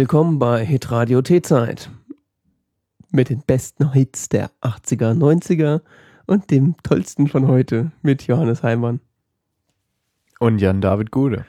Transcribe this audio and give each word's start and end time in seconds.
Willkommen 0.00 0.38
bei 0.38 0.64
Hitradio 0.64 1.20
T-Zeit. 1.20 1.90
Mit 3.10 3.28
den 3.28 3.42
besten 3.46 3.92
Hits 3.92 4.30
der 4.30 4.50
80er, 4.62 5.12
90er 5.12 5.82
und 6.26 6.50
dem 6.50 6.74
tollsten 6.82 7.28
von 7.28 7.46
heute 7.46 7.92
mit 8.00 8.26
Johannes 8.26 8.62
Heimann. 8.62 9.00
Und 10.38 10.58
Jan-David 10.58 11.10
Gude. 11.10 11.44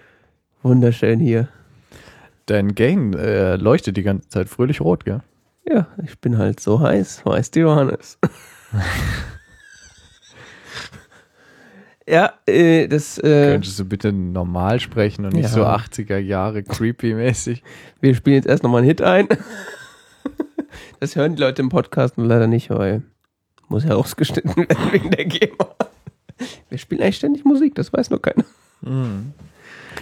Wunderschön 0.63 1.21
hier. 1.21 1.47
Dein 2.45 2.75
Gain 2.75 3.13
äh, 3.13 3.55
leuchtet 3.55 3.95
die 3.95 4.03
ganze 4.03 4.27
Zeit 4.27 4.49
fröhlich 4.49 4.81
rot, 4.81 5.05
gell? 5.05 5.21
Ja, 5.65 5.87
ich 6.03 6.19
bin 6.19 6.37
halt 6.37 6.59
so 6.59 6.81
heiß, 6.81 7.25
weißt 7.25 7.55
du, 7.55 7.61
Johannes. 7.61 8.19
ja, 12.07 12.33
äh, 12.45 12.87
das. 12.87 13.17
Äh, 13.17 13.51
Könntest 13.53 13.79
du 13.79 13.85
bitte 13.85 14.11
normal 14.11 14.79
sprechen 14.79 15.25
und 15.25 15.33
nicht 15.33 15.43
Ja. 15.43 15.49
so 15.49 15.63
80er 15.65 16.17
Jahre 16.17 16.59
creepy-mäßig? 16.63 17.61
wir 18.01 18.15
spielen 18.15 18.35
jetzt 18.37 18.47
erst 18.47 18.63
nochmal 18.63 18.79
einen 18.79 18.87
Hit 18.87 19.01
ein. 19.01 19.27
Das 20.99 21.15
hören 21.15 21.35
die 21.35 21.41
Leute 21.41 21.61
im 21.61 21.69
Podcast 21.69 22.17
nur 22.17 22.27
leider 22.27 22.47
nicht, 22.47 22.69
weil 22.69 23.01
muss 23.69 23.83
ja 23.85 23.93
rausgeschnitten 23.93 24.55
werden 24.55 24.91
wegen 24.91 25.11
der 25.11 25.25
GEMA. 25.25 25.75
Wir 26.69 26.77
spielen 26.77 27.01
eigentlich 27.01 27.17
ständig 27.17 27.45
Musik, 27.45 27.75
das 27.75 27.91
weiß 27.93 28.09
nur 28.09 28.21
keiner. 28.21 28.43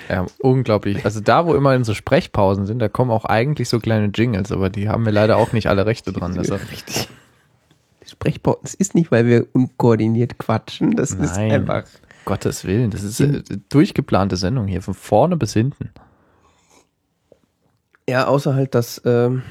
Ja, 0.09 0.25
unglaublich. 0.39 1.05
Also 1.05 1.19
da, 1.19 1.45
wo 1.45 1.53
immer 1.53 1.75
in 1.75 1.83
so 1.83 1.93
Sprechpausen 1.93 2.65
sind, 2.65 2.79
da 2.79 2.89
kommen 2.89 3.11
auch 3.11 3.25
eigentlich 3.25 3.69
so 3.69 3.79
kleine 3.79 4.07
Jingles, 4.07 4.51
aber 4.51 4.69
die 4.69 4.89
haben 4.89 5.05
wir 5.05 5.11
leider 5.11 5.37
auch 5.37 5.53
nicht 5.53 5.67
alle 5.67 5.85
Rechte 5.85 6.11
dran. 6.11 6.33
Deshalb. 6.37 6.69
Richtig. 6.71 7.07
Sprechpause, 8.19 8.59
das 8.63 8.73
ist 8.73 8.95
nicht, 8.95 9.11
weil 9.11 9.25
wir 9.25 9.47
unkoordiniert 9.53 10.37
quatschen, 10.37 10.95
das 10.95 11.11
ist 11.11 11.37
Nein. 11.37 11.51
einfach. 11.51 11.85
Gottes 12.25 12.65
Willen, 12.65 12.91
das 12.91 13.03
ist 13.03 13.21
äh, 13.21 13.41
durchgeplante 13.69 14.35
Sendung 14.35 14.67
hier, 14.67 14.81
von 14.81 14.93
vorne 14.93 15.37
bis 15.37 15.53
hinten. 15.53 15.89
Ja, 18.09 18.27
außer 18.27 18.55
halt, 18.55 18.75
dass, 18.75 19.01
ähm, 19.05 19.41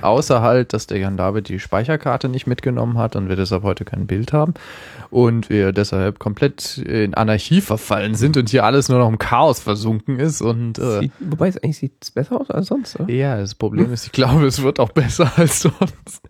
Außer 0.00 0.42
halt, 0.42 0.72
dass 0.72 0.86
der 0.86 0.98
Jan 0.98 1.16
David 1.16 1.48
die 1.48 1.58
Speicherkarte 1.58 2.28
nicht 2.28 2.46
mitgenommen 2.46 2.98
hat 2.98 3.16
und 3.16 3.28
wir 3.28 3.36
deshalb 3.36 3.64
heute 3.64 3.84
kein 3.84 4.06
Bild 4.06 4.32
haben. 4.32 4.54
Und 5.10 5.50
wir 5.50 5.72
deshalb 5.72 6.18
komplett 6.18 6.78
in 6.78 7.14
Anarchie 7.14 7.60
verfallen 7.60 8.14
sind 8.14 8.36
und 8.36 8.48
hier 8.48 8.64
alles 8.64 8.88
nur 8.88 8.98
noch 8.98 9.08
im 9.08 9.18
Chaos 9.18 9.58
versunken 9.60 10.20
ist. 10.20 10.40
Und 10.40 10.78
äh, 10.78 11.00
sieht, 11.00 11.12
wobei 11.18 11.48
es 11.48 11.56
eigentlich 11.58 11.78
sieht 11.78 11.94
es 12.00 12.10
besser 12.12 12.40
aus 12.40 12.50
als 12.50 12.68
sonst. 12.68 13.00
Oder? 13.00 13.12
ja, 13.12 13.38
das 13.38 13.54
Problem 13.54 13.92
ist, 13.92 14.06
ich 14.06 14.12
glaube, 14.12 14.46
es 14.46 14.62
wird 14.62 14.78
auch 14.78 14.90
besser 14.90 15.32
als 15.36 15.60
sonst. 15.60 16.22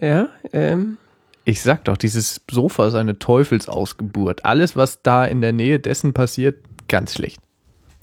Ja, 0.00 0.28
ähm, 0.52 0.98
Ich 1.44 1.62
sag 1.62 1.84
doch, 1.84 1.96
dieses 1.96 2.40
Sofa 2.50 2.88
ist 2.88 2.94
eine 2.94 3.18
Teufelsausgeburt. 3.18 4.44
Alles, 4.44 4.76
was 4.76 5.02
da 5.02 5.24
in 5.24 5.40
der 5.40 5.52
Nähe 5.52 5.78
dessen 5.80 6.12
passiert, 6.14 6.56
ganz 6.88 7.14
schlecht. 7.14 7.40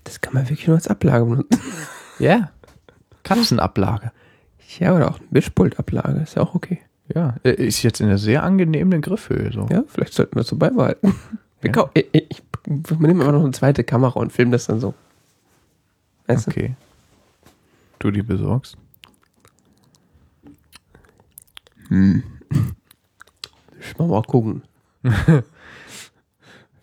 das 0.03 0.21
kann 0.21 0.33
man 0.33 0.43
wirklich 0.49 0.67
nur 0.67 0.75
als 0.77 0.87
Ablage 0.87 1.25
benutzen. 1.25 1.61
Ja. 2.19 2.51
Katzenablage. 3.23 4.11
Ja, 4.77 4.95
oder 4.95 5.09
auch 5.09 5.17
eine 5.17 5.27
Mischpultablage, 5.31 6.19
ist 6.21 6.35
ja 6.35 6.43
auch 6.43 6.53
okay. 6.53 6.79
Ja, 7.15 7.35
äh, 7.43 7.51
ist 7.53 7.81
jetzt 7.81 7.99
in 7.99 8.07
einer 8.07 8.19
sehr 8.19 8.43
angenehmen 8.43 9.01
Griffhöhe. 9.01 9.51
So. 9.51 9.67
Ja, 9.71 9.83
vielleicht 9.87 10.13
sollten 10.13 10.35
wir 10.35 10.41
das 10.41 10.47
so 10.47 10.55
beibehalten. 10.55 11.15
Wir 11.61 11.71
Ja. 11.75 11.89
ich, 11.95 12.07
ich, 12.13 12.29
ich 12.29 12.43
nehmen 12.99 13.21
einfach 13.21 13.33
noch 13.33 13.43
eine 13.43 13.51
zweite 13.51 13.83
Kamera 13.83 14.19
und 14.19 14.31
filmen 14.31 14.51
das 14.51 14.65
dann 14.67 14.79
so. 14.79 14.93
Weißt 16.27 16.47
du? 16.47 16.51
Okay. 16.51 16.75
Du 17.99 18.11
die 18.11 18.23
besorgst? 18.23 18.77
Ich 21.91 22.23
mal, 23.97 24.07
mal 24.07 24.23
gucken. 24.23 24.63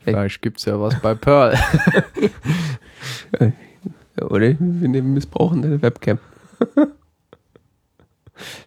Vielleicht 0.01 0.43
gibt's 0.43 0.67
ja 0.67 0.79
was 0.79 1.01
bei 1.01 1.15
Pearl. 1.15 1.59
Ja, 3.41 3.53
oder 4.27 4.55
wir 4.59 4.89
nehmen 4.89 5.15
missbrauchen 5.15 5.63
deine 5.63 5.81
Webcam. 5.81 6.19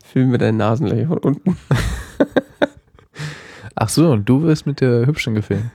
Filmen 0.04 0.32
wir 0.32 0.40
deine 0.40 0.58
Nasenlöcher 0.58 1.10
von 1.10 1.20
unten. 1.20 1.58
Ach 3.76 3.90
so, 3.90 4.12
und 4.12 4.28
du 4.28 4.42
wirst 4.42 4.66
mit 4.66 4.82
der 4.82 5.06
Hübschen 5.06 5.36
gefilmt. 5.36 5.70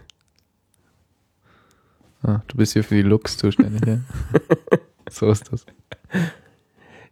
Ah, 2.22 2.40
du 2.48 2.56
bist 2.56 2.72
hier 2.72 2.82
für 2.82 2.96
die 2.96 3.02
Looks 3.02 3.36
zuständig, 3.36 3.86
ja? 3.86 4.00
so 5.08 5.30
ist 5.30 5.52
das. 5.52 5.64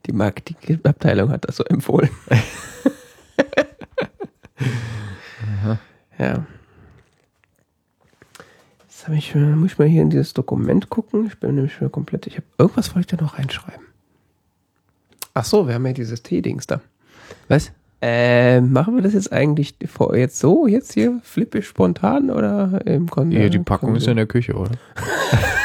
Die 0.06 0.12
Marketingabteilung 0.12 1.30
hat 1.30 1.46
das 1.46 1.56
so 1.56 1.64
empfohlen. 1.64 2.10
ja. 6.18 6.44
Jetzt 8.82 9.06
hab 9.06 9.14
ich, 9.14 9.34
muss 9.34 9.72
ich 9.72 9.78
mal 9.78 9.88
hier 9.88 10.02
in 10.02 10.10
dieses 10.10 10.34
Dokument 10.34 10.90
gucken. 10.90 11.26
Ich 11.26 11.38
bin 11.38 11.54
nämlich 11.54 11.74
schon 11.74 11.92
komplett. 11.92 12.26
Ich 12.26 12.36
habe 12.36 12.46
irgendwas 12.58 12.94
wollte 12.94 13.14
ich 13.14 13.18
da 13.18 13.24
noch 13.24 13.38
reinschreiben. 13.38 13.84
Ach 15.34 15.44
so, 15.44 15.66
wir 15.66 15.74
haben 15.74 15.86
ja 15.86 15.92
dieses 15.92 16.22
T-Dings 16.22 16.66
da. 16.66 16.80
Was? 17.48 17.72
Äh, 18.00 18.60
machen 18.60 18.96
wir 18.96 19.02
das 19.02 19.14
jetzt 19.14 19.32
eigentlich 19.32 19.74
vor, 19.86 20.14
jetzt 20.14 20.38
so, 20.38 20.66
jetzt 20.66 20.92
hier 20.92 21.20
flippisch 21.22 21.68
spontan 21.68 22.30
oder 22.30 22.86
im 22.86 23.08
Kon 23.08 23.32
Ja, 23.32 23.48
die 23.48 23.58
Packung 23.58 23.96
ist 23.96 24.04
ja 24.04 24.10
in 24.10 24.18
der 24.18 24.26
Küche, 24.26 24.54
oder? 24.54 24.72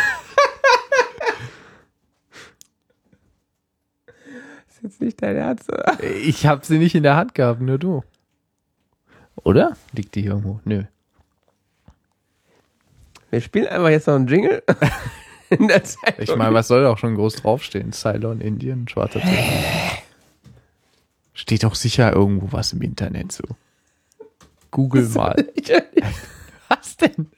ist 4.80 4.84
jetzt 4.84 5.02
nicht 5.02 5.22
dein 5.22 5.36
Ernst, 5.36 5.72
oder? 5.72 6.02
Ich 6.04 6.46
habe 6.46 6.66
sie 6.66 6.78
nicht 6.78 6.96
in 6.96 7.04
der 7.04 7.16
Hand 7.16 7.36
gehabt, 7.36 7.62
nur 7.62 7.78
du. 7.78 8.04
Oder? 9.44 9.76
Liegt 9.94 10.16
die 10.16 10.22
hier 10.22 10.32
irgendwo? 10.32 10.60
Nö. 10.66 10.84
Wir 13.30 13.42
spielen 13.42 13.68
einfach 13.68 13.90
jetzt 13.90 14.08
noch 14.08 14.16
einen 14.16 14.28
Jingle. 14.28 14.64
in 15.50 15.68
der 15.68 15.84
Zeit. 15.84 16.20
Ich 16.20 16.36
meine, 16.36 16.54
was 16.54 16.68
soll 16.68 16.84
da 16.84 16.92
auch 16.92 16.98
schon 16.98 17.16
groß 17.16 17.38
draufstehen? 17.38 17.92
Ceylon, 17.92 18.42
Indien, 18.42 18.88
schwarzer 18.88 19.22
Tee. 19.22 20.04
Steht 21.34 21.64
doch 21.64 21.76
sicher 21.76 22.14
irgendwo 22.14 22.52
was 22.52 22.74
im 22.74 22.82
Internet 22.82 23.32
so. 23.32 23.44
Google 24.72 25.08
mal. 25.10 25.36
Was 26.70 26.98
denn? 26.98 27.32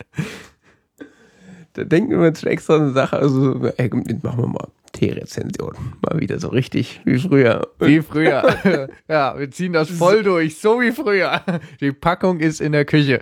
Da 1.74 1.84
denken 1.84 2.20
wir 2.20 2.28
uns 2.28 2.42
schon 2.42 2.50
extra 2.50 2.76
eine 2.76 2.92
Sache, 2.92 3.18
also 3.18 3.66
ey, 3.78 3.90
jetzt 4.08 4.24
machen 4.24 4.40
wir 4.40 4.48
mal 4.48 4.68
Tee-Rezension. 4.92 5.74
Mal 6.02 6.20
wieder 6.20 6.40
so 6.40 6.50
richtig 6.50 7.02
wie 7.06 7.18
früher. 7.18 7.68
Wie 7.80 8.02
früher. 8.02 8.90
ja, 9.08 9.38
wir 9.38 9.50
ziehen 9.52 9.74
das 9.74 9.90
voll 9.90 10.24
durch, 10.24 10.58
so 10.58 10.82
wie 10.82 10.92
früher. 10.92 11.42
Die 11.80 11.92
Packung 11.92 12.40
ist 12.40 12.60
in 12.60 12.74
der 12.74 12.86
Küche. 12.86 13.20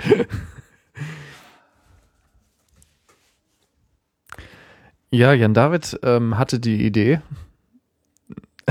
Ja, 5.12 5.34
Jan 5.34 5.56
David 5.56 6.00
ähm, 6.04 6.38
hatte 6.38 6.60
die 6.60 6.86
Idee, 6.86 7.22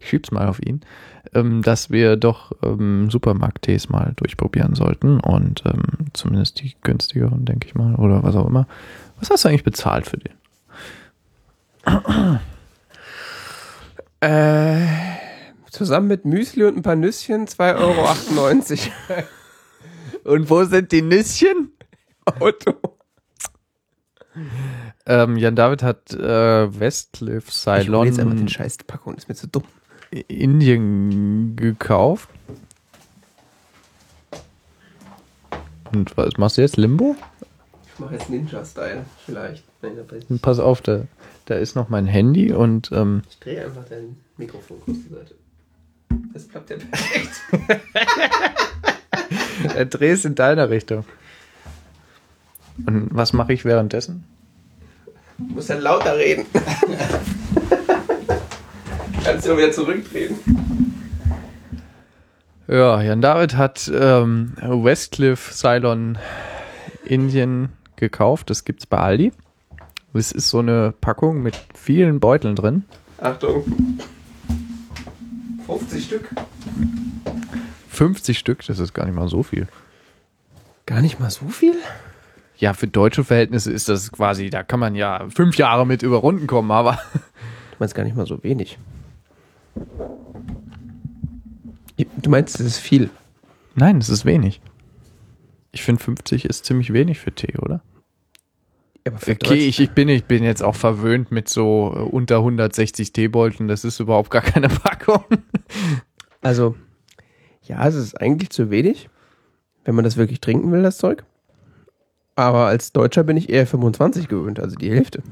ich 0.00 0.08
schieb's 0.08 0.30
mal 0.30 0.46
auf 0.46 0.60
ihn, 0.60 0.82
ähm, 1.36 1.62
dass 1.62 1.90
wir 1.90 2.16
doch 2.16 2.52
ähm, 2.62 3.10
Supermarkt-Tees 3.10 3.88
mal 3.88 4.12
durchprobieren 4.16 4.74
sollten 4.74 5.20
und 5.20 5.62
ähm, 5.66 5.82
zumindest 6.12 6.60
die 6.60 6.74
günstigeren, 6.82 7.44
denke 7.44 7.68
ich 7.68 7.74
mal, 7.74 7.94
oder 7.96 8.22
was 8.22 8.34
auch 8.34 8.46
immer. 8.46 8.66
Was 9.20 9.30
hast 9.30 9.44
du 9.44 9.48
eigentlich 9.48 9.64
bezahlt 9.64 10.06
für 10.06 10.18
den? 10.18 10.32
Äh, 14.20 14.86
zusammen 15.70 16.08
mit 16.08 16.24
Müsli 16.24 16.64
und 16.64 16.76
ein 16.76 16.82
paar 16.82 16.96
Nüsschen 16.96 17.46
2,98 17.46 18.88
Euro. 19.10 19.24
Und 20.24 20.50
wo 20.50 20.64
sind 20.64 20.90
die 20.90 21.02
Nüsschen? 21.02 21.72
Auto. 22.40 22.74
Ähm, 25.06 25.36
Jan 25.36 25.54
David 25.54 25.82
hat 25.82 26.12
äh, 26.12 26.80
Westcliff 26.80 27.48
Ich 27.48 27.54
Ceylon 27.54 28.06
jetzt 28.06 28.18
einfach 28.18 28.34
den 28.34 28.48
Scheiß 28.48 28.78
Packung, 28.86 29.14
ist 29.14 29.28
mir 29.28 29.34
zu 29.36 29.46
dumm. 29.46 29.62
Indien 30.10 31.56
gekauft. 31.56 32.28
Und 35.92 36.16
was 36.16 36.36
machst 36.36 36.56
du 36.56 36.62
jetzt? 36.62 36.76
Limbo? 36.76 37.16
Ich 37.94 38.00
mache 38.00 38.14
jetzt 38.14 38.28
Ninja-Style, 38.28 39.04
vielleicht. 39.24 39.64
Nein, 39.82 40.38
Pass 40.42 40.58
auf, 40.58 40.80
da, 40.82 41.02
da 41.46 41.54
ist 41.54 41.76
noch 41.76 41.88
mein 41.88 42.06
Handy 42.06 42.52
und 42.52 42.90
ähm, 42.92 43.22
ich 43.28 43.38
drehe 43.38 43.64
einfach 43.64 43.84
dein 43.88 44.16
Mikrofon 44.36 44.78
kurz 44.84 44.98
die 45.08 45.14
Seite. 45.14 45.34
Das 46.32 46.48
klappt 46.48 46.70
ja 46.70 46.76
perfekt. 46.76 47.30
er 49.74 49.86
drehst 49.86 50.24
in 50.24 50.34
deiner 50.34 50.68
Richtung. 50.68 51.04
Und 52.86 53.08
was 53.12 53.32
mache 53.32 53.52
ich 53.54 53.64
währenddessen? 53.64 54.24
Du 55.38 55.54
musst 55.54 55.70
dann 55.70 55.80
lauter 55.80 56.16
reden. 56.16 56.46
Kannst 59.26 59.44
du 59.44 59.52
auch 59.52 59.56
wieder 59.58 59.72
zurückdrehen. 59.72 60.36
Ja, 62.68 63.02
Jan 63.02 63.20
David 63.20 63.56
hat 63.56 63.90
ähm, 63.92 64.52
Westcliff 64.62 65.52
Ceylon 65.52 66.16
Indien 67.04 67.70
gekauft. 67.96 68.50
Das 68.50 68.64
gibt's 68.64 68.86
bei 68.86 68.98
Aldi. 68.98 69.32
Es 70.14 70.30
ist 70.30 70.48
so 70.48 70.60
eine 70.60 70.94
Packung 71.00 71.42
mit 71.42 71.58
vielen 71.74 72.20
Beuteln 72.20 72.54
drin. 72.54 72.84
Achtung. 73.18 73.64
50 75.66 76.04
Stück. 76.04 76.30
50 77.88 78.38
Stück, 78.38 78.64
das 78.64 78.78
ist 78.78 78.94
gar 78.94 79.06
nicht 79.06 79.16
mal 79.16 79.28
so 79.28 79.42
viel. 79.42 79.66
Gar 80.86 81.02
nicht 81.02 81.18
mal 81.18 81.30
so 81.30 81.48
viel? 81.48 81.74
Ja, 82.58 82.74
für 82.74 82.86
deutsche 82.86 83.24
Verhältnisse 83.24 83.72
ist 83.72 83.88
das 83.88 84.12
quasi, 84.12 84.50
da 84.50 84.62
kann 84.62 84.78
man 84.78 84.94
ja 84.94 85.26
fünf 85.34 85.56
Jahre 85.56 85.84
mit 85.84 86.02
über 86.04 86.18
Runden 86.18 86.46
kommen, 86.46 86.70
aber 86.70 86.98
Du 87.76 87.76
meinst 87.80 87.94
gar 87.94 88.04
nicht 88.04 88.16
mal 88.16 88.26
so 88.26 88.42
wenig. 88.42 88.78
Du 92.26 92.30
meinst, 92.30 92.60
es 92.60 92.66
ist 92.66 92.78
viel. 92.78 93.10
Nein, 93.74 93.98
es 93.98 94.08
ist 94.08 94.24
wenig. 94.24 94.60
Ich 95.72 95.82
finde 95.82 96.02
50 96.02 96.44
ist 96.46 96.64
ziemlich 96.64 96.92
wenig 96.92 97.18
für 97.18 97.32
Tee, 97.32 97.54
oder? 97.58 97.82
Aber 99.06 99.18
für 99.18 99.32
Okay, 99.32 99.68
ich, 99.68 99.78
ich, 99.80 99.90
bin, 99.90 100.08
ich 100.08 100.24
bin 100.24 100.42
jetzt 100.42 100.62
auch 100.62 100.74
verwöhnt 100.74 101.30
mit 101.30 101.48
so 101.48 101.94
äh, 101.94 102.00
unter 102.00 102.38
160 102.38 103.12
Teebeuteln. 103.12 103.68
Das 103.68 103.84
ist 103.84 104.00
überhaupt 104.00 104.30
gar 104.30 104.42
keine 104.42 104.68
Packung. 104.82 105.24
Also, 106.42 106.74
ja, 107.62 107.86
es 107.86 107.94
ist 107.94 108.20
eigentlich 108.20 108.50
zu 108.50 108.70
wenig, 108.70 109.08
wenn 109.84 109.94
man 109.94 110.04
das 110.04 110.16
wirklich 110.16 110.40
trinken 110.40 110.72
will, 110.72 110.82
das 110.82 110.98
Zeug. 110.98 111.24
Aber 112.34 112.66
als 112.66 112.92
Deutscher 112.92 113.24
bin 113.24 113.36
ich 113.36 113.48
eher 113.48 113.66
25 113.66 114.28
gewöhnt, 114.28 114.60
also 114.60 114.76
die 114.76 114.90
Hälfte. 114.90 115.22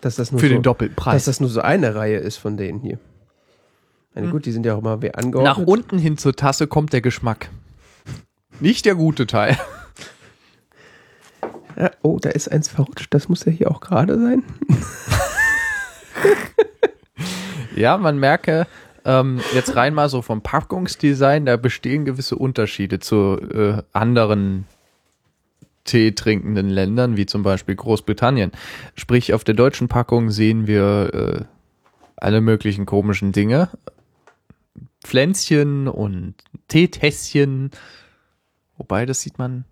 Dass 0.00 0.16
das 0.16 0.32
nur 0.32 0.40
Für 0.40 0.48
so, 0.48 0.54
den 0.54 0.62
doppelten 0.62 0.96
Dass 1.04 1.26
das 1.26 1.40
nur 1.40 1.50
so 1.50 1.60
eine 1.60 1.94
Reihe 1.94 2.18
ist 2.18 2.38
von 2.38 2.56
denen 2.56 2.80
hier. 2.80 2.98
Na 4.14 4.30
gut, 4.30 4.44
die 4.44 4.52
sind 4.52 4.66
ja 4.66 4.74
auch 4.74 4.78
immer 4.78 4.92
angeordnet. 4.92 5.44
Nach 5.44 5.58
unten 5.58 5.98
hin 5.98 6.18
zur 6.18 6.34
Tasse 6.34 6.66
kommt 6.66 6.92
der 6.92 7.00
Geschmack. 7.00 7.50
Nicht 8.58 8.84
der 8.84 8.94
gute 8.94 9.26
Teil. 9.26 9.56
Ja, 11.76 11.90
oh, 12.02 12.18
da 12.20 12.30
ist 12.30 12.50
eins 12.50 12.68
verrutscht. 12.68 13.14
Das 13.14 13.28
muss 13.28 13.44
ja 13.44 13.52
hier 13.52 13.70
auch 13.70 13.80
gerade 13.80 14.18
sein. 14.18 14.42
Ja, 17.80 17.96
man 17.96 18.18
merke, 18.18 18.66
ähm, 19.06 19.40
jetzt 19.54 19.74
rein 19.74 19.94
mal 19.94 20.10
so 20.10 20.20
vom 20.20 20.42
Packungsdesign, 20.42 21.46
da 21.46 21.56
bestehen 21.56 22.04
gewisse 22.04 22.36
Unterschiede 22.36 22.98
zu 22.98 23.38
äh, 23.40 23.82
anderen 23.92 24.66
Tee 25.84 26.12
trinkenden 26.12 26.68
Ländern, 26.68 27.16
wie 27.16 27.24
zum 27.24 27.42
Beispiel 27.42 27.74
Großbritannien. 27.74 28.52
Sprich, 28.96 29.32
auf 29.32 29.44
der 29.44 29.54
deutschen 29.54 29.88
Packung 29.88 30.30
sehen 30.30 30.66
wir 30.66 31.14
äh, 31.14 31.44
alle 32.16 32.42
möglichen 32.42 32.84
komischen 32.84 33.32
Dinge. 33.32 33.70
Pflänzchen 35.04 35.88
und 35.88 36.34
Teetässchen. 36.68 37.70
Wobei, 38.76 39.06
das 39.06 39.20
sieht 39.22 39.38
man. 39.38 39.64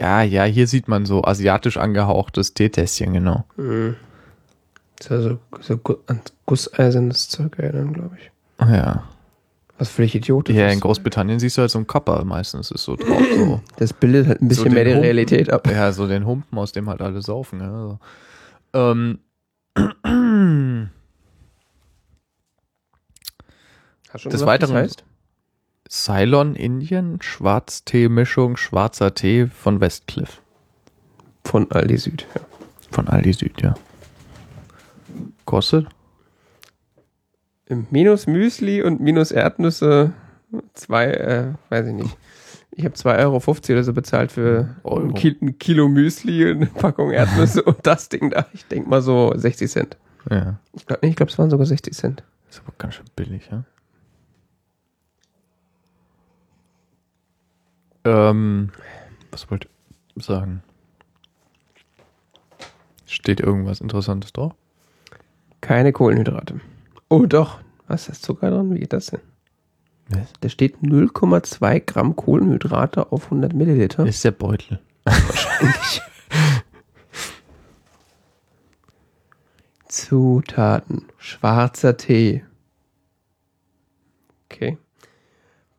Ja, 0.00 0.22
ja, 0.22 0.44
hier 0.44 0.66
sieht 0.66 0.88
man 0.88 1.06
so 1.06 1.22
asiatisch 1.24 1.76
angehauchtes 1.76 2.54
Teetässchen, 2.54 3.12
genau. 3.12 3.44
Das 3.56 5.06
ist 5.06 5.10
ja 5.10 5.20
so, 5.20 5.38
so 5.60 5.78
gusseisernes 6.46 7.28
Zeug 7.28 7.58
erinnern, 7.58 7.92
glaube 7.92 8.16
ich. 8.20 8.30
Ja. 8.60 9.04
Was 9.78 9.88
völlig 9.90 10.14
idiotisch 10.14 10.54
Ja, 10.56 10.68
ist. 10.68 10.74
in 10.74 10.80
Großbritannien 10.80 11.38
siehst 11.40 11.56
du 11.56 11.62
halt 11.62 11.70
so 11.70 11.78
einen 11.78 11.86
Kopper 11.86 12.24
meistens, 12.24 12.70
ist 12.70 12.84
so 12.84 12.96
drauf. 12.96 13.22
So. 13.36 13.60
Das 13.76 13.92
bildet 13.92 14.26
halt 14.28 14.42
ein 14.42 14.48
bisschen 14.48 14.64
So 14.64 14.70
mehr 14.70 14.84
die 14.84 14.90
Humpen. 14.90 15.04
Realität 15.04 15.50
ab. 15.52 15.68
Ja, 15.70 15.92
so 15.92 16.06
den 16.06 16.26
Humpen, 16.26 16.58
aus 16.58 16.72
dem 16.72 16.88
halt 16.88 17.00
alle 17.02 17.22
saufen. 17.22 17.60
Ja, 17.60 17.70
so. 17.72 17.98
ähm, 18.74 19.18
Hast 24.12 24.24
du 24.24 24.28
Des 24.28 24.44
Weiteren- 24.46 24.74
heißt? 24.76 25.04
Ceylon, 25.88 26.54
Indien, 26.54 27.20
Schwarztee-Mischung, 27.20 28.56
schwarzer 28.56 29.14
Tee 29.14 29.46
von 29.46 29.80
Westcliff. 29.80 30.40
Von 31.44 31.70
Aldi 31.70 31.98
Süd. 31.98 32.26
Ja. 32.34 32.40
Von 32.90 33.08
Aldi 33.08 33.32
Süd, 33.32 33.60
ja. 33.62 33.74
Kostet? 35.44 35.86
Minus 37.90 38.26
Müsli 38.26 38.82
und 38.82 39.00
minus 39.00 39.30
Erdnüsse 39.32 40.12
zwei, 40.74 41.06
äh, 41.06 41.52
weiß 41.70 41.86
ich 41.88 41.94
nicht. 41.94 42.16
Ich 42.70 42.84
habe 42.84 42.94
2,50 42.94 43.18
Euro 43.20 43.36
oder 43.74 43.84
so 43.84 43.92
bezahlt 43.92 44.32
für 44.32 44.76
Euro. 44.82 45.00
ein, 45.00 45.14
Ki 45.14 45.36
ein 45.40 45.58
Kilo 45.58 45.88
Müsli, 45.88 46.50
eine 46.50 46.66
Packung 46.66 47.10
Erdnüsse 47.10 47.62
und 47.64 47.78
das 47.82 48.08
Ding 48.08 48.30
da. 48.30 48.46
Ich 48.52 48.66
denke 48.66 48.88
mal 48.88 49.02
so 49.02 49.32
60 49.34 49.70
Cent. 49.70 49.96
Ja. 50.30 50.58
Ich 50.74 50.86
glaube, 50.86 51.00
nee, 51.02 51.10
ich 51.10 51.16
glaub, 51.16 51.28
es 51.28 51.38
waren 51.38 51.50
sogar 51.50 51.66
60 51.66 51.92
Cent. 51.94 52.22
Ist 52.50 52.60
aber 52.64 52.72
ganz 52.78 52.94
schön 52.94 53.06
billig, 53.16 53.48
ja. 53.50 53.64
Ähm, 58.04 58.70
was 59.30 59.50
wollte 59.50 59.68
ich 60.14 60.24
sagen? 60.24 60.62
Steht 63.06 63.40
irgendwas 63.40 63.80
Interessantes 63.80 64.32
drauf? 64.32 64.54
Keine 65.60 65.92
Kohlenhydrate. 65.92 66.60
Oh 67.08 67.26
doch. 67.26 67.60
Was 67.86 68.08
ist 68.08 68.22
Zucker 68.22 68.50
drin? 68.50 68.74
Wie 68.74 68.80
geht 68.80 68.92
das 68.92 69.06
denn? 69.06 69.20
Was? 70.08 70.32
Da 70.40 70.48
steht 70.48 70.78
0,2 70.78 71.80
Gramm 71.80 72.16
Kohlenhydrate 72.16 73.12
auf 73.12 73.24
100 73.26 73.52
Milliliter. 73.52 74.06
Ist 74.06 74.24
der 74.24 74.30
Beutel. 74.32 74.80
Wahrscheinlich. 75.04 76.02
Zutaten. 79.88 81.04
Schwarzer 81.18 81.96
Tee. 81.96 82.44
Okay. 84.50 84.78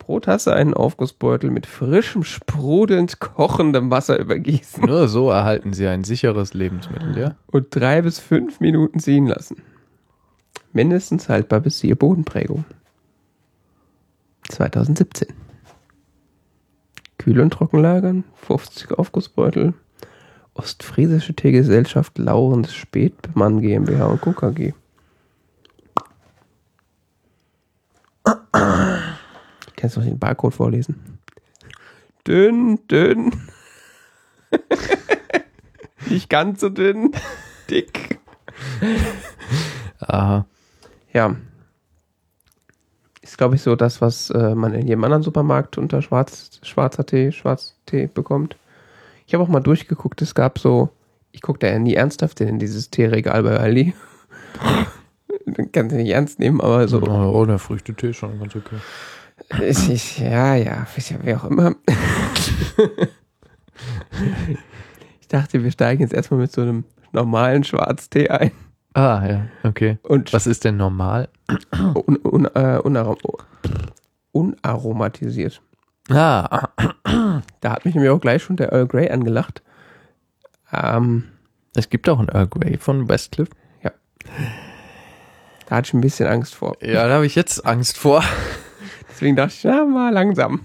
Pro 0.04 0.20
Tasse 0.20 0.52
einen 0.52 0.74
Aufgussbeutel 0.74 1.50
mit 1.50 1.64
frischem, 1.64 2.24
sprudelnd 2.24 3.20
kochendem 3.20 3.90
Wasser 3.90 4.18
übergießen 4.18 4.84
Nur 4.84 5.08
so 5.08 5.30
erhalten 5.30 5.72
sie 5.72 5.86
ein 5.86 6.04
sicheres 6.04 6.52
Lebensmittel, 6.52 7.16
ja? 7.16 7.36
und 7.46 7.68
drei 7.70 8.02
bis 8.02 8.18
fünf 8.18 8.60
Minuten 8.60 8.98
ziehen 8.98 9.26
lassen. 9.26 9.62
Mindestens 10.74 11.30
haltbar 11.30 11.60
bis 11.60 11.78
siehe 11.78 11.96
Bodenprägung. 11.96 12.66
2017. 14.50 15.28
Kühl- 17.16 17.40
und 17.40 17.54
Trockenlagern, 17.54 18.24
50 18.42 18.92
Aufgussbeutel, 18.98 19.72
Ostfriesische 20.52 21.32
Teegesellschaft 21.32 22.18
Laurens 22.18 22.74
Spätmann 22.74 23.62
GmbH 23.62 24.04
und 24.04 24.20
Co. 24.20 24.34
Kannst 29.84 29.96
du 29.96 30.00
noch 30.00 30.06
den 30.06 30.18
Barcode 30.18 30.54
vorlesen? 30.54 31.18
Dünn, 32.26 32.78
dünn. 32.88 33.32
Nicht 36.08 36.30
ganz 36.30 36.60
so 36.62 36.70
dünn. 36.70 37.12
Dick. 37.68 38.18
Aha. 40.00 40.46
Ja. 41.12 41.36
Ist, 43.20 43.36
glaube 43.36 43.56
ich, 43.56 43.60
so 43.60 43.76
das, 43.76 44.00
was 44.00 44.30
äh, 44.30 44.54
man 44.54 44.72
in 44.72 44.86
jedem 44.86 45.04
anderen 45.04 45.22
Supermarkt 45.22 45.76
unter 45.76 46.00
Schwarz, 46.00 46.60
schwarzer 46.62 47.04
Tee, 47.04 47.30
Schwarztee 47.30 48.06
bekommt. 48.06 48.56
Ich 49.26 49.34
habe 49.34 49.44
auch 49.44 49.48
mal 49.48 49.60
durchgeguckt, 49.60 50.22
es 50.22 50.34
gab 50.34 50.58
so, 50.58 50.88
ich 51.30 51.42
gucke 51.42 51.58
da 51.58 51.66
ja 51.66 51.78
nie 51.78 51.92
ernsthaft 51.92 52.40
in 52.40 52.58
dieses 52.58 52.88
Teeregal 52.88 53.42
bei 53.42 53.58
Aldi. 53.58 53.92
Kannst 55.72 55.92
du 55.92 55.96
nicht 55.96 56.14
ernst 56.14 56.38
nehmen, 56.38 56.62
aber 56.62 56.88
so. 56.88 57.02
Oh, 57.02 57.44
der 57.44 57.58
Früchtetee 57.58 58.08
ist 58.08 58.16
schon 58.16 58.38
ganz 58.38 58.56
okay. 58.56 58.76
Ich, 59.60 59.88
ich, 59.90 60.18
ja, 60.18 60.54
ja, 60.54 60.86
ja, 60.96 61.16
wie 61.22 61.34
auch 61.34 61.44
immer. 61.44 61.74
ich 65.20 65.28
dachte, 65.28 65.62
wir 65.62 65.70
steigen 65.70 66.02
jetzt 66.02 66.14
erstmal 66.14 66.40
mit 66.40 66.52
so 66.52 66.62
einem 66.62 66.84
normalen 67.12 67.64
Schwarztee 67.64 68.28
ein. 68.28 68.50
Ah, 68.94 69.22
ja, 69.28 69.46
okay. 69.64 69.98
Und 70.02 70.32
Was 70.32 70.46
ist 70.46 70.64
denn 70.64 70.76
normal? 70.76 71.28
un, 72.06 72.18
un, 72.22 72.44
äh, 72.54 72.78
unarom 72.82 73.16
unaromatisiert. 74.32 75.60
Ah, 76.10 76.68
Da 77.60 77.72
hat 77.72 77.84
mich 77.84 77.94
nämlich 77.94 78.10
auch 78.10 78.20
gleich 78.20 78.42
schon 78.42 78.56
der 78.56 78.72
Earl 78.72 78.86
Grey 78.86 79.10
angelacht. 79.10 79.62
Ähm, 80.72 81.24
es 81.74 81.88
gibt 81.88 82.08
auch 82.08 82.18
einen 82.18 82.28
Earl 82.28 82.48
Grey 82.48 82.76
von 82.78 83.08
Westcliff. 83.08 83.48
da 83.82 83.90
hatte 85.76 85.88
ich 85.88 85.94
ein 85.94 86.00
bisschen 86.00 86.26
Angst 86.28 86.54
vor. 86.54 86.76
Ja, 86.80 87.06
da 87.08 87.14
habe 87.14 87.26
ich 87.26 87.34
jetzt 87.34 87.64
Angst 87.66 87.96
vor. 87.98 88.22
Deswegen 89.14 89.36
dachte 89.36 89.54
ich, 89.54 89.62
na, 89.62 89.84
mal 89.84 90.12
langsam. 90.12 90.62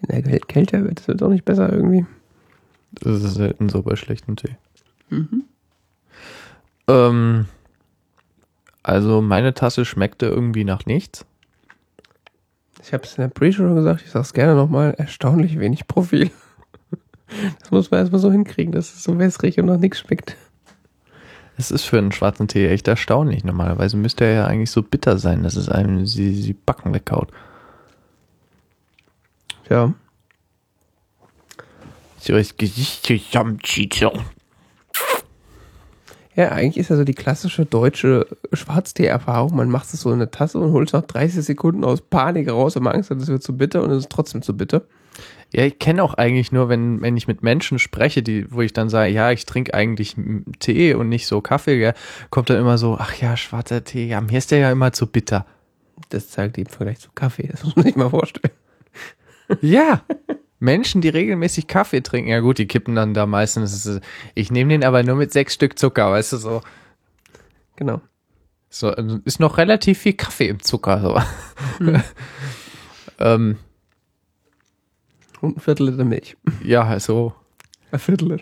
Wenn 0.00 0.22
der 0.22 0.32
Käl- 0.32 0.46
kälter 0.46 0.84
wird, 0.84 0.98
das 0.98 1.08
wird 1.08 1.22
auch 1.22 1.28
nicht 1.30 1.44
besser 1.44 1.72
irgendwie. 1.72 2.04
Das 2.92 3.22
ist 3.22 3.34
selten 3.34 3.68
so 3.68 3.82
bei 3.82 3.94
schlechtem 3.94 4.34
Tee. 4.36 4.56
Ähm, 6.88 7.46
also 8.82 9.22
meine 9.22 9.54
Tasse 9.54 9.84
schmeckte 9.84 10.26
irgendwie 10.26 10.64
nach 10.64 10.86
nichts. 10.86 11.24
Ich 12.82 12.92
habe 12.92 13.04
es 13.04 13.16
in 13.16 13.22
der 13.22 13.28
Pre-Show 13.28 13.74
gesagt, 13.74 14.02
ich 14.02 14.10
sage 14.10 14.24
es 14.24 14.32
gerne 14.34 14.54
nochmal, 14.54 14.94
erstaunlich 14.98 15.58
wenig 15.58 15.86
Profil. 15.86 16.30
Das 17.58 17.70
muss 17.72 17.90
man 17.90 17.98
erstmal 18.00 18.20
so 18.20 18.30
hinkriegen, 18.30 18.70
dass 18.70 18.94
es 18.94 19.02
so 19.02 19.18
wässrig 19.18 19.58
und 19.58 19.66
nach 19.66 19.78
nichts 19.78 19.98
schmeckt. 19.98 20.36
Es 21.56 21.70
ist 21.70 21.84
für 21.84 21.98
einen 21.98 22.12
schwarzen 22.12 22.48
Tee 22.48 22.68
echt 22.68 22.88
erstaunlich. 22.88 23.44
Normalerweise 23.44 23.96
müsste 23.96 24.24
er 24.24 24.32
ja 24.32 24.46
eigentlich 24.46 24.70
so 24.70 24.82
bitter 24.82 25.18
sein, 25.18 25.42
dass 25.42 25.56
es 25.56 25.68
einem 25.68 26.06
sie, 26.06 26.34
sie 26.34 26.52
Backen 26.52 26.92
weghaut. 26.92 27.28
Ja. 29.70 29.94
So 32.18 32.34
ist 32.36 32.58
Gesicht 32.58 33.06
Ja, 36.36 36.48
eigentlich 36.50 36.78
ist 36.78 36.90
also 36.90 37.04
die 37.04 37.14
klassische 37.14 37.64
deutsche 37.64 38.26
Schwarztee-Erfahrung. 38.52 39.54
Man 39.54 39.68
macht 39.68 39.92
es 39.92 40.00
so 40.00 40.08
in 40.08 40.16
eine 40.16 40.30
Tasse 40.30 40.58
und 40.58 40.72
holt 40.72 40.88
es 40.88 40.92
nach 40.92 41.02
30 41.02 41.44
Sekunden 41.44 41.84
aus 41.84 42.00
Panik 42.00 42.50
raus, 42.50 42.74
weil 42.74 42.82
man 42.82 42.94
Angst 42.94 43.10
hat, 43.10 43.18
es 43.18 43.28
wird 43.28 43.44
zu 43.44 43.56
bitter 43.56 43.82
und 43.82 43.90
es 43.92 43.98
ist 43.98 44.10
trotzdem 44.10 44.42
zu 44.42 44.56
bitter. 44.56 44.82
Ja, 45.54 45.62
ich 45.64 45.78
kenne 45.78 46.02
auch 46.02 46.14
eigentlich 46.14 46.50
nur, 46.50 46.68
wenn, 46.68 47.00
wenn 47.00 47.16
ich 47.16 47.28
mit 47.28 47.44
Menschen 47.44 47.78
spreche, 47.78 48.24
die, 48.24 48.50
wo 48.50 48.60
ich 48.60 48.72
dann 48.72 48.88
sage, 48.88 49.12
ja, 49.12 49.30
ich 49.30 49.46
trinke 49.46 49.72
eigentlich 49.72 50.16
Tee 50.58 50.94
und 50.94 51.08
nicht 51.08 51.28
so 51.28 51.40
Kaffee, 51.40 51.78
gell, 51.78 51.94
kommt 52.30 52.50
dann 52.50 52.58
immer 52.58 52.76
so, 52.76 52.96
ach 52.98 53.14
ja, 53.14 53.36
schwarzer 53.36 53.84
Tee, 53.84 54.08
ja, 54.08 54.20
mir 54.20 54.38
ist 54.38 54.50
der 54.50 54.58
ja 54.58 54.72
immer 54.72 54.92
zu 54.92 55.06
bitter. 55.06 55.46
Das 56.08 56.28
zeigt 56.28 56.58
im 56.58 56.66
Vergleich 56.66 56.98
zu 56.98 57.10
Kaffee. 57.14 57.46
Das 57.46 57.62
muss 57.64 57.76
man 57.76 57.84
sich 57.84 57.94
mal 57.94 58.10
vorstellen. 58.10 58.52
Ja. 59.60 60.02
Menschen, 60.58 61.02
die 61.02 61.08
regelmäßig 61.08 61.68
Kaffee 61.68 62.00
trinken, 62.00 62.30
ja 62.30 62.40
gut, 62.40 62.58
die 62.58 62.66
kippen 62.66 62.96
dann 62.96 63.14
da 63.14 63.26
meistens. 63.26 64.00
Ich 64.34 64.50
nehme 64.50 64.70
den 64.70 64.84
aber 64.84 65.04
nur 65.04 65.14
mit 65.14 65.30
sechs 65.30 65.54
Stück 65.54 65.78
Zucker, 65.78 66.10
weißt 66.10 66.32
du 66.32 66.36
so. 66.38 66.62
Genau. 67.76 68.00
So, 68.70 68.90
also 68.90 69.20
ist 69.24 69.38
noch 69.38 69.56
relativ 69.58 70.00
viel 70.00 70.14
Kaffee 70.14 70.48
im 70.48 70.60
Zucker. 70.60 71.00
So. 71.78 71.86
ähm, 73.20 73.58
Und 75.44 75.58
ein 75.58 75.60
Viertel 75.60 75.90
Liter 75.90 76.04
Milch. 76.04 76.36
ja, 76.62 76.98
so. 76.98 77.34
Ein 77.90 77.98
Viertel 77.98 78.40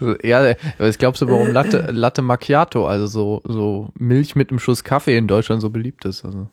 ja, 0.22 0.40
aber 0.78 0.88
ich 0.88 0.98
glaube 0.98 1.16
so, 1.16 1.28
warum 1.28 1.52
Latte, 1.52 1.90
Latte 1.92 2.22
Macchiato, 2.22 2.86
also 2.86 3.06
so, 3.06 3.42
so 3.44 3.90
Milch 3.94 4.34
mit 4.34 4.50
einem 4.50 4.58
Schuss 4.58 4.84
Kaffee 4.84 5.16
in 5.16 5.28
Deutschland 5.28 5.62
so 5.62 5.70
beliebt 5.70 6.04
ist. 6.04 6.24
Also. 6.24 6.48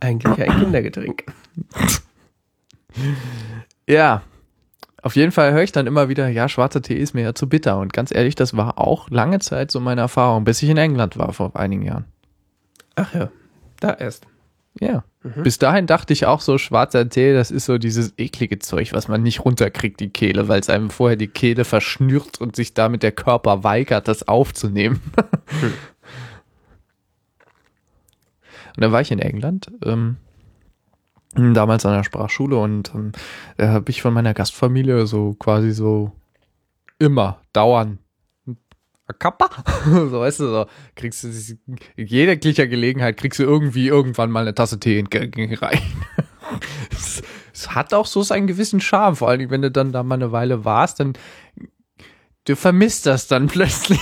Eigentlich 0.00 0.48
ein 0.48 0.60
Kindergetränk. 0.60 1.24
Ja. 3.86 4.22
Auf 5.02 5.16
jeden 5.16 5.32
Fall 5.32 5.52
höre 5.52 5.62
ich 5.62 5.72
dann 5.72 5.86
immer 5.86 6.08
wieder, 6.08 6.28
ja, 6.28 6.48
schwarzer 6.48 6.82
Tee 6.82 6.96
ist 6.96 7.14
mir 7.14 7.22
ja 7.22 7.34
zu 7.34 7.48
bitter. 7.48 7.78
Und 7.78 7.92
ganz 7.92 8.14
ehrlich, 8.14 8.34
das 8.34 8.56
war 8.56 8.78
auch 8.78 9.10
lange 9.10 9.38
Zeit 9.38 9.70
so 9.70 9.80
meine 9.80 10.02
Erfahrung, 10.02 10.44
bis 10.44 10.62
ich 10.62 10.68
in 10.68 10.76
England 10.76 11.16
war 11.16 11.32
vor 11.32 11.56
einigen 11.56 11.82
Jahren. 11.82 12.04
Ach 12.96 13.14
ja, 13.14 13.30
da 13.80 13.94
erst. 13.94 14.26
Ja. 14.78 15.04
Bis 15.22 15.58
dahin 15.58 15.86
dachte 15.86 16.12
ich 16.12 16.24
auch 16.26 16.40
so, 16.40 16.56
schwarzer 16.56 17.08
Tee, 17.08 17.34
das 17.34 17.50
ist 17.50 17.66
so 17.66 17.76
dieses 17.76 18.14
eklige 18.16 18.58
Zeug, 18.58 18.94
was 18.94 19.08
man 19.08 19.22
nicht 19.22 19.44
runterkriegt, 19.44 20.00
die 20.00 20.08
Kehle, 20.08 20.48
weil 20.48 20.60
es 20.60 20.70
einem 20.70 20.88
vorher 20.88 21.16
die 21.16 21.28
Kehle 21.28 21.64
verschnürt 21.64 22.40
und 22.40 22.56
sich 22.56 22.72
damit 22.72 23.02
der 23.02 23.12
Körper 23.12 23.64
weigert, 23.64 24.08
das 24.08 24.26
aufzunehmen. 24.28 25.00
Und 28.76 28.84
dann 28.84 28.92
war 28.92 29.00
ich 29.00 29.10
in 29.10 29.18
England, 29.18 29.70
ähm, 29.84 30.16
damals 31.34 31.84
an 31.84 31.96
der 31.96 32.04
Sprachschule 32.04 32.56
und 32.56 32.94
ähm, 32.94 33.12
da 33.56 33.68
habe 33.68 33.90
ich 33.90 34.00
von 34.00 34.14
meiner 34.14 34.32
Gastfamilie 34.32 35.06
so 35.06 35.34
quasi 35.34 35.72
so 35.72 36.12
immer, 36.98 37.40
dauernd 37.52 37.98
Kappa? 39.12 39.50
so, 39.84 40.20
weißt 40.20 40.40
du, 40.40 40.46
so, 40.48 40.66
kriegst 40.94 41.24
du, 41.24 41.28
in 41.96 42.06
jeglicher 42.06 42.66
Gelegenheit 42.66 43.16
kriegst 43.16 43.38
du 43.38 43.44
irgendwie 43.44 43.88
irgendwann 43.88 44.30
mal 44.30 44.40
eine 44.42 44.54
Tasse 44.54 44.78
Tee 44.80 44.98
entgegengereicht. 44.98 45.82
es, 46.92 47.22
es 47.52 47.74
hat 47.74 47.94
auch 47.94 48.06
so 48.06 48.22
seinen 48.22 48.46
gewissen 48.46 48.80
Charme, 48.80 49.16
vor 49.16 49.28
allem 49.28 49.50
wenn 49.50 49.62
du 49.62 49.70
dann 49.70 49.92
da 49.92 50.02
mal 50.02 50.14
eine 50.16 50.32
Weile 50.32 50.64
warst, 50.64 51.00
dann 51.00 51.12
du 52.46 52.56
vermisst 52.56 53.06
das 53.06 53.28
dann 53.28 53.46
plötzlich. 53.48 54.00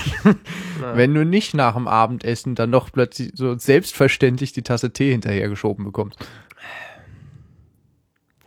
Wenn 0.94 1.12
du 1.14 1.24
nicht 1.24 1.54
nach 1.54 1.74
dem 1.74 1.88
Abendessen 1.88 2.54
dann 2.54 2.70
noch 2.70 2.90
plötzlich 2.92 3.32
so 3.34 3.56
selbstverständlich 3.58 4.52
die 4.52 4.62
Tasse 4.62 4.92
Tee 4.92 5.10
hinterhergeschoben 5.10 5.84
bekommst. 5.84 6.18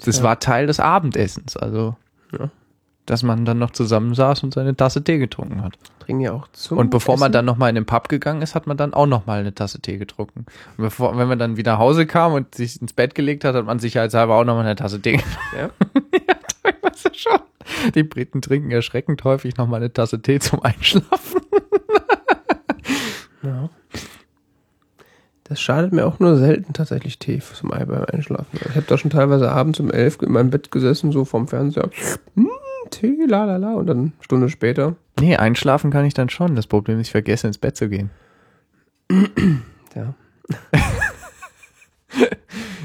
Das 0.04 0.18
Ja. 0.18 0.24
war 0.24 0.40
Teil 0.40 0.66
des 0.68 0.80
Abendessens, 0.80 1.56
also 1.58 1.96
Ja. 2.32 2.50
Dass 3.06 3.24
man 3.24 3.46
dann 3.46 3.58
noch 3.60 3.72
zusammen 3.72 4.14
saß 4.14 4.44
und 4.44 4.54
seine 4.54 4.76
Tasse 4.76 5.04
Tee 5.04 5.18
getrunken 5.18 5.64
hat. 5.64 5.78
Trinken 6.00 6.22
ja 6.22 6.34
auch 6.34 6.48
zum 6.54 6.78
Und 6.78 6.90
bevor 6.92 7.16
man 7.16 7.28
Essen. 7.28 7.34
dann 7.34 7.46
nochmal 7.46 7.70
in 7.70 7.76
den 7.76 7.86
Pub 7.86 8.10
gegangen 8.10 8.42
ist, 8.42 8.56
hat 8.56 8.68
man 8.68 8.78
dann 8.78 8.94
auch 8.94 9.08
nochmal 9.08 9.40
eine 9.40 9.54
Tasse 9.56 9.82
Tee 9.82 9.98
getrunken. 9.98 10.46
Und 10.78 10.84
bevor, 10.84 11.18
wenn 11.18 11.28
man 11.28 11.40
dann 11.40 11.58
wieder 11.58 11.74
nach 11.74 11.80
Hause 11.80 12.06
kam 12.06 12.34
und 12.34 12.54
sich 12.56 12.82
ins 12.82 12.94
Bett 12.94 13.16
gelegt 13.16 13.44
hat, 13.44 13.56
hat 13.56 13.66
man 13.66 13.80
sicherheitshalber 13.80 14.36
auch 14.36 14.44
nochmal 14.44 14.66
eine 14.66 14.76
Tasse 14.76 15.02
Tee 15.02 15.14
getrunken. 15.14 15.38
Ja? 15.58 15.70
Weißt 16.82 17.06
du 17.06 17.10
schon? 17.14 17.40
Die 17.96 18.04
Briten 18.04 18.42
trinken 18.42 18.72
erschreckend 18.72 19.24
häufig 19.24 19.58
nochmal 19.58 19.80
eine 19.80 19.92
Tasse 19.92 20.22
Tee 20.22 20.40
zum 20.40 20.62
Einschlafen. 20.64 21.42
ja. 23.44 23.70
Das 25.46 25.60
schadet 25.60 25.92
mir 25.92 26.06
auch 26.06 26.20
nur 26.20 26.38
selten 26.38 26.72
tatsächlich 26.74 27.20
Tee 27.20 27.40
zum 27.42 27.74
Ei 27.74 27.84
beim 27.84 28.06
Einschlafen. 28.06 28.48
Ich 28.70 28.76
habe 28.76 28.86
da 28.88 28.98
schon 28.98 29.12
teilweise 29.12 29.52
abends 29.52 29.80
um 29.82 29.92
elf 29.92 30.22
in 30.22 30.32
meinem 30.32 30.50
Bett 30.50 30.72
gesessen, 30.72 31.12
so 31.12 31.26
vorm 31.26 31.48
Fernseher. 31.50 31.90
Hm, 32.36 32.50
Tee, 32.92 33.26
la 33.28 33.46
la 33.46 33.58
la. 33.58 33.74
Und 33.74 33.88
dann 33.88 33.98
eine 34.00 34.12
Stunde 34.22 34.50
später. 34.50 34.96
Nee, 35.20 35.36
einschlafen 35.36 35.92
kann 35.92 36.06
ich 36.06 36.14
dann 36.14 36.30
schon. 36.30 36.56
Das 36.56 36.68
Problem 36.68 37.00
ist, 37.00 37.08
ich 37.08 37.12
vergesse 37.12 37.48
ins 37.48 37.58
Bett 37.58 37.76
zu 37.76 37.90
gehen. 37.90 38.10
Ja. 39.94 40.14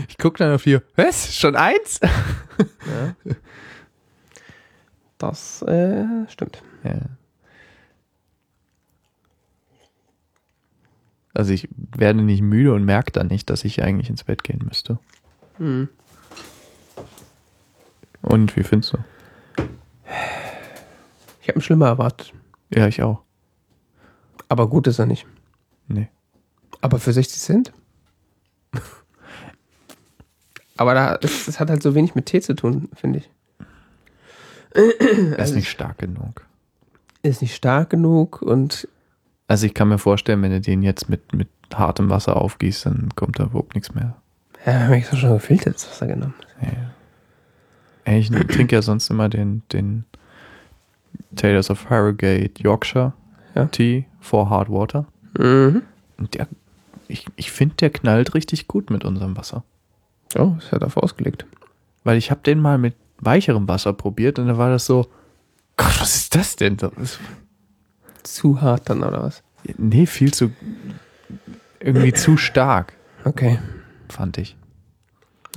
Ich 0.08 0.18
gucke 0.18 0.38
dann 0.38 0.54
auf 0.54 0.62
die, 0.62 0.78
was? 0.94 1.34
Schon 1.34 1.56
eins? 1.56 2.00
ja. 2.60 3.34
Das 5.18 5.62
äh, 5.62 6.04
stimmt. 6.28 6.62
Ja. 6.84 7.00
Also 11.34 11.52
ich 11.52 11.68
werde 11.74 12.22
nicht 12.22 12.40
müde 12.40 12.72
und 12.72 12.84
merke 12.84 13.12
dann 13.12 13.26
nicht, 13.26 13.50
dass 13.50 13.64
ich 13.64 13.82
eigentlich 13.82 14.08
ins 14.08 14.24
Bett 14.24 14.42
gehen 14.42 14.62
müsste. 14.64 14.98
Hm. 15.58 15.88
Und 18.22 18.56
wie 18.56 18.62
findest 18.62 18.94
du? 18.94 18.98
Ich 21.42 21.48
habe 21.48 21.58
ihn 21.58 21.62
schlimmer 21.62 21.86
erwartet. 21.86 22.32
Ja, 22.74 22.86
ich 22.88 23.02
auch. 23.02 23.22
Aber 24.48 24.68
gut 24.68 24.86
ist 24.86 24.98
er 24.98 25.06
nicht. 25.06 25.26
Nee. 25.88 26.08
Aber 26.80 26.98
für 26.98 27.12
60 27.12 27.40
Cent? 27.40 27.72
Aber 30.76 30.94
da, 30.94 31.18
es, 31.22 31.48
es 31.48 31.58
hat 31.58 31.70
halt 31.70 31.82
so 31.82 31.94
wenig 31.94 32.14
mit 32.14 32.26
Tee 32.26 32.40
zu 32.40 32.54
tun, 32.54 32.88
finde 32.94 33.20
ich. 33.20 33.30
Er 34.74 35.38
ist 35.38 35.54
nicht 35.54 35.70
stark 35.70 35.98
genug. 35.98 36.44
Ist 37.22 37.40
nicht 37.40 37.54
stark 37.54 37.88
genug 37.90 38.42
und 38.42 38.86
Also 39.48 39.64
ich 39.66 39.72
kann 39.72 39.88
mir 39.88 39.98
vorstellen, 39.98 40.42
wenn 40.42 40.50
du 40.50 40.60
den 40.60 40.82
jetzt 40.82 41.08
mit, 41.08 41.32
mit 41.32 41.48
hartem 41.72 42.10
Wasser 42.10 42.36
aufgießt, 42.36 42.86
dann 42.86 43.08
kommt 43.16 43.38
da 43.38 43.44
überhaupt 43.44 43.74
nichts 43.74 43.94
mehr. 43.94 44.16
ja, 44.66 44.72
wir 44.72 44.84
haben 44.84 44.92
extra 44.92 45.16
schon 45.16 45.32
gefiltertes 45.32 45.88
Wasser 45.88 46.06
genommen. 46.06 46.34
Ey, 46.60 46.76
Ich 48.06 48.30
trinke 48.30 48.76
ja 48.76 48.82
sonst 48.82 49.10
immer 49.10 49.28
den, 49.28 49.62
den 49.72 50.04
Taylors 51.34 51.70
of 51.70 51.90
Harrogate 51.90 52.62
Yorkshire 52.62 53.12
Ja. 53.54 53.64
Tea 53.66 54.04
for 54.20 54.48
Hard 54.48 54.70
Water. 54.70 55.06
Mhm. 55.38 55.82
Und 56.18 56.34
der, 56.34 56.46
ich, 57.08 57.26
ich 57.36 57.50
finde, 57.50 57.74
der 57.76 57.90
knallt 57.90 58.34
richtig 58.34 58.68
gut 58.68 58.90
mit 58.90 59.04
unserem 59.04 59.36
Wasser. 59.36 59.64
Oh, 60.36 60.54
ist 60.58 60.70
ja 60.72 60.78
dafür 60.78 61.02
ausgelegt. 61.04 61.46
Weil 62.04 62.16
ich 62.18 62.30
habe 62.30 62.40
den 62.44 62.60
mal 62.60 62.78
mit 62.78 62.94
weicherem 63.18 63.66
Wasser 63.68 63.92
probiert 63.92 64.38
und 64.38 64.46
da 64.46 64.56
war 64.58 64.70
das 64.70 64.86
so, 64.86 65.06
Gott, 65.76 66.00
was 66.00 66.14
ist 66.16 66.34
das 66.34 66.56
denn? 66.56 66.76
Das 66.76 66.92
ist, 66.94 67.18
Zu 68.22 68.60
hart 68.60 68.88
dann, 68.88 69.02
oder 69.02 69.22
was? 69.22 69.42
nee, 69.78 70.06
viel 70.06 70.32
zu, 70.32 70.52
irgendwie 71.80 72.12
zu 72.12 72.36
stark, 72.36 72.92
Okay. 73.24 73.58
fand 74.08 74.38
ich. 74.38 74.56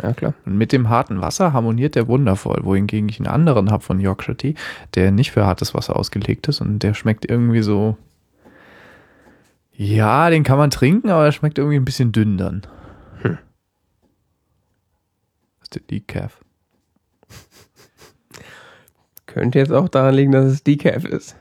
Ja, 0.02 0.14
klar. 0.14 0.34
Und 0.46 0.58
mit 0.58 0.72
dem 0.72 0.90
harten 0.90 1.22
Wasser 1.22 1.52
harmoniert 1.54 1.96
der 1.96 2.08
wundervoll, 2.08 2.60
wohingegen 2.64 3.10
ich 3.10 3.20
einen 3.20 3.28
anderen 3.28 3.72
habe 3.72 3.84
von 3.84 4.00
Yorkshire 4.00 4.38
Tea, 4.38 4.56
der 4.96 5.12
nicht 5.12 5.32
für 5.32 5.46
hartes 5.46 5.74
Wasser 5.74 5.96
ausgelegt 5.96 6.48
ist 6.48 6.62
und 6.62 6.80
der 6.80 6.94
schmeckt 6.94 7.30
irgendwie 7.30 7.62
so, 7.62 7.98
ja, 9.74 10.30
den 10.30 10.44
kann 10.44 10.58
man 10.58 10.72
trinken, 10.72 11.10
aber 11.10 11.26
er 11.26 11.32
schmeckt 11.32 11.58
irgendwie 11.58 11.78
ein 11.78 11.86
bisschen 11.86 12.12
dünn 12.12 12.38
dann. 12.38 12.62
Hm. 13.22 13.38
Das 15.60 15.64
ist 15.64 15.76
der 15.76 15.82
Decaf. 15.84 16.40
Könnte 19.26 19.60
jetzt 19.60 19.72
auch 19.72 19.90
daran 19.90 20.16
liegen, 20.16 20.32
dass 20.32 20.46
es 20.46 20.64
Decaf 20.64 21.06
ist. 21.06 21.36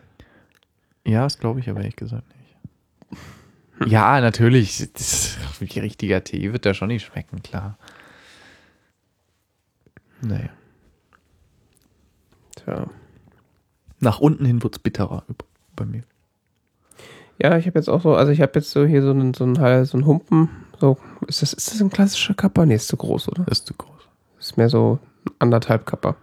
Ja, 1.05 1.25
das 1.25 1.39
glaube 1.39 1.61
ich 1.61 1.71
aber 1.71 1.81
ehrlich 1.81 1.97
gesagt 1.97 2.25
nicht. 2.29 3.91
Ja, 3.91 4.21
natürlich. 4.21 4.89
Das, 4.93 5.39
wie 5.61 5.81
richtiger 5.81 6.23
Tee 6.23 6.53
wird 6.53 6.65
der 6.65 6.75
schon 6.75 6.89
nicht 6.89 7.07
schmecken, 7.07 7.43
klar. 7.43 7.79
Naja. 10.23 10.51
Tja. 12.57 12.87
Nach 14.01 14.21
unten 14.21 14.45
hin 14.45 14.63
wird's 14.63 14.79
bitterer 14.79 15.25
bei 15.75 15.85
mir. 15.85 16.03
Ja, 17.41 17.57
ich 17.57 17.67
habe 17.67 17.79
jetzt 17.79 17.89
auch 17.89 18.03
so, 18.03 18.15
also 18.15 18.33
ich 18.33 18.41
habe 18.41 18.53
jetzt 18.57 18.71
so 18.71 18.85
hier 18.85 19.03
so 19.03 19.11
einen, 19.11 19.33
so 19.35 19.45
einen, 19.45 19.85
so 19.85 19.97
einen 19.97 20.07
Humpen. 20.07 20.49
So, 20.81 20.99
ist 21.27 21.43
das, 21.43 21.53
ist 21.53 21.73
das 21.73 21.81
ein 21.81 21.91
klassischer 21.91 22.35
Kappa? 22.35 22.67
Nee, 22.67 22.75
ist 22.75 22.89
zu 22.89 22.97
groß, 22.97 23.29
oder? 23.29 23.47
Ist 23.49 23.67
zu 23.67 23.75
groß. 23.75 24.09
Ist 24.39 24.57
mehr 24.57 24.69
so 24.69 24.99
anderthalb 25.39 25.87
Kappa. 25.87 26.17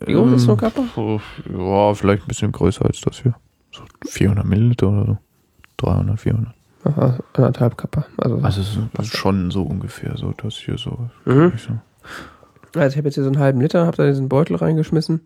Wie 0.00 0.12
groß 0.12 0.32
ist 0.32 0.42
so 0.42 0.52
ein 0.52 0.58
Kappa? 0.58 0.84
so, 0.94 1.20
Ja, 1.50 1.94
vielleicht 1.94 2.24
ein 2.24 2.28
bisschen 2.28 2.52
größer 2.52 2.84
als 2.84 3.00
das 3.00 3.20
hier. 3.22 3.34
So 3.72 3.82
400 4.06 4.44
Milliliter 4.46 4.88
oder 4.88 5.06
so. 5.06 5.18
300, 5.78 6.20
400. 6.20 6.54
Aha, 6.84 7.18
anderthalb 7.34 7.76
Kappa. 7.76 8.06
Also, 8.18 8.38
Also 8.38 8.60
es 8.60 9.08
ist 9.08 9.16
schon 9.16 9.50
so 9.50 9.62
ungefähr 9.62 10.16
so, 10.16 10.32
das 10.32 10.54
hier 10.54 10.78
so. 10.78 11.10
Mhm. 11.24 11.52
So. 11.56 11.78
Also 12.82 12.94
ich 12.94 12.98
habe 12.98 13.08
jetzt 13.08 13.14
hier 13.14 13.24
so 13.24 13.30
einen 13.30 13.38
halben 13.38 13.60
Liter, 13.60 13.86
habe 13.86 13.96
da 13.96 14.06
diesen 14.06 14.28
Beutel 14.28 14.56
reingeschmissen. 14.56 15.20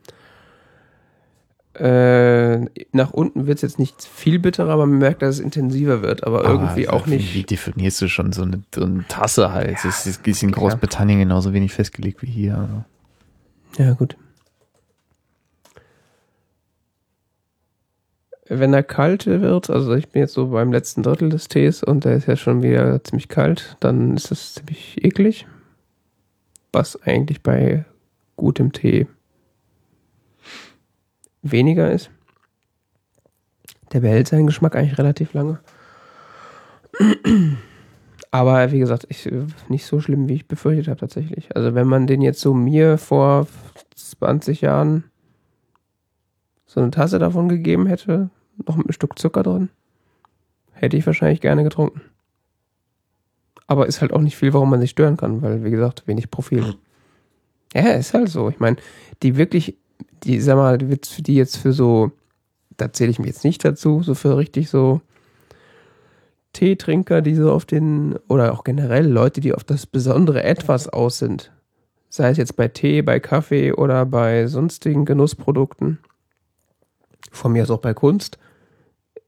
Äh, 1.74 2.66
nach 2.92 3.12
unten 3.12 3.46
wird 3.46 3.58
es 3.58 3.62
jetzt 3.62 3.78
nicht 3.78 4.04
viel 4.04 4.38
bitterer, 4.38 4.70
aber 4.70 4.86
man 4.86 4.98
merkt, 4.98 5.22
dass 5.22 5.36
es 5.36 5.40
intensiver 5.40 6.02
wird, 6.02 6.24
aber 6.24 6.44
irgendwie 6.44 6.88
Aber 6.88 6.96
auch 6.96 7.06
nicht. 7.06 7.32
Wie 7.32 7.44
definierst 7.44 8.02
du 8.02 8.08
schon 8.08 8.32
so 8.32 8.42
eine, 8.42 8.62
so 8.74 8.84
eine 8.84 9.06
Tasse 9.08 9.52
halt? 9.52 9.78
Ja, 9.78 9.78
das 9.84 10.06
ist, 10.06 10.26
ist 10.26 10.42
in. 10.42 10.50
Großbritannien 10.50 11.20
genauso 11.20 11.52
wenig 11.52 11.72
festgelegt 11.72 12.22
wie 12.22 12.26
hier. 12.26 12.58
Also. 12.58 12.84
Ja, 13.78 13.92
gut. 13.94 14.16
Wenn 18.48 18.74
er 18.74 18.82
kalt 18.82 19.26
wird, 19.26 19.70
also 19.70 19.94
ich 19.94 20.08
bin 20.08 20.22
jetzt 20.22 20.34
so 20.34 20.48
beim 20.48 20.72
letzten 20.72 21.04
Drittel 21.04 21.28
des 21.28 21.46
Tees 21.46 21.84
und 21.84 22.04
der 22.04 22.16
ist 22.16 22.26
ja 22.26 22.34
schon 22.34 22.64
wieder 22.64 23.02
ziemlich 23.04 23.28
kalt, 23.28 23.76
dann 23.78 24.16
ist 24.16 24.32
das 24.32 24.54
ziemlich 24.54 25.02
eklig. 25.04 25.46
Was 26.72 27.00
eigentlich 27.02 27.42
bei 27.42 27.84
gutem 28.36 28.72
Tee 28.72 29.06
weniger 31.42 31.90
ist. 31.90 32.10
Der 33.92 34.00
behält 34.00 34.28
seinen 34.28 34.46
Geschmack 34.46 34.76
eigentlich 34.76 34.98
relativ 34.98 35.32
lange. 35.32 35.60
Aber 38.30 38.70
wie 38.70 38.78
gesagt, 38.78 39.06
ich, 39.08 39.28
nicht 39.68 39.84
so 39.84 40.00
schlimm, 40.00 40.28
wie 40.28 40.34
ich 40.34 40.46
befürchtet 40.46 40.88
habe 40.88 41.00
tatsächlich. 41.00 41.54
Also 41.56 41.74
wenn 41.74 41.88
man 41.88 42.06
den 42.06 42.22
jetzt 42.22 42.40
so 42.40 42.54
mir 42.54 42.98
vor 42.98 43.48
20 43.96 44.60
Jahren 44.60 45.04
so 46.66 46.80
eine 46.80 46.92
Tasse 46.92 47.18
davon 47.18 47.48
gegeben 47.48 47.86
hätte, 47.86 48.30
noch 48.66 48.76
mit 48.76 48.86
einem 48.86 48.92
Stück 48.92 49.18
Zucker 49.18 49.42
drin, 49.42 49.70
hätte 50.72 50.96
ich 50.96 51.06
wahrscheinlich 51.06 51.40
gerne 51.40 51.64
getrunken. 51.64 52.02
Aber 53.70 53.86
ist 53.86 54.00
halt 54.00 54.12
auch 54.12 54.20
nicht 54.20 54.36
viel, 54.36 54.52
warum 54.52 54.68
man 54.68 54.80
sich 54.80 54.90
stören 54.90 55.16
kann, 55.16 55.42
weil, 55.42 55.62
wie 55.62 55.70
gesagt, 55.70 56.02
wenig 56.08 56.28
Profil. 56.28 56.74
Ja, 57.72 57.92
ist 57.92 58.14
halt 58.14 58.28
so. 58.28 58.48
Ich 58.48 58.58
meine, 58.58 58.78
die 59.22 59.36
wirklich, 59.36 59.76
die, 60.24 60.40
sag 60.40 60.56
mal, 60.56 60.76
die 60.76 61.34
jetzt- 61.36 61.56
für 61.56 61.72
so, 61.72 62.10
da 62.76 62.92
zähle 62.92 63.12
ich 63.12 63.20
mich 63.20 63.28
jetzt 63.28 63.44
nicht 63.44 63.64
dazu, 63.64 64.02
so 64.02 64.14
für 64.16 64.36
richtig 64.36 64.70
so 64.70 65.02
Teetrinker, 66.52 67.22
die 67.22 67.36
so 67.36 67.52
auf 67.52 67.64
den, 67.64 68.16
oder 68.26 68.52
auch 68.52 68.64
generell 68.64 69.06
Leute, 69.06 69.40
die 69.40 69.54
auf 69.54 69.62
das 69.62 69.86
besondere 69.86 70.42
Etwas 70.42 70.88
aus 70.88 71.18
sind. 71.18 71.52
Sei 72.08 72.28
es 72.28 72.38
jetzt 72.38 72.56
bei 72.56 72.66
Tee, 72.66 73.02
bei 73.02 73.20
Kaffee 73.20 73.72
oder 73.72 74.04
bei 74.04 74.48
sonstigen 74.48 75.04
Genussprodukten. 75.04 76.00
Von 77.30 77.52
mir 77.52 77.62
aus 77.62 77.70
auch 77.70 77.78
bei 77.78 77.94
Kunst. 77.94 78.36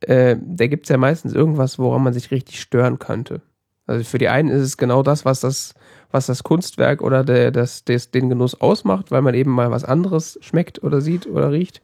Äh, 0.00 0.36
da 0.44 0.66
gibt 0.66 0.86
es 0.86 0.88
ja 0.88 0.96
meistens 0.96 1.32
irgendwas, 1.32 1.78
woran 1.78 2.02
man 2.02 2.12
sich 2.12 2.32
richtig 2.32 2.60
stören 2.60 2.98
könnte. 2.98 3.40
Also 3.86 4.04
für 4.04 4.18
die 4.18 4.28
einen 4.28 4.48
ist 4.48 4.62
es 4.62 4.76
genau 4.76 5.02
das, 5.02 5.24
was 5.24 5.40
das, 5.40 5.74
was 6.10 6.26
das 6.26 6.42
Kunstwerk 6.42 7.02
oder 7.02 7.24
der, 7.24 7.50
das, 7.50 7.84
des, 7.84 8.10
den 8.10 8.28
Genuss 8.28 8.60
ausmacht, 8.60 9.10
weil 9.10 9.22
man 9.22 9.34
eben 9.34 9.50
mal 9.50 9.70
was 9.70 9.84
anderes 9.84 10.38
schmeckt 10.40 10.82
oder 10.82 11.00
sieht 11.00 11.26
oder 11.26 11.50
riecht. 11.50 11.82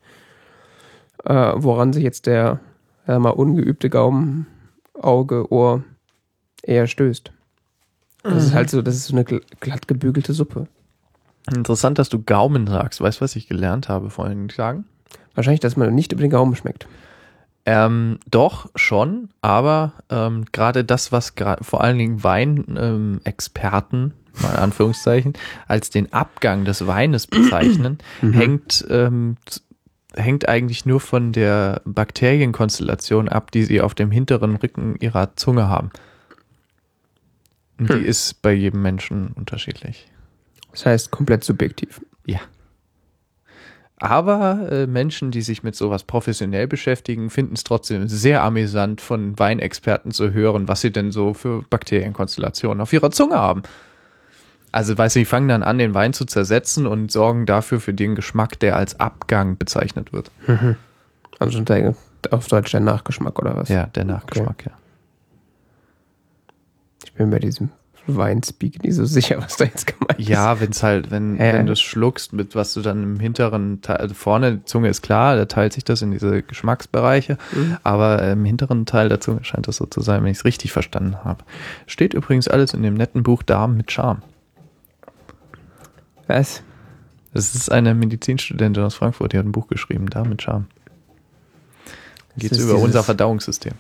Äh, 1.25 1.52
woran 1.57 1.93
sich 1.93 2.05
jetzt 2.05 2.26
der 2.26 2.61
ja, 3.07 3.19
mal 3.19 3.31
ungeübte 3.31 3.90
Gaumen, 3.90 4.47
Auge, 4.95 5.50
Ohr 5.52 5.83
eher 6.62 6.87
stößt. 6.87 7.33
Das 8.23 8.45
ist 8.45 8.52
halt 8.55 8.69
so, 8.69 8.83
das 8.83 8.95
ist 8.97 9.07
so 9.07 9.14
eine 9.14 9.25
gl- 9.25 9.43
glatt 9.61 9.88
gebügelte 9.88 10.33
Suppe. 10.33 10.67
Interessant, 11.50 11.99
dass 11.99 12.09
du 12.09 12.23
Gaumen 12.23 12.67
sagst. 12.67 13.00
Weißt 13.00 13.21
du, 13.21 13.25
was 13.25 13.37
ich 13.37 13.49
gelernt 13.49 13.88
habe 13.88 14.11
vor 14.11 14.26
einigen 14.26 14.49
Tagen? 14.49 14.85
Wahrscheinlich, 15.35 15.61
dass 15.61 15.76
man 15.76 15.95
nicht 15.95 16.12
über 16.12 16.21
den 16.21 16.31
Gaumen 16.31 16.55
schmeckt. 16.55 16.87
Ähm, 17.70 18.18
doch, 18.31 18.70
schon, 18.76 19.28
aber 19.42 19.92
ähm, 20.09 20.46
gerade 20.52 20.85
das, 20.87 21.12
was 21.12 21.35
vor 21.61 21.83
allen 21.85 21.98
Dingen 21.98 22.24
Weinexperten, 22.24 24.14
mal 24.40 24.52
in 24.52 24.57
Anführungszeichen, 24.57 25.35
als 25.68 25.90
den 25.90 26.11
Abgang 26.14 26.64
des 26.64 26.87
Weines 26.87 27.26
bezeichnen, 27.26 27.98
hängt, 28.22 28.87
ähm, 28.88 29.37
hängt 30.14 30.48
eigentlich 30.48 30.87
nur 30.87 30.98
von 30.98 31.33
der 31.33 31.83
Bakterienkonstellation 31.85 33.28
ab, 33.28 33.50
die 33.50 33.64
sie 33.64 33.83
auf 33.83 33.94
dem 33.94 34.11
hinteren 34.11 34.57
Rücken 34.57 34.96
ihrer 35.00 35.37
Zunge 35.37 35.68
haben. 35.68 35.90
Und 37.78 37.90
Die 37.90 37.94
Hm. 37.96 38.04
ist 38.07 38.40
bei 38.40 38.54
jedem 38.54 38.81
Menschen 38.81 39.28
unterschiedlich. 39.35 40.11
Das 40.72 40.87
heißt, 40.87 41.11
komplett 41.11 41.44
subjektiv. 41.44 42.00
Ja. 42.24 42.40
Aber 44.01 44.71
äh, 44.71 44.87
Menschen, 44.87 45.33
die 45.33 45.43
sich 45.43 45.65
mit 45.65 45.75
sowas 45.75 46.05
professionell 46.05 46.69
beschäftigen, 46.69 47.31
finden 47.31 47.55
es 47.55 47.65
trotzdem 47.65 48.07
sehr 48.07 48.45
amüsant, 48.45 49.01
von 49.01 49.37
Weinexperten 49.39 50.13
zu 50.13 50.33
hören, 50.33 50.69
was 50.69 50.83
sie 50.83 50.93
denn 50.93 51.11
so 51.11 51.35
für 51.35 51.63
Bakterienkonstellationen 51.69 52.81
auf 52.81 52.93
ihrer 52.93 53.11
Zunge 53.11 53.37
haben. 53.37 53.63
Also, 54.71 54.97
weißt 54.97 55.17
du, 55.17 55.21
die 55.21 55.25
fangen 55.25 55.49
dann 55.49 55.63
an, 55.65 55.79
den 55.79 55.95
Wein 55.95 56.13
zu 56.13 56.27
zersetzen 56.27 56.87
und 56.87 57.11
sorgen 57.11 57.47
dafür 57.47 57.81
für 57.81 57.95
den 57.95 58.15
Geschmack, 58.15 58.61
der 58.61 58.77
als 58.77 59.01
Abgang 59.01 59.59
bezeichnet 59.59 60.13
wird. 60.13 60.31
Also 61.41 61.61
der, 61.61 61.95
auf 62.31 62.47
Deutsch 62.49 62.73
der 62.73 62.81
Nachgeschmack 62.81 63.39
oder 63.39 63.57
was? 63.57 63.69
Ja, 63.69 63.87
der 63.87 64.05
Nachgeschmack, 64.05 64.67
ja. 64.67 64.73
Ich 67.05 67.13
bin 67.15 67.31
bei 67.31 67.39
diesem 67.39 67.71
Weinspeak 68.16 68.83
nicht 68.83 68.94
so 68.94 69.05
sicher, 69.05 69.37
was 69.38 69.57
da 69.57 69.64
jetzt 69.64 69.87
gemeint 69.87 70.18
ist. 70.18 70.29
Ja, 70.29 70.61
wenn's 70.61 70.83
halt, 70.83 71.11
wenn, 71.11 71.37
ja. 71.37 71.53
wenn 71.53 71.66
du 71.66 71.73
es 71.73 71.81
schluckst, 71.81 72.33
mit 72.33 72.55
was 72.55 72.75
du 72.75 72.81
dann 72.81 73.03
im 73.03 73.21
hinteren 73.21 73.81
Teil, 73.83 73.99
also 73.99 74.14
vorne, 74.14 74.57
die 74.57 74.64
Zunge 74.64 74.88
ist 74.88 75.03
klar, 75.03 75.37
da 75.37 75.44
teilt 75.44 75.73
sich 75.75 75.85
das 75.85 76.03
in 76.03 76.11
diese 76.11 76.42
Geschmacksbereiche, 76.42 77.38
Mhm. 77.53 77.77
aber 77.83 78.23
im 78.23 78.44
hinteren 78.44 78.87
Teil 78.87 79.09
der 79.09 79.21
Zunge 79.21 79.44
scheint 79.44 79.68
das 79.68 79.77
so 79.77 79.87
zu 79.87 80.01
sein, 80.01 80.23
wenn 80.23 80.31
ich 80.31 80.38
es 80.38 80.44
richtig 80.44 80.73
verstanden 80.73 81.16
habe. 81.25 81.44
Steht 81.87 82.14
übrigens 82.14 82.49
alles 82.49 82.75
in 82.75 82.83
dem 82.83 82.94
netten 82.94 83.23
Buch 83.23 83.42
Darm 83.42 83.77
mit 83.77 83.92
Charme. 83.92 84.23
Was? 86.27 86.62
Das 87.35 87.55
ist 87.55 87.71
eine 87.71 87.94
Medizinstudentin 87.94 88.83
aus 88.83 88.94
Frankfurt, 88.94 89.33
die 89.33 89.38
hat 89.38 89.44
ein 89.47 89.53
Buch 89.53 89.68
geschrieben, 89.68 90.09
Darm 90.11 90.31
mit 90.31 90.42
Charme. 90.42 90.66
Geht 92.37 92.57
über 92.57 92.77
unser 92.77 93.03
Verdauungssystem. 93.03 93.73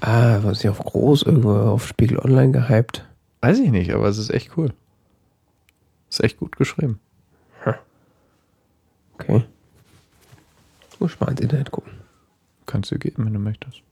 Ah, 0.00 0.38
was 0.42 0.58
ist 0.58 0.62
ja 0.62 0.70
auf 0.70 0.78
groß 0.78 1.22
irgendwo 1.22 1.52
auf 1.52 1.86
Spiegel 1.88 2.18
Online 2.18 2.52
gehypt. 2.52 3.04
Weiß 3.46 3.60
ich 3.60 3.70
nicht, 3.70 3.92
aber 3.92 4.08
es 4.08 4.18
ist 4.18 4.30
echt 4.30 4.56
cool. 4.56 4.74
Ist 6.10 6.20
echt 6.20 6.36
gut 6.36 6.56
geschrieben. 6.56 6.98
Okay. 9.14 9.44
Muss 10.98 11.12
ich 11.12 11.20
mal 11.20 11.30
ins 11.30 11.40
Internet 11.40 11.70
gucken. 11.70 11.92
Kannst 12.66 12.90
du 12.90 12.98
geben, 12.98 13.24
wenn 13.24 13.34
du 13.34 13.38
möchtest. 13.38 13.82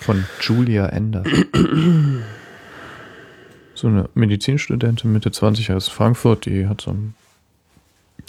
Von 0.00 0.24
Julia 0.40 0.86
Ender. 0.86 1.24
so 3.74 3.86
eine 3.86 4.08
Medizinstudentin 4.14 5.12
Mitte 5.12 5.30
20 5.30 5.72
aus 5.72 5.88
Frankfurt, 5.88 6.46
die 6.46 6.68
hat 6.68 6.80
so 6.80 6.90
ein, 6.90 7.14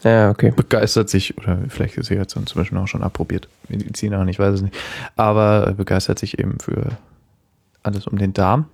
Ja, 0.04 0.30
okay. 0.30 0.52
begeistert 0.56 1.10
sich, 1.10 1.38
oder 1.38 1.58
vielleicht 1.68 1.98
ist 1.98 2.08
sie 2.08 2.16
jetzt 2.16 2.36
inzwischen 2.36 2.78
auch 2.78 2.88
schon 2.88 3.04
approbiert, 3.04 3.48
Medizinerin, 3.68 4.28
ich 4.28 4.40
weiß 4.40 4.56
es 4.56 4.62
nicht, 4.62 4.76
aber 5.16 5.74
begeistert 5.74 6.20
sich 6.20 6.40
eben 6.40 6.60
für 6.60 6.98
alles 7.84 8.08
um 8.08 8.18
den 8.18 8.34
Darm 8.34 8.66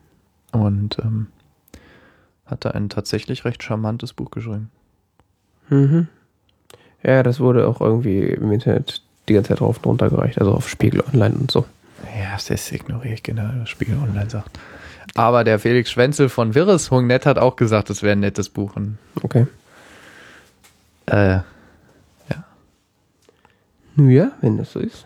und 0.52 0.98
ähm, 1.00 1.28
hat 2.46 2.66
da 2.66 2.72
ein 2.72 2.90
tatsächlich 2.90 3.46
recht 3.46 3.64
charmantes 3.64 4.14
Buch 4.14 4.32
geschrieben. 4.32 4.70
Mhm. 5.70 6.08
Ja, 7.04 7.24
das 7.24 7.40
wurde 7.40 7.68
auch 7.68 7.82
irgendwie 7.82 8.20
im 8.22 8.52
Internet 8.52 9.02
die 9.28 9.34
ganze 9.34 9.50
Zeit 9.50 9.60
drauf 9.60 9.78
und 9.78 9.86
runter 9.86 10.10
gereicht, 10.10 10.40
also 10.40 10.54
auf 10.54 10.70
Spiegel 10.70 11.04
Online 11.12 11.36
und 11.36 11.52
so. 11.52 11.66
Ja, 12.20 12.38
das 12.48 12.72
ignoriere 12.72 13.16
ich 13.16 13.24
generell, 13.24 13.62
was 13.62 13.70
Spiegel 13.70 13.98
Online 13.98 14.30
sagt. 14.30 14.60
Aber 15.16 15.44
der 15.44 15.60
Felix 15.60 15.92
Schwenzel 15.92 16.30
von 16.30 16.56
Wirreshungnet 16.56 17.26
hat 17.26 17.38
auch 17.38 17.56
gesagt, 17.56 17.90
das 17.90 18.04
wäre 18.04 18.14
ein 18.14 18.20
nettes 18.20 18.50
Buch. 18.50 18.74
Okay. 19.22 19.48
Äh, 21.08 21.40
ja, 23.98 24.32
wenn 24.42 24.58
das 24.58 24.74
so 24.74 24.80
ist. 24.80 25.06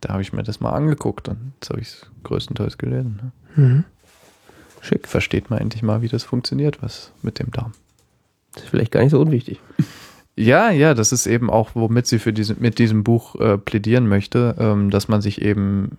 da 0.00 0.10
habe 0.10 0.22
ich 0.22 0.32
mir 0.32 0.42
das 0.42 0.60
mal 0.60 0.70
angeguckt 0.70 1.28
und 1.28 1.52
jetzt 1.54 1.70
habe 1.70 1.80
ich 1.80 1.88
es 1.88 2.06
größtenteils 2.24 2.78
gelesen. 2.78 3.32
Ne? 3.56 3.62
Mhm. 3.62 3.84
Schick. 4.80 5.06
Versteht 5.06 5.50
man 5.50 5.60
endlich 5.60 5.82
mal, 5.82 6.02
wie 6.02 6.08
das 6.08 6.24
funktioniert, 6.24 6.82
was 6.82 7.12
mit 7.22 7.38
dem 7.38 7.50
Darm. 7.50 7.72
Das 8.54 8.64
ist 8.64 8.70
vielleicht 8.70 8.92
gar 8.92 9.02
nicht 9.02 9.12
so 9.12 9.20
unwichtig. 9.20 9.60
Ja, 10.34 10.70
ja, 10.70 10.94
das 10.94 11.12
ist 11.12 11.26
eben 11.26 11.50
auch, 11.50 11.72
womit 11.74 12.06
sie 12.06 12.18
für 12.18 12.32
diese, 12.32 12.54
mit 12.58 12.78
diesem 12.78 13.04
Buch 13.04 13.38
äh, 13.38 13.58
plädieren 13.58 14.08
möchte, 14.08 14.54
ähm, 14.58 14.88
dass 14.88 15.06
man 15.06 15.20
sich 15.20 15.42
eben, 15.42 15.90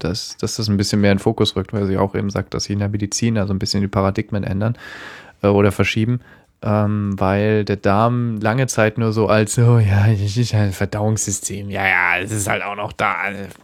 dass, 0.00 0.36
dass 0.36 0.56
das 0.56 0.68
ein 0.68 0.76
bisschen 0.76 1.00
mehr 1.00 1.12
in 1.12 1.18
den 1.18 1.22
Fokus 1.22 1.54
rückt, 1.54 1.72
weil 1.72 1.86
sie 1.86 1.96
auch 1.96 2.16
eben 2.16 2.28
sagt, 2.28 2.54
dass 2.54 2.64
sich 2.64 2.72
in 2.72 2.80
der 2.80 2.88
Medizin 2.88 3.38
also 3.38 3.54
ein 3.54 3.60
bisschen 3.60 3.80
die 3.80 3.86
Paradigmen 3.86 4.42
ändern 4.42 4.76
äh, 5.42 5.46
oder 5.46 5.70
verschieben, 5.70 6.22
ähm, 6.62 7.18
weil 7.18 7.64
der 7.64 7.76
Darm 7.76 8.38
lange 8.38 8.66
Zeit 8.66 8.98
nur 8.98 9.12
so 9.12 9.28
als, 9.28 9.58
oh 9.58 9.78
ja, 9.78 10.06
das 10.10 10.36
ist 10.36 10.54
ein 10.54 10.72
Verdauungssystem, 10.72 11.70
ja, 11.70 11.86
ja, 11.86 12.18
es 12.18 12.30
ist 12.30 12.48
halt 12.48 12.62
auch 12.62 12.76
noch 12.76 12.92
da, 12.92 13.16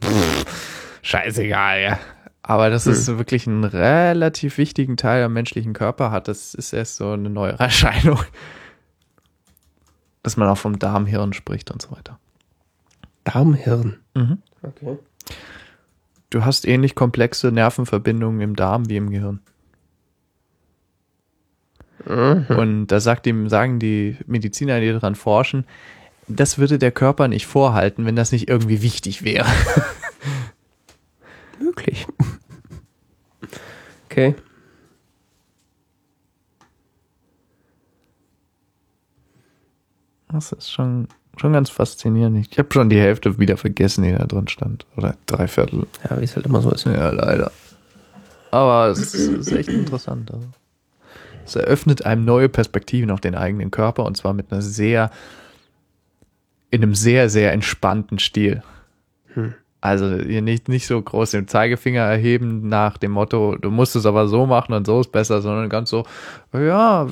Pff, 0.02 0.98
scheißegal, 1.02 1.82
ja. 1.82 1.98
Aber 2.42 2.70
dass 2.70 2.86
es 2.86 3.06
wirklich 3.08 3.46
einen 3.46 3.64
relativ 3.64 4.56
wichtigen 4.56 4.96
Teil 4.96 5.22
am 5.22 5.34
menschlichen 5.34 5.74
Körper 5.74 6.10
hat, 6.10 6.28
das 6.28 6.54
ist 6.54 6.72
erst 6.72 6.96
so 6.96 7.12
eine 7.12 7.28
neue 7.28 7.52
Erscheinung 7.58 8.20
dass 10.28 10.36
man 10.36 10.48
auch 10.48 10.58
vom 10.58 10.78
Darmhirn 10.78 11.32
spricht 11.32 11.70
und 11.70 11.80
so 11.80 11.90
weiter. 11.92 12.18
Darmhirn. 13.24 13.96
Mhm. 14.14 14.42
Okay. 14.62 14.98
Du 16.28 16.44
hast 16.44 16.66
ähnlich 16.66 16.94
komplexe 16.94 17.50
Nervenverbindungen 17.50 18.42
im 18.42 18.54
Darm 18.54 18.90
wie 18.90 18.96
im 18.96 19.08
Gehirn. 19.08 19.40
Und 22.08 22.86
da 22.86 23.00
sagt 23.00 23.26
ihm, 23.26 23.48
sagen 23.48 23.78
die 23.78 24.16
Mediziner, 24.26 24.80
die 24.80 24.90
daran 24.92 25.14
forschen, 25.14 25.64
das 26.26 26.58
würde 26.58 26.78
der 26.78 26.90
Körper 26.90 27.28
nicht 27.28 27.46
vorhalten, 27.46 28.06
wenn 28.06 28.16
das 28.16 28.32
nicht 28.32 28.48
irgendwie 28.48 28.82
wichtig 28.82 29.24
wäre. 29.24 29.46
Möglich. 31.60 32.06
Okay. 34.06 34.34
Das 40.30 40.52
ist 40.52 40.70
schon, 40.70 41.08
schon 41.38 41.52
ganz 41.52 41.70
faszinierend. 41.70 42.46
Ich 42.50 42.58
habe 42.58 42.68
schon 42.72 42.90
die 42.90 43.00
Hälfte 43.00 43.38
wieder 43.38 43.56
vergessen, 43.56 44.04
die 44.04 44.12
da 44.12 44.26
drin 44.26 44.48
stand. 44.48 44.86
Oder 44.96 45.16
drei 45.26 45.48
Viertel. 45.48 45.86
Ja, 46.08 46.20
wie 46.20 46.24
es 46.24 46.36
halt 46.36 46.46
immer 46.46 46.60
so 46.60 46.70
ist. 46.70 46.84
Ja, 46.84 47.10
leider. 47.10 47.50
Aber 48.50 48.88
es 48.88 48.98
ist, 48.98 49.14
es 49.14 49.46
ist 49.46 49.52
echt 49.52 49.68
interessant. 49.68 50.30
Also. 50.30 50.46
Es 51.48 51.56
eröffnet 51.56 52.04
einem 52.04 52.24
neue 52.24 52.48
Perspektiven 52.48 53.10
auf 53.10 53.20
den 53.20 53.34
eigenen 53.34 53.70
Körper 53.70 54.04
und 54.04 54.16
zwar 54.16 54.32
mit 54.32 54.52
einer 54.52 54.62
sehr, 54.62 55.10
in 56.70 56.82
einem 56.82 56.94
sehr, 56.94 57.28
sehr 57.28 57.52
entspannten 57.52 58.18
Stil. 58.18 58.62
Hm. 59.34 59.54
Also 59.80 60.16
hier 60.16 60.42
nicht, 60.42 60.68
nicht 60.68 60.88
so 60.88 61.00
groß 61.00 61.30
den 61.30 61.46
Zeigefinger 61.46 62.02
erheben 62.02 62.68
nach 62.68 62.98
dem 62.98 63.12
Motto, 63.12 63.56
du 63.56 63.70
musst 63.70 63.94
es 63.94 64.06
aber 64.06 64.26
so 64.26 64.44
machen 64.44 64.72
und 64.72 64.84
so 64.84 65.00
ist 65.00 65.12
besser, 65.12 65.40
sondern 65.40 65.68
ganz 65.68 65.90
so, 65.90 66.02
ja, 66.52 67.06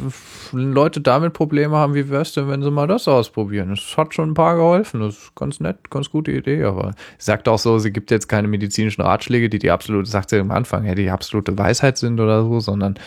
wenn 0.51 0.73
Leute 0.73 1.01
damit 1.01 1.33
Probleme 1.33 1.77
haben, 1.77 1.95
wie 1.95 2.11
wär's 2.11 2.33
denn, 2.33 2.49
wenn 2.49 2.65
sie 2.65 2.71
mal 2.73 2.89
das 2.89 3.07
ausprobieren? 3.07 3.71
Es 3.71 3.97
hat 3.97 4.15
schon 4.15 4.31
ein 4.31 4.35
paar 4.35 4.57
geholfen, 4.57 5.01
das 5.01 5.17
ist 5.17 5.35
ganz 5.37 5.61
nett, 5.61 5.91
ganz 5.91 6.11
gute 6.11 6.33
Idee, 6.33 6.65
aber 6.65 6.91
sie 7.19 7.27
sagt 7.27 7.47
auch 7.47 7.61
so, 7.61 7.79
sie 7.79 7.93
gibt 7.93 8.11
jetzt 8.11 8.29
keine 8.29 8.49
medizinischen 8.49 9.03
Ratschläge, 9.03 9.49
die 9.49 9.61
die 9.61 9.71
absolute, 9.71 10.11
sagt 10.11 10.31
sie 10.31 10.41
am 10.41 10.51
Anfang, 10.51 10.87
ja, 10.87 10.97
die 10.97 11.09
absolute 11.09 11.57
Weisheit 11.57 11.99
sind 11.99 12.19
oder 12.19 12.43
so, 12.43 12.59
sondern 12.59 12.99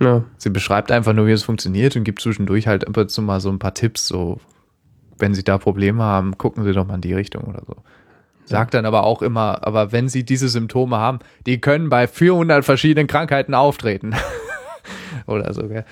Ja. 0.00 0.24
sie 0.38 0.50
beschreibt 0.50 0.90
einfach 0.90 1.12
nur, 1.12 1.26
wie 1.26 1.32
es 1.32 1.42
funktioniert 1.42 1.94
und 1.94 2.04
gibt 2.04 2.22
zwischendurch 2.22 2.66
halt 2.66 2.88
ab 2.88 2.96
und 2.96 3.10
zu 3.10 3.20
mal 3.20 3.40
so 3.40 3.50
ein 3.50 3.58
paar 3.58 3.74
Tipps, 3.74 4.06
so, 4.06 4.40
wenn 5.18 5.34
sie 5.34 5.44
da 5.44 5.58
Probleme 5.58 6.02
haben, 6.02 6.38
gucken 6.38 6.64
sie 6.64 6.72
doch 6.72 6.86
mal 6.86 6.94
in 6.94 7.00
die 7.02 7.12
Richtung 7.12 7.44
oder 7.44 7.62
so. 7.66 7.76
Sagt 8.46 8.74
dann 8.74 8.84
aber 8.86 9.04
auch 9.04 9.22
immer, 9.22 9.64
aber 9.64 9.92
wenn 9.92 10.08
sie 10.08 10.24
diese 10.24 10.48
Symptome 10.48 10.96
haben, 10.96 11.20
die 11.46 11.60
können 11.60 11.88
bei 11.88 12.08
400 12.08 12.64
verschiedenen 12.64 13.06
Krankheiten 13.06 13.54
auftreten. 13.54 14.14
oder 15.26 15.52
so, 15.52 15.68
gell? 15.68 15.84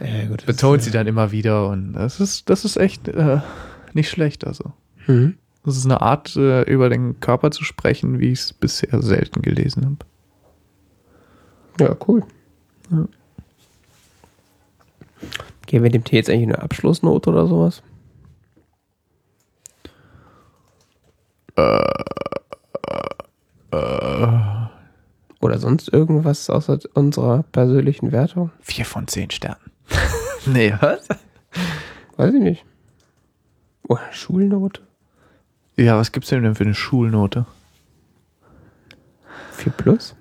Ja, 0.00 0.26
gut, 0.26 0.46
Betont 0.46 0.78
ist, 0.78 0.84
sie 0.84 0.90
dann 0.92 1.06
immer 1.06 1.30
wieder 1.32 1.68
und 1.68 1.92
das 1.92 2.20
ist, 2.20 2.48
das 2.48 2.64
ist 2.64 2.76
echt 2.76 3.08
äh, 3.08 3.40
nicht 3.92 4.08
schlecht, 4.08 4.46
also. 4.46 4.72
Mhm. 5.06 5.36
Das 5.64 5.76
ist 5.76 5.84
eine 5.84 6.00
Art, 6.00 6.36
äh, 6.36 6.62
über 6.62 6.88
den 6.88 7.18
Körper 7.20 7.50
zu 7.50 7.64
sprechen, 7.64 8.20
wie 8.20 8.30
ich 8.30 8.40
es 8.40 8.52
bisher 8.52 9.02
selten 9.02 9.42
gelesen 9.42 9.84
habe. 9.84 9.96
Ja, 11.80 11.96
cool. 12.06 12.22
Ja. 12.90 13.04
Geben 15.66 15.84
wir 15.84 15.90
dem 15.90 16.04
Tee 16.04 16.16
jetzt 16.16 16.30
eigentlich 16.30 16.48
eine 16.48 16.62
Abschlussnote 16.62 17.30
oder 17.30 17.46
sowas? 17.46 17.82
Oder 25.40 25.58
sonst 25.58 25.92
irgendwas 25.92 26.50
außer 26.50 26.78
unserer 26.94 27.42
persönlichen 27.44 28.12
Wertung? 28.12 28.50
Vier 28.60 28.84
von 28.84 29.08
zehn 29.08 29.30
Sternen. 29.30 29.70
nee, 30.46 30.74
was? 30.80 31.08
Weiß 32.16 32.34
ich 32.34 32.42
nicht. 32.42 32.64
Oder 33.88 34.02
Schulnote? 34.12 34.82
Ja, 35.76 35.96
was 35.98 36.12
gibt's 36.12 36.30
denn 36.30 36.42
denn 36.42 36.54
für 36.54 36.64
eine 36.64 36.74
Schulnote? 36.74 37.46
4 39.52 39.72
plus? 39.72 40.14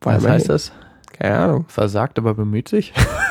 Was 0.00 0.26
heißt 0.26 0.48
das? 0.48 0.72
Keine 1.12 1.38
Ahnung. 1.38 1.64
Versagt, 1.68 2.18
aber 2.18 2.34
bemüht 2.34 2.68
sich? 2.68 2.92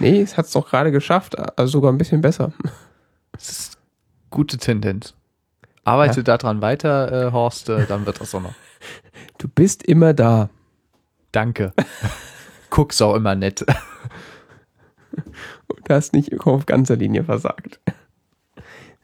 Nee, 0.00 0.20
es 0.20 0.36
hat 0.36 0.46
es 0.46 0.52
doch 0.52 0.68
gerade 0.68 0.92
geschafft. 0.92 1.38
Also 1.58 1.72
sogar 1.72 1.92
ein 1.92 1.98
bisschen 1.98 2.20
besser. 2.20 2.52
Das 3.32 3.48
ist 3.48 3.78
gute 4.30 4.58
Tendenz. 4.58 5.14
Arbeite 5.84 6.22
daran 6.22 6.60
weiter, 6.60 7.28
äh, 7.28 7.32
Horst, 7.32 7.68
äh, 7.70 7.86
dann 7.86 8.04
wird 8.04 8.20
das 8.20 8.34
auch 8.34 8.42
noch. 8.42 8.54
Du 9.38 9.48
bist 9.48 9.82
immer 9.82 10.12
da. 10.12 10.50
Danke. 11.32 11.72
Guck's 12.70 13.00
auch 13.00 13.14
immer 13.14 13.34
nett. 13.34 13.64
Du 15.12 15.94
hast 15.94 16.12
nicht 16.12 16.38
auf 16.40 16.66
ganzer 16.66 16.96
Linie 16.96 17.24
versagt. 17.24 17.80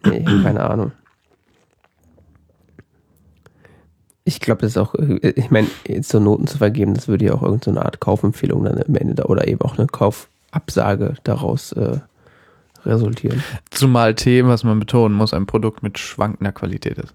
Nee, 0.05 0.19
ich 0.19 0.43
keine 0.43 0.69
Ahnung. 0.69 0.93
Ich 4.25 4.41
glaube, 4.41 4.63
das 4.63 4.73
ist 4.73 4.79
auch, 4.79 4.95
äh, 4.95 5.31
ich 5.37 5.51
meine, 5.51 5.69
jetzt 5.87 6.11
so 6.11 6.21
Noten 6.21 6.47
zu 6.47 6.59
vergeben, 6.59 6.95
das 6.95 7.09
würde 7.09 7.27
ja 7.27 7.35
auch 7.35 7.43
irgendeine 7.43 7.85
Art 7.85 8.01
Kaufempfehlung 8.01 8.65
dann 8.65 8.83
am 8.83 8.95
Ende 8.95 9.15
da 9.15 9.25
oder 9.25 9.49
eben 9.49 9.61
auch 9.63 9.79
eine 9.79 9.87
Kaufabsage 10.55 11.15
daraus 11.25 11.73
äh, 11.73 11.99
resultieren. 12.85 13.43
Zumal 13.71 14.15
Tee, 14.15 14.45
was 14.45 14.65
man 14.65 14.79
betonen 14.79 15.17
muss, 15.17 15.35
ein 15.35 15.47
Produkt 15.47 15.83
mit 15.83 15.99
schwankender 15.99 16.53
Qualität 16.53 16.99
ist. 16.99 17.15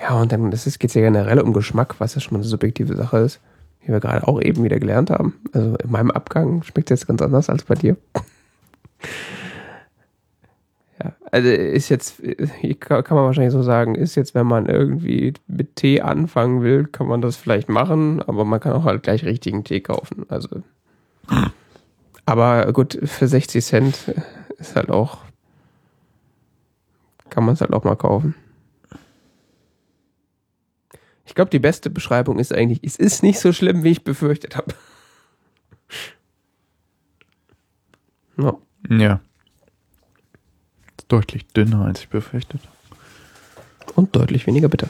Ja, 0.00 0.20
und 0.20 0.32
dann 0.32 0.50
geht 0.50 0.94
ja 0.94 1.00
generell 1.00 1.40
um 1.40 1.52
Geschmack, 1.52 1.96
was 1.98 2.14
ja 2.14 2.20
schon 2.20 2.34
mal 2.34 2.40
eine 2.40 2.48
subjektive 2.48 2.96
Sache 2.96 3.18
ist, 3.18 3.40
wie 3.82 3.92
wir 3.92 4.00
gerade 4.00 4.26
auch 4.26 4.40
eben 4.40 4.64
wieder 4.64 4.78
gelernt 4.78 5.10
haben. 5.10 5.34
Also 5.52 5.76
in 5.76 5.90
meinem 5.90 6.10
Abgang 6.10 6.62
schmeckt 6.62 6.90
es 6.90 7.00
jetzt 7.00 7.06
ganz 7.06 7.22
anders 7.22 7.48
als 7.48 7.64
bei 7.64 7.74
dir. 7.74 7.96
Ja, 11.02 11.12
also 11.32 11.48
ist 11.48 11.88
jetzt, 11.88 12.22
kann 12.78 13.02
kann 13.02 13.16
man 13.16 13.26
wahrscheinlich 13.26 13.52
so 13.52 13.64
sagen, 13.64 13.96
ist 13.96 14.14
jetzt, 14.14 14.36
wenn 14.36 14.46
man 14.46 14.66
irgendwie 14.66 15.32
mit 15.48 15.74
Tee 15.74 16.00
anfangen 16.00 16.62
will, 16.62 16.86
kann 16.86 17.08
man 17.08 17.20
das 17.20 17.34
vielleicht 17.34 17.68
machen, 17.68 18.22
aber 18.22 18.44
man 18.44 18.60
kann 18.60 18.74
auch 18.74 18.84
halt 18.84 19.02
gleich 19.02 19.24
richtigen 19.24 19.64
Tee 19.64 19.80
kaufen. 19.80 20.24
Also. 20.28 20.62
Aber 22.26 22.72
gut, 22.72 22.98
für 23.04 23.28
60 23.28 23.64
Cent 23.64 23.96
ist 24.58 24.76
halt 24.76 24.90
auch, 24.90 25.18
kann 27.30 27.44
man 27.44 27.54
es 27.54 27.60
halt 27.60 27.72
auch 27.72 27.84
mal 27.84 27.96
kaufen. 27.96 28.34
Ich 31.26 31.34
glaube, 31.34 31.50
die 31.50 31.58
beste 31.58 31.90
Beschreibung 31.90 32.38
ist 32.38 32.52
eigentlich, 32.52 32.80
es 32.82 32.96
ist 32.96 33.22
nicht 33.22 33.40
so 33.40 33.52
schlimm, 33.52 33.82
wie 33.82 33.90
ich 33.90 34.04
befürchtet 34.04 34.56
habe. 34.56 34.74
Ja. 38.36 38.54
Ja. 38.90 39.20
Deutlich 41.08 41.46
dünner, 41.46 41.86
als 41.86 42.00
ich 42.00 42.10
befürchtet 42.10 42.60
Und 43.94 44.14
deutlich 44.14 44.46
weniger 44.46 44.68
bitter. 44.68 44.88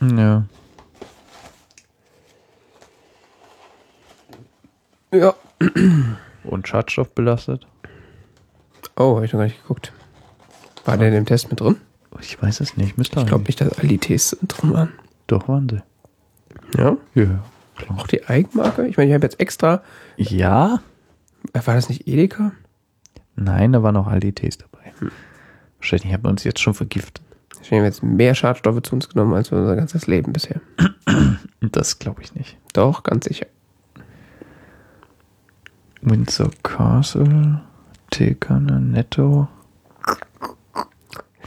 habe. 0.00 0.14
Ja. 0.20 0.44
Ja. 5.10 5.34
Und 6.48 6.66
schadstoffbelastet? 6.66 7.66
Oh, 8.96 9.16
habe 9.16 9.24
ich 9.26 9.32
noch 9.32 9.38
gar 9.40 9.46
nicht 9.46 9.60
geguckt. 9.62 9.92
War 10.84 10.96
der 10.96 11.08
in 11.08 11.14
dem 11.14 11.26
Test 11.26 11.50
mit 11.50 11.60
drin? 11.60 11.76
Ich 12.20 12.40
weiß 12.42 12.60
es 12.60 12.76
nicht. 12.76 12.96
Müsste 12.96 13.20
Ich 13.20 13.26
glaube 13.26 13.44
nicht, 13.44 13.60
dass 13.60 13.78
all 13.78 13.86
die 13.86 13.98
Tees 13.98 14.36
drin 14.42 14.72
waren. 14.72 14.92
Doch, 15.26 15.46
waren 15.48 15.68
sie. 15.68 15.82
Ja. 16.78 16.96
Ja. 17.14 17.44
Klar. 17.76 17.98
Auch 17.98 18.06
die 18.06 18.24
Eigenmarke? 18.26 18.86
Ich 18.86 18.96
meine, 18.96 19.10
ich 19.10 19.14
habe 19.14 19.24
jetzt 19.24 19.38
extra. 19.40 19.82
Ja? 20.16 20.80
äh, 21.52 21.60
War 21.64 21.74
das 21.74 21.88
nicht 21.88 22.08
Edeka? 22.08 22.52
Nein, 23.36 23.72
da 23.72 23.82
waren 23.82 23.94
noch 23.94 24.06
all 24.08 24.20
die 24.20 24.32
Tees 24.32 24.58
dabei. 24.58 24.92
Wahrscheinlich 25.78 26.12
haben 26.12 26.24
wir 26.24 26.30
uns 26.30 26.42
jetzt 26.44 26.60
schon 26.60 26.74
vergiftet. 26.74 27.22
Ich 27.62 27.70
habe 27.70 27.84
jetzt 27.84 28.02
mehr 28.02 28.34
Schadstoffe 28.34 28.82
zu 28.82 28.94
uns 28.94 29.08
genommen 29.08 29.34
als 29.34 29.52
unser 29.52 29.76
ganzes 29.76 30.06
Leben 30.06 30.32
bisher. 30.32 30.60
Das 31.60 31.98
glaube 31.98 32.22
ich 32.22 32.34
nicht. 32.34 32.56
Doch, 32.72 33.02
ganz 33.02 33.26
sicher. 33.26 33.46
Windsor 36.02 36.50
Castle, 36.62 37.60
Teekanne, 38.10 38.80
Netto. 38.80 39.48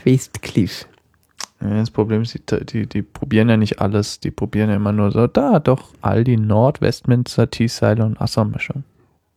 Westcliff. 0.04 0.88
Ja, 1.62 1.70
Das 1.70 1.92
Problem 1.92 2.24
ist, 2.24 2.34
die, 2.34 2.66
die, 2.66 2.88
die 2.88 3.02
probieren 3.02 3.50
ja 3.50 3.58
nicht 3.58 3.80
alles. 3.80 4.20
Die 4.20 4.32
probieren 4.32 4.70
ja 4.70 4.76
immer 4.76 4.92
nur 4.92 5.12
so, 5.12 5.28
da, 5.28 5.60
doch, 5.60 5.90
Aldi 6.02 6.38
Nord, 6.38 6.82
Westminster, 6.82 7.50
Teesile 7.50 8.04
und 8.04 8.20
Assam-Mischung. 8.20 8.84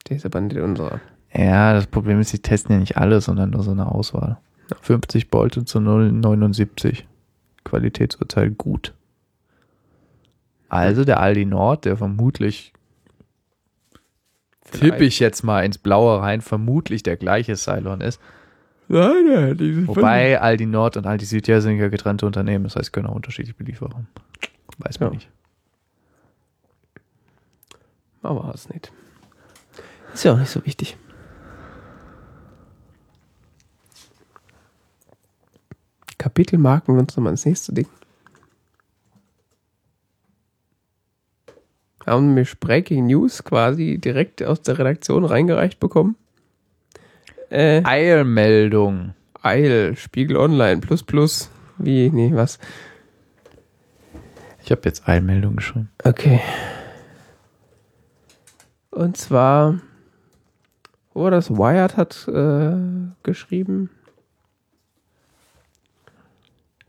Der 0.09 0.16
ist 0.16 0.27
aber 0.27 0.40
nicht 0.40 0.57
unserer. 0.59 1.00
Ja, 1.35 1.74
das 1.74 1.87
Problem 1.87 2.20
ist, 2.20 2.33
die 2.33 2.38
testen 2.38 2.74
ja 2.74 2.81
nicht 2.81 2.96
alles, 2.96 3.27
sondern 3.27 3.50
nur 3.50 3.62
so 3.62 3.72
eine 3.72 3.90
Auswahl. 3.90 4.38
50 4.83 5.31
Bolte 5.31 5.64
zu 5.64 5.79
0,79. 5.79 7.03
Qualitätsurteil 7.64 8.50
gut. 8.50 8.94
Also 10.68 11.05
der 11.05 11.20
Aldi 11.20 11.44
Nord, 11.44 11.85
der 11.85 11.96
vermutlich, 11.96 12.72
tippe 14.72 15.05
ich 15.05 15.20
jetzt 15.20 15.42
mal 15.44 15.64
ins 15.64 15.79
Blaue 15.79 16.20
rein, 16.20 16.40
vermutlich 16.40 17.03
der 17.03 17.16
gleiche 17.16 17.55
Cylon 17.57 18.00
ist. 18.00 18.20
Nein, 18.88 19.24
nein, 19.27 19.57
diese 19.57 19.87
Wobei 19.88 20.40
Aldi 20.40 20.66
Nord 20.66 20.96
und 20.96 21.07
Aldi 21.07 21.24
Süd 21.24 21.46
ja 21.48 21.61
sind 21.61 21.79
ja 21.79 21.88
getrennte 21.88 22.27
Unternehmen, 22.27 22.64
das 22.64 22.77
heißt, 22.77 22.92
können 22.92 23.07
auch 23.07 23.14
unterschiedlich 23.14 23.57
beliefern. 23.57 24.07
Weiß 24.79 25.00
man 25.00 25.11
Ja. 25.11 25.14
nicht. 25.14 25.29
Aber 28.22 28.53
es 28.55 28.68
nicht. 28.68 28.92
Ist 30.12 30.24
ja 30.24 30.33
auch 30.33 30.38
nicht 30.38 30.50
so 30.50 30.64
wichtig. 30.64 30.96
Kapitelmarken 36.18 36.94
wir 36.94 37.00
uns 37.00 37.16
nochmal 37.16 37.33
ins 37.33 37.44
nächste 37.44 37.72
Ding. 37.72 37.87
Haben 42.07 42.29
nämlich 42.29 42.59
Breaking 42.61 43.07
News 43.07 43.45
quasi 43.45 43.99
direkt 43.99 44.43
aus 44.43 44.62
der 44.62 44.79
Redaktion 44.79 45.25
reingereicht 45.25 45.81
bekommen. 45.81 46.17
Äh, 47.51 47.83
Eilmeldung. 47.85 49.14
Eil, 49.43 49.97
Spiegel 49.97 50.37
Online, 50.37 50.81
plus 50.81 51.03
plus. 51.03 51.51
Wie, 51.79 52.11
nee, 52.11 52.31
was? 52.35 52.59
Ich 54.62 54.71
habe 54.71 54.83
jetzt 54.85 55.07
Eilmeldung 55.07 55.57
geschrieben. 55.57 55.90
Okay. 56.03 56.40
Und 58.90 59.17
zwar, 59.17 59.81
wo 61.12 61.25
war 61.25 61.31
das? 61.31 61.51
Wired 61.51 61.97
hat 61.97 62.27
äh, 62.29 62.77
geschrieben, 63.23 63.90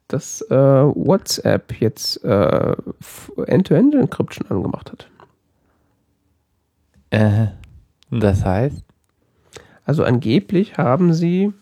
dass 0.07 0.41
äh, 0.49 0.55
WhatsApp 0.55 1.79
jetzt 1.79 2.23
äh, 2.23 2.75
End-to-End-Encryption 3.47 4.49
angemacht 4.49 4.91
hat. 4.91 5.09
Äh, 7.09 7.47
das 8.11 8.45
heißt? 8.45 8.83
Also 9.85 10.03
angeblich 10.03 10.77
haben 10.77 11.13
sie 11.13 11.53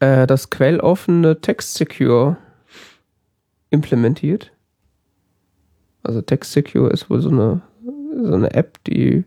äh, 0.00 0.26
das 0.26 0.50
quelloffene 0.50 1.40
Text 1.40 1.74
Secure 1.74 2.36
implementiert. 3.70 4.52
Also 6.02 6.20
Text 6.20 6.52
Secure 6.52 6.90
ist 6.90 7.08
wohl 7.10 7.20
so 7.20 7.30
eine, 7.30 7.62
so 8.22 8.34
eine 8.34 8.52
App, 8.52 8.82
die 8.84 9.24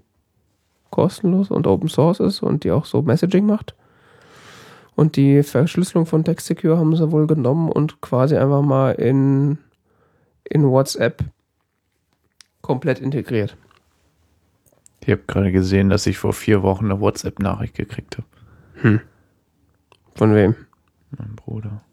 kostenlos 0.90 1.52
und 1.52 1.68
Open 1.68 1.90
Source 1.90 2.20
ist 2.20 2.42
und 2.44 2.64
die 2.64 2.72
auch 2.72 2.86
so 2.86 3.02
Messaging 3.02 3.46
macht. 3.46 3.76
Und 4.98 5.16
die 5.16 5.44
Verschlüsselung 5.44 6.08
von 6.08 6.24
Text 6.24 6.48
Secure 6.48 6.80
haben 6.80 6.96
sie 6.96 7.12
wohl 7.12 7.28
genommen 7.28 7.72
und 7.72 8.02
quasi 8.02 8.36
einfach 8.36 8.64
mal 8.64 8.94
in, 8.94 9.60
in 10.44 10.64
WhatsApp 10.64 11.24
komplett 12.64 13.00
integriert. 13.00 13.56
Ich 15.02 15.10
habe 15.12 15.22
gerade 15.28 15.52
gesehen, 15.52 15.90
dass 15.90 16.08
ich 16.08 16.18
vor 16.18 16.34
vier 16.34 16.64
Wochen 16.64 16.86
eine 16.86 17.00
WhatsApp-Nachricht 17.00 17.76
gekriegt 17.76 18.18
habe. 18.18 18.28
Hm. 18.82 19.02
Von 20.16 20.34
wem? 20.34 20.56
Mein 21.12 21.36
Bruder. 21.36 21.84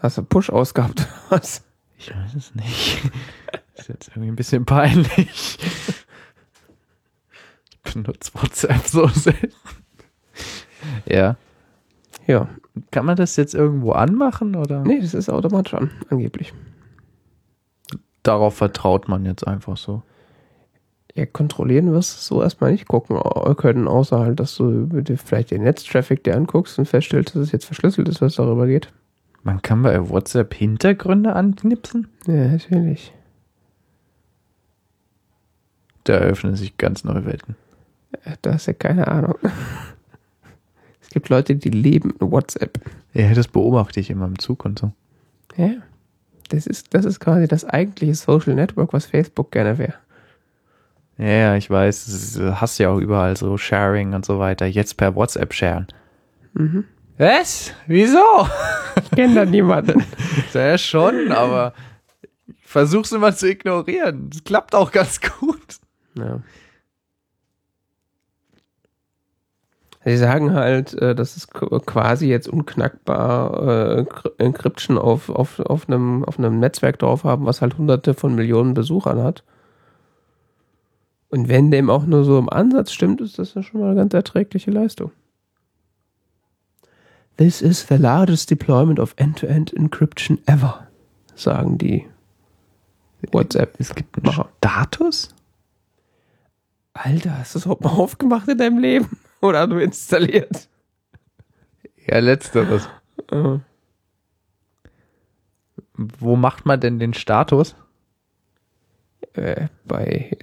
Hast 0.00 0.18
du 0.18 0.22
Push 0.22 0.50
ausgehabt? 0.50 1.04
Was? 1.30 1.64
Ich 1.98 2.14
weiß 2.14 2.32
es 2.36 2.54
nicht. 2.54 3.10
ist 3.74 3.88
jetzt 3.88 4.08
irgendwie 4.10 4.28
ein 4.28 4.36
bisschen 4.36 4.64
peinlich. 4.64 5.58
Ich 7.84 7.92
benutze 7.92 8.30
WhatsApp 8.34 8.86
so 8.86 9.08
selten. 9.08 9.52
Ja. 11.06 11.36
Ja. 12.26 12.48
Kann 12.90 13.06
man 13.06 13.16
das 13.16 13.36
jetzt 13.36 13.54
irgendwo 13.54 13.92
anmachen 13.92 14.54
oder? 14.54 14.82
Nee, 14.82 15.00
das 15.00 15.14
ist 15.14 15.30
automatisch 15.30 15.74
an, 15.74 15.90
angeblich. 16.10 16.52
Darauf 18.22 18.56
vertraut 18.56 19.08
man 19.08 19.24
jetzt 19.24 19.46
einfach 19.46 19.76
so. 19.76 20.02
Ja, 21.14 21.24
kontrollieren 21.24 21.92
wirst 21.92 22.16
du 22.16 22.34
so 22.34 22.42
erstmal 22.42 22.72
nicht 22.72 22.88
gucken 22.88 23.18
können, 23.56 23.88
außer 23.88 24.18
halt, 24.18 24.38
dass 24.38 24.54
du 24.56 24.88
vielleicht 25.24 25.50
den 25.50 25.62
Netztraffic 25.62 26.22
dir 26.24 26.36
anguckst 26.36 26.78
und 26.78 26.86
feststellst, 26.86 27.34
dass 27.34 27.42
es 27.42 27.52
jetzt 27.52 27.64
verschlüsselt 27.64 28.08
ist, 28.08 28.20
was 28.20 28.34
darüber 28.34 28.66
geht. 28.66 28.92
Man 29.42 29.62
kann 29.62 29.82
bei 29.82 30.10
WhatsApp 30.10 30.52
Hintergründe 30.52 31.34
anknipsen. 31.34 32.08
Ja, 32.26 32.48
natürlich. 32.48 33.14
Da 36.04 36.14
eröffnen 36.14 36.56
sich 36.56 36.76
ganz 36.76 37.04
neue 37.04 37.24
Welten. 37.24 37.56
Da 38.42 38.52
hast 38.52 38.66
du 38.66 38.72
ja 38.72 38.76
keine 38.76 39.08
Ahnung. 39.08 39.36
Es 41.06 41.10
gibt 41.10 41.28
Leute, 41.28 41.56
die 41.56 41.70
leben 41.70 42.14
in 42.20 42.30
WhatsApp. 42.30 42.78
Ja, 43.14 43.32
das 43.32 43.48
beobachte 43.48 44.00
ich 44.00 44.10
immer 44.10 44.26
im 44.26 44.38
Zug 44.38 44.64
und 44.64 44.78
so. 44.78 44.92
Ja. 45.56 45.70
Das 46.48 46.66
ist, 46.66 46.94
das 46.94 47.04
ist 47.04 47.20
quasi 47.20 47.48
das 47.48 47.64
eigentliche 47.64 48.14
Social 48.14 48.54
Network, 48.54 48.92
was 48.92 49.06
Facebook 49.06 49.50
gerne 49.50 49.78
wäre. 49.78 49.94
Ja, 51.18 51.56
ich 51.56 51.70
weiß, 51.70 52.04
das 52.06 52.32
du 52.34 52.60
hast 52.60 52.78
ja 52.78 52.90
auch 52.90 52.98
überall 52.98 53.36
so 53.36 53.56
Sharing 53.56 54.12
und 54.14 54.26
so 54.26 54.38
weiter. 54.38 54.66
Jetzt 54.66 54.96
per 54.96 55.14
WhatsApp 55.14 55.54
sharen. 55.54 55.86
Mhm. 56.52 56.84
Was? 57.18 57.72
Wieso? 57.86 58.46
Ich 59.02 59.10
kenne 59.12 59.34
da 59.34 59.44
niemanden. 59.44 60.04
Ja, 60.52 60.78
schon, 60.78 61.32
aber 61.32 61.74
ich 62.46 62.66
versuch's 62.66 63.12
immer 63.12 63.34
zu 63.34 63.50
ignorieren. 63.50 64.30
Das 64.30 64.42
klappt 64.42 64.74
auch 64.74 64.90
ganz 64.90 65.20
gut. 65.20 65.76
Ja. 66.14 66.40
Sie 70.08 70.16
sagen 70.16 70.54
halt, 70.54 70.94
äh, 70.94 71.16
dass 71.16 71.36
es 71.36 71.50
qu- 71.50 71.84
quasi 71.84 72.28
jetzt 72.28 72.48
unknackbar 72.48 73.60
äh, 73.60 74.00
Encry- 74.02 74.30
Encryption 74.38 74.98
auf, 74.98 75.30
auf, 75.30 75.58
auf, 75.58 75.88
einem, 75.88 76.24
auf 76.24 76.38
einem 76.38 76.60
Netzwerk 76.60 77.00
drauf 77.00 77.24
haben, 77.24 77.44
was 77.44 77.60
halt 77.60 77.76
hunderte 77.76 78.14
von 78.14 78.36
Millionen 78.36 78.72
Besuchern 78.72 79.20
hat. 79.20 79.42
Und 81.28 81.48
wenn 81.48 81.72
dem 81.72 81.90
auch 81.90 82.06
nur 82.06 82.24
so 82.24 82.38
im 82.38 82.48
Ansatz 82.48 82.92
stimmt, 82.92 83.20
ist 83.20 83.40
das 83.40 83.54
ja 83.54 83.64
schon 83.64 83.80
mal 83.80 83.88
eine 83.88 83.96
ganz 83.96 84.14
erträgliche 84.14 84.70
Leistung. 84.70 85.10
This 87.36 87.60
is 87.60 87.84
the 87.88 87.96
largest 87.96 88.48
deployment 88.48 89.00
of 89.00 89.12
end-to-end 89.16 89.72
encryption 89.74 90.38
ever, 90.46 90.86
sagen 91.34 91.78
die 91.78 92.06
WhatsApp. 93.32 93.74
Es 93.80 93.92
gibt 93.92 94.16
einen 94.16 94.26
Macher. 94.26 94.48
Status? 94.58 95.34
Alter, 96.92 97.38
hast 97.38 97.56
du 97.56 97.58
das 97.58 97.66
überhaupt 97.66 97.82
mal 97.82 97.90
aufgemacht 97.90 98.46
in 98.46 98.56
deinem 98.58 98.78
Leben? 98.78 99.18
Oder 99.46 99.66
du 99.66 99.78
installiert? 99.78 100.68
Ja, 102.06 102.18
letzteres. 102.18 102.88
Äh, 103.30 103.58
Wo 105.94 106.36
macht 106.36 106.66
man 106.66 106.80
denn 106.80 106.98
den 106.98 107.14
Status? 107.14 107.74
äh, 109.36 109.68
bei 109.84 110.36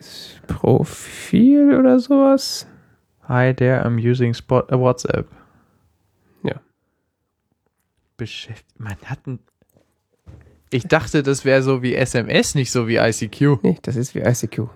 Profil 0.48 1.76
oder 1.78 2.00
sowas? 2.00 2.68
Hi 3.28 3.54
there, 3.54 3.86
I'm 3.86 3.98
using 4.00 4.34
Spot 4.34 4.62
äh, 4.70 4.78
WhatsApp. 4.78 5.28
Ja. 6.44 6.60
Beschäftigt. 8.18 8.80
Man 8.80 8.98
hat 9.06 9.26
ein. 9.28 9.40
Ich 10.70 10.88
dachte, 10.88 11.24
das 11.24 11.46
wäre 11.46 11.62
so 11.62 11.82
wie 11.84 11.96
SMS, 11.96 12.56
nicht 12.56 12.72
so 12.72 12.88
wie 12.88 12.98
ICQ. 12.98 13.64
Nee, 13.64 13.78
das 13.84 13.96
ist 13.96 14.16
wie 14.16 14.22
ICQ. 14.22 14.70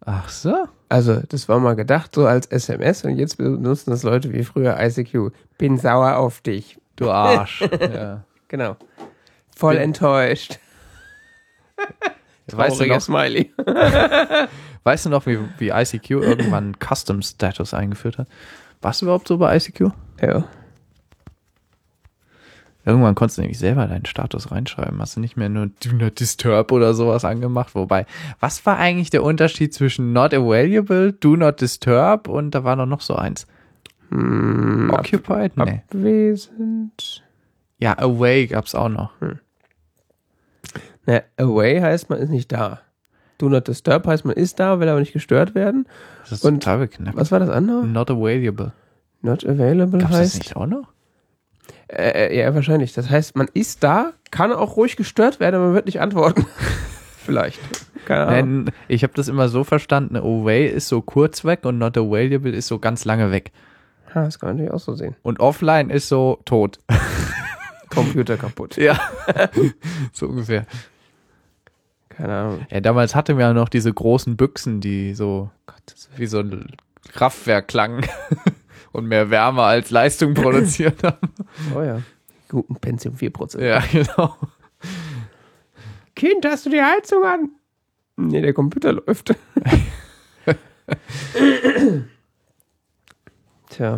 Ach 0.00 0.28
so. 0.28 0.68
Also, 0.94 1.20
das 1.28 1.48
war 1.48 1.58
mal 1.58 1.74
gedacht 1.74 2.14
so 2.14 2.24
als 2.24 2.46
SMS 2.46 3.04
und 3.04 3.18
jetzt 3.18 3.36
benutzen 3.36 3.90
das 3.90 4.04
Leute 4.04 4.32
wie 4.32 4.44
früher 4.44 4.78
ICQ. 4.78 5.32
Bin 5.58 5.76
sauer 5.76 6.18
auf 6.18 6.40
dich. 6.40 6.78
Du 6.94 7.10
Arsch. 7.10 7.62
ja. 7.80 8.22
Genau. 8.46 8.76
Voll 9.56 9.74
Bin- 9.74 9.82
enttäuscht. 9.82 10.60
Weißt 12.46 12.78
du, 12.78 12.86
noch, 12.86 13.00
Smiley. 13.00 13.52
weißt 14.84 15.06
du 15.06 15.10
noch, 15.10 15.26
wie, 15.26 15.40
wie 15.58 15.70
ICQ 15.70 16.10
irgendwann 16.10 16.76
Custom 16.78 17.22
Status 17.22 17.74
eingeführt 17.74 18.18
hat? 18.18 18.28
Warst 18.80 19.00
du 19.02 19.06
überhaupt 19.06 19.26
so 19.26 19.38
bei 19.38 19.56
ICQ? 19.56 19.90
Ja. 20.22 20.44
Irgendwann 22.86 23.14
konntest 23.14 23.38
du 23.38 23.42
nämlich 23.42 23.58
selber 23.58 23.86
deinen 23.86 24.04
Status 24.04 24.50
reinschreiben. 24.50 25.00
Hast 25.00 25.16
du 25.16 25.20
nicht 25.20 25.36
mehr 25.36 25.48
nur 25.48 25.68
Do 25.82 25.92
Not 25.92 26.20
Disturb 26.20 26.70
oder 26.70 26.92
sowas 26.94 27.24
angemacht. 27.24 27.74
Wobei, 27.74 28.04
was 28.40 28.64
war 28.66 28.76
eigentlich 28.78 29.10
der 29.10 29.22
Unterschied 29.22 29.72
zwischen 29.72 30.12
Not 30.12 30.34
Available, 30.34 31.12
Do 31.12 31.36
Not 31.36 31.60
Disturb 31.60 32.28
und 32.28 32.50
da 32.54 32.64
war 32.64 32.76
doch 32.76 32.86
noch 32.86 33.00
so 33.00 33.14
eins? 33.16 33.46
Hm, 34.10 34.90
ab, 34.92 35.00
Occupied? 35.00 35.56
Nee. 35.56 35.82
abwesend. 35.88 37.24
Ja, 37.78 37.98
Away 37.98 38.46
gab's 38.46 38.74
auch 38.74 38.88
noch. 38.88 39.12
Na, 41.06 41.20
away 41.38 41.80
heißt, 41.80 42.08
man 42.10 42.18
ist 42.18 42.30
nicht 42.30 42.52
da. 42.52 42.80
Do 43.38 43.48
not 43.48 43.66
disturb 43.68 44.06
heißt, 44.06 44.24
man 44.24 44.36
ist 44.36 44.60
da, 44.60 44.78
will 44.80 44.88
aber 44.88 45.00
nicht 45.00 45.12
gestört 45.12 45.54
werden. 45.54 45.86
Das 46.22 46.32
ist 46.32 46.44
Und 46.44 46.60
total 46.60 46.78
beknackt. 46.78 47.16
Was 47.16 47.32
war 47.32 47.40
das 47.40 47.50
andere? 47.50 47.84
Not 47.86 48.10
Available. 48.10 48.72
Not 49.22 49.44
available 49.44 49.98
Gab's 49.98 50.12
das 50.12 50.20
heißt. 50.20 50.38
nicht 50.38 50.56
auch 50.56 50.66
noch? 50.66 50.92
Äh, 51.88 52.28
äh, 52.28 52.38
ja, 52.38 52.54
wahrscheinlich. 52.54 52.92
Das 52.92 53.10
heißt, 53.10 53.36
man 53.36 53.48
ist 53.52 53.82
da, 53.82 54.12
kann 54.30 54.52
auch 54.52 54.76
ruhig 54.76 54.96
gestört 54.96 55.40
werden, 55.40 55.56
aber 55.56 55.66
man 55.66 55.74
wird 55.74 55.86
nicht 55.86 56.00
antworten. 56.00 56.46
Vielleicht. 57.24 57.60
Keine 58.04 58.26
Ahnung. 58.26 58.64
Nein, 58.64 58.74
ich 58.88 59.02
habe 59.02 59.14
das 59.14 59.28
immer 59.28 59.48
so 59.48 59.64
verstanden, 59.64 60.16
Away 60.16 60.66
ist 60.68 60.88
so 60.88 61.00
kurz 61.00 61.44
weg 61.44 61.60
und 61.64 61.78
Not 61.78 61.96
Available 61.96 62.52
ist 62.52 62.66
so 62.66 62.78
ganz 62.78 63.04
lange 63.04 63.30
weg. 63.30 63.52
Ja, 64.14 64.24
das 64.24 64.38
kann 64.38 64.50
man 64.50 64.56
natürlich 64.56 64.74
auch 64.74 64.80
so 64.80 64.94
sehen. 64.94 65.16
Und 65.22 65.40
Offline 65.40 65.90
ist 65.90 66.08
so 66.08 66.38
tot. 66.44 66.78
Computer 67.90 68.36
kaputt. 68.36 68.76
Ja. 68.76 68.98
so 70.12 70.26
ungefähr. 70.26 70.66
Keine 72.10 72.34
Ahnung. 72.34 72.66
Ja, 72.70 72.80
damals 72.80 73.14
hatten 73.14 73.38
wir 73.38 73.46
ja 73.46 73.52
noch 73.52 73.68
diese 73.68 73.92
großen 73.92 74.36
Büchsen, 74.36 74.80
die 74.80 75.14
so 75.14 75.50
wie 76.16 76.26
so 76.26 76.40
ein 76.40 76.72
Kraftwerk 77.12 77.68
klangen 77.68 78.04
und 78.94 79.06
mehr 79.06 79.28
Wärme 79.30 79.62
als 79.62 79.90
Leistung 79.90 80.34
produziert 80.34 81.02
haben. 81.02 81.28
Oh 81.74 81.82
ja. 81.82 82.00
Guten 82.48 82.76
Pentium 82.76 83.16
4%. 83.16 83.60
Ja, 83.60 83.80
genau. 83.80 84.36
Kind, 86.14 86.46
hast 86.46 86.66
du 86.66 86.70
die 86.70 86.80
Heizung 86.80 87.24
an? 87.24 87.50
Nee, 88.16 88.40
der 88.40 88.52
Computer 88.54 88.92
läuft. 88.92 89.34
Tja. 93.70 93.96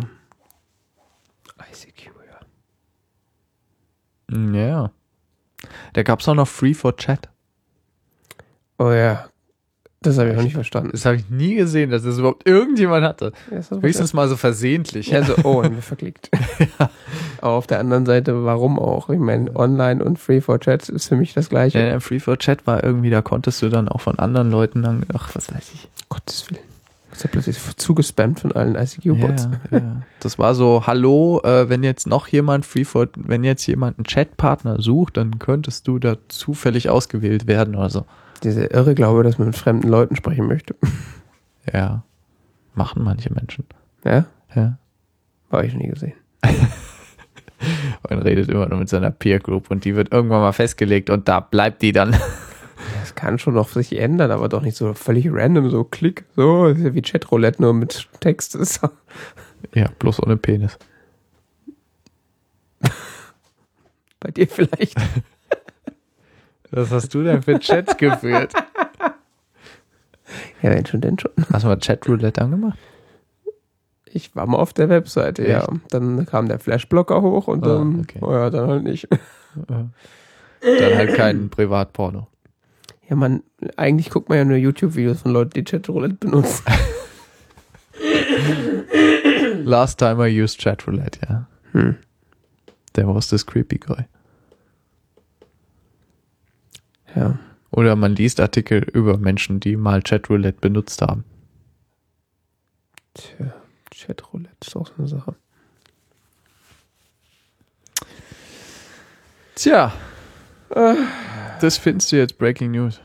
ICQ, 1.71 2.09
ja. 4.31 4.51
Ja. 4.51 4.91
Da 5.93 6.03
gab 6.03 6.21
es 6.21 6.27
auch 6.27 6.33
noch 6.33 6.47
Free 6.47 6.73
for 6.73 6.95
Chat. 6.95 7.29
Oh 8.79 8.91
ja. 8.91 9.29
Das 10.07 10.17
habe 10.17 10.29
ich 10.31 10.37
auch 10.37 10.41
nicht 10.41 10.53
verstanden. 10.53 10.91
Das 10.93 11.05
habe 11.05 11.17
ich 11.17 11.29
nie 11.29 11.55
gesehen, 11.55 11.91
dass 11.91 12.03
das 12.03 12.17
überhaupt 12.17 12.47
irgendjemand 12.47 13.05
hatte. 13.05 13.33
Ja, 13.51 13.57
das 13.57 13.71
Höchstens 13.71 14.13
mal 14.13 14.29
so 14.29 14.37
versehentlich. 14.37 15.07
Ja, 15.07 15.23
so, 15.23 15.35
oh, 15.43 15.59
und 15.59 15.75
wir 15.75 15.81
verklickt. 15.81 16.29
Aber 17.41 17.53
auf 17.53 17.67
der 17.67 17.79
anderen 17.79 18.05
Seite, 18.05 18.45
warum 18.45 18.79
auch? 18.79 19.09
Ich 19.09 19.19
meine, 19.19 19.53
online 19.55 20.03
und 20.03 20.17
Free 20.17 20.39
for 20.39 20.59
Chat 20.59 20.87
ist 20.87 21.07
für 21.07 21.17
mich 21.17 21.33
das 21.33 21.49
Gleiche. 21.49 21.79
Ja, 21.79 21.99
Free 21.99 22.19
for 22.19 22.37
Chat 22.37 22.65
war 22.65 22.83
irgendwie, 22.83 23.09
da 23.09 23.21
konntest 23.21 23.61
du 23.61 23.69
dann 23.69 23.89
auch 23.89 24.01
von 24.01 24.17
anderen 24.17 24.49
Leuten 24.49 24.81
dann, 24.81 25.03
ach, 25.13 25.35
was 25.35 25.53
weiß 25.53 25.71
ich. 25.73 25.89
Gottes 26.07 26.49
Willen. 26.49 26.61
Ist 27.11 27.23
ja 27.23 27.29
plötzlich 27.31 27.57
zugespammt 27.77 28.39
von 28.41 28.51
allen 28.51 28.75
ICQ-Bots. 28.75 29.49
Ja, 29.71 29.77
ja. 29.77 30.01
Das 30.19 30.39
war 30.39 30.55
so, 30.55 30.83
hallo, 30.85 31.41
äh, 31.43 31.67
wenn 31.67 31.83
jetzt 31.83 32.07
noch 32.07 32.27
jemand 32.27 32.65
Free 32.65 32.85
for, 32.85 33.07
wenn 33.15 33.43
jetzt 33.43 33.65
jemand 33.65 33.97
einen 33.97 34.05
Chatpartner 34.05 34.81
sucht, 34.81 35.17
dann 35.17 35.39
könntest 35.39 35.87
du 35.87 35.99
da 35.99 36.17
zufällig 36.27 36.89
ausgewählt 36.89 37.47
werden 37.47 37.75
oder 37.75 37.89
so. 37.89 38.05
Diese 38.43 38.65
irre 38.65 38.95
Glaube, 38.95 39.23
dass 39.23 39.37
man 39.37 39.47
mit 39.47 39.57
fremden 39.57 39.87
Leuten 39.87 40.15
sprechen 40.15 40.47
möchte. 40.47 40.75
Ja. 41.73 42.03
Machen 42.75 43.03
manche 43.03 43.29
Menschen. 43.33 43.65
Ja? 44.05 44.25
Ja. 44.55 44.77
Habe 45.51 45.65
ich 45.65 45.73
noch 45.73 45.81
nie 45.81 45.89
gesehen. 45.89 46.13
Man 48.09 48.19
redet 48.19 48.49
immer 48.49 48.67
nur 48.67 48.79
mit 48.79 48.87
seiner 48.87 49.11
Peer 49.11 49.39
Group 49.39 49.69
und 49.69 49.83
die 49.83 49.95
wird 49.95 50.13
irgendwann 50.13 50.39
mal 50.39 50.53
festgelegt 50.53 51.09
und 51.09 51.27
da 51.27 51.39
bleibt 51.39 51.81
die 51.81 51.91
dann. 51.91 52.15
Das 53.01 53.15
kann 53.15 53.39
schon 53.39 53.55
noch 53.55 53.69
sich 53.69 53.97
ändern, 53.97 54.31
aber 54.31 54.49
doch 54.49 54.61
nicht 54.61 54.77
so 54.77 54.93
völlig 54.93 55.27
random, 55.31 55.69
so 55.69 55.83
klick, 55.83 56.25
so, 56.35 56.67
ist 56.67 56.79
ja 56.81 56.93
wie 56.93 57.01
Chatroulette, 57.01 57.61
nur 57.61 57.73
mit 57.73 58.07
Text. 58.19 58.53
Ist 58.53 58.81
Ja, 59.73 59.89
bloß 59.97 60.21
ohne 60.21 60.37
Penis. 60.37 60.77
bei 64.19 64.31
dir 64.31 64.47
vielleicht. 64.47 64.95
Was 66.71 66.91
hast 66.91 67.13
du 67.13 67.23
denn 67.23 67.41
für 67.41 67.59
Chats 67.59 67.97
geführt? 67.97 68.53
Ja, 70.61 70.71
wenn 70.71 70.85
schon, 70.85 71.01
denn 71.01 71.17
schon. 71.17 71.31
Hast 71.51 71.63
du 71.63 71.67
mal 71.67 71.77
Chatroulette 71.77 72.41
angemacht? 72.41 72.77
Ich 74.05 74.35
war 74.35 74.45
mal 74.47 74.57
auf 74.57 74.73
der 74.73 74.89
Webseite, 74.89 75.47
ja. 75.47 75.67
Dann 75.89 76.25
kam 76.25 76.47
der 76.47 76.59
Flashblocker 76.59 77.21
hoch 77.21 77.47
und 77.47 77.65
dann, 77.65 78.01
okay. 78.01 78.19
oh 78.21 78.31
ja, 78.31 78.49
dann 78.49 78.67
halt 78.67 78.83
nicht. 78.83 79.07
Dann 79.67 79.93
halt 80.61 81.15
kein 81.15 81.49
Privatporno. 81.49 82.27
Ja, 83.09 83.15
man, 83.15 83.43
eigentlich 83.77 84.09
guckt 84.09 84.27
man 84.27 84.37
ja 84.37 84.45
nur 84.45 84.57
YouTube-Videos 84.57 85.21
von 85.21 85.31
Leuten, 85.31 85.51
die 85.51 85.63
Chatroulette 85.63 86.15
benutzen. 86.15 86.65
Last 89.63 89.99
time 89.99 90.27
I 90.27 90.41
used 90.41 90.59
Chatroulette, 90.59 91.19
ja. 91.29 91.47
Hm. 91.71 91.95
There 92.93 93.07
was 93.13 93.29
this 93.29 93.45
creepy 93.45 93.77
guy. 93.77 94.05
Ja. 97.17 97.39
Oder 97.71 97.95
man 97.95 98.15
liest 98.15 98.39
Artikel 98.39 98.83
über 98.93 99.17
Menschen, 99.17 99.59
die 99.59 99.75
mal 99.75 100.01
Chatroulette 100.01 100.59
benutzt 100.61 101.01
haben. 101.01 101.25
Tja, 103.15 103.53
Chatroulette 103.91 104.55
ist 104.61 104.75
auch 104.75 104.87
so 104.87 104.93
eine 104.97 105.07
Sache. 105.07 105.35
Tja, 109.55 109.91
das 111.59 111.77
findest 111.77 112.11
du 112.11 112.17
jetzt 112.17 112.37
Breaking 112.37 112.71
News. 112.71 113.01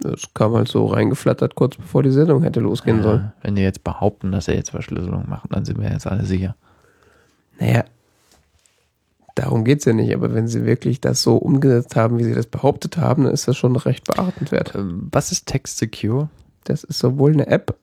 Das 0.00 0.32
kam 0.32 0.54
halt 0.54 0.68
so 0.68 0.86
reingeflattert, 0.86 1.54
kurz 1.54 1.76
bevor 1.76 2.02
die 2.02 2.12
Sendung 2.12 2.42
hätte 2.42 2.60
losgehen 2.60 3.02
sollen. 3.02 3.32
Wenn 3.42 3.56
die 3.56 3.62
jetzt 3.62 3.84
behaupten, 3.84 4.32
dass 4.32 4.48
er 4.48 4.54
jetzt 4.54 4.70
Verschlüsselung 4.70 5.28
macht, 5.28 5.52
dann 5.52 5.64
sind 5.66 5.80
wir 5.80 5.90
jetzt 5.90 6.06
alle 6.06 6.24
sicher. 6.24 6.56
Naja, 7.58 7.84
darum 9.38 9.64
geht's 9.64 9.84
ja 9.84 9.92
nicht, 9.92 10.14
aber 10.14 10.34
wenn 10.34 10.48
sie 10.48 10.64
wirklich 10.64 11.00
das 11.00 11.22
so 11.22 11.36
umgesetzt 11.36 11.96
haben, 11.96 12.18
wie 12.18 12.24
sie 12.24 12.34
das 12.34 12.46
behauptet 12.46 12.96
haben, 12.96 13.24
dann 13.24 13.32
ist 13.32 13.46
das 13.48 13.56
schon 13.56 13.76
recht 13.76 14.04
beachtenswert. 14.04 14.74
Ähm, 14.74 15.08
was 15.12 15.32
ist 15.32 15.46
Text 15.46 15.78
Secure? 15.78 16.28
Das 16.64 16.84
ist 16.84 16.98
sowohl 16.98 17.32
eine 17.32 17.46
App, 17.46 17.76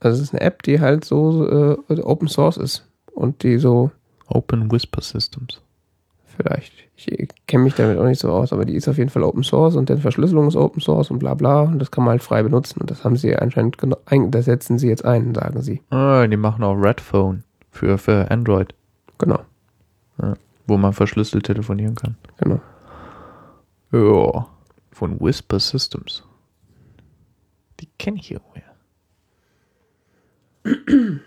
also 0.00 0.16
es 0.16 0.22
ist 0.22 0.34
eine 0.34 0.42
App, 0.42 0.62
die 0.62 0.80
halt 0.80 1.04
so 1.04 1.76
äh, 1.88 2.00
Open 2.02 2.28
Source 2.28 2.56
ist 2.56 2.86
und 3.12 3.42
die 3.42 3.58
so 3.58 3.90
Open 4.28 4.70
Whisper 4.70 5.00
Systems. 5.02 5.60
vielleicht, 6.36 6.72
ich 6.94 7.28
kenne 7.46 7.64
mich 7.64 7.74
damit 7.74 7.98
auch 7.98 8.04
nicht 8.04 8.20
so 8.20 8.30
aus, 8.30 8.52
aber 8.52 8.64
die 8.64 8.74
ist 8.74 8.88
auf 8.88 8.98
jeden 8.98 9.10
Fall 9.10 9.22
Open 9.24 9.42
Source 9.42 9.74
und 9.74 9.88
deren 9.88 10.02
Verschlüsselung 10.02 10.46
ist 10.48 10.56
Open 10.56 10.80
Source 10.80 11.10
und 11.10 11.18
bla 11.18 11.34
bla 11.34 11.62
und 11.62 11.78
das 11.78 11.90
kann 11.90 12.04
man 12.04 12.12
halt 12.12 12.22
frei 12.22 12.42
benutzen 12.42 12.80
und 12.80 12.90
das 12.90 13.04
haben 13.04 13.16
sie 13.16 13.34
anscheinend, 13.36 13.76
das 14.28 14.44
setzen 14.44 14.78
sie 14.78 14.88
jetzt 14.88 15.04
ein, 15.04 15.34
sagen 15.34 15.62
sie. 15.62 15.80
Ah, 15.90 16.26
die 16.26 16.36
machen 16.36 16.62
auch 16.62 16.74
Red 16.74 17.00
Phone 17.00 17.42
für, 17.70 17.98
für 17.98 18.30
Android, 18.30 18.74
Genau, 19.18 19.40
wo 20.66 20.76
man 20.76 20.92
verschlüsselt 20.92 21.44
telefonieren 21.46 21.94
kann. 21.94 22.16
genau. 22.38 22.60
Ja, 23.92 24.46
von 24.92 25.20
Whisper 25.20 25.58
Systems. 25.58 26.22
Die 27.80 27.88
kenne 27.98 28.18
ich 28.18 28.30
irgendwoher. 28.30 28.62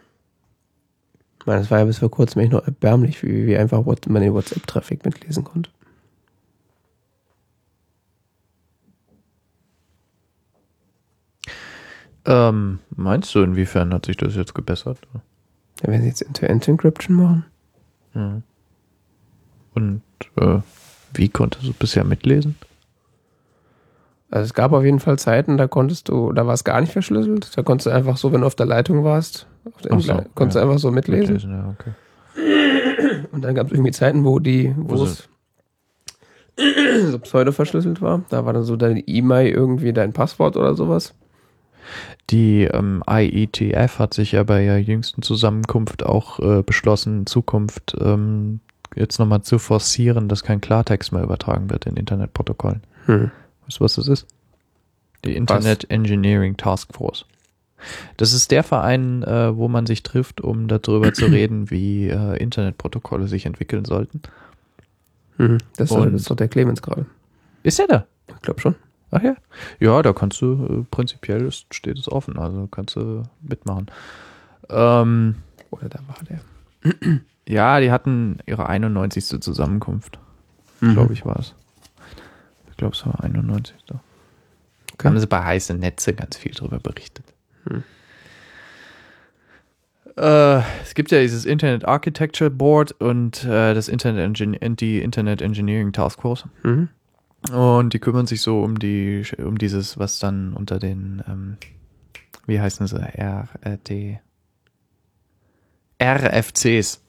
Ich 1.40 1.48
meine, 1.48 1.60
das 1.60 1.70
war 1.72 1.80
ja 1.80 1.84
bis 1.84 1.98
vor 1.98 2.10
kurzem 2.10 2.42
echt 2.42 2.54
noch 2.54 2.66
erbärmlich, 2.66 3.22
wie, 3.22 3.46
wie 3.46 3.58
einfach 3.58 3.84
man 3.84 4.22
den 4.22 4.34
WhatsApp-Traffic 4.34 5.04
mitlesen 5.04 5.44
konnte. 5.44 5.70
Ähm, 12.24 12.80
meinst 12.96 13.36
du, 13.36 13.44
inwiefern 13.44 13.94
hat 13.94 14.06
sich 14.06 14.16
das 14.16 14.36
jetzt 14.36 14.56
gebessert? 14.56 15.00
Ja, 15.82 15.92
wenn 15.92 16.02
sie 16.02 16.08
jetzt 16.08 16.22
End-to-End-Encryption 16.22 17.18
machen. 17.18 17.46
Mhm. 18.14 18.44
Und 19.76 20.02
äh, 20.40 20.60
wie 21.14 21.30
konntest 21.30 21.66
du 21.66 21.74
bisher 21.74 22.04
mitlesen? 22.04 22.56
Also 24.32 24.46
es 24.46 24.54
gab 24.56 24.74
auf 24.74 24.84
jeden 24.84 25.00
Fall 25.00 25.20
Zeiten, 25.20 25.58
da 25.58 25.68
konntest 25.68 26.10
du, 26.10 26.32
da 26.32 26.48
war 26.48 26.56
es 26.56 26.64
gar 26.64 26.82
nicht 26.82 26.92
verschlüsselt. 26.92 27.56
Da 27.56 27.62
konntest 27.62 27.86
du 27.86 27.92
einfach 27.92 28.18
so, 28.18 28.32
wenn 28.32 28.42
du 28.42 28.48
auf 28.48 28.56
der 28.56 28.66
Leitung 28.66 29.04
warst, 29.04 29.46
auf 29.66 29.82
der 29.82 30.00
so, 30.00 30.14
konntest 30.34 30.56
ja. 30.56 30.62
du 30.62 30.68
einfach 30.68 30.80
so 30.80 30.90
mitlesen. 30.90 31.40
ja, 31.52 31.70
okay. 31.70 31.92
Und 33.32 33.44
dann 33.44 33.54
gab 33.54 33.68
es 33.68 33.74
irgendwie 33.74 33.92
Zeiten, 33.92 34.26
wo 34.26 34.40
die, 34.40 34.74
wo 34.76 34.98
Wo 34.98 35.04
es 35.04 35.30
so 37.12 37.20
pseudo 37.20 37.52
verschlüsselt 37.52 38.02
war. 38.02 38.24
Da 38.30 38.46
war 38.46 38.54
dann 38.54 38.64
so 38.64 38.76
dein 38.76 39.04
E-Mail 39.06 39.52
irgendwie 39.52 39.94
dein 39.94 40.14
Passwort 40.14 40.58
oder 40.58 40.76
sowas. 40.76 41.14
Die 42.30 42.64
ähm, 42.64 43.04
IETF 43.08 44.00
hat 44.00 44.14
sich 44.14 44.32
ja 44.32 44.44
bei 44.44 44.64
der 44.64 44.82
jüngsten 44.82 45.22
Zusammenkunft 45.22 46.04
auch 46.04 46.40
äh, 46.40 46.64
beschlossen, 46.64 47.20
in 47.20 47.26
Zukunft 47.26 47.96
ähm, 48.00 48.62
jetzt 48.96 49.20
nochmal 49.20 49.42
zu 49.42 49.60
forcieren, 49.60 50.30
dass 50.30 50.44
kein 50.44 50.62
Klartext 50.62 51.12
mehr 51.12 51.24
übertragen 51.24 51.70
wird 51.70 51.86
in 51.86 51.96
Internetprotokollen. 51.96 52.82
Hm. 53.06 53.32
Weißt 53.66 53.80
du, 53.80 53.84
was 53.84 53.96
das 53.96 54.08
ist? 54.08 54.28
Die 55.26 55.36
Internet 55.36 55.90
Engineering 55.90 56.58
Task 56.58 56.94
Force. 56.94 57.26
Das 58.18 58.34
ist 58.34 58.52
der 58.52 58.64
Verein, 58.64 59.24
äh, 59.24 59.56
wo 59.56 59.68
man 59.68 59.86
sich 59.86 60.04
trifft, 60.04 60.42
um 60.42 60.68
darüber 60.68 61.14
zu 61.14 61.26
reden, 61.32 61.70
wie 61.70 62.08
äh, 62.08 62.38
Internetprotokolle 62.38 63.28
sich 63.28 63.46
entwickeln 63.46 63.86
sollten. 63.86 64.22
Mhm. 65.38 65.58
Das, 65.78 65.92
ist, 65.92 65.98
das 65.98 66.14
ist 66.14 66.30
doch 66.30 66.36
der 66.36 66.48
Clemens 66.48 66.82
gerade. 66.82 67.06
Ist 67.64 67.80
er 67.80 67.88
da? 67.88 68.06
Ich 68.28 68.42
glaube 68.42 68.62
schon. 68.62 68.76
Ach 69.12 69.22
ja. 69.22 69.36
Ja, 69.80 70.02
da 70.02 70.12
kannst 70.14 70.42
du, 70.42 70.66
äh, 70.66 70.86
prinzipiell 70.90 71.46
ist, 71.46 71.74
steht 71.74 72.00
es 72.00 72.12
offen, 72.12 72.38
also 72.40 72.68
kannst 72.68 72.96
du 72.96 73.24
mitmachen. 73.42 73.88
Ähm, 74.70 75.36
Oder 75.70 75.90
da 75.90 76.00
war 76.08 76.18
der. 76.30 76.40
Ja, 77.48 77.80
die 77.80 77.92
hatten 77.92 78.40
ihre 78.46 78.68
91. 78.68 79.42
Zusammenkunft, 79.42 80.20
Mhm. 80.82 80.94
glaube 80.94 81.14
ich, 81.14 81.26
war 81.26 81.38
es. 81.40 81.54
Ich 82.72 82.78
glaube, 82.78 82.96
es 82.96 83.06
war 83.06 83.24
91. 83.24 83.76
Da 83.88 84.00
Okay. 84.94 85.08
haben 85.08 85.20
sie 85.20 85.28
bei 85.28 85.44
heißen 85.44 85.80
Netze 85.80 86.14
ganz 86.14 86.38
viel 86.38 86.52
drüber 86.54 86.80
berichtet. 86.80 87.26
Hm. 87.68 87.84
Äh, 90.16 90.60
es 90.84 90.94
gibt 90.94 91.12
ja 91.12 91.20
dieses 91.22 91.46
Internet 91.46 91.86
Architecture 91.86 92.50
Board 92.52 92.92
und 92.94 93.44
äh, 93.46 93.74
das 93.74 93.88
Internet 93.88 94.24
Engin 94.40 94.76
die 94.76 95.00
Internet 95.02 95.42
Engineering 95.42 95.92
Task 95.92 96.22
Force. 96.22 96.46
Mhm. 96.64 96.90
Und 97.52 97.94
die 97.94 98.00
kümmern 98.00 98.28
sich 98.28 98.42
so 98.42 98.62
um 98.64 98.78
die, 98.80 99.24
um 99.40 99.58
dieses, 99.58 99.98
was 99.98 100.20
dann 100.20 100.54
unter 100.54 100.80
den, 100.80 101.24
ähm, 101.28 101.58
wie 102.46 102.60
heißen 102.62 102.86
sie, 102.88 103.02
RD, 103.66 104.20
RFCs. 106.04 107.02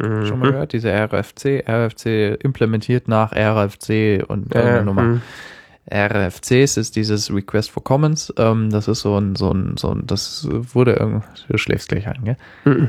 Mhm. 0.00 0.26
Schon 0.26 0.38
mal 0.38 0.52
gehört? 0.52 0.72
Diese 0.72 0.90
RFC, 0.90 1.64
RFC 1.68 2.42
implementiert 2.42 3.08
nach 3.08 3.32
RFC 3.32 4.24
und 4.26 4.54
irgendeine 4.54 4.76
ja, 4.76 4.82
Nummer. 4.82 5.02
mhm. 5.02 5.22
RFCs 5.92 6.76
ist 6.76 6.96
dieses 6.96 7.32
Request 7.34 7.70
for 7.70 7.82
Commons. 7.84 8.32
Ähm, 8.38 8.70
das 8.70 8.88
ist 8.88 9.00
so 9.00 9.18
ein, 9.18 9.34
so 9.36 9.50
ein, 9.52 9.76
so 9.76 9.90
ein, 9.92 10.06
das 10.06 10.46
wurde 10.50 10.94
irgendwie, 10.94 11.26
du 11.48 11.58
schläfst 11.58 11.88
gleich 11.88 12.06
ein, 12.08 12.24
gell? 12.24 12.36
Mhm. 12.64 12.88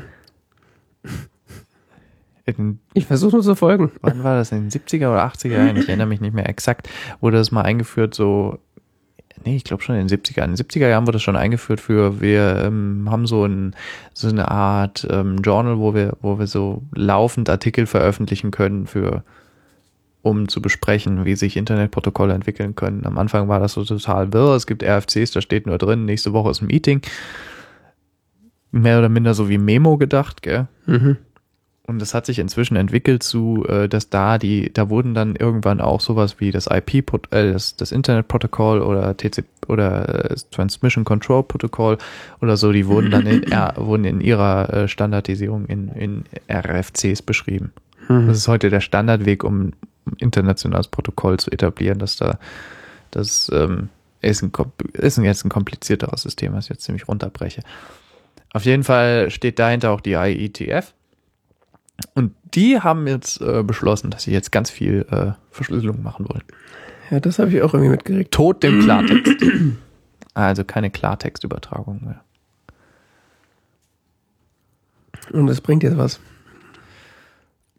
In, 2.45 2.79
Ich 2.93 3.05
versuche 3.05 3.33
nur 3.33 3.41
zu 3.41 3.55
folgen. 3.55 3.91
wann 4.01 4.23
war 4.23 4.35
das? 4.35 4.51
In 4.51 4.69
den 4.69 4.69
70er 4.69 5.09
oder 5.11 5.25
80er 5.25 5.53
Jahren? 5.53 5.77
Ich 5.77 5.87
erinnere 5.87 6.07
mich 6.07 6.19
nicht 6.19 6.33
mehr 6.33 6.49
exakt. 6.49 6.89
Wurde 7.21 7.37
das 7.37 7.51
mal 7.51 7.61
eingeführt, 7.61 8.13
so, 8.13 8.59
nee, 9.45 9.55
ich 9.55 9.63
glaube 9.63 9.83
schon 9.83 9.95
in 9.95 10.07
den 10.07 10.19
70er 10.19 10.37
Jahren. 10.37 10.51
In 10.51 10.55
den 10.55 10.65
70er 10.65 10.87
Jahren 10.87 11.05
wurde 11.05 11.17
das 11.17 11.23
schon 11.23 11.35
eingeführt 11.35 11.79
für, 11.81 12.21
wir 12.21 12.63
ähm, 12.65 13.07
haben 13.09 13.27
so, 13.27 13.45
ein, 13.45 13.75
so 14.13 14.27
eine 14.27 14.49
Art 14.49 15.07
ähm, 15.09 15.37
Journal, 15.37 15.79
wo 15.79 15.93
wir, 15.93 16.17
wo 16.21 16.39
wir 16.39 16.47
so 16.47 16.83
laufend 16.93 17.49
Artikel 17.49 17.85
veröffentlichen 17.85 18.51
können 18.51 18.87
für 18.87 19.23
um 20.23 20.47
zu 20.47 20.61
besprechen, 20.61 21.25
wie 21.25 21.35
sich 21.35 21.57
Internetprotokolle 21.57 22.33
entwickeln 22.33 22.75
können. 22.75 23.05
Am 23.05 23.17
Anfang 23.17 23.49
war 23.49 23.59
das 23.59 23.73
so 23.73 23.83
total 23.83 24.31
wirr. 24.31 24.55
Es 24.55 24.65
gibt 24.65 24.81
RFCs, 24.81 25.31
da 25.31 25.41
steht 25.41 25.67
nur 25.67 25.77
drin, 25.77 26.05
nächste 26.05 26.31
Woche 26.31 26.49
ist 26.49 26.61
ein 26.61 26.67
Meeting. 26.67 27.01
Mehr 28.71 28.99
oder 28.99 29.09
minder 29.09 29.33
so 29.33 29.49
wie 29.49 29.57
Memo 29.57 29.97
gedacht, 29.97 30.41
gell? 30.41 30.67
Mhm. 30.85 31.17
Und 31.85 31.99
das 31.99 32.13
hat 32.13 32.25
sich 32.25 32.39
inzwischen 32.39 32.77
entwickelt 32.77 33.23
zu, 33.23 33.65
äh, 33.67 33.89
dass 33.89 34.09
da 34.09 34.37
die, 34.37 34.71
da 34.71 34.89
wurden 34.89 35.13
dann 35.13 35.35
irgendwann 35.35 35.81
auch 35.81 35.99
sowas 35.99 36.39
wie 36.39 36.51
das 36.51 36.67
IP, 36.67 37.11
äh, 37.31 37.51
das, 37.51 37.75
das 37.75 37.91
Internetprotokoll 37.91 38.81
oder 38.81 39.17
TCP 39.17 39.45
oder 39.67 40.31
äh, 40.31 40.35
Transmission 40.51 41.03
Control 41.03 41.43
Protokoll 41.43 41.97
oder 42.41 42.55
so, 42.55 42.71
die 42.71 42.87
wurden 42.87 43.11
dann 43.11 43.25
in, 43.25 43.43
R, 43.51 43.73
wurden 43.77 44.05
in 44.05 44.21
ihrer 44.21 44.73
äh, 44.73 44.87
Standardisierung 44.87 45.65
in, 45.65 45.89
in 45.89 46.23
RFCs 46.49 47.21
beschrieben. 47.21 47.73
Mhm. 48.07 48.27
Das 48.27 48.37
ist 48.37 48.47
heute 48.47 48.69
der 48.69 48.81
Standardweg, 48.81 49.43
um 49.43 49.73
ein 50.05 50.17
internationales 50.19 50.87
Protokoll 50.87 51.37
zu 51.37 51.51
etablieren, 51.51 51.99
dass 51.99 52.15
da 52.15 52.39
das 53.11 53.51
ähm, 53.53 53.89
ist, 54.21 54.41
ein, 54.41 54.51
ist 54.93 55.17
ein, 55.17 55.25
jetzt 55.25 55.45
ein 55.45 55.49
komplizierteres 55.49 56.21
System, 56.21 56.53
was 56.53 56.65
ich 56.65 56.69
jetzt 56.69 56.83
ziemlich 56.83 57.07
runterbreche. 57.07 57.61
Auf 58.53 58.65
jeden 58.65 58.83
Fall 58.83 59.29
steht 59.31 59.59
dahinter 59.59 59.91
auch 59.91 60.01
die 60.01 60.13
IETF. 60.13 60.93
Und 62.15 62.33
die 62.53 62.79
haben 62.79 63.07
jetzt 63.07 63.41
äh, 63.41 63.63
beschlossen, 63.63 64.09
dass 64.09 64.23
sie 64.23 64.31
jetzt 64.31 64.51
ganz 64.51 64.69
viel 64.69 65.05
äh, 65.11 65.33
Verschlüsselung 65.51 66.01
machen 66.01 66.27
wollen. 66.27 66.43
Ja, 67.09 67.19
das 67.19 67.39
habe 67.39 67.51
ich 67.51 67.61
auch 67.61 67.73
irgendwie 67.73 67.91
mitgekriegt. 67.91 68.33
Tod 68.33 68.63
dem 68.63 68.81
Klartext. 68.81 69.43
also 70.33 70.63
keine 70.63 70.89
Klartextübertragung 70.89 72.01
mehr. 72.03 72.21
Und 75.31 75.47
das 75.47 75.61
bringt 75.61 75.83
jetzt 75.83 75.97
was. 75.97 76.19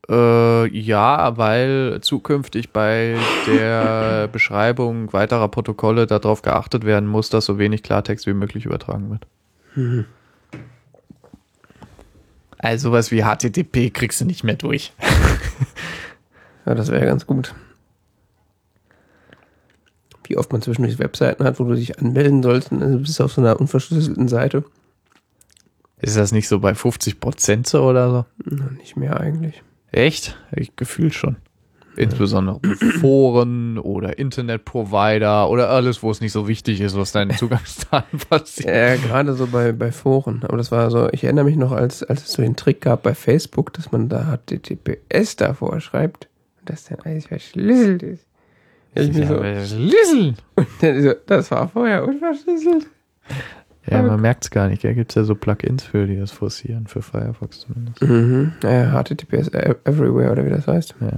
Äh, 0.08 0.68
ja, 0.68 1.36
weil 1.38 1.98
zukünftig 2.02 2.70
bei 2.70 3.16
der 3.46 4.28
Beschreibung 4.28 5.12
weiterer 5.12 5.48
Protokolle 5.48 6.06
darauf 6.06 6.42
geachtet 6.42 6.84
werden 6.84 7.08
muss, 7.08 7.30
dass 7.30 7.46
so 7.46 7.58
wenig 7.58 7.82
Klartext 7.82 8.26
wie 8.26 8.34
möglich 8.34 8.66
übertragen 8.66 9.10
wird. 9.10 9.26
Mhm. 9.74 10.04
Also 12.64 12.88
sowas 12.88 13.10
wie 13.10 13.22
HTTP 13.22 13.92
kriegst 13.92 14.22
du 14.22 14.24
nicht 14.24 14.42
mehr 14.42 14.56
durch. 14.56 14.92
Ja, 16.66 16.74
das 16.74 16.90
wäre 16.90 17.00
ja 17.00 17.06
ganz 17.10 17.26
gut. 17.26 17.54
Wie 20.26 20.38
oft 20.38 20.50
man 20.50 20.62
zwischendurch 20.62 20.98
Webseiten 20.98 21.44
hat, 21.44 21.60
wo 21.60 21.64
du 21.64 21.74
dich 21.74 21.98
anmelden 21.98 22.42
sollst, 22.42 22.72
und 22.72 22.80
du 22.80 23.00
bist 23.00 23.20
auf 23.20 23.34
so 23.34 23.42
einer 23.42 23.60
unverschlüsselten 23.60 24.28
Seite. 24.28 24.64
Ist 26.00 26.16
das 26.16 26.32
nicht 26.32 26.48
so 26.48 26.60
bei 26.60 26.74
50 26.74 27.20
Prozent 27.20 27.66
so 27.66 27.84
oder 27.84 28.26
so? 28.46 28.56
Nicht 28.78 28.96
mehr 28.96 29.20
eigentlich. 29.20 29.62
Echt? 29.92 30.38
Ich 30.52 30.74
gefühlt 30.74 31.12
schon. 31.12 31.36
Insbesondere 31.97 32.61
Foren 33.01 33.78
oder 33.78 34.18
Internetprovider 34.18 35.49
oder 35.49 35.70
alles, 35.70 36.03
wo 36.03 36.11
es 36.11 36.20
nicht 36.20 36.32
so 36.32 36.49
wichtig 36.49 36.80
ist, 36.80 36.97
was 36.97 37.12
deine 37.12 37.34
Zugangsdaten 37.36 38.18
passiert. 38.18 38.74
Ja, 38.74 38.97
gerade 38.97 39.34
so 39.34 39.47
bei, 39.47 39.72
bei 39.72 39.92
Foren. 39.92 40.42
Aber 40.45 40.57
das 40.57 40.72
war 40.72 40.90
so, 40.90 41.09
ich 41.12 41.24
erinnere 41.24 41.45
mich 41.45 41.57
noch, 41.57 41.72
als, 41.72 42.03
als 42.03 42.24
es 42.24 42.32
so 42.32 42.42
den 42.42 42.57
Trick 42.57 42.80
gab 42.80 43.03
bei 43.03 43.14
Facebook, 43.14 43.72
dass 43.72 43.92
man 43.92 44.09
da 44.09 44.36
HTTPS 44.36 45.36
davor 45.36 45.80
schreibt 45.80 46.28
und 46.61 46.70
das 46.70 46.84
dann 46.84 46.99
alles 47.05 47.26
verschlüsselt 47.26 48.03
ist. 48.03 48.26
Ich 48.97 49.12
mir 49.12 49.26
so, 49.26 49.38
Schlüssel. 49.38 50.34
dann 50.80 51.03
so, 51.03 51.12
das 51.26 51.51
war 51.51 51.68
vorher 51.68 52.07
unverschlüsselt. 52.07 52.86
Ja, 53.90 54.03
man 54.03 54.20
merkt 54.20 54.45
es 54.45 54.51
gar 54.51 54.68
nicht. 54.68 54.82
Da 54.84 54.92
gibt 54.92 55.11
es 55.11 55.14
ja 55.14 55.24
so 55.24 55.34
Plugins 55.34 55.82
für, 55.82 56.07
die 56.07 56.16
das 56.16 56.30
forcieren, 56.30 56.86
für 56.86 57.03
Firefox 57.03 57.61
zumindest. 57.61 58.01
Mhm. 58.03 58.53
Ja, 58.62 59.03
HTTPS 59.03 59.49
Everywhere 59.84 60.32
oder 60.32 60.47
wie 60.47 60.51
das 60.51 60.66
heißt. 60.66 60.95
Ja. 61.01 61.12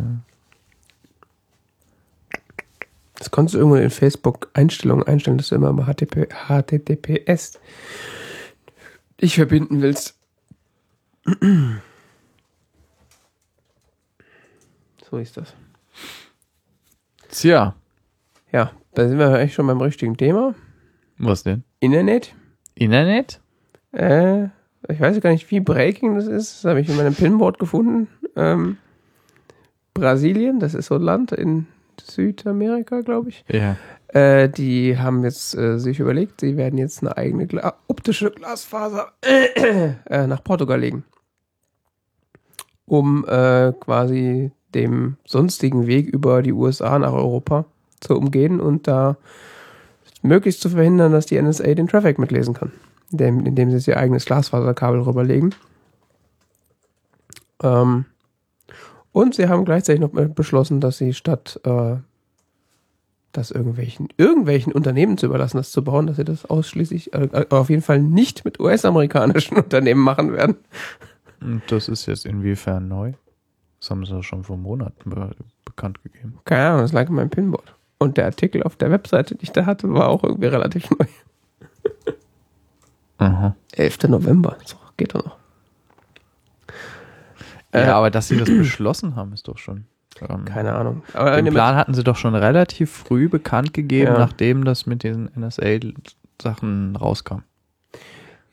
Das 3.19 3.31
konntest 3.31 3.55
du 3.55 3.59
irgendwo 3.59 3.77
in 3.77 3.91
Facebook-Einstellungen 3.91 5.07
einstellen, 5.07 5.39
dass 5.39 5.49
du 5.49 5.55
immer 5.55 5.73
mal 5.73 5.87
HTTP, 5.87 6.29
HTTPS 6.49 7.59
dich 9.21 9.35
verbinden 9.35 9.81
willst. 9.83 10.19
So 15.11 15.19
ist 15.19 15.37
das. 15.37 15.55
Tja, 17.31 17.75
Ja, 18.53 18.73
da 18.95 19.09
sind 19.09 19.19
wir 19.19 19.35
eigentlich 19.35 19.55
schon 19.55 19.67
beim 19.67 19.81
richtigen 19.81 20.17
Thema. 20.17 20.55
was 21.19 21.43
denn? 21.43 21.64
Internet. 21.81 22.35
Internet? 22.75 23.41
Äh, 23.93 24.45
ich 24.89 25.01
weiß 25.01 25.21
gar 25.21 25.31
nicht, 25.31 25.51
wie 25.51 25.61
breaking 25.61 26.14
das 26.17 26.27
ist. 26.27 26.57
Das 26.57 26.71
habe 26.71 26.81
ich 26.81 26.89
in 26.89 26.97
meinem 26.97 27.14
Pinboard 27.14 27.59
gefunden. 27.59 28.09
Ähm, 28.37 28.77
Brasilien, 29.95 30.61
das 30.61 30.75
ist 30.75 30.87
so 30.87 30.97
ein 30.97 31.03
Land 31.03 31.33
in 31.33 31.67
Südamerika, 32.01 33.01
glaube 33.01 33.30
ich. 33.30 33.44
Ja. 33.49 33.76
Äh, 34.09 34.49
die 34.49 34.99
haben 34.99 35.24
jetzt 35.24 35.55
äh, 35.57 35.78
sich 35.78 36.01
überlegt, 36.01 36.40
sie 36.40 36.57
werden 36.57 36.78
jetzt 36.78 37.03
eine 37.03 37.16
eigene 37.16 37.47
Gla 37.47 37.74
optische 37.88 38.30
Glasfaser 38.30 39.12
äh, 39.22 40.26
nach 40.26 40.42
Portugal 40.44 40.80
legen. 40.80 41.05
Um 42.84 43.24
äh, 43.26 43.72
quasi 43.80 44.53
dem 44.74 45.16
sonstigen 45.26 45.86
Weg 45.86 46.07
über 46.07 46.42
die 46.42 46.53
USA 46.53 46.99
nach 46.99 47.12
Europa 47.12 47.64
zu 48.01 48.16
umgehen 48.16 48.61
und 48.61 48.86
da 48.86 49.16
möglichst 50.22 50.61
zu 50.61 50.68
verhindern, 50.68 51.12
dass 51.12 51.26
die 51.26 51.40
NSA 51.40 51.74
den 51.74 51.88
Traffic 51.88 52.18
mitlesen 52.18 52.55
kann. 52.55 52.72
Indem, 53.11 53.47
indem 53.47 53.70
sie 53.70 53.76
jetzt 53.76 53.88
ihr 53.88 53.97
eigenes 53.97 54.24
Glasfaserkabel 54.24 55.01
rüberlegen. 55.01 55.55
Ähm, 57.62 58.05
und 59.17 59.35
sie 59.35 59.49
haben 59.49 59.64
gleichzeitig 59.64 60.03
noch 60.03 60.11
beschlossen, 60.11 60.79
dass 60.83 60.99
sie 60.99 61.14
statt 61.14 61.59
äh, 61.64 61.97
das 63.33 63.51
irgendwelchen, 63.51 64.09
irgendwelchen 64.19 64.75
Unternehmen 64.75 65.17
zu 65.17 65.25
überlassen, 65.25 65.57
das 65.57 65.71
zu 65.71 65.83
bauen, 65.83 66.07
dass 66.07 66.17
sie 66.17 66.25
das 66.25 66.45
ausschließlich, 66.45 67.14
äh, 67.14 67.47
auf 67.49 67.71
jeden 67.71 67.81
Fall 67.81 67.99
nicht 67.99 68.45
mit 68.45 68.61
US-amerikanischen 68.61 69.57
Unternehmen 69.57 70.03
machen 70.03 70.35
werden. 70.35 70.57
Und 71.41 71.62
das 71.69 71.89
ist 71.89 72.05
jetzt 72.05 72.27
inwiefern 72.27 72.89
neu? 72.89 73.14
Das 73.81 73.91
haben 73.91 74.05
sie 74.05 74.12
doch 74.12 74.23
schon 74.23 74.45
vor 74.45 74.59
Monaten 74.59 75.09
be 75.09 75.31
bekannt 75.64 76.03
gegeben. 76.03 76.39
Keine 76.45 76.67
Ahnung, 76.67 76.83
das 76.83 76.93
lag 76.93 77.09
in 77.09 77.14
meinem 77.14 77.31
Pinboard. 77.31 77.75
Und 77.97 78.19
der 78.19 78.27
Artikel 78.27 78.64
auf 78.64 78.77
der 78.77 78.91
Webseite, 78.91 79.35
die 79.35 79.45
ich 79.45 79.53
da 79.53 79.64
hatte, 79.64 79.95
war 79.95 80.09
auch 80.11 80.25
irgendwie 80.25 80.49
relativ 80.49 80.91
neu. 80.99 81.07
Aha. 83.17 83.57
11. 83.73 84.09
November, 84.09 84.59
so, 84.67 84.77
geht 84.99 85.14
doch 85.14 85.25
noch. 85.25 85.45
Äh, 87.77 87.87
Ja, 87.87 87.97
aber 87.97 88.11
dass 88.11 88.29
sie 88.29 88.37
das 88.37 88.49
beschlossen 88.59 89.16
haben, 89.16 89.33
ist 89.33 89.49
doch 89.49 89.59
schon. 89.59 89.85
Ähm, 90.29 90.45
Keine 90.47 90.74
Ahnung. 90.74 91.03
Aber 91.12 91.41
den 91.43 91.53
Plan 91.53 91.77
hatten 91.77 91.93
sie 91.95 92.03
doch 92.03 92.16
schon 92.16 92.35
relativ 92.35 92.91
früh 92.91 93.29
bekannt 93.29 93.74
gegeben, 93.74 94.12
Ja. 94.12 94.18
nachdem 94.18 94.64
das 94.64 94.87
mit 94.87 95.03
diesen 95.03 95.29
NSA-Sachen 95.39 96.97
rauskam. 96.97 97.41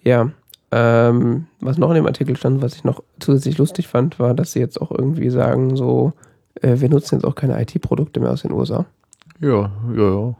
Ja. 0.03 0.29
Ähm, 0.71 1.45
was 1.61 1.77
noch 1.77 1.89
in 1.89 1.95
dem 1.95 2.07
Artikel 2.07 2.35
stand, 2.35 2.61
was 2.61 2.75
ich 2.75 2.83
noch 2.83 3.03
zusätzlich 3.19 3.57
lustig 3.59 3.87
fand, 3.87 4.19
war, 4.19 4.33
dass 4.33 4.53
sie 4.53 4.59
jetzt 4.59 4.81
auch 4.81 4.91
irgendwie 4.91 5.29
sagen, 5.29 5.75
so, 5.75 6.13
äh, 6.61 6.79
wir 6.79 6.89
nutzen 6.89 7.15
jetzt 7.15 7.25
auch 7.25 7.35
keine 7.35 7.61
IT-Produkte 7.61 8.19
mehr 8.19 8.31
aus 8.31 8.41
den 8.41 8.51
USA. 8.51 8.85
Ja, 9.39 9.71
ja, 9.95 10.09
ja. 10.09 10.35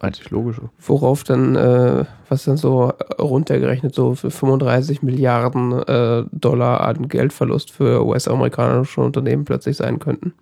Einzig 0.00 0.30
Logische. 0.30 0.70
Worauf 0.78 1.24
dann, 1.24 1.56
äh, 1.56 2.04
was 2.28 2.44
dann 2.44 2.56
so 2.56 2.92
runtergerechnet, 3.18 3.94
so 3.94 4.14
für 4.14 4.30
35 4.30 5.02
Milliarden 5.02 5.72
äh, 5.72 6.24
Dollar 6.30 6.82
an 6.82 7.08
Geldverlust 7.08 7.70
für 7.70 8.04
US-amerikanische 8.04 9.00
Unternehmen 9.00 9.44
plötzlich 9.44 9.76
sein 9.76 9.98
könnten. 9.98 10.34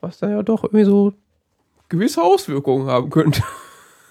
Was 0.00 0.18
dann 0.18 0.30
ja 0.30 0.42
doch 0.42 0.64
irgendwie 0.64 0.84
so 0.84 1.12
gewisse 1.88 2.22
Auswirkungen 2.22 2.88
haben 2.88 3.10
könnte. 3.10 3.42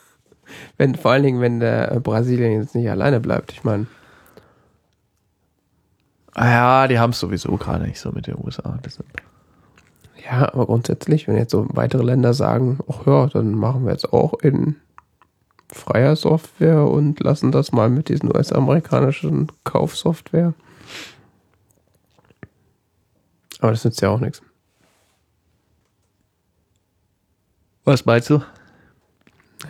wenn, 0.78 0.96
vor 0.96 1.12
allen 1.12 1.24
Dingen, 1.24 1.42
wenn 1.42 1.60
der 1.60 1.92
äh, 1.92 2.00
Brasilien 2.00 2.62
jetzt 2.62 2.76
nicht 2.76 2.90
alleine 2.90 3.20
bleibt. 3.20 3.52
Ich 3.52 3.64
meine, 3.64 3.88
Ah 6.36 6.50
Ja, 6.50 6.88
die 6.88 7.00
haben 7.00 7.12
es 7.12 7.20
sowieso 7.20 7.56
gerade 7.58 7.86
nicht 7.86 8.00
so 8.00 8.12
mit 8.12 8.28
den 8.28 8.36
USA. 8.44 8.80
Deshalb. 8.84 9.08
Ja, 10.26 10.54
aber 10.54 10.66
grundsätzlich, 10.66 11.28
wenn 11.28 11.36
jetzt 11.36 11.52
so 11.52 11.68
weitere 11.70 12.04
Länder 12.04 12.34
sagen, 12.34 12.80
ach 12.90 13.06
ja, 13.06 13.28
dann 13.28 13.54
machen 13.54 13.86
wir 13.86 13.92
jetzt 13.92 14.14
auch 14.14 14.34
in 14.40 14.78
freier 15.68 16.16
Software 16.16 16.86
und 16.86 17.20
lassen 17.20 17.52
das 17.52 17.72
mal 17.72 17.90
mit 17.90 18.10
diesen 18.10 18.36
US-amerikanischen 18.36 19.52
Kaufsoftware. 19.64 20.54
Aber 23.60 23.72
das 23.72 23.84
nützt 23.84 24.02
ja 24.02 24.10
auch 24.10 24.20
nichts. 24.20 24.42
Was 27.86 28.06
meinst 28.06 28.30
du? 28.30 28.42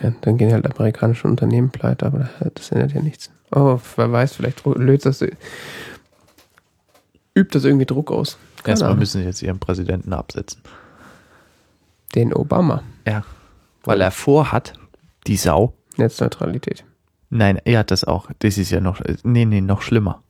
Ja, 0.01 0.13
dann 0.21 0.37
gehen 0.37 0.51
halt 0.51 0.65
amerikanische 0.65 1.27
Unternehmen 1.27 1.69
pleite, 1.69 2.05
aber 2.05 2.29
das 2.53 2.71
ändert 2.71 2.93
ja 2.93 3.01
nichts. 3.01 3.31
Oh, 3.51 3.79
wer 3.95 4.11
weiß, 4.11 4.35
vielleicht 4.35 4.65
löst 4.65 5.05
das, 5.05 5.21
übt 5.21 7.55
das 7.55 7.65
irgendwie 7.65 7.85
Druck 7.85 8.11
aus. 8.11 8.37
Erstmal 8.65 8.91
Ahnung. 8.91 8.99
müssen 8.99 9.21
sie 9.21 9.27
jetzt 9.27 9.41
ihren 9.41 9.59
Präsidenten 9.59 10.13
absetzen. 10.13 10.61
Den 12.15 12.33
Obama. 12.33 12.83
Ja. 13.07 13.23
Weil 13.83 14.01
er 14.01 14.11
vorhat, 14.11 14.73
die 15.27 15.37
Sau. 15.37 15.73
Netzneutralität. 15.97 16.85
Nein, 17.29 17.59
er 17.65 17.79
hat 17.79 17.91
das 17.91 18.03
auch. 18.03 18.29
Das 18.39 18.57
ist 18.57 18.69
ja 18.69 18.79
noch. 18.79 19.01
Nee, 19.23 19.45
nee, 19.45 19.61
noch 19.61 19.81
schlimmer. 19.81 20.21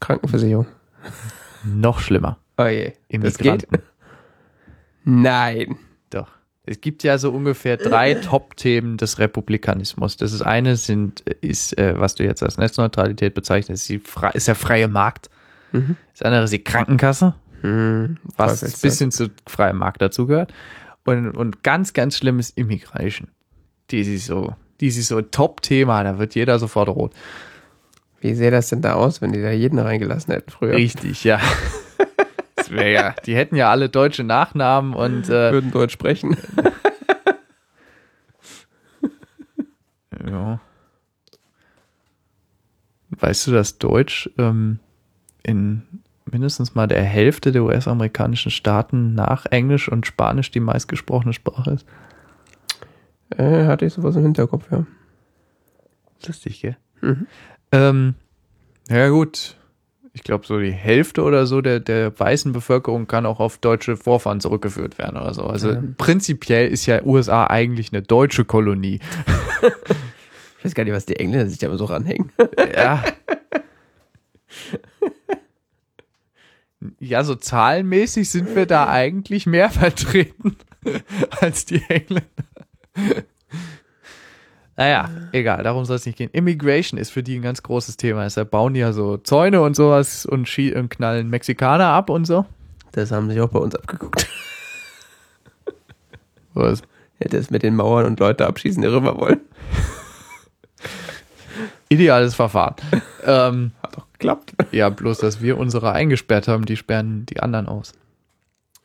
Krankenversicherung. 0.00 0.66
Noch 1.64 2.00
schlimmer. 2.00 2.38
Oh 2.56 2.66
je. 2.66 2.92
Immigranten. 3.08 3.78
Nein. 5.04 5.76
Doch. 6.10 6.28
Es 6.66 6.80
gibt 6.80 7.02
ja 7.02 7.18
so 7.18 7.30
ungefähr 7.30 7.76
drei 7.76 8.14
Top-Themen 8.22 8.96
des 8.96 9.18
Republikanismus. 9.18 10.16
Das 10.16 10.32
ist 10.32 10.42
eine 10.42 10.76
sind, 10.76 11.20
ist, 11.20 11.76
äh, 11.78 11.98
was 11.98 12.14
du 12.14 12.24
jetzt 12.24 12.42
als 12.42 12.58
Netzneutralität 12.58 13.34
bezeichnest, 13.34 13.82
ist, 13.82 13.88
die 13.88 13.98
frei, 13.98 14.30
ist 14.30 14.48
der 14.48 14.54
freie 14.54 14.88
Markt. 14.88 15.28
Mhm. 15.74 15.96
Das 16.12 16.22
andere 16.22 16.44
ist 16.44 16.52
die 16.52 16.64
Krankenkasse, 16.64 17.34
Hm, 17.62 18.18
was 18.36 18.62
ein 18.62 18.72
bisschen 18.82 19.10
zu 19.10 19.30
freiem 19.46 19.78
Markt 19.78 20.02
dazugehört. 20.02 20.52
Und, 21.04 21.30
und 21.30 21.62
ganz, 21.62 21.92
ganz 21.94 22.16
schlimm 22.18 22.38
ist 22.38 22.56
Immigration. 22.58 23.28
Die 23.90 24.00
ist 24.00 24.26
so, 24.26 24.54
die 24.80 24.88
ist 24.88 25.08
so 25.08 25.20
Top-Thema, 25.22 26.04
da 26.04 26.18
wird 26.18 26.34
jeder 26.34 26.58
sofort 26.58 26.88
rot. 26.90 27.12
Wie 28.20 28.34
sähe 28.34 28.50
das 28.50 28.68
denn 28.68 28.82
da 28.82 28.94
aus, 28.94 29.20
wenn 29.20 29.32
die 29.32 29.42
da 29.42 29.50
jeden 29.50 29.78
reingelassen 29.78 30.32
hätten 30.32 30.50
früher? 30.50 30.74
Richtig, 30.74 31.24
ja. 31.24 31.40
Das 32.56 32.70
wär 32.70 32.90
ja. 32.90 33.14
Die 33.26 33.34
hätten 33.34 33.56
ja 33.56 33.70
alle 33.70 33.88
deutsche 33.88 34.24
Nachnamen 34.24 34.94
und 34.94 35.28
äh, 35.28 35.52
Würden 35.52 35.70
Deutsch 35.70 35.92
sprechen. 35.92 36.36
Ja. 40.26 40.60
Weißt 43.10 43.46
du, 43.46 43.52
dass 43.52 43.78
Deutsch 43.78 44.30
ähm, 44.38 44.80
in 45.44 45.82
mindestens 46.30 46.74
mal 46.74 46.86
der 46.86 47.02
Hälfte 47.02 47.52
der 47.52 47.62
US-amerikanischen 47.64 48.50
Staaten 48.50 49.14
nach 49.14 49.46
Englisch 49.46 49.88
und 49.88 50.06
Spanisch 50.06 50.50
die 50.50 50.60
meistgesprochene 50.60 51.32
Sprache 51.34 51.72
ist? 51.72 51.86
Äh, 53.36 53.66
hatte 53.66 53.84
ich 53.86 53.92
sowas 53.92 54.16
im 54.16 54.22
Hinterkopf, 54.22 54.70
ja. 54.70 54.86
Lustig, 56.26 56.60
gell? 56.62 56.76
Mhm. 57.02 57.26
Ähm, 57.72 58.14
ja 58.88 59.08
gut. 59.08 59.56
Ich 60.16 60.22
glaube, 60.22 60.46
so 60.46 60.60
die 60.60 60.70
Hälfte 60.72 61.22
oder 61.24 61.44
so 61.44 61.60
der, 61.60 61.80
der 61.80 62.18
weißen 62.18 62.52
Bevölkerung 62.52 63.08
kann 63.08 63.26
auch 63.26 63.40
auf 63.40 63.58
deutsche 63.58 63.96
Vorfahren 63.96 64.40
zurückgeführt 64.40 64.96
werden 64.96 65.16
oder 65.20 65.34
so. 65.34 65.42
Also 65.42 65.72
Ja. 65.72 65.82
prinzipiell 65.98 66.68
ist 66.68 66.86
ja 66.86 67.02
USA 67.04 67.48
eigentlich 67.48 67.92
eine 67.92 68.02
deutsche 68.02 68.44
Kolonie. 68.44 69.00
Ich 70.58 70.64
weiß 70.68 70.74
gar 70.76 70.84
nicht, 70.84 70.94
was 70.94 71.04
die 71.04 71.16
Engländer 71.16 71.46
sich 71.46 71.58
da 71.58 71.66
immer 71.66 71.76
so 71.76 71.84
ranhängen. 71.84 72.32
Ja. 72.74 73.04
Ja, 76.98 77.24
so 77.24 77.34
zahlenmäßig 77.34 78.28
sind 78.28 78.54
wir 78.54 78.66
da 78.66 78.88
eigentlich 78.88 79.46
mehr 79.46 79.70
vertreten 79.70 80.56
als 81.40 81.64
die 81.64 81.82
Engländer. 81.88 82.28
Naja, 84.76 85.08
egal, 85.32 85.62
darum 85.62 85.84
soll 85.84 85.96
es 85.96 86.04
nicht 86.06 86.18
gehen. 86.18 86.30
Immigration 86.32 86.98
ist 86.98 87.10
für 87.10 87.22
die 87.22 87.36
ein 87.36 87.42
ganz 87.42 87.62
großes 87.62 87.96
Thema. 87.96 88.24
Deshalb 88.24 88.50
bauen 88.50 88.74
die 88.74 88.80
ja 88.80 88.92
so 88.92 89.16
Zäune 89.16 89.62
und 89.62 89.76
sowas 89.76 90.26
und, 90.26 90.58
und 90.58 90.88
knallen 90.90 91.30
Mexikaner 91.30 91.86
ab 91.86 92.10
und 92.10 92.26
so. 92.26 92.44
Das 92.92 93.12
haben 93.12 93.30
sich 93.30 93.40
auch 93.40 93.48
bei 93.48 93.60
uns 93.60 93.74
abgeguckt. 93.74 94.28
Was? 96.54 96.82
Hätte 97.18 97.36
es 97.38 97.50
mit 97.50 97.62
den 97.62 97.76
Mauern 97.76 98.06
und 98.06 98.20
Leute 98.20 98.46
abschießen, 98.46 98.82
die 98.82 98.88
rüber 98.88 99.18
wollen. 99.18 99.40
Ideales 101.88 102.34
Verfahren. 102.34 102.74
ähm, 103.24 103.72
Geklappt. 104.14 104.54
Ja, 104.72 104.88
bloß, 104.88 105.18
dass 105.18 105.40
wir 105.42 105.58
unsere 105.58 105.92
eingesperrt 105.92 106.48
haben, 106.48 106.64
die 106.64 106.76
sperren 106.76 107.26
die 107.26 107.40
anderen 107.40 107.66
aus. 107.68 107.92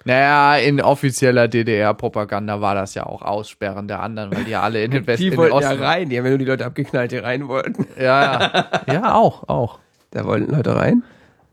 Naja, 0.06 0.56
in 0.58 0.82
offizieller 0.82 1.48
DDR-Propaganda 1.48 2.62
war 2.62 2.74
das 2.74 2.96
ja 2.96 3.06
auch 3.06 3.22
Aussperren 3.22 3.88
der 3.88 4.02
anderen, 4.02 4.34
weil 4.34 4.46
die 4.46 4.52
ja 4.52 4.62
alle 4.62 4.84
in 4.84 4.92
den 4.92 5.06
Westen, 5.06 5.24
Die 5.32 5.38
wollten 5.38 5.60
ja 5.62 5.70
Osten. 5.72 5.84
rein, 5.84 6.10
die 6.10 6.18
haben 6.18 6.26
ja 6.26 6.30
nur 6.32 6.38
die 6.40 6.46
Leute 6.46 6.66
abgeknallt, 6.66 7.12
die 7.12 7.18
rein 7.18 7.48
wollten. 7.48 7.86
Ja, 7.98 8.42
ja. 8.42 8.66
ja, 8.94 9.14
auch, 9.16 9.48
auch. 9.50 9.80
Da 10.12 10.26
wollten 10.26 10.52
Leute 10.54 10.76
rein? 10.76 11.04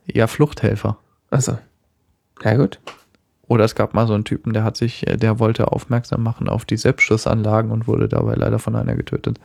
Ja, 0.07 0.27
Fluchthelfer. 0.29 0.97
Achso. 1.31 1.59
Na 2.45 2.55
gut. 2.55 2.79
Oder 3.49 3.64
es 3.64 3.74
gab 3.74 3.95
mal 3.95 4.07
so 4.07 4.14
einen 4.14 4.24
Typen, 4.24 4.53
der 4.53 4.64
hat 4.64 4.77
sich, 4.77 5.07
äh, 5.07 5.16
der 5.16 5.39
wollte 5.39 5.72
aufmerksam 5.72 6.22
machen 6.22 6.49
auf 6.49 6.64
die 6.64 6.77
Selbstschussanlagen 6.77 7.70
und 7.72 7.87
wurde 7.89 8.09
dabei 8.09 8.35
leider 8.35 8.59
von 8.59 8.77
einer 8.77 8.95
getötet. 8.95 9.39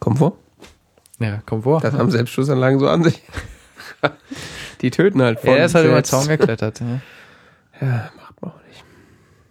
Komm 0.00 0.16
vor. 0.16 0.36
Ja, 1.18 1.42
komm 1.46 1.62
vor. 1.62 1.80
Das 1.80 1.94
haben 1.94 2.10
Selbstschussanlagen 2.10 2.78
so 2.78 2.88
an 2.88 3.04
sich. 3.04 3.22
Die 4.80 4.90
töten 4.90 5.22
halt 5.22 5.42
ja, 5.42 5.56
er 5.56 5.64
ist 5.66 5.74
halt 5.74 5.86
über 5.86 6.00
den. 6.00 6.04
Zaun 6.04 6.28
geklettert. 6.28 6.80
Ja, 6.80 7.00
Ja, 7.80 8.10
macht 8.16 8.42
man 8.42 8.50
auch 8.52 8.60
nicht. 8.68 8.84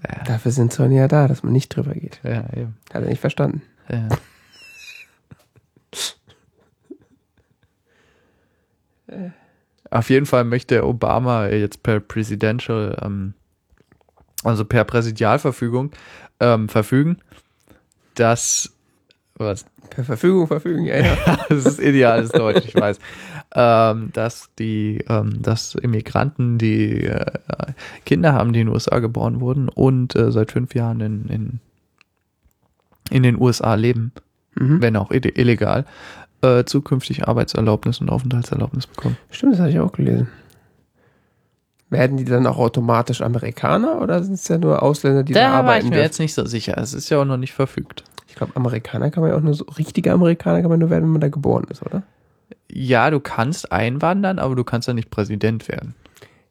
Ja. 0.07 0.24
Dafür 0.26 0.51
sind 0.51 0.72
Zäune 0.72 0.95
ja 0.95 1.07
da, 1.07 1.28
dass 1.28 1.41
man 1.43 1.53
nicht 1.53 1.70
drüber 1.70 1.93
geht. 1.93 2.20
ja 2.24 2.45
eben. 2.55 2.78
Hat 2.93 3.01
er 3.03 3.09
nicht 3.09 3.22
verstanden. 3.22 3.63
Ja. 3.89 4.07
Auf 9.91 10.09
jeden 10.09 10.26
Fall 10.26 10.43
möchte 10.43 10.86
Obama 10.86 11.47
jetzt 11.47 11.84
per 11.84 11.99
Presidential, 11.99 12.97
ähm, 13.01 13.34
also 14.43 14.66
per 14.66 14.84
Präsidialverfügung, 14.84 15.91
ähm, 16.39 16.70
verfügen, 16.70 17.20
dass 18.16 18.74
was? 19.36 19.66
Per 19.89 20.03
Verfügung 20.03 20.47
verfügen, 20.47 20.86
ja, 20.86 20.97
ja. 20.97 21.15
das 21.49 21.65
ist 21.65 21.79
ideales 21.79 22.29
Deutsch, 22.31 22.65
ich 22.65 22.75
weiß. 22.75 22.99
Ähm, 23.55 24.09
dass 24.13 24.49
die, 24.59 25.03
ähm, 25.07 25.41
dass 25.41 25.75
Immigranten, 25.75 26.57
die 26.57 27.05
äh, 27.05 27.25
Kinder 28.05 28.33
haben, 28.33 28.51
die 28.53 28.59
in 28.61 28.67
den 28.67 28.73
USA 28.73 28.99
geboren 28.99 29.39
wurden 29.39 29.69
und 29.69 30.15
äh, 30.15 30.31
seit 30.31 30.51
fünf 30.51 30.75
Jahren 30.75 30.99
in, 30.99 31.25
in, 31.29 31.59
in 33.09 33.23
den 33.23 33.39
USA 33.39 33.75
leben, 33.75 34.11
Mhm. 34.57 34.81
wenn 34.81 34.95
auch 34.95 35.11
ille- 35.11 35.38
illegal, 35.38 35.83
äh, 36.41 36.63
zukünftig 36.63 37.27
Arbeitserlaubnis 37.27 37.99
und 37.99 38.09
Aufenthaltserlaubnis 38.09 38.88
bekommen. 38.88 39.17
Stimmt, 39.29 39.51
das 39.53 39.59
hatte 39.59 39.71
ich 39.71 39.79
auch 39.79 39.91
gelesen. 39.91 40.29
Werden 41.89 42.15
die 42.17 42.23
dann 42.25 42.47
auch 42.47 42.57
automatisch 42.57 43.21
Amerikaner 43.21 44.01
oder 44.01 44.23
sind 44.23 44.33
es 44.36 44.47
ja 44.47 44.57
nur 44.57 44.81
Ausländer, 44.81 45.23
die 45.23 45.33
da, 45.33 45.39
Da 45.41 45.45
war 45.45 45.51
ich 45.51 45.57
arbeiten 45.59 45.86
mir 45.89 45.95
dürfen? 45.95 46.05
jetzt 46.05 46.19
nicht 46.19 46.33
so 46.33 46.45
sicher. 46.45 46.77
Es 46.77 46.93
ist 46.93 47.09
ja 47.09 47.19
auch 47.21 47.25
noch 47.25 47.36
nicht 47.38 47.53
verfügt. 47.53 48.03
Ich 48.36 48.38
glaube, 48.39 48.53
Amerikaner 48.57 49.11
kann 49.11 49.21
man 49.23 49.31
ja 49.31 49.38
auch 49.38 49.41
nur 49.41 49.53
so, 49.53 49.63
richtige 49.77 50.11
Amerikaner 50.11 50.59
kann 50.61 50.69
man 50.69 50.79
nur 50.79 50.89
werden, 50.89 51.05
wenn 51.05 51.11
man 51.13 51.21
da 51.21 51.29
geboren 51.29 51.67
ist, 51.69 51.81
oder? 51.83 52.03
Ja, 52.69 53.09
du 53.09 53.21
kannst 53.21 53.71
einwandern, 53.71 54.39
aber 54.39 54.55
du 54.55 54.65
kannst 54.65 54.89
ja 54.89 54.93
nicht 54.93 55.09
Präsident 55.09 55.69
werden. 55.69 55.95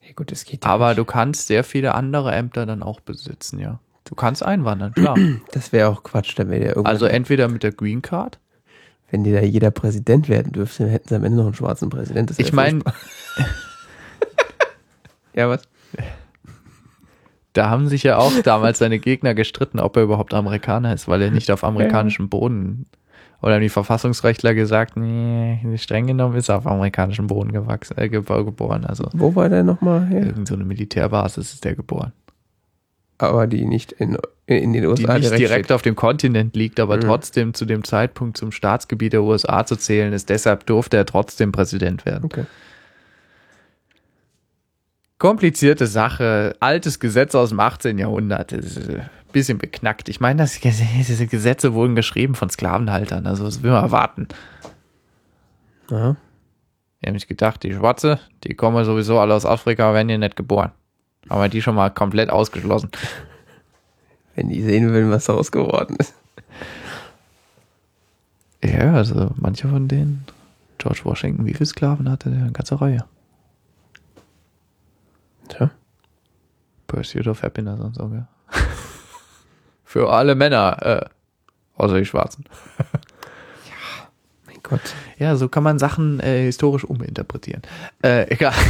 Ja 0.01 0.13
gut, 0.17 0.33
das 0.33 0.47
geht 0.47 0.65
ja 0.65 0.71
Aber 0.71 0.89
nicht. 0.89 0.99
du 0.99 1.05
kannst 1.05 1.47
sehr 1.47 1.63
viele 1.63 1.95
andere 1.95 2.33
Ämter 2.35 2.65
dann 2.65 2.83
auch 2.83 3.01
besitzen, 3.01 3.59
ja. 3.59 3.81
Du 4.05 4.15
kannst 4.15 4.43
einwandern, 4.43 4.95
klar. 4.95 5.19
Das 5.53 5.73
wäre 5.73 5.91
auch 5.91 6.03
Quatsch, 6.03 6.33
dann 6.39 6.49
wäre 6.49 6.61
der 6.61 6.69
irgendwann, 6.71 6.91
Also 6.93 7.05
entweder 7.05 7.49
mit 7.49 7.63
der 7.63 7.73
Green 7.73 8.01
Card. 8.01 8.39
wenn 9.11 9.23
die 9.23 9.33
da 9.33 9.41
jeder 9.43 9.71
Präsident 9.71 10.31
werden 10.31 10.53
dürfte, 10.53 10.85
dann 10.85 10.91
hätten 10.93 11.09
sie 11.11 11.17
am 11.17 11.25
Ende 11.25 11.37
noch 11.37 11.45
einen 11.45 11.55
schwarzen 11.55 11.91
Präsident. 11.91 12.33
Ich 12.39 12.55
meine, 12.55 12.81
ja, 15.35 15.51
was? 15.51 15.63
Da 17.55 17.71
haben 17.71 17.89
sich 17.89 18.03
ja 18.03 18.19
auch 18.19 18.33
damals 18.43 18.79
seine 18.79 18.99
Gegner 18.99 19.35
gestritten, 19.35 19.81
ob 19.81 19.97
er 19.97 20.03
überhaupt 20.03 20.35
Amerikaner 20.35 20.93
ist, 20.93 21.09
weil 21.09 21.23
er 21.23 21.31
nicht 21.31 21.51
auf 21.51 21.65
amerikanischem 21.65 22.29
Boden. 22.29 22.85
Oder 23.43 23.55
haben 23.55 23.63
die 23.63 23.69
Verfassungsrechtler 23.69 24.55
gesagt, 24.55 24.97
nee, 24.97 25.59
streng 25.77 26.07
genommen 26.07 26.37
ist 26.37 26.49
er 26.49 26.57
auf 26.59 26.67
amerikanischem 26.67 27.27
Boden 27.27 27.53
gewachsen, 27.53 27.97
äh, 27.99 28.05
gebo- 28.07 28.45
geboren. 28.45 28.85
Also 28.87 29.09
Wo 29.13 29.35
war 29.35 29.49
der 29.49 29.63
nochmal 29.65 30.07
her? 30.07 30.25
irgend 30.27 30.49
so 30.49 30.55
eine 30.55 30.65
Militärbasis 30.65 31.53
ist 31.55 31.65
der 31.65 31.75
geboren. 31.75 32.13
Aber 33.19 33.47
die 33.47 33.65
nicht 33.65 33.93
in, 33.93 34.19
in 34.47 34.73
den 34.73 34.83
Die 34.83 34.89
USA 34.89 35.15
nicht 35.15 35.25
direkt, 35.27 35.39
direkt 35.41 35.73
auf 35.73 35.83
dem 35.83 35.95
Kontinent 35.95 36.57
liegt, 36.57 36.81
aber 36.81 36.97
Mhm. 36.97 37.03
trotzdem 37.03 37.55
zu 37.55 37.65
dem 37.65 37.85
Zeitpunkt 37.85 38.37
zum 38.37 38.51
Staatsgebiet 38.51 39.13
der 39.13 39.23
USA 39.23 39.65
zu 39.65 39.77
zählen 39.77 40.13
ist. 40.13 40.29
Deshalb 40.31 40.67
durfte 40.67 40.97
er 40.97 41.07
trotzdem 41.07 41.53
Präsident 41.53 42.05
werden. 42.07 42.25
Okay. 42.25 42.45
Komplizierte 45.25 45.87
Sache, 45.87 46.55
altes 46.61 47.01
Gesetz 47.01 47.35
aus 47.35 47.49
dem 47.49 47.59
18. 47.59 47.97
Jahrhundert, 47.97 48.53
ist 48.53 48.77
ein 48.91 49.09
bisschen 49.33 49.57
beknackt. 49.57 50.11
Ich 50.11 50.21
meine, 50.21 50.43
das, 50.43 50.61
diese 50.61 51.27
Gesetze 51.27 51.73
wurden 51.73 51.95
geschrieben 51.95 52.35
von 52.35 52.51
Sklavenhaltern, 52.51 53.27
also 53.27 53.47
das 53.47 53.63
will 53.63 53.71
man 53.71 53.85
erwarten. 53.85 54.29
Aha. 55.91 56.17
Ich 57.01 57.07
habe 57.07 57.15
nicht 57.15 57.27
gedacht, 57.27 57.63
die 57.63 57.73
Schwarze, 57.73 58.21
die 58.43 58.53
kommen 58.53 58.85
sowieso 58.85 59.19
alle 59.19 59.33
aus 59.33 59.47
Afrika, 59.47 59.95
werden 59.95 60.11
hier 60.11 60.19
nicht 60.19 60.37
geboren. 60.37 60.73
Aber 61.31 61.49
die 61.49 61.63
schon 61.63 61.75
mal 61.75 61.89
komplett 61.89 62.29
ausgeschlossen. 62.29 62.91
Wenn 64.35 64.51
die 64.51 64.61
sehen 64.61 64.91
würden, 64.91 65.11
was 65.11 65.25
daraus 65.25 65.51
geworden 65.51 65.97
ist. 65.99 66.15
Ja, 68.63 68.93
also 68.93 69.31
manche 69.37 69.69
von 69.69 69.89
denen, 69.89 70.27
George 70.77 71.01
Washington, 71.05 71.47
wie 71.47 71.55
viele 71.55 71.65
Sklaven 71.65 72.11
hatte 72.11 72.29
der? 72.29 72.41
Eine 72.41 72.53
ganze 72.53 72.79
Reihe. 72.79 73.07
Tja. 75.55 75.71
Pursuit 76.87 77.27
of 77.27 77.43
Happiness 77.43 77.81
und 77.81 77.95
so, 77.95 78.09
gell? 78.09 78.27
Für 79.85 80.13
alle 80.13 80.35
Männer, 80.35 80.79
äh, 80.83 81.05
außer 81.77 81.99
die 81.99 82.05
Schwarzen. 82.05 82.45
Mein 84.47 84.59
Gott. 84.63 84.81
Ja, 85.19 85.37
so 85.37 85.49
kann 85.49 85.63
man 85.63 85.79
Sachen 85.79 86.21
äh, 86.21 86.45
historisch 86.45 86.85
uminterpretieren. 86.85 87.63
Äh, 88.03 88.31
egal. 88.33 88.55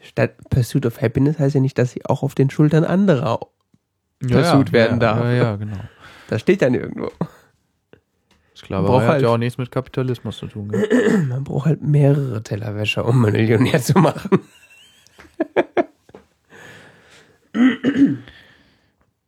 Statt 0.00 0.32
Pursuit 0.50 0.86
of 0.86 1.00
Happiness 1.00 1.38
heißt 1.38 1.54
ja 1.54 1.60
nicht, 1.60 1.78
dass 1.78 1.92
sie 1.92 2.04
auch 2.04 2.22
auf 2.22 2.34
den 2.34 2.50
Schultern 2.50 2.84
anderer. 2.84 3.38
Pursuit 4.20 4.72
werden 4.72 5.00
ja, 5.00 5.14
darf. 5.14 5.18
Ja, 5.20 5.32
ja, 5.32 5.56
genau. 5.56 5.78
Das 6.28 6.40
steht 6.40 6.62
dann 6.62 6.74
irgendwo. 6.74 7.10
Sklaverei 8.60 8.88
Braucht 8.88 9.02
hat 9.04 9.10
halt- 9.12 9.22
ja 9.22 9.28
auch 9.28 9.38
nichts 9.38 9.56
mit 9.56 9.70
Kapitalismus 9.70 10.36
zu 10.36 10.46
tun. 10.46 10.68
Gell? 10.68 11.24
Man 11.28 11.44
braucht 11.44 11.64
halt 11.66 11.80
mehrere 11.82 12.42
Tellerwäscher, 12.42 13.06
um 13.06 13.22
Millionär 13.22 13.80
zu 13.80 13.98
machen. 13.98 14.40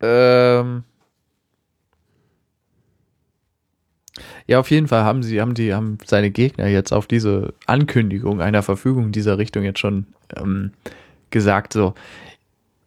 ähm, 0.00 0.84
ja, 4.46 4.60
auf 4.60 4.70
jeden 4.70 4.88
Fall 4.88 5.04
haben 5.04 5.22
sie, 5.22 5.40
haben 5.40 5.54
die, 5.54 5.72
haben 5.72 5.96
seine 6.04 6.30
Gegner 6.30 6.66
jetzt 6.66 6.92
auf 6.92 7.06
diese 7.06 7.54
Ankündigung 7.66 8.42
einer 8.42 8.62
Verfügung 8.62 9.06
in 9.06 9.12
dieser 9.12 9.38
Richtung 9.38 9.62
jetzt 9.64 9.78
schon 9.78 10.06
ähm, 10.36 10.72
gesagt, 11.30 11.72
so, 11.72 11.94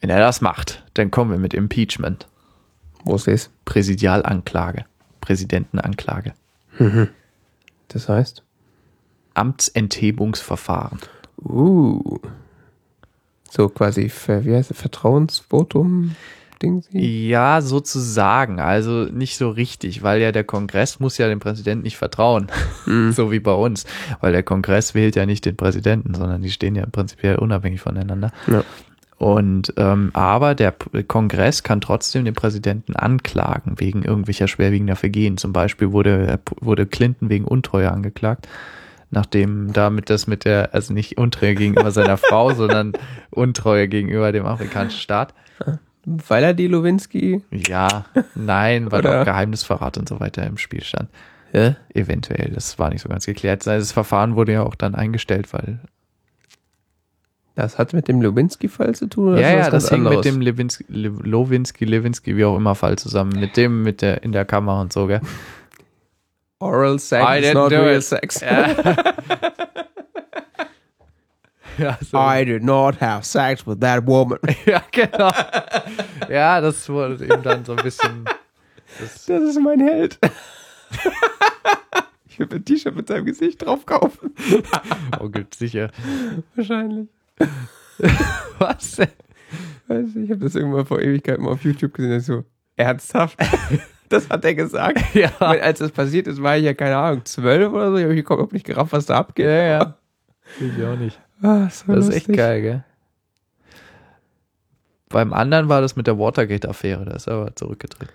wenn 0.01 0.11
er 0.11 0.19
das 0.19 0.41
macht, 0.41 0.83
dann 0.93 1.09
kommen 1.09 1.31
wir 1.31 1.39
mit 1.39 1.55
Impeachment. 1.55 2.27
Wo 3.03 3.15
ist 3.15 3.25
das? 3.27 3.49
Präsidialanklage. 3.65 4.85
Präsidentenanklage. 5.25 6.33
Das 7.87 8.09
heißt? 8.09 8.43
Amtsenthebungsverfahren. 9.33 10.99
Uh. 11.43 12.19
So 13.49 13.69
quasi, 13.69 14.09
ver, 14.09 14.45
wie 14.45 14.55
heißt 14.55 14.71
es, 14.71 14.77
Vertrauensvotum? 14.77 16.15
Ding 16.61 16.81
sie? 16.81 17.27
Ja, 17.27 17.61
sozusagen. 17.61 18.59
Also 18.59 19.05
nicht 19.05 19.37
so 19.37 19.49
richtig, 19.49 20.03
weil 20.03 20.21
ja 20.21 20.31
der 20.31 20.43
Kongress 20.43 20.99
muss 20.99 21.17
ja 21.17 21.27
dem 21.27 21.39
Präsidenten 21.39 21.83
nicht 21.83 21.97
vertrauen. 21.97 22.47
so 23.11 23.31
wie 23.31 23.39
bei 23.39 23.53
uns. 23.53 23.85
Weil 24.21 24.31
der 24.31 24.43
Kongress 24.43 24.93
wählt 24.93 25.15
ja 25.15 25.25
nicht 25.25 25.45
den 25.45 25.57
Präsidenten, 25.57 26.13
sondern 26.13 26.41
die 26.41 26.51
stehen 26.51 26.75
ja 26.75 26.85
prinzipiell 26.85 27.37
unabhängig 27.37 27.81
voneinander. 27.81 28.31
Ja. 28.47 28.63
Und 29.17 29.73
ähm, 29.77 30.11
aber 30.13 30.55
der 30.55 30.73
Kongress 31.07 31.63
kann 31.63 31.79
trotzdem 31.79 32.25
den 32.25 32.33
Präsidenten 32.33 32.95
anklagen 32.95 33.75
wegen 33.79 34.03
irgendwelcher 34.03 34.47
schwerwiegender 34.47 34.97
Vergehen. 34.97 35.37
Zum 35.37 35.53
Beispiel 35.53 35.91
wurde, 35.93 36.39
wurde 36.59 36.85
Clinton 36.85 37.29
wegen 37.29 37.45
Untreue 37.45 37.91
angeklagt, 37.91 38.49
nachdem 39.11 39.71
damit 39.71 40.09
das 40.09 40.27
mit 40.27 40.43
der, 40.43 40.73
also 40.73 40.93
nicht 40.93 41.17
Untreue 41.17 41.55
gegenüber 41.55 41.91
seiner 41.91 42.17
Frau, 42.17 42.53
sondern 42.53 42.91
Untreue 43.31 43.87
gegenüber 43.87 44.33
dem 44.33 44.45
afrikanischen 44.45 44.99
Staat. 44.99 45.33
Weil 46.05 46.43
er 46.43 46.53
die 46.53 46.67
Lewinsky. 46.67 47.41
Ja, 47.51 48.05
nein, 48.35 48.91
weil 48.91 49.07
auch 49.07 49.25
Geheimnisverrat 49.25 49.97
und 49.97 50.09
so 50.09 50.19
weiter 50.19 50.45
im 50.45 50.57
Spiel 50.57 50.83
stand. 50.83 51.09
Ja. 51.51 51.75
Eventuell, 51.93 52.51
das 52.53 52.77
war 52.77 52.89
nicht 52.89 53.01
so 53.01 53.09
ganz 53.09 53.25
geklärt. 53.25 53.65
Das 53.65 53.93
Verfahren 53.93 54.35
wurde 54.35 54.51
ja 54.51 54.63
auch 54.63 54.75
dann 54.75 54.93
eingestellt, 54.93 55.51
weil. 55.53 55.79
Das 57.55 57.77
hat 57.77 57.93
mit 57.93 58.07
dem 58.09 58.21
Lewinsky-Fall 58.21 58.95
zu 58.95 59.07
tun? 59.07 59.29
oder 59.29 59.39
ja, 59.41 59.49
ja, 59.57 59.69
das 59.69 59.89
hing 59.89 60.03
mit 60.03 60.25
dem 60.25 60.41
Lewinsky, 60.41 60.85
Le 60.89 61.07
Lowinski, 61.07 61.85
Lewinsky, 61.85 62.35
wie 62.35 62.43
auch 62.43 62.57
immer, 62.57 62.75
Fall 62.75 62.97
zusammen. 62.97 63.39
Mit 63.39 63.55
dem, 63.55 63.81
mit 63.81 64.01
der, 64.01 64.23
in 64.23 64.33
der 64.33 64.43
Kammer 64.43 64.81
und 64.81 64.91
so, 64.91 65.07
gell? 65.07 65.21
Oral 66.59 66.99
Sex 66.99 67.23
I 67.25 67.39
is 67.39 67.45
didn't 67.45 67.53
not 67.53 67.71
do 67.71 67.75
real 67.81 67.97
it. 67.97 68.03
sex. 68.03 68.41
Ja, 71.77 71.97
so. 72.01 72.17
I 72.17 72.43
did 72.45 72.63
not 72.63 72.99
have 73.01 73.25
sex 73.25 73.65
with 73.65 73.79
that 73.79 74.05
woman. 74.05 74.39
ja, 74.65 74.81
genau. 74.91 75.31
ja, 76.29 76.61
das 76.61 76.87
wurde 76.89 77.23
eben 77.23 77.43
dann 77.43 77.63
so 77.65 77.73
ein 77.75 77.83
bisschen. 77.83 78.25
Das, 78.99 79.25
Das 79.25 79.41
ist 79.43 79.59
mein 79.59 79.79
Held. 79.81 80.17
ich 82.29 82.39
will 82.39 82.47
ein 82.51 82.63
T-Shirt 82.65 82.95
mit 82.95 83.07
seinem 83.07 83.25
Gesicht 83.25 83.65
drauf 83.65 83.85
kaufen. 83.85 84.33
oh, 85.19 85.27
gibt 85.29 85.55
sicher. 85.55 85.91
Wahrscheinlich. 86.55 87.07
Was 88.59 88.95
denn? 88.95 89.07
Weiß 89.87 90.15
ich 90.15 90.29
habe 90.31 90.39
das 90.39 90.55
irgendwann 90.55 90.85
vor 90.85 91.01
Ewigkeiten 91.01 91.43
mal 91.43 91.51
auf 91.51 91.63
YouTube 91.63 91.93
gesehen. 91.93 92.11
Das 92.11 92.25
so, 92.25 92.43
ernsthaft? 92.75 93.37
das 94.09 94.29
hat 94.29 94.45
er 94.45 94.55
gesagt. 94.55 94.99
Ja. 95.13 95.31
Weil 95.39 95.61
als 95.61 95.79
das 95.79 95.91
passiert 95.91 96.27
ist, 96.27 96.41
war 96.41 96.57
ich 96.57 96.63
ja, 96.63 96.73
keine 96.73 96.97
Ahnung, 96.97 97.25
zwölf 97.25 97.71
oder 97.71 97.91
so. 97.91 97.97
Ich 97.97 98.03
habe 98.03 98.15
überhaupt 98.19 98.53
nicht 98.53 98.65
gerafft, 98.65 98.93
was 98.93 99.05
da 99.05 99.17
abgeht. 99.17 99.45
Ja, 99.45 99.63
ja. 99.63 99.97
Ich 100.59 100.85
auch 100.85 100.97
nicht. 100.97 101.19
Ah, 101.41 101.69
so 101.69 101.93
Das 101.93 102.07
ist 102.07 102.15
echt 102.15 102.33
geil, 102.33 102.61
gell? 102.61 102.83
Beim 105.09 105.33
anderen 105.33 105.69
war 105.69 105.81
das 105.81 105.95
mit 105.95 106.07
der 106.07 106.17
Watergate-Affäre, 106.17 107.05
da 107.05 107.11
ist 107.15 107.27
er 107.27 107.35
aber 107.35 107.55
zurückgetreten. 107.55 108.13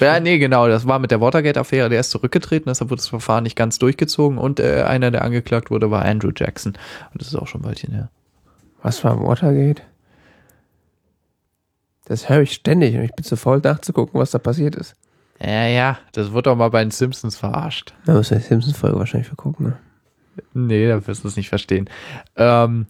Ja, 0.00 0.20
nee, 0.20 0.38
genau, 0.38 0.68
das 0.68 0.86
war 0.86 0.98
mit 0.98 1.10
der 1.10 1.20
Watergate-Affäre, 1.20 1.88
der 1.88 2.00
ist 2.00 2.10
zurückgetreten, 2.10 2.68
deshalb 2.68 2.90
wurde 2.90 3.00
das 3.00 3.08
Verfahren 3.08 3.42
nicht 3.42 3.56
ganz 3.56 3.78
durchgezogen 3.78 4.38
und 4.38 4.60
äh, 4.60 4.82
einer, 4.82 5.10
der 5.10 5.22
angeklagt 5.22 5.70
wurde, 5.70 5.90
war 5.90 6.04
Andrew 6.04 6.30
Jackson. 6.34 6.74
Und 7.12 7.20
das 7.20 7.28
ist 7.28 7.34
auch 7.34 7.48
schon 7.48 7.62
bald 7.62 7.80
hin 7.80 7.92
her. 7.92 8.10
Was 8.82 9.02
war 9.02 9.20
Watergate? 9.20 9.82
Das 12.04 12.28
höre 12.28 12.42
ich 12.42 12.52
ständig 12.52 12.94
und 12.96 13.02
ich 13.02 13.12
bin 13.12 13.24
zu 13.24 13.36
faul 13.36 13.60
nachzugucken, 13.62 14.18
was 14.20 14.30
da 14.30 14.38
passiert 14.38 14.76
ist. 14.76 14.94
Ja, 15.40 15.66
ja, 15.66 15.98
das 16.12 16.32
wurde 16.32 16.50
auch 16.50 16.56
mal 16.56 16.70
bei 16.70 16.82
den 16.82 16.90
Simpsons 16.90 17.36
verarscht. 17.36 17.94
Da 18.04 18.14
muss 18.14 18.30
ich 18.30 18.38
die 18.38 18.44
Simpsons-Folge 18.44 18.98
wahrscheinlich 18.98 19.28
vergucken. 19.28 19.66
Ne? 19.66 19.78
Nee, 20.54 20.88
da 20.88 21.06
wirst 21.06 21.24
du 21.24 21.28
es 21.28 21.36
nicht 21.36 21.48
verstehen. 21.48 21.88
Ähm, 22.36 22.86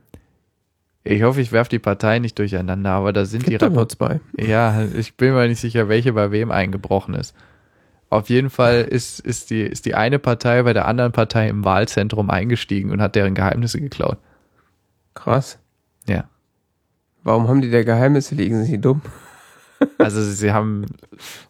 ich 1.03 1.23
hoffe, 1.23 1.41
ich 1.41 1.53
werfe 1.53 1.71
die 1.71 1.79
Parteien 1.79 2.23
nicht 2.23 2.39
durcheinander, 2.39 2.91
aber 2.91 3.13
da 3.13 3.25
sind 3.25 3.47
die 3.47 3.51
Gibt 3.51 3.63
doch 3.63 3.71
nur 3.71 3.89
zwei. 3.89 4.21
Ja, 4.37 4.85
ich 4.85 5.17
bin 5.17 5.33
mir 5.33 5.49
nicht 5.49 5.61
sicher, 5.61 5.89
welche 5.89 6.13
bei 6.13 6.31
wem 6.31 6.51
eingebrochen 6.51 7.15
ist. 7.15 7.35
Auf 8.11 8.29
jeden 8.29 8.51
Fall 8.51 8.83
ist, 8.91 9.21
ist, 9.21 9.51
die, 9.51 9.63
ist 9.63 9.87
die 9.87 9.95
eine 9.95 10.19
Partei 10.19 10.63
bei 10.63 10.73
der 10.73 10.87
anderen 10.87 11.13
Partei 11.13 11.49
im 11.49 11.65
Wahlzentrum 11.65 12.29
eingestiegen 12.29 12.91
und 12.91 13.01
hat 13.01 13.15
deren 13.15 13.35
Geheimnisse 13.35 13.81
geklaut. 13.81 14.19
Krass. 15.15 15.59
Ja. 16.07 16.25
Warum 17.23 17.49
haben 17.49 17.63
die 17.63 17.71
da 17.71 17.83
Geheimnisse 17.83 18.35
liegen? 18.35 18.63
Sind 18.63 18.73
die 18.73 18.81
dumm? 18.81 19.03
Also 19.97 20.21
sie 20.23 20.53
haben, 20.53 20.85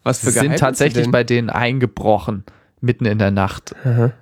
Was 0.05 0.21
sie 0.21 0.31
sind 0.31 0.57
tatsächlich 0.57 1.11
bei 1.11 1.25
denen 1.25 1.51
eingebrochen, 1.51 2.45
mitten 2.81 3.05
in 3.05 3.19
der 3.19 3.33
Nacht, 3.33 3.75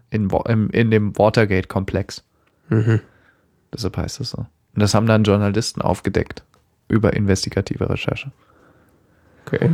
in, 0.09 0.31
im, 0.31 0.71
in 0.71 0.91
dem 0.91 1.19
Watergate-Komplex. 1.19 2.25
Mhm. 2.71 3.01
Deshalb 3.71 3.99
heißt 3.99 4.21
es 4.21 4.31
so. 4.31 4.47
Und 4.79 4.83
das 4.83 4.95
haben 4.95 5.09
dann 5.09 5.25
Journalisten 5.25 5.83
aufgedeckt 5.83 6.45
über 6.87 7.13
investigative 7.15 7.91
Recherche. 7.91 8.31
Okay. 9.45 9.73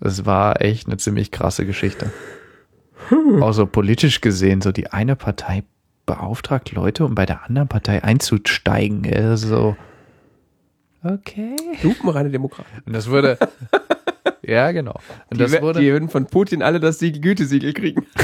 Das 0.00 0.26
war 0.26 0.60
echt 0.60 0.88
eine 0.88 0.96
ziemlich 0.96 1.30
krasse 1.30 1.64
Geschichte. 1.64 2.10
Auch 3.40 3.52
so 3.52 3.66
politisch 3.66 4.20
gesehen, 4.20 4.60
so 4.60 4.72
die 4.72 4.88
eine 4.88 5.14
Partei 5.14 5.62
beauftragt 6.04 6.72
Leute, 6.72 7.04
um 7.04 7.14
bei 7.14 7.26
der 7.26 7.44
anderen 7.44 7.68
Partei 7.68 8.02
einzusteigen. 8.02 9.36
So. 9.36 9.76
Okay. 11.04 11.54
Lupenreine 11.84 12.30
Demokraten. 12.30 12.82
Und 12.86 12.92
das 12.92 13.08
wurde. 13.08 13.38
ja, 14.42 14.72
genau. 14.72 14.98
Und 15.28 15.38
Die, 15.38 15.44
das 15.44 15.62
wurde. 15.62 15.78
die 15.78 15.92
würden 15.92 16.08
von 16.08 16.26
Putin 16.26 16.64
alle 16.64 16.80
das 16.80 16.98
Siegel 16.98 17.20
Gütesiegel 17.20 17.72
kriegen. 17.72 18.04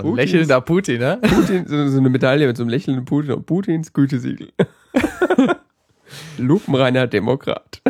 so 0.00 0.08
ein 0.08 0.16
lächelnder 0.16 0.60
Putin, 0.60 0.98
ne? 1.00 1.18
Putin, 1.22 1.66
so, 1.66 1.88
so 1.88 1.98
eine 1.98 2.08
Medaille 2.08 2.46
mit 2.46 2.56
so 2.56 2.62
einem 2.62 2.70
lächelnden 2.70 3.04
Putin 3.04 3.32
und 3.32 3.46
Putins 3.46 3.92
Gütesiegel. 3.92 4.48
Lupenreiner 6.38 7.06
Demokrat. 7.06 7.82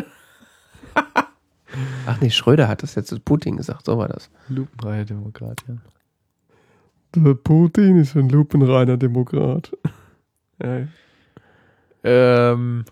Ach 2.05 2.21
nee, 2.21 2.29
Schröder 2.29 2.67
hat 2.67 2.83
das 2.83 2.95
jetzt 2.95 3.09
zu 3.09 3.19
Putin 3.19 3.57
gesagt, 3.57 3.85
so 3.85 3.97
war 3.97 4.07
das. 4.07 4.29
Lupenreihe 4.49 5.05
Demokrat, 5.05 5.63
ja. 5.67 5.75
Der 7.15 7.33
Putin 7.33 7.97
ist 7.97 8.15
ein 8.15 8.29
lupenreiner 8.29 8.97
Demokrat. 8.97 9.71
Ja. 10.61 10.87
Ähm, 12.03 12.85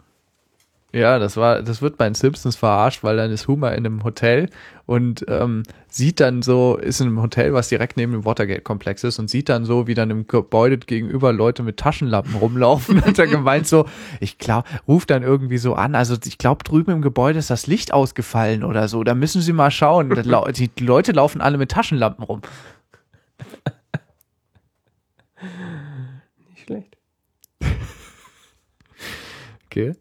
ja, 0.93 1.17
das 1.17 1.37
war, 1.37 1.63
das 1.63 1.81
wird 1.81 1.97
bei 1.97 2.05
den 2.05 2.13
Simpsons 2.13 2.55
verarscht, 2.55 3.03
weil 3.03 3.17
dann 3.17 3.31
ist 3.31 3.47
Homer 3.47 3.71
in 3.71 3.85
einem 3.85 4.03
Hotel 4.03 4.47
und 4.85 5.25
ähm, 5.27 5.63
sieht 5.87 6.19
dann 6.19 6.43
so, 6.43 6.77
ist 6.77 7.01
in 7.01 7.07
einem 7.07 7.19
Hotel, 7.19 7.51
was 7.53 7.69
direkt 7.69 7.97
neben 7.97 8.11
dem 8.11 8.25
Watergate-Komplex 8.25 9.03
ist 9.03 9.17
und 9.17 9.27
sieht 9.27 9.49
dann 9.49 9.65
so, 9.65 9.87
wie 9.87 9.95
dann 9.95 10.11
im 10.11 10.27
Gebäude 10.27 10.77
gegenüber 10.77 11.33
Leute 11.33 11.63
mit 11.63 11.77
Taschenlampen 11.77 12.35
rumlaufen. 12.35 13.03
Hat 13.03 13.17
er 13.17 13.25
gemeint 13.25 13.67
so, 13.67 13.87
ich 14.19 14.37
glaube, 14.37 14.67
ruft 14.87 15.09
dann 15.09 15.23
irgendwie 15.23 15.57
so 15.57 15.73
an, 15.73 15.95
also 15.95 16.15
ich 16.23 16.37
glaube 16.37 16.63
drüben 16.63 16.91
im 16.91 17.01
Gebäude 17.01 17.39
ist 17.39 17.49
das 17.49 17.65
Licht 17.65 17.91
ausgefallen 17.91 18.63
oder 18.63 18.87
so, 18.87 19.03
da 19.03 19.15
müssen 19.15 19.41
Sie 19.41 19.53
mal 19.53 19.71
schauen. 19.71 20.11
Die 20.11 20.69
Leute 20.79 21.11
laufen 21.11 21.41
alle 21.41 21.57
mit 21.57 21.71
Taschenlampen 21.71 22.23
rum. 22.23 22.41
Nicht 26.51 26.65
schlecht. 26.67 26.97
Okay. 29.65 29.95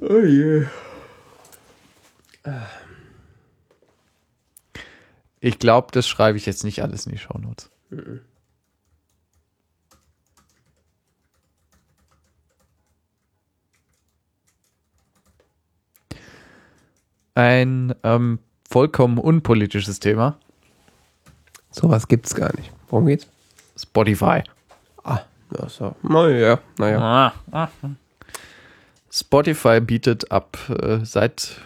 Oh 0.00 0.20
je. 0.20 0.66
Ich 5.40 5.58
glaube, 5.58 5.88
das 5.92 6.06
schreibe 6.06 6.38
ich 6.38 6.46
jetzt 6.46 6.64
nicht 6.64 6.82
alles 6.82 7.06
in 7.06 7.12
die 7.12 7.18
Shownotes. 7.18 7.70
Ein 17.34 17.94
ähm, 18.02 18.38
vollkommen 18.68 19.18
unpolitisches 19.18 20.00
Thema. 20.00 20.38
Sowas 21.70 22.08
gibt's 22.08 22.34
gar 22.34 22.54
nicht. 22.56 22.72
Worum 22.88 23.06
geht's? 23.06 23.26
Spotify. 23.76 24.42
Ah, 25.04 25.20
ja, 25.58 25.68
so. 25.68 25.94
Naja, 26.02 26.58
naja. 26.78 26.98
Ah, 26.98 27.32
ah. 27.52 27.68
Spotify 29.18 29.80
bietet 29.80 30.30
ab 30.30 30.58
äh, 30.68 30.98
seit 31.04 31.56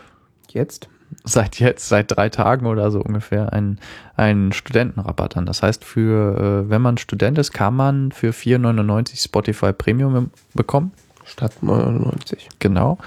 Jetzt? 0.51 0.89
seit 1.25 1.59
jetzt, 1.59 1.89
seit 1.89 2.17
drei 2.17 2.29
Tagen 2.29 2.67
oder 2.67 2.91
so 2.91 3.01
ungefähr, 3.01 3.53
einen, 3.53 3.79
einen 4.17 4.53
Studentenrabatt 4.53 5.37
an. 5.37 5.47
Das 5.47 5.63
heißt, 5.63 5.85
für, 5.85 6.65
äh, 6.67 6.71
wenn 6.71 6.83
man 6.83 6.99
Student 6.99 7.39
ist, 7.39 7.53
kann 7.53 7.75
man 7.75 8.13
für 8.13 8.31
4,99 8.31 9.23
Spotify 9.23 9.73
Premium 9.73 10.31
bekommen. 10.55 10.93
Statt 11.25 11.63
99. 11.63 12.49
Genau. 12.59 12.99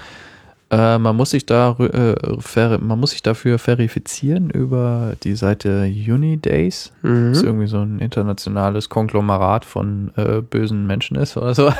Äh, 0.70 0.98
man 0.98 1.16
muss 1.16 1.30
sich 1.30 1.46
da, 1.46 1.76
äh, 1.78 2.78
man 2.78 3.00
muss 3.00 3.10
sich 3.10 3.22
dafür 3.22 3.58
verifizieren 3.58 4.50
über 4.50 5.14
die 5.22 5.34
Seite 5.34 5.82
Unidays. 5.84 6.92
Mhm. 7.02 7.32
Das 7.32 7.42
irgendwie 7.42 7.66
so 7.66 7.80
ein 7.80 7.98
internationales 7.98 8.88
Konglomerat 8.88 9.64
von 9.64 10.12
äh, 10.16 10.40
bösen 10.40 10.86
Menschen 10.86 11.16
ist 11.16 11.36
oder 11.36 11.54
so. 11.54 11.72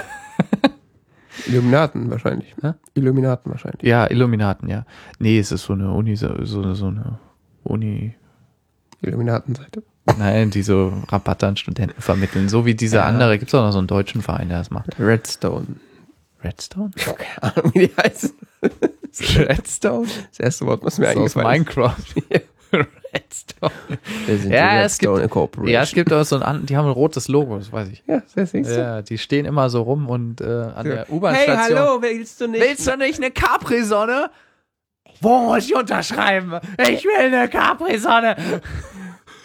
Illuminaten 1.47 2.11
wahrscheinlich. 2.11 2.55
Hä? 2.63 2.73
Illuminaten 2.95 3.51
wahrscheinlich. 3.51 3.83
Ja, 3.83 4.07
Illuminaten, 4.11 4.69
ja. 4.69 4.85
Nee, 5.19 5.39
es 5.39 5.53
ist 5.53 5.65
so 5.65 5.73
eine 5.73 5.93
Uni, 5.93 6.17
so, 6.17 6.45
so, 6.45 6.75
so 6.75 6.87
eine 6.87 7.19
Uni, 7.65 8.15
Illuminatenseite. 9.03 9.83
Nein, 10.19 10.51
die 10.51 10.63
so 10.63 10.93
Rabatte 11.09 11.47
an 11.47 11.57
Studenten 11.57 12.01
vermitteln. 12.01 12.49
So 12.49 12.67
wie 12.67 12.75
dieser 12.75 12.99
Ja. 12.99 13.05
andere, 13.07 13.39
gibt 13.39 13.49
es 13.51 13.55
auch 13.55 13.63
noch 13.65 13.73
so 13.73 13.79
einen 13.79 13.87
deutschen 13.87 14.21
Verein, 14.23 14.49
der 14.49 14.59
das 14.59 14.71
macht. 14.71 14.99
Redstone. 14.99 15.67
Redstone? 16.43 16.91
Keine 16.95 17.43
Ahnung, 17.57 17.73
wie 17.75 17.87
die 17.89 17.93
heißen. 17.97 18.33
Redstone? 19.37 20.07
Das 20.31 20.41
erste 20.41 20.67
Wort, 20.67 20.85
was 20.85 20.99
mir 20.99 21.07
Das 21.07 21.17
eingefallen 21.17 21.63
ist. 21.63 21.75
Minecraft. 21.77 22.05
Redstone. 23.15 23.73
Wir 24.27 24.39
sind 24.39 24.53
Ja, 24.53 24.79
die 24.81 24.85
es 24.87 24.99
gibt- 24.99 25.13
Redstone. 25.13 25.71
Ja, 25.71 25.83
es 25.83 25.93
gibt 25.93 26.13
auch 26.13 26.25
so 26.25 26.41
ein, 26.41 26.67
die 26.67 26.77
haben 26.77 26.87
ein 26.87 26.93
rotes 26.93 27.29
Logo, 27.29 27.57
das 27.59 27.71
weiß 27.73 27.89
ich. 27.89 28.03
Ja, 28.07 28.23
das 28.35 28.51
siehst 28.51 28.71
du. 28.71 28.77
Ja, 28.79 29.03
die 29.03 29.19
stehen 29.19 29.45
immer 29.47 29.71
so 29.71 29.83
rum 29.83 30.09
und 30.09 30.41
äh, 30.41 30.45
an 30.45 30.85
der 30.87 30.97
Hey, 31.07 31.15
U-Bahn-Station. 31.15 31.79
hallo, 31.79 32.03
willst 32.03 32.41
du 32.41 32.49
nicht? 32.49 32.63
Willst 32.63 32.87
du 32.87 32.97
nicht 32.97 33.19
eine 33.19 33.31
Capri-Sonne? 33.31 34.31
Wo 35.21 35.39
muss 35.39 35.65
ich 35.67 35.75
unterschreiben? 35.75 36.59
Ich 36.91 37.05
will 37.05 37.17
eine 37.33 37.49
Capri-Sonne. 37.49 38.37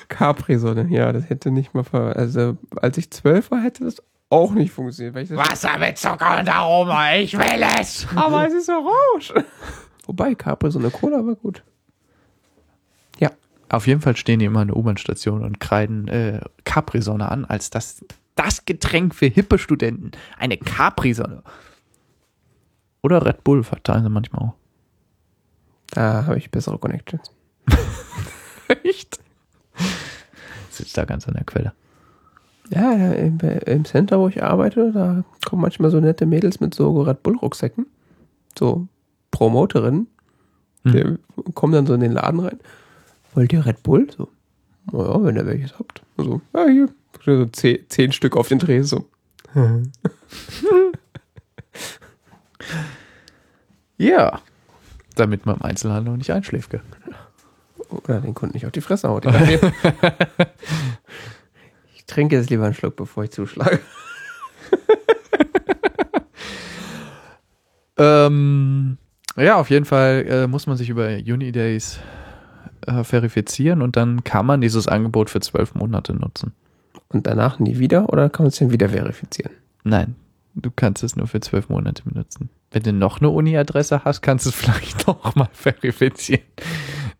Capri-Sonne, 0.07 0.87
ja, 0.89 1.11
das 1.13 1.29
hätte 1.29 1.51
nicht 1.51 1.73
mal 1.73 1.83
ver... 1.83 2.15
Also, 2.15 2.57
als 2.81 2.97
ich 2.97 3.11
zwölf 3.11 3.51
war, 3.51 3.61
hätte 3.61 3.83
das 3.85 3.97
auch 4.29 4.51
nicht 4.51 4.71
funktioniert. 4.73 5.15
Weil 5.15 5.23
ich 5.23 5.35
Wasser 5.35 5.77
mit 5.77 5.97
Zucker 5.97 6.39
und 6.39 6.49
Aroma, 6.49 7.13
ich 7.15 7.37
will 7.37 7.63
es. 7.79 8.07
Aber 8.15 8.47
es 8.47 8.53
ist 8.53 8.69
orange. 8.69 9.33
Wobei, 10.07 10.33
Capri-Sonne 10.35 10.89
Cola 10.89 11.17
war 11.25 11.35
gut. 11.35 11.63
Auf 13.69 13.87
jeden 13.87 14.01
Fall 14.01 14.15
stehen 14.15 14.39
die 14.39 14.45
immer 14.45 14.61
an 14.61 14.67
der 14.67 14.77
U-Bahn-Station 14.77 15.43
und 15.43 15.59
kreiden 15.59 16.07
äh, 16.07 16.41
Capri-Sonne 16.65 17.31
an, 17.31 17.45
als 17.45 17.69
das, 17.69 18.03
das 18.35 18.65
Getränk 18.65 19.13
für 19.13 19.27
hippe 19.27 19.59
Studenten. 19.59 20.11
Eine 20.37 20.57
Capri-Sonne. 20.57 21.43
Oder 23.01 23.25
Red 23.25 23.43
Bull 23.43 23.63
verteilen 23.63 24.03
sie 24.03 24.09
manchmal 24.09 24.49
auch. 24.49 24.53
Da 25.91 26.25
habe 26.25 26.37
ich 26.37 26.51
bessere 26.51 26.77
Connections. 26.77 27.31
Echt? 28.83 29.19
Sitzt 30.69 30.97
da 30.97 31.05
ganz 31.05 31.27
an 31.27 31.35
der 31.35 31.43
Quelle. 31.43 31.73
Ja, 32.69 32.93
ja, 32.93 33.13
im, 33.13 33.39
im 33.39 33.85
Center, 33.85 34.19
wo 34.19 34.27
ich 34.27 34.43
arbeite, 34.43 34.91
da 34.91 35.23
kommen 35.45 35.61
manchmal 35.61 35.89
so 35.89 35.99
nette 35.99 36.25
Mädels 36.25 36.59
mit 36.59 36.75
so 36.75 37.01
Red 37.01 37.23
Bull-Rucksäcken. 37.23 37.87
So 38.57 38.87
Promoterinnen. 39.31 40.07
Hm. 40.83 40.91
Die 40.91 41.51
kommen 41.53 41.73
dann 41.73 41.87
so 41.87 41.93
in 41.93 42.01
den 42.01 42.11
Laden 42.11 42.39
rein. 42.39 42.59
Wollt 43.33 43.53
ihr 43.53 43.65
Red 43.65 43.83
Bull? 43.83 44.07
So, 44.15 44.29
naja, 44.91 45.23
wenn 45.23 45.35
ihr 45.35 45.45
welches 45.45 45.77
habt. 45.77 46.01
So, 46.17 46.41
ja, 46.53 46.67
hier. 46.67 46.89
So 47.25 47.45
zehn, 47.45 47.79
zehn 47.89 48.11
Stück 48.11 48.35
auf 48.35 48.47
den 48.47 48.59
Dreh, 48.59 48.81
so. 48.81 49.05
Ja. 53.97 54.41
Damit 55.15 55.45
man 55.45 55.57
im 55.57 55.61
Einzelhandel 55.61 56.15
nicht 56.17 56.31
einschläft. 56.31 56.69
gell? 56.69 56.81
Oder 57.89 58.21
den 58.21 58.33
Kunden 58.33 58.53
nicht 58.53 58.65
auf 58.65 58.71
die 58.71 58.81
Fresse 58.81 59.09
haut. 59.09 59.25
ich 61.95 62.05
trinke 62.07 62.37
jetzt 62.37 62.49
lieber 62.49 62.63
einen 62.63 62.73
Schluck, 62.73 62.95
bevor 62.95 63.25
ich 63.25 63.31
zuschlage. 63.31 63.79
Ähm, 68.01 68.97
ja, 69.35 69.57
auf 69.57 69.69
jeden 69.69 69.83
Fall 69.83 70.25
äh, 70.25 70.47
muss 70.47 70.67
man 70.67 70.77
sich 70.77 70.89
über 70.89 71.09
Unidays 71.09 71.99
äh, 72.89 73.03
verifizieren 73.03 73.81
und 73.81 73.95
dann 73.95 74.23
kann 74.23 74.45
man 74.45 74.61
dieses 74.61 74.87
Angebot 74.87 75.29
für 75.29 75.39
zwölf 75.39 75.75
Monate 75.75 76.13
nutzen. 76.13 76.53
Und 77.09 77.27
danach 77.27 77.59
nie 77.59 77.79
wieder 77.79 78.09
oder 78.09 78.29
kann 78.29 78.43
man 78.43 78.49
es 78.49 78.57
dann 78.57 78.71
wieder 78.71 78.89
verifizieren? 78.89 79.53
Nein, 79.83 80.15
du 80.55 80.69
kannst 80.75 81.03
es 81.03 81.15
nur 81.15 81.27
für 81.27 81.39
zwölf 81.39 81.69
Monate 81.69 82.03
benutzen. 82.03 82.49
Wenn 82.71 82.83
du 82.83 82.93
noch 82.93 83.19
eine 83.19 83.29
Uni-Adresse 83.29 84.03
hast, 84.03 84.21
kannst 84.21 84.45
du 84.45 84.49
es 84.49 84.55
vielleicht 84.57 85.07
noch 85.07 85.35
mal 85.35 85.49
verifizieren. 85.51 86.43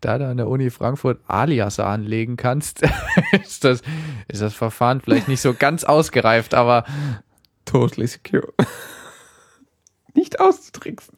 Da 0.00 0.18
du 0.18 0.26
an 0.26 0.36
der 0.36 0.48
Uni 0.48 0.70
Frankfurt 0.70 1.20
Alias 1.26 1.78
anlegen 1.80 2.36
kannst, 2.36 2.82
ist 3.44 3.64
das, 3.64 3.82
ist 4.28 4.42
das 4.42 4.54
Verfahren 4.54 5.00
vielleicht 5.00 5.28
nicht 5.28 5.40
so 5.40 5.54
ganz 5.54 5.84
ausgereift, 5.84 6.54
aber 6.54 6.84
Totally 7.64 8.06
secure. 8.06 8.52
nicht 10.14 10.40
auszutricksen. 10.40 11.16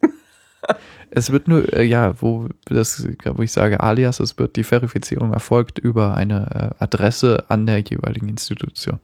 Es 1.10 1.30
wird 1.30 1.48
nur, 1.48 1.72
äh, 1.72 1.84
ja, 1.84 2.14
wo, 2.20 2.48
das, 2.66 3.06
wo 3.24 3.42
ich 3.42 3.52
sage 3.52 3.80
Alias, 3.80 4.20
es 4.20 4.38
wird 4.38 4.56
die 4.56 4.64
Verifizierung 4.64 5.32
erfolgt 5.32 5.78
über 5.78 6.14
eine 6.14 6.72
äh, 6.78 6.82
Adresse 6.84 7.44
an 7.48 7.66
der 7.66 7.80
jeweiligen 7.80 8.28
Institution. 8.28 8.98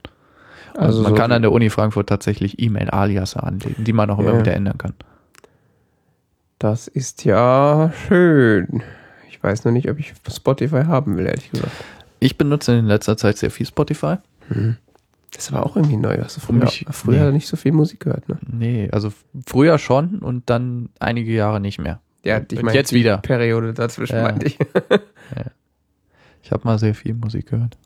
Also 0.75 1.01
man 1.03 1.11
so 1.11 1.17
kann 1.17 1.31
an 1.31 1.41
der 1.41 1.51
Uni 1.51 1.69
Frankfurt 1.69 2.07
tatsächlich 2.09 2.59
E-Mail-Alias 2.61 3.35
anlegen, 3.35 3.83
die 3.83 3.93
man 3.93 4.09
auch 4.09 4.19
immer 4.19 4.33
Ja. 4.33 4.39
wieder 4.39 4.53
ändern 4.53 4.77
kann. 4.77 4.93
Das 6.59 6.87
ist 6.87 7.25
ja 7.25 7.91
schön. 8.07 8.83
Ich 9.29 9.41
weiß 9.41 9.65
noch 9.65 9.71
nicht, 9.71 9.89
ob 9.89 9.99
ich 9.99 10.13
Spotify 10.29 10.83
haben 10.85 11.17
will, 11.17 11.25
ehrlich 11.25 11.51
gesagt. 11.51 11.71
Ich 12.19 12.37
benutze 12.37 12.73
in 12.75 12.85
letzter 12.85 13.15
Zeit 13.17 13.37
sehr 13.37 13.49
viel 13.51 13.65
Spotify. 13.65 14.17
Das 15.31 15.51
war 15.51 15.65
auch 15.65 15.75
irgendwie 15.75 15.97
neu. 15.97 16.17
Hast 16.21 16.37
du 16.37 16.41
früher, 16.41 16.59
mich- 16.59 16.85
früher 16.91 17.25
nee. 17.27 17.31
nicht 17.33 17.47
so 17.47 17.55
viel 17.57 17.71
Musik 17.71 17.99
gehört, 18.01 18.27
ne? 18.29 18.37
Nee, 18.47 18.89
also 18.91 19.13
früher 19.45 19.77
schon 19.77 20.19
und 20.19 20.49
dann 20.49 20.89
einige 20.99 21.31
Jahre 21.31 21.59
nicht 21.59 21.79
mehr. 21.79 22.01
Ja, 22.23 22.37
Und 22.37 22.73
jetzt 22.73 22.91
wieder. 22.93 23.17
Periode 23.19 23.73
dazwischen 23.73 24.15
Ja. 24.17 24.23
meinte 24.23 24.47
ich. 24.47 24.57
Ich 26.41 26.51
habe 26.53 26.63
mal 26.63 26.79
sehr 26.79 26.95
viel 26.95 27.13
Musik 27.13 27.47
gehört. 27.49 27.77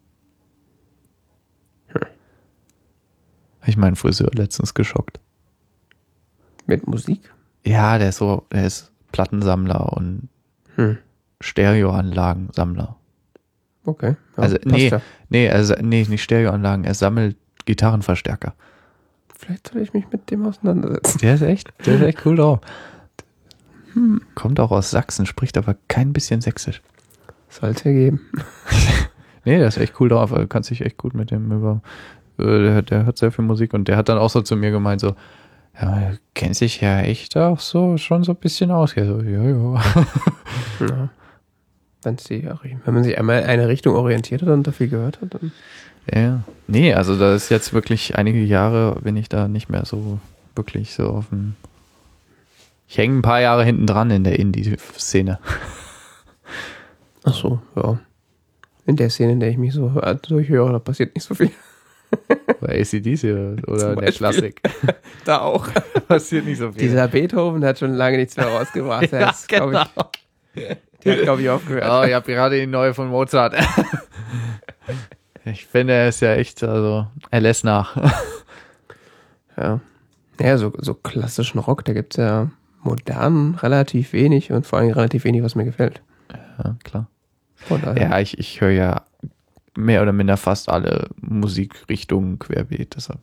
Ich 3.66 3.78
meinen 3.78 3.96
Friseur 3.96 4.30
letztens 4.34 4.74
geschockt. 4.74 5.20
Mit 6.66 6.88
Musik? 6.88 7.34
Ja, 7.66 7.98
der 7.98 8.10
ist 8.10 8.18
so, 8.18 8.46
der 8.52 8.66
ist 8.68 8.92
Plattensammler 9.12 9.94
und 9.94 10.30
Hm. 10.76 10.98
Stereoanlagensammler. 11.42 12.96
Okay. 13.86 14.16
Ja, 14.38 14.44
Also, 14.44 14.58
nee. 14.66 14.90
ja. 14.90 15.02
Nee, 15.30 15.64
sa- 15.64 15.78
nee, 15.82 16.06
nicht 16.08 16.24
Stereoanlagen, 16.24 16.86
er 16.86 16.94
sammelt 16.94 17.36
Gitarrenverstärker. 17.66 18.54
Vielleicht 19.38 19.68
soll 19.68 19.82
ich 19.82 19.94
mich 19.94 20.06
mit 20.12 20.32
dem 20.32 20.46
auseinandersetzen. 20.46 21.18
Der 21.20 21.36
ist 21.36 21.42
echt, 21.42 21.74
der 21.86 21.96
ist 21.96 22.02
echt 22.02 22.26
cool 22.26 22.38
drauf. 22.38 22.60
Kommt 24.36 24.60
auch 24.60 24.72
aus 24.72 24.90
Sachsen, 24.90 25.26
spricht 25.26 25.58
aber 25.58 25.76
kein 25.88 26.14
bisschen 26.14 26.42
Sächsisch. 26.42 26.82
Sollte 27.50 27.92
geben. 27.94 28.22
Nee, 29.46 29.58
der 29.58 29.68
ist 29.68 29.76
echt 29.78 30.00
cool 30.00 30.08
drauf. 30.08 30.32
Du 30.32 30.48
kannst 30.48 30.70
dich 30.70 30.80
echt 30.86 30.96
gut 30.98 31.14
mit 31.14 31.30
dem 31.30 31.52
über. 31.52 31.82
äh, 32.40 32.44
Der, 32.44 32.82
der 32.82 33.06
hört 33.06 33.18
sehr 33.18 33.30
viel 33.30 33.44
Musik 33.44 33.74
und 33.74 33.90
der 33.90 33.98
hat 33.98 34.08
dann 34.08 34.18
auch 34.18 34.30
so 34.30 34.40
zu 34.42 34.56
mir 34.56 34.72
gemeint, 34.72 35.02
so, 35.02 35.18
ja, 35.82 36.12
du 36.12 36.18
kennst 36.34 36.62
dich 36.62 36.80
ja 36.80 37.02
echt 37.02 37.36
auch 37.36 37.60
so 37.60 37.98
schon 37.98 38.24
so 38.24 38.32
ein 38.32 38.38
bisschen 38.38 38.72
aus. 38.72 38.96
Ja, 38.96 39.06
so, 39.06 39.20
ja, 39.20 39.44
ja. 39.44 39.82
Ja. 40.80 41.10
Wenn's 42.06 42.24
die, 42.26 42.44
wenn 42.86 42.94
man 42.94 43.04
sich 43.04 43.18
einmal 43.18 43.42
in 43.42 43.46
eine 43.50 43.68
Richtung 43.68 43.96
orientiert 43.96 44.42
hat 44.42 44.50
und 44.50 44.66
dafür 44.68 44.88
gehört 44.88 45.22
hat, 45.22 45.34
dann. 45.34 45.52
ja. 46.14 46.44
Nee, 46.68 46.94
also 46.94 47.18
da 47.18 47.34
ist 47.36 47.50
jetzt 47.50 47.74
wirklich 47.74 48.16
einige 48.18 48.40
Jahre, 48.42 49.00
bin 49.02 49.18
ich 49.18 49.30
da 49.30 49.48
nicht 49.48 49.70
mehr 49.70 49.86
so 49.86 50.20
wirklich 50.56 50.94
so 50.94 51.08
auf 51.10 51.30
dem. 51.30 51.56
Ich 52.88 52.98
hänge 52.98 53.18
ein 53.18 53.22
paar 53.22 53.42
Jahre 53.42 53.64
hinten 53.66 53.88
dran 53.88 54.12
in 54.12 54.24
der 54.24 54.38
Indie-Szene. 54.40 55.40
Ach 57.24 57.34
so, 57.34 57.62
ja. 57.76 57.98
In 58.86 58.98
der 58.98 59.10
Szene, 59.10 59.32
in 59.34 59.40
der 59.40 59.50
ich 59.50 59.58
mich 59.58 59.74
so 59.74 59.94
hör- 59.94 60.16
durchhöre, 60.16 60.72
da 60.74 60.80
passiert 60.80 61.16
nicht 61.16 61.24
so 61.26 61.34
viel. 61.36 61.52
Oder 62.62 62.74
ACDC 62.80 63.24
oder 63.24 63.56
Zum 63.66 63.78
der 63.78 63.96
Beispiel. 63.96 64.12
Klassik. 64.18 64.62
Da 65.26 65.40
auch. 65.40 65.68
Passiert 66.10 66.46
nicht 66.46 66.58
so 66.60 66.70
viel. 66.74 66.82
Dieser 66.82 67.08
Beethoven 67.08 67.64
hat 67.64 67.80
schon 67.80 67.94
lange 67.94 68.18
nichts 68.18 68.36
mehr 68.36 68.48
rausgebracht. 68.48 69.10
Ja, 69.14 69.30
ist, 69.30 69.48
genau. 69.48 69.86
ich, 70.54 70.64
der 71.04 71.18
hat, 71.18 71.24
glaube 71.24 71.42
ich, 71.42 71.50
aufgehört. 71.50 71.86
Oh, 71.90 72.04
ich 72.08 72.14
habe 72.14 72.32
gerade 72.32 72.60
die 72.60 72.68
neue 72.68 72.94
von 72.94 73.08
Mozart. 73.10 73.56
ich 75.46 75.66
finde, 75.66 75.94
er 75.94 76.10
ist 76.10 76.22
ja 76.22 76.34
echt, 76.34 76.64
also, 76.64 77.08
er 77.32 77.42
lässt 77.42 77.64
nach. 77.64 77.96
Ja. 79.56 79.82
Ja, 80.40 80.58
so, 80.58 80.74
so 80.80 80.96
klassischen 80.96 81.60
Rock, 81.60 81.86
da 81.86 81.94
gibt's 81.94 82.16
ja 82.16 82.50
modern 82.82 83.54
relativ 83.54 84.12
wenig 84.12 84.52
und 84.52 84.66
vor 84.66 84.80
allem 84.80 84.90
relativ 84.90 85.26
wenig, 85.26 85.44
was 85.44 85.54
mir 85.54 85.64
gefällt. 85.64 86.02
Ja, 86.58 86.76
klar. 86.84 87.08
Ja, 87.96 88.20
ich, 88.20 88.40
ich 88.40 88.62
höre 88.62 88.72
ja 88.72 89.04
mehr 89.76 90.02
oder 90.02 90.12
minder 90.12 90.38
fast 90.38 90.70
alle 90.70 91.08
Musikrichtungen 91.22 92.40
querbeet. 92.40 92.96
Deshalb. 92.96 93.20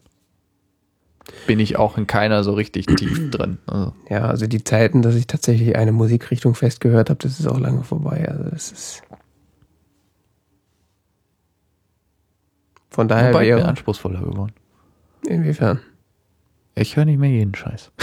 Bin 1.46 1.60
ich 1.60 1.76
auch 1.76 1.96
in 1.98 2.06
keiner 2.06 2.44
so 2.44 2.52
richtig 2.52 2.86
tief 2.86 3.30
drin. 3.30 3.58
Also, 3.66 3.92
Ja, 4.08 4.26
also 4.26 4.46
die 4.46 4.62
Zeiten, 4.64 5.02
dass 5.02 5.14
ich 5.14 5.26
tatsächlich 5.26 5.76
eine 5.76 5.92
Musikrichtung 5.92 6.54
festgehört 6.54 7.10
habe, 7.10 7.18
das 7.22 7.40
ist 7.40 7.46
auch 7.46 7.58
lange 7.58 7.82
vorbei. 7.84 8.28
Also 8.28 8.44
das 8.50 8.72
ist. 8.72 9.02
Von 12.90 13.08
daher 13.08 13.30
wobei 13.32 13.46
wäre. 13.46 13.64
anspruchsvoller 13.66 14.20
geworden. 14.20 14.52
Inwiefern? 15.26 15.80
Ich 16.74 16.96
höre 16.96 17.04
nicht 17.04 17.18
mehr 17.18 17.30
jeden 17.30 17.54
Scheiß. 17.54 17.90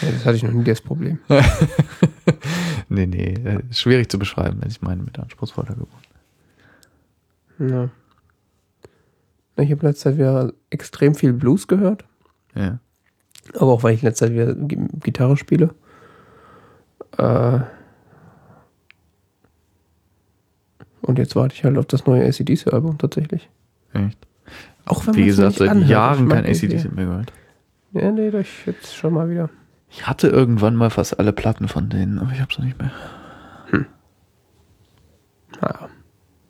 Ja, 0.00 0.10
das 0.10 0.24
hatte 0.24 0.36
ich 0.36 0.42
noch 0.42 0.52
nie 0.52 0.64
das 0.64 0.80
Problem. 0.80 1.18
nee, 2.88 3.04
nee, 3.04 3.34
äh, 3.34 3.60
schwierig 3.72 4.10
zu 4.10 4.18
beschreiben, 4.18 4.58
wenn 4.62 4.70
ich 4.70 4.80
meine 4.80 5.02
mit 5.02 5.18
anspruchsvoller 5.18 5.74
geworden. 5.74 5.90
Ja. 7.58 7.90
Ich 9.56 9.70
habe 9.70 9.86
letzte 9.86 10.04
Zeit 10.10 10.16
wieder 10.18 10.52
extrem 10.70 11.14
viel 11.14 11.32
Blues 11.32 11.68
gehört. 11.68 12.04
Ja. 12.54 12.78
Aber 13.54 13.72
auch 13.72 13.82
weil 13.82 13.94
ich 13.94 14.02
letzte 14.02 14.26
Zeit 14.26 14.32
wieder 14.34 14.54
Gi- 14.54 14.88
Gitarre 15.00 15.36
spiele. 15.36 15.74
Äh 17.18 17.60
und 21.02 21.18
jetzt 21.18 21.34
warte 21.36 21.54
ich 21.54 21.64
halt 21.64 21.76
auf 21.78 21.86
das 21.86 22.06
neue 22.06 22.24
ACDC-Album 22.26 22.98
tatsächlich. 22.98 23.50
Echt. 23.92 24.18
Auch 24.86 25.06
wenn 25.06 25.14
Wie 25.14 25.26
gesagt, 25.26 25.56
seit 25.56 25.68
anhört, 25.70 25.90
Jahren 25.90 26.28
kein 26.28 26.46
ACDC 26.46 26.92
mehr 26.92 27.06
gehört. 27.06 27.32
Ja, 27.92 28.10
nee, 28.10 28.30
das 28.30 28.46
jetzt 28.66 28.94
schon 28.94 29.12
mal 29.14 29.28
wieder. 29.28 29.50
Ich 29.90 30.06
hatte 30.06 30.28
irgendwann 30.28 30.74
mal 30.76 30.90
fast 30.90 31.18
alle 31.18 31.32
Platten 31.32 31.68
von 31.68 31.88
denen, 31.90 32.18
aber 32.18 32.32
ich 32.32 32.40
hab's 32.40 32.58
noch 32.58 32.64
nicht 32.64 32.78
mehr. 32.80 32.90
Naja. 35.60 35.88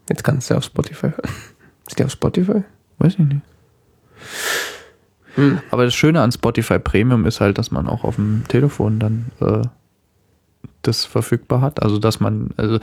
Jetzt 0.09 0.23
kannst 0.25 0.51
du 0.51 0.55
auf 0.57 0.65
Spotify 0.65 1.09
hören. 1.09 1.31
Ist 1.89 1.99
die 1.99 2.05
auf 2.05 2.13
Spotify? 2.13 2.63
Weiß 3.03 3.15
ich 3.15 3.19
nicht. 3.19 3.41
Aber 5.73 5.85
das 5.85 5.95
Schöne 5.95 6.21
an 6.21 6.31
Spotify 6.31 6.79
Premium 6.79 7.27
ist 7.27 7.41
halt, 7.41 7.59
dass 7.59 7.73
man 7.73 7.89
auch 7.89 8.05
auf 8.05 8.15
dem 8.15 8.45
Telefon 8.47 9.01
dann 9.01 9.27
äh, 9.41 9.63
das 10.83 11.05
verfügbar 11.05 11.63
hat. 11.63 11.83
Also 11.83 11.99
dass 11.99 12.21
man, 12.21 12.51
also 12.57 12.79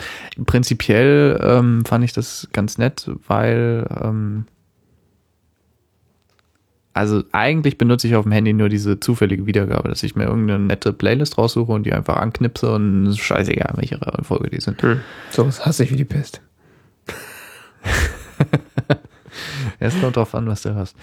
prinzipiell 0.45 1.39
ähm, 1.41 1.86
fand 1.86 2.03
ich 2.03 2.11
das 2.11 2.49
ganz 2.51 2.78
nett, 2.78 3.09
weil 3.28 3.88
ähm, 4.03 4.45
also 6.91 7.24
eigentlich 7.32 7.78
benutze 7.78 8.07
ich 8.07 8.15
auf 8.15 8.24
dem 8.24 8.34
Handy 8.34 8.51
nur 8.51 8.67
diese 8.67 8.99
zufällige 8.99 9.45
Wiedergabe, 9.45 9.88
dass 9.88 10.03
ich 10.03 10.17
mir 10.17 10.26
irgendeine 10.26 10.59
nette 10.65 10.91
Playlist 10.91 11.38
raussuche 11.38 11.72
und 11.72 11.86
die 11.86 11.93
einfach 11.93 12.17
anknipse 12.17 12.74
und 12.74 13.05
es 13.05 13.13
ist 13.13 13.20
scheißegal, 13.20 13.76
welche 13.78 14.01
Reihenfolge 14.01 14.49
die 14.49 14.59
sind. 14.59 14.82
So 15.30 15.47
was 15.47 15.65
hasse 15.65 15.86
ich 15.86 15.91
wie 15.91 15.97
die 15.97 16.03
Pest. 16.03 16.41
Es 19.80 20.00
kommt 20.00 20.16
drauf 20.16 20.36
an, 20.36 20.48
was 20.48 20.62
du 20.62 20.74
hörst. 20.74 20.96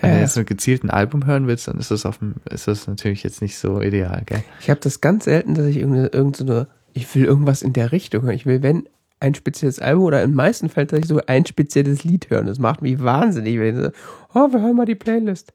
Wenn 0.00 0.14
du 0.14 0.20
jetzt 0.20 0.38
ein 0.38 0.46
gezielten 0.46 0.90
Album 0.90 1.26
hören 1.26 1.46
willst, 1.46 1.66
dann 1.66 1.78
ist 1.78 1.90
das 1.90 2.06
auf 2.06 2.18
dem, 2.18 2.36
ist 2.50 2.68
das 2.68 2.86
natürlich 2.86 3.22
jetzt 3.24 3.42
nicht 3.42 3.58
so 3.58 3.80
ideal, 3.80 4.22
gell? 4.26 4.44
Ich 4.60 4.70
habe 4.70 4.80
das 4.80 5.00
ganz 5.00 5.24
selten, 5.24 5.54
dass 5.54 5.66
ich 5.66 5.78
irgendeine, 5.78 6.08
irgend 6.08 6.36
so 6.36 6.44
eine, 6.44 6.68
ich 6.92 7.12
will 7.14 7.24
irgendwas 7.24 7.62
in 7.62 7.72
der 7.72 7.90
Richtung 7.90 8.22
hören. 8.22 8.34
Ich 8.34 8.46
will, 8.46 8.62
wenn 8.62 8.88
ein 9.20 9.34
spezielles 9.34 9.80
Album 9.80 10.04
oder 10.04 10.22
in 10.22 10.30
den 10.30 10.36
meisten 10.36 10.68
Fällen, 10.68 10.88
dass 10.88 11.00
ich 11.00 11.08
so 11.08 11.20
ein 11.26 11.44
spezielles 11.46 12.04
Lied 12.04 12.30
hören. 12.30 12.46
Das 12.46 12.58
macht 12.58 12.82
mich 12.82 13.02
wahnsinnig, 13.02 13.58
wenn 13.58 13.76
ich 13.76 13.84
so, 13.84 13.90
oh, 14.34 14.52
wir 14.52 14.60
hören 14.60 14.76
mal 14.76 14.86
die 14.86 14.94
Playlist. 14.94 15.52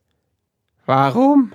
Warum? 0.85 1.53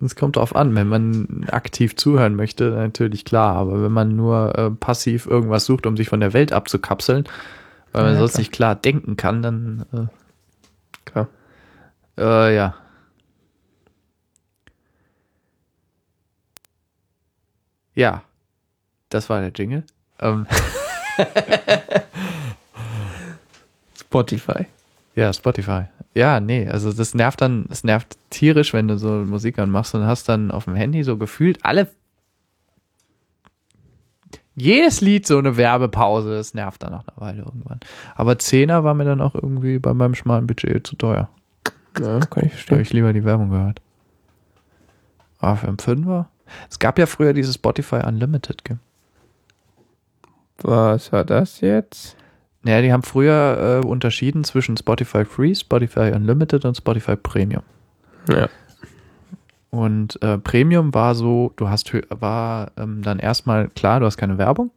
Es 0.00 0.16
kommt 0.16 0.36
drauf 0.36 0.54
an, 0.56 0.74
wenn 0.74 0.88
man 0.88 1.46
aktiv 1.50 1.96
zuhören 1.96 2.34
möchte, 2.34 2.70
natürlich 2.70 3.24
klar, 3.24 3.54
aber 3.56 3.82
wenn 3.82 3.92
man 3.92 4.16
nur 4.16 4.56
äh, 4.58 4.70
passiv 4.70 5.26
irgendwas 5.26 5.66
sucht, 5.66 5.86
um 5.86 5.96
sich 5.96 6.08
von 6.08 6.20
der 6.20 6.32
Welt 6.32 6.52
abzukapseln, 6.52 7.24
weil 7.94 8.02
man 8.04 8.12
Ja, 8.14 8.18
sonst 8.18 8.32
klar. 8.32 8.40
nicht 8.40 8.52
klar 8.52 8.74
denken 8.74 9.16
kann, 9.16 9.40
dann 9.42 10.08
Klar. 11.06 11.28
äh, 12.18 12.22
äh, 12.50 12.54
ja. 12.56 12.74
Ja, 17.94 18.22
das 19.08 19.30
war 19.30 19.40
der 19.40 19.52
Jingle. 19.54 19.84
Ähm, 20.20 20.46
Spotify. 23.98 24.66
ja, 25.14 25.32
Spotify. 25.32 25.84
Ja, 26.14 26.40
nee, 26.40 26.68
also 26.68 26.92
das 26.92 27.14
nervt 27.14 27.40
dann, 27.40 27.66
es 27.70 27.82
nervt 27.84 28.16
tierisch, 28.30 28.72
wenn 28.72 28.86
du 28.88 28.98
so 28.98 29.08
Musik 29.08 29.58
anmachst 29.58 29.94
und 29.94 30.04
hast 30.06 30.28
dann 30.28 30.50
auf 30.50 30.64
dem 30.64 30.74
Handy 30.76 31.02
so 31.02 31.16
gefühlt 31.16 31.64
alle 31.64 31.88
jedes 34.56 35.00
Lied 35.00 35.26
so 35.26 35.38
eine 35.38 35.56
Werbepause, 35.56 36.34
das 36.36 36.54
nervt 36.54 36.82
dann 36.82 36.92
nach 36.92 37.04
einer 37.08 37.20
Weile 37.20 37.42
irgendwann. 37.42 37.80
Aber 38.14 38.38
Zehner 38.38 38.84
war 38.84 38.94
mir 38.94 39.04
dann 39.04 39.20
auch 39.20 39.34
irgendwie 39.34 39.78
bei 39.78 39.94
meinem 39.94 40.14
schmalen 40.14 40.46
Budget 40.46 40.86
zu 40.86 40.96
teuer. 40.96 41.28
Ja, 42.00 42.20
kann 42.20 42.20
ich 42.20 42.28
Da 42.30 42.36
habe 42.36 42.48
verstehen. 42.50 42.80
ich 42.80 42.92
lieber 42.92 43.12
die 43.12 43.24
Werbung 43.24 43.50
gehört. 43.50 43.80
Aber 45.38 45.56
für 45.56 45.68
einen 45.68 45.78
Fünfer? 45.78 46.28
Es 46.70 46.78
gab 46.78 46.98
ja 46.98 47.06
früher 47.06 47.32
dieses 47.32 47.56
Spotify 47.56 47.96
Unlimited, 48.06 48.64
gell? 48.64 48.78
Was 50.58 51.12
war 51.12 51.24
das 51.24 51.60
jetzt? 51.60 52.16
Naja, 52.62 52.80
die 52.80 52.92
haben 52.92 53.02
früher 53.02 53.80
äh, 53.82 53.86
unterschieden 53.86 54.44
zwischen 54.44 54.76
Spotify 54.76 55.24
Free, 55.24 55.54
Spotify 55.54 56.12
Unlimited 56.14 56.64
und 56.64 56.76
Spotify 56.76 57.16
Premium. 57.16 57.62
Ja. 58.28 58.48
Und 59.74 60.22
äh, 60.22 60.38
Premium 60.38 60.94
war 60.94 61.16
so, 61.16 61.52
du 61.56 61.68
hast 61.68 61.92
war 62.08 62.70
ähm, 62.76 63.02
dann 63.02 63.18
erstmal 63.18 63.66
klar, 63.70 63.98
du 63.98 64.06
hast 64.06 64.16
keine 64.16 64.38
Werbung. 64.38 64.70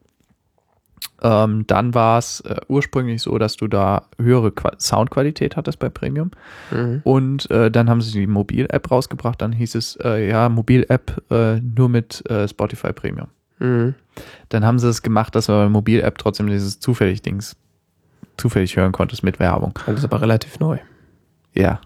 Ähm, 1.21 1.67
dann 1.67 1.93
war 1.93 2.17
es 2.17 2.39
äh, 2.41 2.55
ursprünglich 2.67 3.21
so, 3.21 3.37
dass 3.37 3.57
du 3.57 3.67
da 3.67 4.07
höhere 4.19 4.51
Qua 4.51 4.71
Soundqualität 4.79 5.55
hattest 5.55 5.77
bei 5.77 5.89
Premium. 5.89 6.31
Mhm. 6.71 7.01
Und 7.03 7.51
äh, 7.51 7.69
dann 7.69 7.91
haben 7.91 8.01
sie 8.01 8.11
die 8.11 8.25
Mobil-App 8.25 8.89
rausgebracht. 8.89 9.39
Dann 9.39 9.51
hieß 9.51 9.75
es, 9.75 9.97
äh, 9.97 10.29
ja, 10.29 10.49
Mobil-App 10.49 11.23
äh, 11.29 11.59
nur 11.59 11.89
mit 11.89 12.27
äh, 12.31 12.47
Spotify 12.47 12.91
Premium. 12.91 13.27
Mhm. 13.59 13.93
Dann 14.49 14.65
haben 14.65 14.79
sie 14.79 14.89
es 14.89 15.03
gemacht, 15.03 15.35
dass 15.35 15.45
du 15.45 15.51
bei 15.51 15.59
der 15.59 15.69
Mobil-App 15.69 16.17
trotzdem 16.17 16.47
dieses 16.47 16.79
zufällig 16.79 17.21
Dings 17.21 17.55
zufällig 18.35 18.75
hören 18.75 18.93
konntest 18.93 19.21
mit 19.21 19.39
Werbung. 19.39 19.77
Das 19.85 19.99
ist 19.99 20.05
aber 20.05 20.21
relativ 20.21 20.59
neu. 20.59 20.79
Ja. 21.53 21.81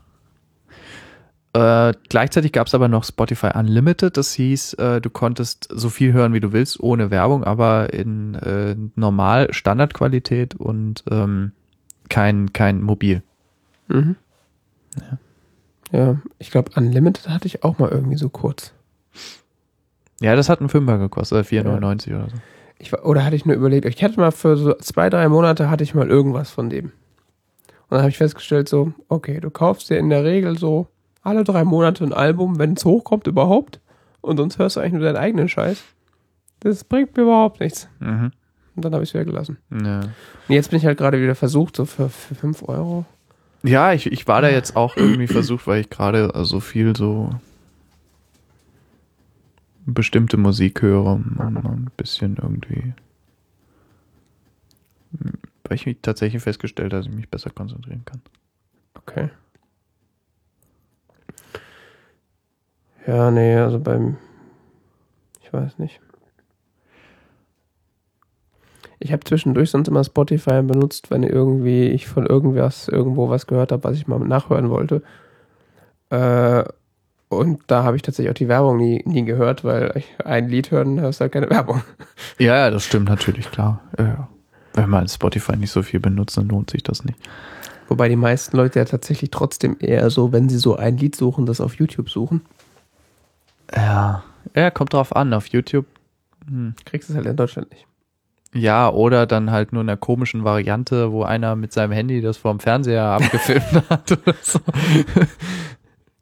Äh, 1.53 1.93
gleichzeitig 2.07 2.53
gab 2.53 2.67
es 2.67 2.75
aber 2.75 2.87
noch 2.87 3.03
Spotify 3.03 3.51
Unlimited. 3.55 4.15
Das 4.15 4.33
hieß, 4.33 4.75
äh, 4.75 5.01
du 5.01 5.09
konntest 5.09 5.67
so 5.73 5.89
viel 5.89 6.13
hören, 6.13 6.33
wie 6.33 6.39
du 6.39 6.53
willst, 6.53 6.79
ohne 6.79 7.11
Werbung, 7.11 7.43
aber 7.43 7.93
in 7.93 8.35
äh, 8.35 8.75
normal 8.95 9.53
Standardqualität 9.53 10.55
und 10.55 11.03
ähm, 11.11 11.51
kein, 12.09 12.53
kein 12.53 12.81
Mobil. 12.81 13.21
Mhm. 13.87 14.15
Ja. 15.91 16.17
ich 16.37 16.51
glaube, 16.51 16.71
Unlimited 16.75 17.27
hatte 17.29 17.47
ich 17.47 17.63
auch 17.63 17.79
mal 17.79 17.89
irgendwie 17.89 18.17
so 18.17 18.29
kurz. 18.29 18.73
Ja, 20.21 20.35
das 20.35 20.47
hat 20.47 20.59
einen 20.59 20.69
Fünfer 20.69 20.97
gekostet, 20.97 21.51
äh, 21.51 21.61
4,99 21.61 22.15
oder 22.15 22.29
so. 22.29 22.35
Ich 22.77 22.93
oder 22.93 23.25
hatte 23.25 23.35
ich 23.35 23.45
nur 23.45 23.55
überlegt, 23.55 23.85
ich 23.85 24.03
hatte 24.03 24.19
mal 24.19 24.31
für 24.31 24.55
so 24.55 24.73
zwei, 24.75 25.09
drei 25.09 25.27
Monate 25.27 25.69
hatte 25.69 25.83
ich 25.83 25.93
mal 25.93 26.09
irgendwas 26.09 26.49
von 26.49 26.69
dem. 26.69 26.85
Und 26.85 27.91
dann 27.91 27.99
habe 27.99 28.09
ich 28.09 28.17
festgestellt, 28.17 28.69
so, 28.69 28.93
okay, 29.09 29.39
du 29.39 29.49
kaufst 29.49 29.89
dir 29.89 29.97
in 29.97 30.09
der 30.09 30.23
Regel 30.23 30.57
so 30.57 30.87
alle 31.22 31.43
drei 31.43 31.63
Monate 31.63 32.03
ein 32.03 32.13
Album, 32.13 32.57
wenn 32.59 32.74
es 32.74 32.86
hochkommt 32.86 33.28
überhaupt. 33.28 33.80
Und 34.22 34.38
sonst 34.38 34.57
hörst 34.59 34.76
du 34.76 34.80
eigentlich 34.80 34.93
nur 34.93 35.03
deinen 35.03 35.17
eigenen 35.17 35.49
Scheiß. 35.49 35.84
Das 36.61 36.84
bringt 36.84 37.15
mir 37.17 37.24
überhaupt 37.24 37.59
nichts. 37.59 37.88
Mhm. 37.99 38.32
Und 38.76 38.86
dann 38.86 38.93
habe 38.93 39.03
ich 39.03 39.09
es 39.09 39.13
wieder 39.13 39.26
gelassen. 39.26 39.57
Ja. 39.72 39.99
Und 40.01 40.55
jetzt 40.55 40.69
bin 40.69 40.78
ich 40.78 40.86
halt 40.86 40.97
gerade 40.97 41.22
wieder 41.22 41.36
versucht, 41.36 41.76
so 41.76 41.86
für, 41.86 42.09
für 42.09 42.36
5 42.36 42.67
Euro. 42.67 43.05
Ja, 43.63 43.93
ich, 43.93 44.11
ich 44.11 44.28
war 44.28 44.41
da 44.41 44.49
jetzt 44.49 44.76
auch 44.76 44.95
irgendwie 44.97 45.28
versucht, 45.28 45.67
weil 45.67 45.82
ich 45.82 45.89
gerade 45.89 46.32
so 46.45 46.59
viel 46.59 46.95
so 46.95 47.30
bestimmte 49.86 50.38
Musik 50.38 50.82
höre 50.82 51.05
und 51.05 51.39
ein 51.39 51.91
bisschen 51.97 52.38
irgendwie. 52.41 52.93
Weil 55.11 55.76
ich 55.76 55.86
mich 55.86 55.97
tatsächlich 56.01 56.41
festgestellt 56.41 56.93
habe, 56.93 57.03
dass 57.03 57.11
ich 57.11 57.15
mich 57.15 57.30
besser 57.30 57.49
konzentrieren 57.49 58.03
kann. 58.05 58.22
Okay. 58.95 59.30
Ja, 63.07 63.31
nee, 63.31 63.55
also 63.55 63.79
beim. 63.79 64.17
Ich 65.41 65.51
weiß 65.51 65.79
nicht. 65.79 65.99
Ich 68.99 69.11
habe 69.11 69.23
zwischendurch 69.23 69.71
sonst 69.71 69.87
immer 69.87 70.03
Spotify 70.03 70.61
benutzt, 70.61 71.09
wenn 71.09 71.23
irgendwie 71.23 71.87
ich 71.87 72.07
von 72.07 72.27
irgendwas 72.27 72.87
irgendwo 72.87 73.29
was 73.29 73.47
gehört 73.47 73.71
habe, 73.71 73.83
was 73.83 73.97
ich 73.97 74.07
mal 74.07 74.19
nachhören 74.19 74.69
wollte. 74.69 75.01
Äh, 76.11 76.63
und 77.29 77.61
da 77.67 77.83
habe 77.83 77.95
ich 77.95 78.03
tatsächlich 78.03 78.29
auch 78.29 78.35
die 78.37 78.47
Werbung 78.47 78.77
nie, 78.77 79.01
nie 79.05 79.23
gehört, 79.23 79.63
weil 79.63 79.91
ich 79.95 80.05
ein 80.23 80.49
Lied 80.49 80.69
hören, 80.69 80.99
hörst 80.99 81.21
halt 81.21 81.31
keine 81.31 81.49
Werbung. 81.49 81.81
Ja, 82.37 82.69
das 82.69 82.85
stimmt 82.85 83.07
natürlich, 83.07 83.49
klar. 83.51 83.81
Ja. 83.97 84.27
Wenn 84.73 84.89
man 84.89 85.07
Spotify 85.07 85.55
nicht 85.55 85.71
so 85.71 85.81
viel 85.83 85.99
benutzt, 85.99 86.37
dann 86.37 86.49
lohnt 86.49 86.69
sich 86.69 86.83
das 86.83 87.03
nicht. 87.03 87.17
Wobei 87.87 88.09
die 88.09 88.15
meisten 88.15 88.57
Leute 88.57 88.79
ja 88.79 88.85
tatsächlich 88.85 89.31
trotzdem 89.31 89.77
eher 89.79 90.09
so, 90.09 90.31
wenn 90.31 90.49
sie 90.49 90.57
so 90.57 90.75
ein 90.75 90.97
Lied 90.97 91.15
suchen, 91.15 91.45
das 91.45 91.61
auf 91.61 91.75
YouTube 91.75 92.09
suchen. 92.09 92.41
Ja. 93.76 94.24
Ja, 94.55 94.72
kommt 94.72 94.93
drauf 94.93 95.15
an. 95.15 95.34
Auf 95.34 95.47
YouTube. 95.47 95.86
Hm. 96.47 96.76
Kriegst 96.86 97.09
du 97.09 97.13
es 97.13 97.17
halt 97.17 97.28
in 97.28 97.36
Deutschland 97.36 97.69
nicht. 97.72 97.86
Ja, 98.53 98.89
oder 98.89 99.26
dann 99.26 99.51
halt 99.51 99.72
nur 99.72 99.82
in 99.82 99.89
einer 99.89 99.97
komischen 99.97 100.43
Variante, 100.43 101.11
wo 101.11 101.24
einer 101.24 101.55
mit 101.55 101.72
seinem 101.72 101.93
Handy 101.93 102.22
das 102.22 102.38
vorm 102.38 102.59
Fernseher 102.59 103.03
abgefilmt 103.22 103.89
hat 103.89 104.11
oder 104.11 104.36
so. 104.41 104.59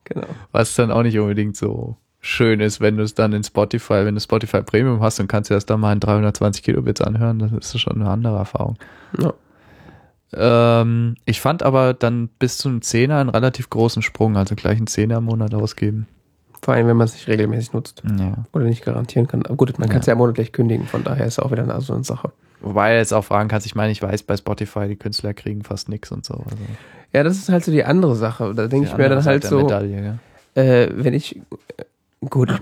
Genau. 0.03 0.27
Was 0.51 0.75
dann 0.75 0.91
auch 0.91 1.03
nicht 1.03 1.17
unbedingt 1.17 1.55
so 1.55 1.97
schön 2.19 2.59
ist, 2.59 2.81
wenn 2.81 2.97
du 2.97 3.03
es 3.03 3.13
dann 3.13 3.33
in 3.33 3.43
Spotify, 3.43 4.05
wenn 4.05 4.15
du 4.15 4.21
Spotify 4.21 4.61
Premium 4.61 5.01
hast, 5.01 5.19
dann 5.19 5.27
kannst 5.27 5.49
du 5.49 5.53
das 5.53 5.65
dann 5.65 5.79
mal 5.79 5.93
in 5.93 5.99
320 5.99 6.63
Kilobits 6.63 7.01
anhören. 7.01 7.39
Das 7.39 7.51
ist 7.51 7.79
schon 7.79 8.01
eine 8.01 8.09
andere 8.09 8.37
Erfahrung. 8.37 8.77
Ja. 9.17 9.33
Ähm, 10.33 11.15
ich 11.25 11.41
fand 11.41 11.63
aber 11.63 11.93
dann 11.93 12.27
bis 12.27 12.57
zum 12.57 12.81
Zehner 12.81 13.17
einen 13.17 13.29
relativ 13.29 13.69
großen 13.69 14.01
Sprung, 14.01 14.37
also 14.37 14.55
gleich 14.55 14.77
einen 14.77 14.87
Zehner 14.87 15.17
im 15.17 15.25
Monat 15.25 15.53
ausgeben. 15.53 16.07
Vor 16.61 16.73
allem, 16.73 16.87
wenn 16.87 16.97
man 16.97 17.05
es 17.05 17.13
nicht 17.13 17.27
regelmäßig 17.27 17.73
nutzt 17.73 18.03
Ja. 18.19 18.43
oder 18.51 18.65
nicht 18.65 18.83
garantieren 18.83 19.27
kann. 19.27 19.45
Aber 19.45 19.55
gut, 19.55 19.77
man 19.79 19.87
kann 19.89 20.01
es 20.01 20.05
Ja. 20.07 20.13
ja 20.13 20.17
monatlich 20.17 20.51
kündigen, 20.51 20.85
von 20.87 21.03
daher 21.03 21.25
ist 21.25 21.39
auch 21.39 21.51
wieder 21.51 21.63
eine, 21.63 21.79
so 21.81 21.93
eine 21.93 22.03
Sache. 22.03 22.31
Wobei 22.61 22.97
jetzt 22.97 23.13
auch 23.13 23.23
fragen 23.23 23.47
kannst, 23.47 23.65
ich 23.65 23.75
meine, 23.75 23.91
ich 23.93 24.01
weiß, 24.03 24.23
bei 24.23 24.35
Spotify, 24.35 24.87
die 24.89 24.97
Künstler 24.97 25.33
kriegen 25.33 25.63
fast 25.63 25.87
nichts 25.87 26.11
und 26.11 26.25
so. 26.25 26.33
Also 26.33 26.57
Ja, 27.13 27.23
das 27.23 27.37
ist 27.37 27.47
halt 27.49 27.63
so 27.63 27.71
die 27.71 27.85
andere 27.85 28.15
Sache. 28.17 28.53
Da 28.53 28.67
denke 28.67 28.87
ich 28.89 28.97
mir 28.97 29.07
dann 29.07 29.23
halt 29.23 29.45
so, 29.45 29.61
Medaille, 29.61 30.19
äh, 30.55 30.89
wenn 30.93 31.13
ich, 31.13 31.41
gut, 32.29 32.51
ich, 32.51 32.59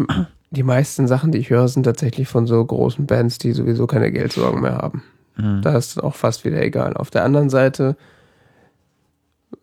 die 0.52 0.62
meisten 0.64 1.08
Sachen, 1.08 1.32
die 1.32 1.40
ich 1.40 1.50
höre, 1.50 1.68
sind 1.68 1.84
tatsächlich 1.84 2.28
von 2.28 2.46
so 2.46 2.64
großen 2.64 3.08
Bands, 3.08 3.40
die 3.40 3.54
sowieso 3.54 3.88
keine 3.88 4.12
Geldsorgen 4.12 4.62
mehr 4.62 4.78
haben. 4.78 5.04
ja. 5.40 5.44
Mhm. 5.44 5.62
Da 5.64 5.76
ist 5.76 5.92
es 5.92 5.98
auch 5.98 6.14
fast 6.16 6.46
wieder 6.46 6.62
egal. 6.62 6.94
Auf 6.96 7.10
der 7.10 7.24
anderen 7.24 7.50
Seite, 7.50 7.96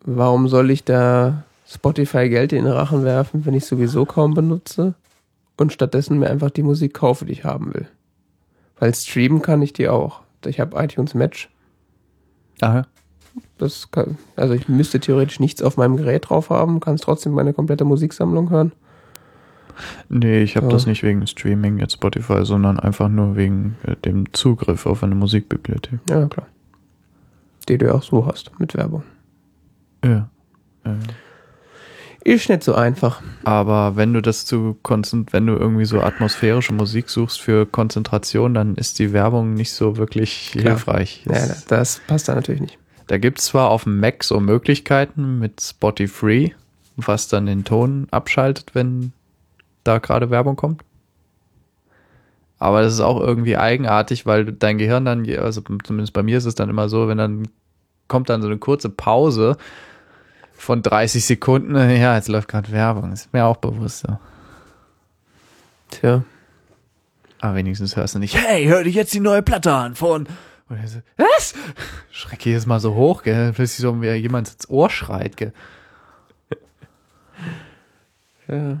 warum 0.03 0.47
soll 0.49 0.69
ich 0.71 0.83
da 0.83 1.44
Spotify 1.67 2.29
Geld 2.29 2.53
in 2.53 2.65
den 2.65 2.73
Rachen 2.73 3.03
werfen, 3.03 3.45
wenn 3.45 3.53
ich 3.53 3.65
sowieso 3.65 4.05
kaum 4.05 4.33
benutze 4.33 4.93
und 5.57 5.73
stattdessen 5.73 6.19
mir 6.19 6.29
einfach 6.29 6.51
die 6.51 6.63
Musik 6.63 6.93
kaufe, 6.93 7.25
die 7.25 7.31
ich 7.33 7.43
haben 7.43 7.73
will? 7.73 7.87
Weil 8.79 8.93
streamen 8.93 9.41
kann 9.41 9.61
ich 9.61 9.73
die 9.73 9.87
auch. 9.89 10.21
Ich 10.45 10.59
habe 10.59 10.77
iTunes 10.83 11.13
Match. 11.15 11.49
Aha. 12.61 12.85
Das 13.57 13.89
kann, 13.91 14.17
also 14.35 14.53
ich 14.53 14.69
müsste 14.69 14.99
theoretisch 14.99 15.39
nichts 15.39 15.61
auf 15.61 15.75
meinem 15.77 15.97
Gerät 15.97 16.29
drauf 16.29 16.49
haben, 16.49 16.79
kann 16.79 16.97
trotzdem 16.97 17.33
meine 17.33 17.53
komplette 17.53 17.83
Musiksammlung 17.83 18.49
hören. 18.49 18.71
Nee, 20.07 20.41
ich 20.43 20.55
habe 20.55 20.67
Ja. 20.67 20.71
das 20.71 20.85
nicht 20.85 21.03
wegen 21.03 21.25
Streaming 21.27 21.79
jetzt 21.79 21.93
Spotify, 21.93 22.45
sondern 22.45 22.79
einfach 22.79 23.09
nur 23.09 23.35
wegen 23.35 23.75
äh, 23.83 23.95
dem 23.97 24.31
Zugriff 24.33 24.85
auf 24.85 25.03
eine 25.03 25.15
Musikbibliothek. 25.15 25.99
Ja, 26.09 26.27
klar. 26.27 26.47
Die 27.67 27.77
du 27.77 27.87
ja 27.87 27.93
auch 27.93 28.03
so 28.03 28.25
hast, 28.25 28.57
mit 28.59 28.75
Werbung. 28.75 29.03
Ja. 30.03 30.29
Äh, 30.85 30.91
Ist 32.25 32.49
nicht 32.49 32.63
so 32.63 32.73
einfach. 32.73 33.21
Aber 33.43 33.95
wenn 33.95 34.11
du 34.13 34.21
das 34.21 34.45
zu 34.47 34.75
konzent 34.81 35.31
wenn 35.31 35.45
du 35.45 35.53
irgendwie 35.53 35.85
so 35.85 36.01
atmosphärische 36.01 36.73
Musik 36.73 37.07
suchst 37.09 37.39
für 37.39 37.67
Konzentration, 37.67 38.55
dann 38.55 38.73
ist 38.75 38.97
die 38.97 39.13
Werbung 39.13 39.53
nicht 39.53 39.71
so 39.71 39.95
wirklich 39.97 40.49
Klar. 40.51 40.63
hilfreich. 40.75 41.23
Ja, 41.29 41.35
Es- 41.35 41.65
das 41.65 42.01
passt 42.07 42.27
da 42.27 42.33
natürlich 42.35 42.61
nicht. 42.61 42.77
Da 43.07 43.19
gibt 43.19 43.37
es 43.37 43.45
zwar 43.45 43.69
auf 43.69 43.83
dem 43.83 43.99
Mac 43.99 44.23
so 44.23 44.39
Möglichkeiten 44.39 45.37
mit 45.37 45.61
Spotify, 45.61 46.55
was 46.97 47.27
dann 47.27 47.45
den 47.45 47.63
Ton 47.63 48.07
abschaltet, 48.09 48.73
wenn 48.73 49.13
da 49.83 49.99
gerade 49.99 50.31
Werbung 50.31 50.55
kommt. 50.55 50.81
Aber 52.57 52.81
das 52.81 52.93
ist 52.93 53.01
auch 53.01 53.19
irgendwie 53.21 53.57
eigenartig, 53.57 54.25
weil 54.25 54.45
dein 54.45 54.79
Gehirn 54.79 55.05
dann, 55.05 55.29
also 55.37 55.61
zumindest 55.83 56.13
bei 56.13 56.23
mir 56.23 56.39
ist 56.39 56.45
es 56.45 56.55
dann 56.55 56.69
immer 56.71 56.89
so, 56.89 57.07
wenn 57.07 57.19
dann 57.19 57.47
kommt 58.07 58.29
dann 58.29 58.41
so 58.41 58.47
eine 58.47 58.57
kurze 58.57 58.89
Pause 58.89 59.57
von 60.55 60.81
30 60.81 61.25
Sekunden, 61.25 61.75
ja, 61.75 62.15
jetzt 62.15 62.27
läuft 62.27 62.47
gerade 62.47 62.71
Werbung, 62.71 63.11
ist 63.11 63.33
mir 63.33 63.45
auch 63.45 63.57
bewusst 63.57 63.99
so. 63.99 64.17
Tja. 65.91 66.23
Aber 67.39 67.55
wenigstens 67.55 67.95
hörst 67.95 68.15
du 68.15 68.19
nicht, 68.19 68.35
hey, 68.35 68.65
hör 68.65 68.83
dich 68.83 68.95
jetzt 68.95 69.13
die 69.13 69.19
neue 69.19 69.43
Platte 69.43 69.71
an 69.73 69.95
von. 69.95 70.27
Und 70.67 70.77
er 70.77 70.87
so, 70.87 70.99
was? 71.17 71.53
Schrecke 72.09 72.49
jedes 72.49 72.65
Mal 72.65 72.79
so 72.79 72.95
hoch, 72.95 73.21
gell? 73.21 73.53
Plötzlich 73.53 73.81
so 73.81 74.01
wie 74.01 74.11
jemand 74.13 74.51
ins 74.51 74.69
Ohr 74.69 74.89
schreit, 74.89 75.37
gell? 75.37 75.53
Ja. 78.47 78.77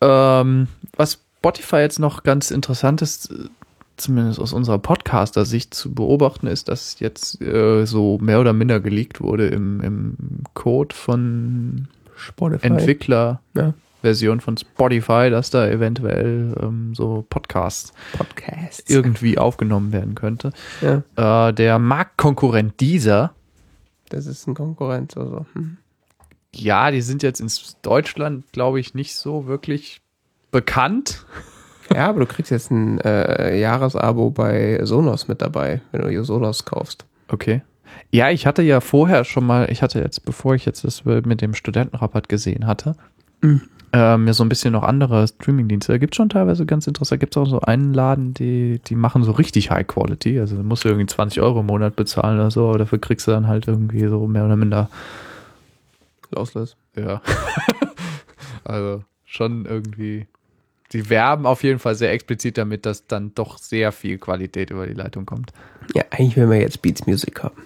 Ähm, 0.00 0.68
was 0.96 1.20
Spotify 1.38 1.76
jetzt 1.76 1.98
noch 1.98 2.22
ganz 2.22 2.50
interessant 2.50 3.02
ist, 3.02 3.30
äh, 3.30 3.48
zumindest 4.02 4.38
aus 4.40 4.52
unserer 4.52 4.78
Podcaster-Sicht 4.78 5.74
zu 5.74 5.92
beobachten, 5.94 6.46
ist, 6.46 6.68
dass 6.68 6.98
jetzt 7.00 7.40
äh, 7.40 7.84
so 7.86 8.18
mehr 8.18 8.40
oder 8.40 8.52
minder 8.52 8.80
geleakt 8.80 9.20
wurde 9.20 9.48
im, 9.48 9.80
im 9.80 10.16
Code 10.54 10.94
von 10.94 11.88
Spotify. 12.16 12.66
Entwickler-Version 12.66 14.38
Ja. 14.38 14.42
von 14.44 14.56
Spotify, 14.56 15.30
dass 15.30 15.50
da 15.50 15.66
eventuell 15.68 16.54
ähm, 16.60 16.94
so 16.94 17.24
Podcasts 17.28 17.92
Podcasts. 18.16 18.88
irgendwie 18.90 19.38
aufgenommen 19.38 19.92
werden 19.92 20.14
könnte. 20.14 20.52
Ja, 20.80 21.48
Äh, 21.48 21.52
der 21.54 21.78
Marktkonkurrent 21.78 22.78
dieser, 22.80 23.32
das 24.08 24.26
ist 24.26 24.46
ein 24.46 24.54
Konkurrent. 24.54 25.16
Also. 25.16 25.46
Hm. 25.54 25.78
ja, 26.54 26.90
die 26.90 27.00
sind 27.02 27.22
jetzt 27.22 27.40
in 27.40 27.48
Deutschland, 27.82 28.44
glaube 28.52 28.78
ich, 28.78 28.94
nicht 28.94 29.16
so 29.16 29.46
wirklich 29.46 30.00
bekannt. 30.50 31.24
Ja, 31.94 32.08
aber 32.08 32.20
du 32.20 32.26
kriegst 32.26 32.50
jetzt 32.50 32.70
ein 32.70 32.98
äh, 33.00 33.58
Jahresabo 33.58 34.30
bei 34.30 34.80
Sonos 34.84 35.28
mit 35.28 35.42
dabei, 35.42 35.80
wenn 35.90 36.02
du 36.02 36.08
hier 36.08 36.24
Sonos 36.24 36.64
kaufst. 36.64 37.04
Okay. 37.28 37.62
Ja, 38.10 38.30
ich 38.30 38.46
hatte 38.46 38.62
ja 38.62 38.80
vorher 38.80 39.24
schon 39.24 39.46
mal, 39.46 39.70
ich 39.70 39.82
hatte 39.82 39.98
jetzt, 40.00 40.24
bevor 40.24 40.54
ich 40.54 40.64
jetzt 40.64 40.84
das 40.84 41.04
mit 41.04 41.40
dem 41.40 41.54
Studentenrabatt 41.54 42.28
gesehen 42.28 42.66
hatte, 42.66 42.94
Mhm. 43.42 43.62
äh, 43.92 44.16
mir 44.16 44.32
so 44.34 44.44
ein 44.44 44.48
bisschen 44.48 44.72
noch 44.72 44.84
andere 44.84 45.26
Streamingdienste. 45.26 45.92
Da 45.92 45.98
gibt 45.98 46.14
es 46.14 46.16
schon 46.16 46.28
teilweise 46.28 46.64
ganz 46.64 46.86
interessant. 46.86 47.20
Da 47.20 47.20
gibt 47.24 47.36
es 47.36 47.42
auch 47.42 47.46
so 47.48 47.60
einen 47.60 47.92
Laden, 47.92 48.32
die, 48.34 48.80
die 48.86 48.94
machen 48.94 49.24
so 49.24 49.32
richtig 49.32 49.70
High 49.70 49.86
Quality. 49.86 50.38
Also 50.40 50.56
da 50.56 50.62
musst 50.62 50.84
du 50.84 50.88
irgendwie 50.88 51.06
20 51.06 51.42
Euro 51.42 51.60
im 51.60 51.66
Monat 51.66 51.96
bezahlen 51.96 52.38
oder 52.38 52.50
so, 52.50 52.68
aber 52.68 52.78
dafür 52.78 52.98
kriegst 53.00 53.26
du 53.26 53.32
dann 53.32 53.48
halt 53.48 53.66
irgendwie 53.66 54.06
so 54.06 54.26
mehr 54.28 54.44
oder 54.44 54.56
minder 54.56 54.88
Lossless. 56.34 56.76
Ja. 56.96 57.20
also 58.64 59.02
schon 59.24 59.66
irgendwie. 59.66 60.26
Die 60.92 61.08
werben 61.08 61.46
auf 61.46 61.62
jeden 61.62 61.78
Fall 61.78 61.94
sehr 61.94 62.12
explizit 62.12 62.58
damit, 62.58 62.84
dass 62.86 63.06
dann 63.06 63.34
doch 63.34 63.58
sehr 63.58 63.92
viel 63.92 64.18
Qualität 64.18 64.70
über 64.70 64.86
die 64.86 64.92
Leitung 64.94 65.24
kommt. 65.26 65.52
Ja, 65.94 66.04
eigentlich 66.10 66.36
will 66.36 66.46
man 66.46 66.60
jetzt 66.60 66.82
Beats 66.82 67.06
Music 67.06 67.42
haben. 67.42 67.62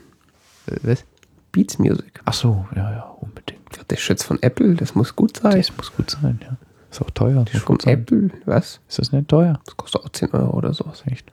Äh, 0.66 0.76
Was? 0.82 1.04
Beats 1.52 1.78
Music. 1.78 2.20
Ach 2.24 2.32
so, 2.34 2.66
ja, 2.76 2.90
ja, 2.92 3.02
unbedingt. 3.20 3.60
Der 3.90 3.96
Schütz 3.96 4.22
von 4.22 4.42
Apple, 4.42 4.74
das 4.74 4.94
muss 4.94 5.16
gut 5.16 5.38
sein. 5.38 5.56
Das 5.56 5.76
muss 5.76 5.94
gut 5.94 6.10
sein, 6.10 6.38
ja. 6.42 6.56
Ist 6.90 7.02
auch 7.02 7.10
teuer. 7.10 7.44
Muss 7.52 7.62
von. 7.62 7.78
Apple, 7.84 8.30
was? 8.44 8.80
Ist 8.88 8.98
das 8.98 9.12
nicht 9.12 9.28
teuer? 9.28 9.60
Das 9.64 9.76
kostet 9.76 10.02
auch 10.02 10.08
10 10.08 10.32
Euro 10.32 10.56
oder 10.56 10.72
sowas. 10.72 11.02
Echt? 11.06 11.30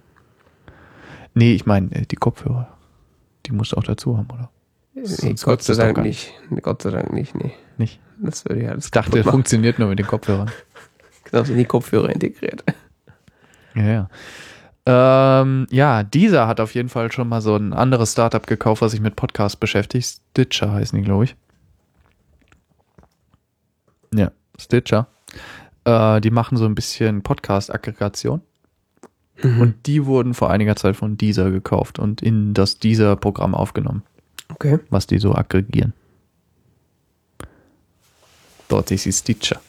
Nee, 1.36 1.54
ich 1.54 1.66
meine, 1.66 1.92
äh, 1.94 2.06
die 2.06 2.16
Kopfhörer. 2.16 2.68
Die 3.46 3.52
musst 3.52 3.72
du 3.72 3.78
auch 3.78 3.84
dazu 3.84 4.18
haben, 4.18 4.28
oder? 4.32 4.50
Nee, 4.94 5.36
Gott 5.42 5.64
sei 5.64 5.74
Dank 5.74 5.98
nicht. 5.98 6.34
Nee, 6.50 6.62
Gott 6.62 6.82
sei 6.82 6.92
Dank 6.92 7.12
nicht, 7.14 7.36
nee. 7.36 7.54
Nicht? 7.78 8.00
Das 8.20 8.46
würde 8.46 8.64
ja 8.64 8.72
alles 8.72 8.86
Ich 8.86 8.92
dachte, 8.92 9.18
machen. 9.20 9.32
funktioniert 9.32 9.80
nur 9.80 9.90
mit 9.90 10.00
den 10.00 10.08
Kopfhörern. 10.08 10.52
Genau, 11.34 11.46
sind 11.46 11.58
die 11.58 11.66
Kopfhörer 11.66 12.10
integriert. 12.10 12.64
Ja, 13.74 14.08
ja. 14.86 15.42
Ähm, 15.42 15.66
ja, 15.72 16.04
dieser 16.04 16.46
hat 16.46 16.60
auf 16.60 16.76
jeden 16.76 16.90
Fall 16.90 17.12
schon 17.12 17.28
mal 17.28 17.42
so 17.42 17.56
ein 17.56 17.74
anderes 17.74 18.12
Startup 18.12 18.46
gekauft, 18.46 18.84
was 18.84 18.92
sich 18.92 19.02
mit 19.02 19.16
Podcasts 19.16 19.56
beschäftigt. 19.56 20.06
Stitcher 20.32 20.72
heißen 20.72 20.96
die, 21.00 21.04
glaube 21.04 21.24
ich. 21.24 21.36
Ja, 24.14 24.32
Stitcher. 24.60 25.08
Äh, 25.86 26.22
die 26.22 26.30
machen 26.30 26.56
so 26.58 26.66
ein 26.66 26.76
bisschen 26.76 27.24
Podcast-Aggregation. 27.24 28.42
Und 29.42 29.88
die 29.88 30.06
wurden 30.06 30.36
vor 30.36 30.52
einiger 30.52 30.76
Zeit 30.76 30.96
von 30.96 31.18
Deezer 31.18 31.50
gekauft 31.50 31.98
und 31.98 32.22
in 32.22 32.54
das 32.54 32.78
Deezer-Programm 32.78 33.56
aufgenommen, 33.56 34.04
Okay. 34.52 34.78
was 34.92 35.08
die 35.08 35.18
so 35.18 35.34
aggregieren. 35.34 35.94
Dort 38.70 38.92
ist 38.92 39.06
die 39.06 39.12
Stitcher. 39.12 39.60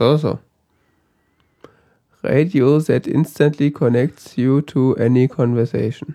So, 0.00 0.16
so. 0.16 0.38
Radio 2.22 2.80
that 2.80 3.06
instantly 3.06 3.70
connects 3.70 4.34
you 4.34 4.62
to 4.62 4.96
any 4.96 5.28
conversation. 5.28 6.14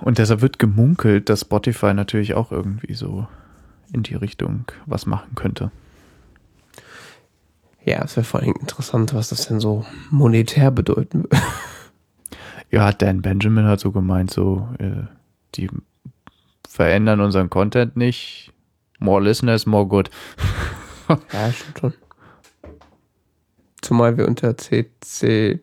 Und 0.00 0.18
deshalb 0.18 0.40
wird 0.40 0.60
gemunkelt, 0.60 1.28
dass 1.28 1.40
Spotify 1.40 1.94
natürlich 1.94 2.34
auch 2.34 2.52
irgendwie 2.52 2.94
so 2.94 3.26
in 3.92 4.04
die 4.04 4.14
Richtung 4.14 4.66
was 4.86 5.04
machen 5.04 5.34
könnte. 5.34 5.72
Ja, 7.84 8.04
es 8.04 8.16
wäre 8.16 8.24
vor 8.24 8.38
allem 8.38 8.54
interessant, 8.60 9.14
was 9.14 9.30
das 9.30 9.48
denn 9.48 9.58
so 9.58 9.84
monetär 10.10 10.70
bedeuten 10.70 11.24
würde. 11.24 11.42
Ja, 12.70 12.92
Dan 12.92 13.22
Benjamin 13.22 13.64
hat 13.64 13.80
so 13.80 13.90
gemeint, 13.90 14.30
so, 14.30 14.68
äh, 14.78 15.08
die 15.56 15.68
verändern 16.68 17.20
unseren 17.20 17.50
Content 17.50 17.96
nicht. 17.96 18.52
More 18.98 19.22
listeners, 19.22 19.66
more 19.66 19.86
good. 19.86 20.10
Ja, 21.32 21.50
stimmt 21.52 21.78
schon. 21.78 21.94
Zumal 23.80 24.18
wir 24.18 24.28
unter 24.28 24.56
CC 24.58 25.60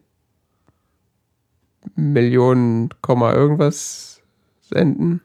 Millionen, 1.95 2.89
Komma 3.01 3.33
irgendwas 3.33 4.21
senden. 4.61 5.21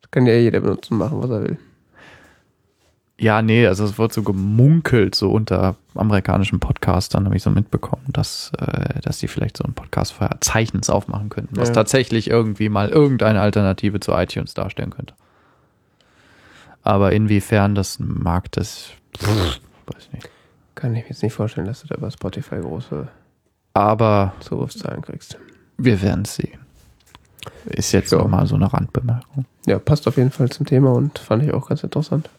Das 0.00 0.10
kann 0.12 0.26
ja 0.26 0.34
jeder 0.34 0.60
benutzen, 0.60 0.98
machen, 0.98 1.20
was 1.20 1.30
er 1.30 1.42
will. 1.42 1.58
Ja, 3.20 3.42
nee, 3.42 3.66
also 3.66 3.84
es 3.84 3.98
wird 3.98 4.12
so 4.12 4.22
gemunkelt, 4.22 5.16
so 5.16 5.32
unter 5.32 5.74
amerikanischen 5.96 6.60
Podcastern 6.60 7.24
habe 7.24 7.34
ich 7.36 7.42
so 7.42 7.50
mitbekommen, 7.50 8.04
dass, 8.12 8.52
äh, 8.56 9.00
dass 9.00 9.18
die 9.18 9.26
vielleicht 9.26 9.56
so 9.56 9.64
ein 9.64 9.74
Podcast-Verzeichnis 9.74 10.88
aufmachen 10.88 11.28
könnten, 11.28 11.56
was 11.56 11.70
Ja. 11.70 11.74
tatsächlich 11.74 12.30
irgendwie 12.30 12.68
mal 12.68 12.88
irgendeine 12.90 13.40
Alternative 13.40 13.98
zu 13.98 14.12
iTunes 14.12 14.54
darstellen 14.54 14.90
könnte. 14.90 15.14
Aber 16.82 17.12
inwiefern 17.12 17.74
das 17.74 17.98
Markt 17.98 18.56
ist, 18.56 18.92
pff, 19.16 19.60
weiß 19.86 20.12
nicht. 20.12 20.28
Kann 20.74 20.94
ich 20.94 21.02
mir 21.04 21.08
jetzt 21.10 21.22
nicht 21.22 21.32
vorstellen, 21.34 21.66
dass 21.66 21.82
du 21.82 21.88
da 21.88 21.96
über 21.96 22.10
Spotify 22.10 22.60
große 22.60 23.08
Aber 23.74 24.32
Zugriffszahlen 24.40 25.02
kriegst. 25.02 25.38
wir 25.76 26.00
werden 26.02 26.22
es 26.22 26.36
sehen. 26.36 26.58
Ist 27.66 27.92
jetzt 27.92 28.12
Ja. 28.12 28.18
noch 28.18 28.28
mal 28.28 28.46
so 28.46 28.54
eine 28.54 28.72
Randbemerkung. 28.72 29.44
Ja, 29.66 29.78
passt 29.78 30.06
auf 30.08 30.16
jeden 30.16 30.30
Fall 30.30 30.48
zum 30.50 30.66
Thema 30.66 30.92
und 30.92 31.18
fand 31.18 31.42
ich 31.42 31.52
auch 31.52 31.68
ganz 31.68 31.82
interessant, 31.82 32.30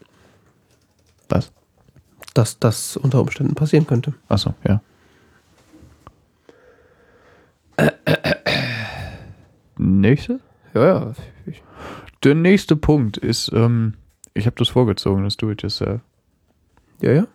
Was? 1.29 1.51
dass 2.33 2.59
das 2.59 2.95
unter 2.97 3.19
Umständen 3.21 3.55
passieren 3.55 3.85
könnte. 3.87 4.13
Achso, 4.29 4.53
ja. 4.67 4.81
Nächste? 9.77 10.39
Ja, 10.73 10.85
ja. 10.85 11.13
Ich, 11.45 11.61
Der 12.23 12.35
nächste 12.35 12.75
Punkt 12.75 13.17
ist, 13.17 13.51
ähm, 13.53 13.93
ich 14.39 14.45
habe 14.45 14.55
das 14.57 14.69
vorgezogen, 14.69 15.23
das 15.23 15.37
Do-It-Yourself. 15.37 16.01
ja, 17.01 17.11
ja. 17.11 17.27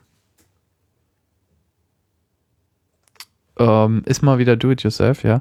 Ähm, 3.56 4.02
ist 4.06 4.22
mal 4.22 4.38
wieder 4.38 4.56
Do-It-Yourself, 4.56 5.22
ja. 5.22 5.40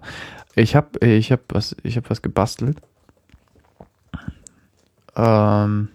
Ich 0.55 0.75
habe 0.75 1.03
ich 1.05 1.31
hab 1.31 1.41
was, 1.49 1.75
ich 1.83 1.97
hab 1.97 2.09
was 2.09 2.21
gebastelt. 2.21 2.77
Ähm, 5.15 5.89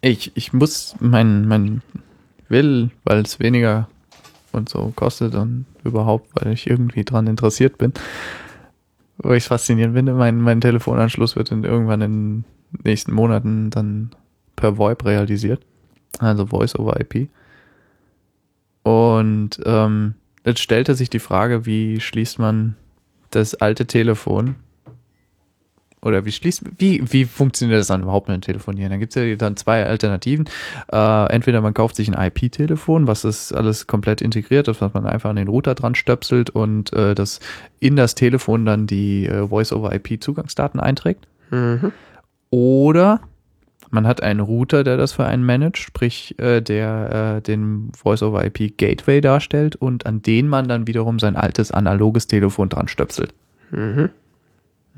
ich, 0.00 0.32
ich 0.36 0.52
muss 0.52 0.94
mein, 1.00 1.46
mein 1.48 1.82
will, 2.48 2.90
weil 3.04 3.20
es 3.22 3.40
weniger 3.40 3.88
und 4.52 4.68
so 4.68 4.92
kostet 4.94 5.34
und 5.34 5.66
überhaupt, 5.82 6.30
weil 6.34 6.52
ich 6.52 6.68
irgendwie 6.68 7.04
dran 7.04 7.26
interessiert 7.26 7.78
bin. 7.78 7.92
Wo 9.18 9.32
ich 9.32 9.44
es 9.44 9.48
faszinierend 9.48 9.96
finde, 9.96 10.14
mein, 10.14 10.40
mein 10.40 10.60
Telefonanschluss 10.60 11.36
wird 11.36 11.50
in, 11.50 11.64
irgendwann 11.64 12.00
in 12.00 12.44
nächsten 12.82 13.12
Monaten 13.12 13.70
dann 13.70 14.10
per 14.56 14.78
VoIP 14.78 15.04
realisiert. 15.04 15.62
Also 16.18 16.46
Voice 16.46 16.78
over 16.78 17.00
IP. 17.00 17.28
Und 18.82 19.60
ähm, 19.64 20.14
jetzt 20.44 20.60
stellte 20.60 20.94
sich 20.94 21.10
die 21.10 21.18
Frage, 21.18 21.66
wie 21.66 22.00
schließt 22.00 22.38
man 22.38 22.76
das 23.30 23.54
alte 23.54 23.86
Telefon 23.86 24.56
oder 26.04 26.26
wie 26.26 26.32
schließt 26.32 26.62
wie, 26.78 27.02
wie 27.10 27.24
funktioniert 27.24 27.80
das 27.80 27.86
dann 27.86 28.02
überhaupt 28.02 28.28
mit 28.28 28.36
dem 28.36 28.42
Telefonieren? 28.42 28.90
Da 28.90 28.98
gibt 28.98 29.16
es 29.16 29.22
ja 29.22 29.34
dann 29.36 29.56
zwei 29.56 29.86
Alternativen. 29.86 30.44
Äh, 30.92 31.32
entweder 31.32 31.62
man 31.62 31.72
kauft 31.72 31.96
sich 31.96 32.12
ein 32.12 32.26
IP-Telefon, 32.26 33.06
was 33.06 33.24
ist 33.24 33.52
alles 33.52 33.86
komplett 33.86 34.20
integriert 34.20 34.68
ist, 34.68 34.82
was 34.82 34.92
man 34.92 35.06
einfach 35.06 35.30
an 35.30 35.36
den 35.36 35.48
Router 35.48 35.74
dran 35.74 35.94
stöpselt 35.94 36.50
und 36.50 36.92
äh, 36.92 37.14
das 37.14 37.40
in 37.80 37.96
das 37.96 38.14
Telefon 38.14 38.66
dann 38.66 38.86
die 38.86 39.26
äh, 39.26 39.48
Voice-over-IP-Zugangsdaten 39.48 40.78
einträgt. 40.78 41.26
Mhm. 41.50 41.92
Oder 42.54 43.18
man 43.90 44.06
hat 44.06 44.22
einen 44.22 44.38
Router, 44.38 44.84
der 44.84 44.96
das 44.96 45.12
für 45.12 45.24
einen 45.24 45.44
managt, 45.44 45.76
sprich 45.78 46.38
äh, 46.38 46.60
der 46.60 47.38
äh, 47.38 47.42
den 47.42 47.90
Voice-over-IP-Gateway 47.96 49.20
darstellt 49.20 49.74
und 49.74 50.06
an 50.06 50.22
den 50.22 50.46
man 50.46 50.68
dann 50.68 50.86
wiederum 50.86 51.18
sein 51.18 51.34
altes 51.34 51.72
analoges 51.72 52.28
Telefon 52.28 52.68
dran 52.68 52.86
stöpselt. 52.86 53.34
Mhm. 53.72 54.10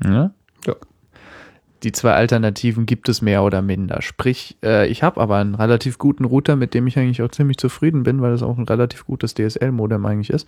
Ja? 0.03 0.29
Ja. 0.67 0.75
Die 1.81 1.91
zwei 1.93 2.13
Alternativen 2.13 2.85
gibt 2.85 3.09
es 3.09 3.23
mehr 3.23 3.41
oder 3.41 3.63
minder. 3.63 4.03
Sprich, 4.03 4.55
äh, 4.63 4.87
ich 4.87 5.01
habe 5.01 5.19
aber 5.19 5.37
einen 5.37 5.55
relativ 5.55 5.97
guten 5.97 6.25
Router, 6.25 6.55
mit 6.55 6.75
dem 6.75 6.85
ich 6.85 6.99
eigentlich 6.99 7.23
auch 7.23 7.31
ziemlich 7.31 7.57
zufrieden 7.57 8.03
bin, 8.03 8.21
weil 8.21 8.33
es 8.33 8.43
auch 8.43 8.59
ein 8.59 8.65
relativ 8.65 9.07
gutes 9.07 9.33
DSL-Modem 9.33 10.05
eigentlich 10.05 10.29
ist. 10.29 10.47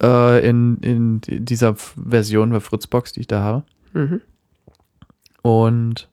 Äh, 0.00 0.48
in, 0.48 0.76
in 0.78 1.20
dieser 1.22 1.74
Version 1.74 2.52
der 2.52 2.60
Fritzbox, 2.60 3.14
die 3.14 3.20
ich 3.20 3.26
da 3.26 3.40
habe. 3.40 3.64
Mhm. 3.94 4.20
Und 5.46 6.08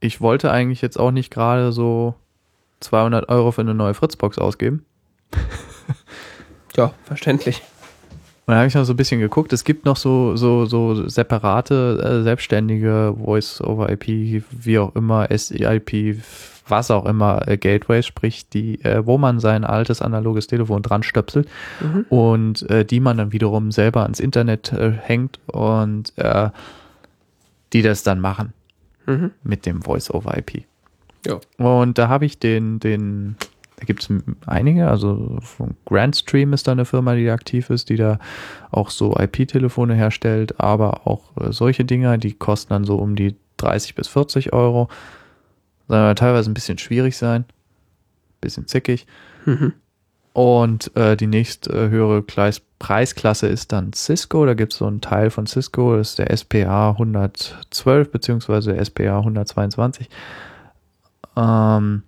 ich 0.00 0.20
wollte 0.20 0.50
eigentlich 0.50 0.82
jetzt 0.82 0.98
auch 1.00 1.10
nicht 1.10 1.32
gerade 1.32 1.72
so 1.72 2.14
200 2.80 3.28
Euro 3.30 3.50
für 3.50 3.62
eine 3.62 3.74
neue 3.74 3.94
Fritzbox 3.94 4.38
ausgeben. 4.38 4.84
Ja, 6.76 6.92
verständlich. 7.04 7.60
Und 8.46 8.52
da 8.52 8.58
habe 8.58 8.68
ich 8.68 8.74
noch 8.74 8.84
so 8.84 8.92
ein 8.92 8.96
bisschen 8.96 9.18
geguckt. 9.18 9.52
Es 9.52 9.64
gibt 9.64 9.84
noch 9.84 9.96
so, 9.96 10.36
so, 10.36 10.64
so 10.64 11.08
separate, 11.08 11.98
äh, 12.00 12.22
selbstständige 12.22 13.16
Voice-over-IP, 13.18 14.44
wie 14.50 14.78
auch 14.78 14.94
immer, 14.94 15.26
SIP, 15.36 16.22
was 16.68 16.90
auch 16.92 17.04
immer, 17.06 17.48
äh, 17.48 17.56
Gateways, 17.56 18.06
sprich, 18.06 18.48
die, 18.48 18.80
äh, 18.84 19.04
wo 19.04 19.18
man 19.18 19.40
sein 19.40 19.64
altes 19.64 20.00
analoges 20.00 20.46
Telefon 20.46 20.82
dran 20.82 21.02
stöpselt 21.02 21.48
Mhm. 21.80 22.06
und 22.10 22.70
äh, 22.70 22.84
die 22.84 23.00
man 23.00 23.16
dann 23.16 23.32
wiederum 23.32 23.72
selber 23.72 24.04
ans 24.04 24.20
Internet 24.20 24.72
äh, 24.72 24.92
hängt 24.92 25.40
und 25.46 26.12
äh, 26.16 26.50
die 27.72 27.82
das 27.82 28.02
dann 28.02 28.20
machen 28.20 28.52
Mhm. 29.06 29.30
mit 29.42 29.64
dem 29.64 29.80
Voice-over-IP. 29.82 30.64
Ja. 31.26 31.40
Und 31.56 31.96
da 31.98 32.08
habe 32.08 32.26
ich 32.26 32.38
den, 32.38 32.78
den, 32.78 33.36
da 33.76 33.84
gibt 33.86 34.02
es 34.02 34.12
einige, 34.46 34.88
also 34.88 35.38
von 35.40 35.76
Grandstream 35.86 36.52
ist 36.52 36.68
da 36.68 36.72
eine 36.72 36.84
Firma, 36.84 37.14
die 37.14 37.30
aktiv 37.30 37.70
ist, 37.70 37.88
die 37.88 37.96
da 37.96 38.18
auch 38.70 38.90
so 38.90 39.16
IP-Telefone 39.18 39.94
herstellt, 39.94 40.60
aber 40.60 41.06
auch 41.06 41.34
äh, 41.38 41.52
solche 41.52 41.84
Dinger, 41.86 42.18
die 42.18 42.34
kosten 42.34 42.70
dann 42.74 42.84
so 42.84 42.96
um 42.96 43.16
die 43.16 43.34
30 43.56 43.94
bis 43.94 44.08
40 44.08 44.52
Euro. 44.52 44.88
Aber 45.88 46.14
teilweise 46.14 46.50
ein 46.50 46.54
bisschen 46.54 46.76
schwierig 46.78 47.16
sein, 47.16 47.46
bisschen 48.42 48.66
zickig. 48.66 49.06
Mhm. 49.46 49.72
Und 50.38 50.96
äh, 50.96 51.16
die 51.16 51.26
nächst 51.26 51.66
äh, 51.66 52.22
Preisklasse 52.78 53.48
ist 53.48 53.72
dann 53.72 53.92
Cisco. 53.92 54.46
Da 54.46 54.54
gibt 54.54 54.72
es 54.72 54.78
so 54.78 54.86
einen 54.86 55.00
Teil 55.00 55.30
von 55.30 55.48
Cisco, 55.48 55.96
das 55.96 56.10
ist 56.10 56.20
der 56.20 56.36
SPA 56.36 56.90
112 56.90 58.12
beziehungsweise 58.12 58.72
der 58.72 58.84
SPA 58.84 59.18
122. 59.18 60.08
Ähm, 61.36 62.04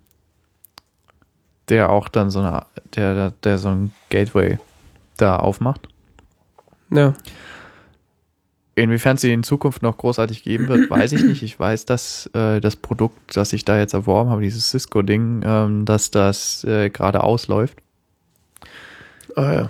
der 1.67 1.89
auch 1.89 2.07
dann 2.07 2.29
so 2.29 2.39
eine, 2.39 2.65
der, 2.95 3.15
der, 3.15 3.33
der 3.43 3.57
so 3.57 3.67
ein 3.67 3.91
Gateway 4.09 4.59
da 5.17 5.35
aufmacht. 5.35 5.89
Ja. 6.89 7.13
Inwiefern 8.75 9.17
sie 9.17 9.33
in 9.33 9.43
Zukunft 9.43 9.81
noch 9.81 9.97
großartig 9.97 10.41
geben 10.43 10.69
wird, 10.69 10.89
weiß 10.89 11.11
ich 11.11 11.23
nicht. 11.25 11.43
Ich 11.43 11.59
weiß, 11.59 11.83
dass 11.83 12.27
äh, 12.27 12.61
das 12.61 12.77
Produkt, 12.77 13.35
das 13.35 13.51
ich 13.51 13.65
da 13.65 13.77
jetzt 13.77 13.93
erworben 13.93 14.29
habe, 14.29 14.41
dieses 14.41 14.69
Cisco-Ding, 14.69 15.41
ähm, 15.43 15.83
dass 15.83 16.11
das 16.11 16.63
äh, 16.63 16.89
gerade 16.89 17.25
ausläuft. 17.25 17.81
Ah 19.35 19.53
ja. 19.53 19.69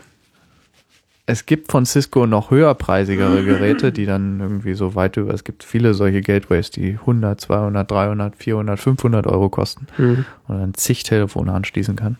Es 1.27 1.45
gibt 1.45 1.71
von 1.71 1.85
Cisco 1.85 2.25
noch 2.25 2.51
höherpreisigere 2.51 3.43
Geräte, 3.45 3.91
die 3.91 4.05
dann 4.05 4.39
irgendwie 4.41 4.73
so 4.73 4.95
weit 4.95 5.15
über, 5.17 5.33
es 5.33 5.43
gibt 5.43 5.63
viele 5.63 5.93
solche 5.93 6.21
Gateways, 6.21 6.71
die 6.71 6.93
100, 6.99 7.39
200, 7.39 7.89
300, 7.89 8.35
400, 8.35 8.79
500 8.79 9.27
Euro 9.27 9.49
kosten 9.49 9.87
Mhm. 9.97 10.25
und 10.47 10.59
dann 10.59 10.73
zig 10.73 11.03
Telefone 11.03 11.53
anschließen 11.53 11.95
kann. 11.95 12.17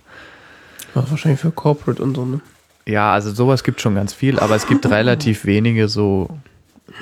Auch 0.96 1.10
wahrscheinlich 1.10 1.42
für 1.42 1.52
Corporate 1.52 2.02
und 2.02 2.16
so, 2.16 2.26
ne? 2.26 2.42
Ja, 2.86 3.12
also 3.14 3.32
sowas 3.32 3.64
gibt 3.64 3.82
schon 3.82 3.96
ganz 3.96 4.14
viel, 4.14 4.40
aber 4.40 4.56
es 4.56 4.68
gibt 4.68 4.86
relativ 4.90 5.46
wenige 5.46 5.88
so 5.90 6.30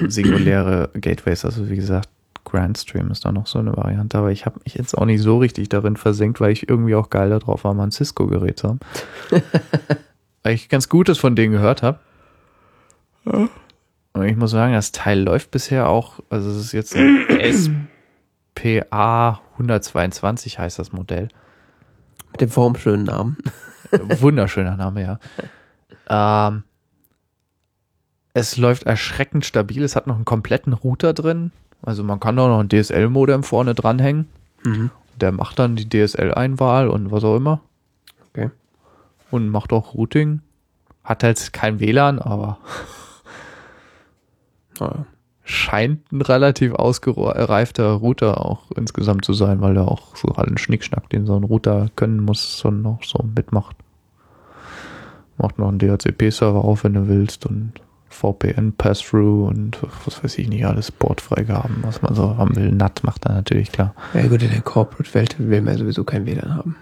singuläre 0.07 0.89
Gateways. 0.93 1.45
Also 1.45 1.69
wie 1.69 1.75
gesagt, 1.75 2.09
Grandstream 2.45 3.11
ist 3.11 3.25
da 3.25 3.31
noch 3.31 3.45
so 3.45 3.59
eine 3.59 3.75
Variante, 3.75 4.17
aber 4.17 4.31
ich 4.31 4.45
habe 4.45 4.59
mich 4.63 4.73
jetzt 4.75 4.97
auch 4.97 5.05
nicht 5.05 5.21
so 5.21 5.37
richtig 5.37 5.69
darin 5.69 5.95
versenkt, 5.97 6.39
weil 6.41 6.51
ich 6.51 6.67
irgendwie 6.69 6.95
auch 6.95 7.09
geil 7.11 7.29
darauf 7.29 7.63
war, 7.65 7.73
mal 7.75 7.83
ein 7.83 7.91
Cisco-Gerät 7.91 8.57
zu 8.57 8.69
haben. 8.69 8.79
weil 10.43 10.53
ich 10.53 10.69
ganz 10.69 10.89
Gutes 10.89 11.17
von 11.17 11.35
denen 11.35 11.51
gehört 11.51 11.83
habe. 11.83 11.99
Und 14.13 14.25
ich 14.25 14.35
muss 14.35 14.51
sagen, 14.51 14.73
das 14.73 14.91
Teil 14.91 15.19
läuft 15.21 15.51
bisher 15.51 15.87
auch, 15.89 16.19
also 16.29 16.49
es 16.49 16.57
ist 16.57 16.71
jetzt 16.71 16.95
ein 16.95 17.87
SPA 18.55 19.41
122 19.53 20.59
heißt 20.59 20.79
das 20.79 20.91
Modell. 20.91 21.29
Mit 22.31 22.41
dem 22.41 22.49
formschönen 22.49 23.05
Namen. 23.05 23.37
Wunderschöner 23.91 24.75
Name, 24.77 25.01
ja. 25.01 26.47
Ähm, 26.47 26.63
es 28.33 28.57
läuft 28.57 28.83
erschreckend 28.83 29.45
stabil. 29.45 29.83
Es 29.83 29.95
hat 29.95 30.07
noch 30.07 30.15
einen 30.15 30.25
kompletten 30.25 30.73
Router 30.73 31.13
drin. 31.13 31.51
Also 31.81 32.03
man 32.03 32.19
kann 32.19 32.35
da 32.35 32.47
noch 32.47 32.59
ein 32.59 32.69
DSL-Modem 32.69 33.43
vorne 33.43 33.73
dranhängen. 33.73 34.27
Mhm. 34.63 34.91
Der 35.15 35.31
macht 35.31 35.59
dann 35.59 35.75
die 35.75 35.89
DSL-Einwahl 35.89 36.89
und 36.89 37.11
was 37.11 37.23
auch 37.23 37.35
immer. 37.35 37.61
Und 39.31 39.49
macht 39.49 39.71
auch 39.73 39.93
Routing. 39.95 40.41
Hat 41.03 41.23
halt 41.23 41.53
kein 41.53 41.79
WLAN, 41.79 42.19
aber 42.19 42.57
Ah, 44.79 44.85
ja. 44.95 45.05
scheint 45.43 46.11
ein 46.11 46.21
relativ 46.21 46.73
ausgereifter 46.73 47.91
Router 47.93 48.45
auch 48.45 48.71
insgesamt 48.71 49.25
zu 49.25 49.33
sein, 49.33 49.61
weil 49.61 49.75
er 49.77 49.87
auch 49.89 50.15
so 50.15 50.29
allen 50.29 50.57
Schnickschnack, 50.57 51.09
den 51.09 51.25
so 51.25 51.35
ein 51.35 51.43
Router 51.43 51.87
können 51.95 52.19
muss, 52.21 52.57
so 52.57 52.71
noch 52.71 53.03
so 53.03 53.23
mitmacht. 53.35 53.75
Macht 55.37 55.57
noch 55.57 55.69
einen 55.69 55.79
DHCP-Server 55.79 56.63
auf, 56.63 56.83
wenn 56.83 56.93
du 56.93 57.07
willst 57.07 57.45
und 57.45 57.73
VPN 58.09 58.73
Pass-Through 58.73 59.47
und 59.47 59.77
was 60.05 60.23
weiß 60.23 60.37
ich 60.39 60.47
nicht, 60.49 60.65
alles 60.65 60.91
Portfreigaben, 60.91 61.77
was 61.83 62.01
man 62.01 62.15
so 62.15 62.37
haben 62.37 62.55
will. 62.55 62.71
NAT 62.71 63.03
macht 63.03 63.25
er 63.25 63.33
natürlich 63.33 63.71
klar. 63.71 63.93
Ja 64.13 64.27
gut, 64.27 64.41
in 64.41 64.49
der 64.49 64.61
Corporate-Welt 64.61 65.35
will 65.39 65.61
man 65.61 65.77
sowieso 65.77 66.03
kein 66.03 66.25
WLAN 66.25 66.55
haben. 66.55 66.75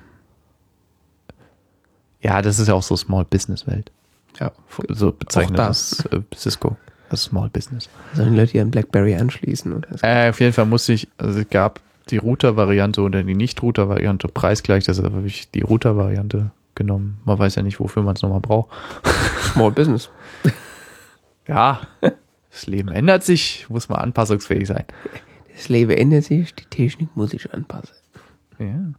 Ja, 2.22 2.42
das 2.42 2.60
ist 2.60 2.68
ja 2.68 2.74
auch 2.74 2.84
so 2.84 2.96
Small 2.96 3.26
Business 3.26 3.68
Welt. 3.68 3.92
Ja. 4.40 4.52
So 4.90 5.12
bezeichnet 5.12 5.60
Auch 5.60 5.68
das 5.68 6.06
äh, 6.12 6.22
Cisco 6.36 6.78
als 7.10 7.24
Small 7.24 7.50
Business. 7.50 7.90
Sollen 8.14 8.34
die 8.34 8.40
Leute 8.40 8.62
an 8.62 8.72
BlackBerry 8.72 9.16
anschließen? 9.16 9.74
Oder? 9.74 9.98
so? 9.98 10.06
Äh, 10.06 10.30
auf 10.30 10.40
jeden 10.40 10.54
Fall 10.54 10.66
musste 10.66 10.94
ich, 10.94 11.08
also 11.18 11.40
es 11.40 11.50
gab 11.50 11.80
die 12.10 12.18
Router-Variante 12.18 13.02
oder 13.02 13.24
die 13.24 13.36
Nicht-Router-Variante 13.36 14.28
preisgleich, 14.28 14.86
deshalb 14.86 15.14
habe 15.14 15.28
ich 15.28 15.52
die 15.52 15.62
Router-Variante 15.62 16.52
genommen. 16.76 17.20
Man 17.26 17.38
weiß 17.38 17.56
ja 17.56 17.64
nicht, 17.64 17.80
wofür 17.80 18.04
man 18.04 18.16
es 18.16 18.22
nochmal 18.22 18.40
braucht. 18.40 18.70
Small 19.54 19.72
Business. 19.72 20.10
Ja, 21.48 21.82
das 22.52 22.68
Leben 22.68 22.90
ändert 22.90 23.24
sich, 23.24 23.66
muss 23.70 23.90
man 23.90 24.00
anpassungsfähig 24.00 24.68
sein. 24.68 24.86
Das 25.54 25.70
Leben 25.70 25.92
ändert 25.92 26.26
sich, 26.26 26.54
die 26.54 26.66
Technik 26.66 27.16
muss 27.16 27.32
sich 27.32 27.52
anpassen. 27.54 27.96
Ja. 28.60 28.94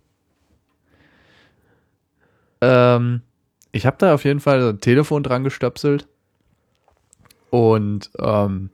Ähm, 2.60 3.22
ich 3.72 3.86
habe 3.86 3.96
da 3.98 4.14
auf 4.14 4.24
jeden 4.24 4.40
Fall 4.40 4.60
so 4.60 4.68
ein 4.68 4.80
Telefon 4.80 5.22
dran 5.22 5.44
gestöpselt. 5.44 6.06
Und 7.50 8.10
ähm, 8.18 8.70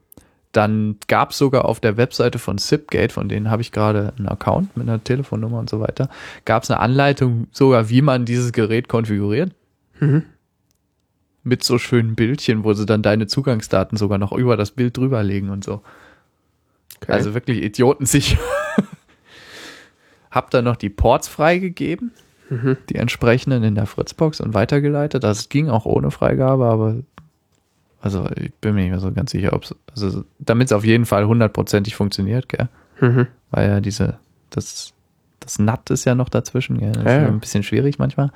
dann 0.51 0.97
gab 1.07 1.31
es 1.31 1.37
sogar 1.37 1.65
auf 1.65 1.79
der 1.79 1.97
Webseite 1.97 2.39
von 2.39 2.57
Zipgate, 2.57 3.11
von 3.11 3.27
denen 3.27 3.49
habe 3.49 3.61
ich 3.61 3.71
gerade 3.71 4.13
einen 4.17 4.27
Account 4.27 4.77
mit 4.77 4.87
einer 4.87 5.03
Telefonnummer 5.03 5.59
und 5.59 5.69
so 5.69 5.79
weiter, 5.81 6.09
gab 6.45 6.63
es 6.63 6.71
eine 6.71 6.79
Anleitung 6.79 7.47
sogar, 7.51 7.89
wie 7.89 8.01
man 8.01 8.25
dieses 8.25 8.53
Gerät 8.53 8.87
konfiguriert. 8.87 9.53
Mhm. 9.99 10.23
Mit 11.43 11.63
so 11.63 11.77
schönen 11.77 12.15
Bildchen, 12.15 12.63
wo 12.63 12.73
sie 12.73 12.85
dann 12.85 13.01
deine 13.01 13.27
Zugangsdaten 13.27 13.97
sogar 13.97 14.17
noch 14.17 14.31
über 14.31 14.57
das 14.57 14.71
Bild 14.71 14.97
drüberlegen 14.97 15.49
und 15.49 15.63
so. 15.63 15.81
Okay. 16.97 17.11
Also 17.11 17.33
wirklich 17.33 17.61
idiotensicher. 17.61 18.39
Hab 20.31 20.51
dann 20.51 20.65
noch 20.65 20.75
die 20.75 20.89
Ports 20.89 21.27
freigegeben, 21.27 22.11
Mhm. 22.49 22.77
die 22.89 22.95
entsprechenden 22.95 23.63
in 23.63 23.75
der 23.75 23.85
Fritzbox 23.87 24.39
und 24.39 24.53
weitergeleitet. 24.53 25.23
Das 25.23 25.49
ging 25.49 25.69
auch 25.69 25.85
ohne 25.85 26.11
Freigabe, 26.11 26.65
aber 26.65 26.95
also 28.01 28.29
ich 28.35 28.53
bin 28.55 28.75
mir 28.75 28.81
nicht 28.81 28.91
mehr 28.91 28.99
so 28.99 29.11
ganz 29.11 29.31
sicher, 29.31 29.53
ob 29.53 29.63
es, 29.63 29.75
also 29.91 30.23
damit 30.37 30.67
es 30.67 30.71
auf 30.73 30.85
jeden 30.85 31.05
Fall 31.05 31.25
hundertprozentig 31.25 31.95
funktioniert, 31.95 32.47
gell? 32.49 32.69
Mhm. 33.01 33.27
Weil 33.49 33.67
ja 33.69 33.79
diese, 33.81 34.19
das, 34.51 34.93
das 35.39 35.57
NAT 35.57 35.89
ist 35.89 36.05
ja 36.05 36.13
noch 36.13 36.29
dazwischen, 36.29 36.77
gell? 36.77 36.91
Das 36.91 37.03
Ja, 37.03 37.15
ist 37.17 37.21
ja. 37.23 37.27
ein 37.29 37.39
bisschen 37.39 37.63
schwierig 37.63 37.97
manchmal. 37.97 38.31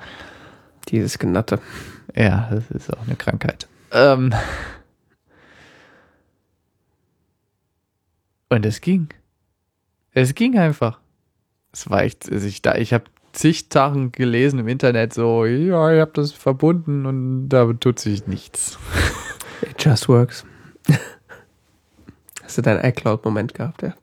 Dieses 0.88 1.18
Genatte. 1.20 1.60
Ja, 2.16 2.48
das 2.50 2.68
ist 2.72 2.92
auch 2.92 3.06
eine 3.06 3.14
Krankheit. 3.14 3.68
Ähm. 3.92 4.34
Und 8.48 8.66
es 8.66 8.80
ging. 8.80 9.08
Es 10.12 10.34
ging 10.34 10.58
einfach. 10.58 10.98
Es 11.72 11.88
war 11.88 12.02
echt, 12.02 12.30
also 12.30 12.46
ich, 12.46 12.62
da, 12.62 12.74
ich 12.74 12.92
habe 12.92 13.04
zig 13.32 13.66
Sachen 13.72 14.12
gelesen 14.12 14.58
im 14.58 14.68
Internet, 14.68 15.14
so, 15.14 15.44
ja, 15.44 15.92
ich 15.92 16.00
habe 16.00 16.12
das 16.14 16.32
verbunden 16.32 17.06
und 17.06 17.48
da 17.48 17.72
tut 17.72 17.98
sich 17.98 18.26
nichts. 18.26 18.78
It 19.62 19.82
just 19.84 20.08
works. 20.08 20.44
Hast 22.42 22.58
du 22.58 22.62
deinen 22.62 22.84
iCloud-Moment 22.84 23.54
gehabt, 23.54 23.82
ja? 23.82 23.94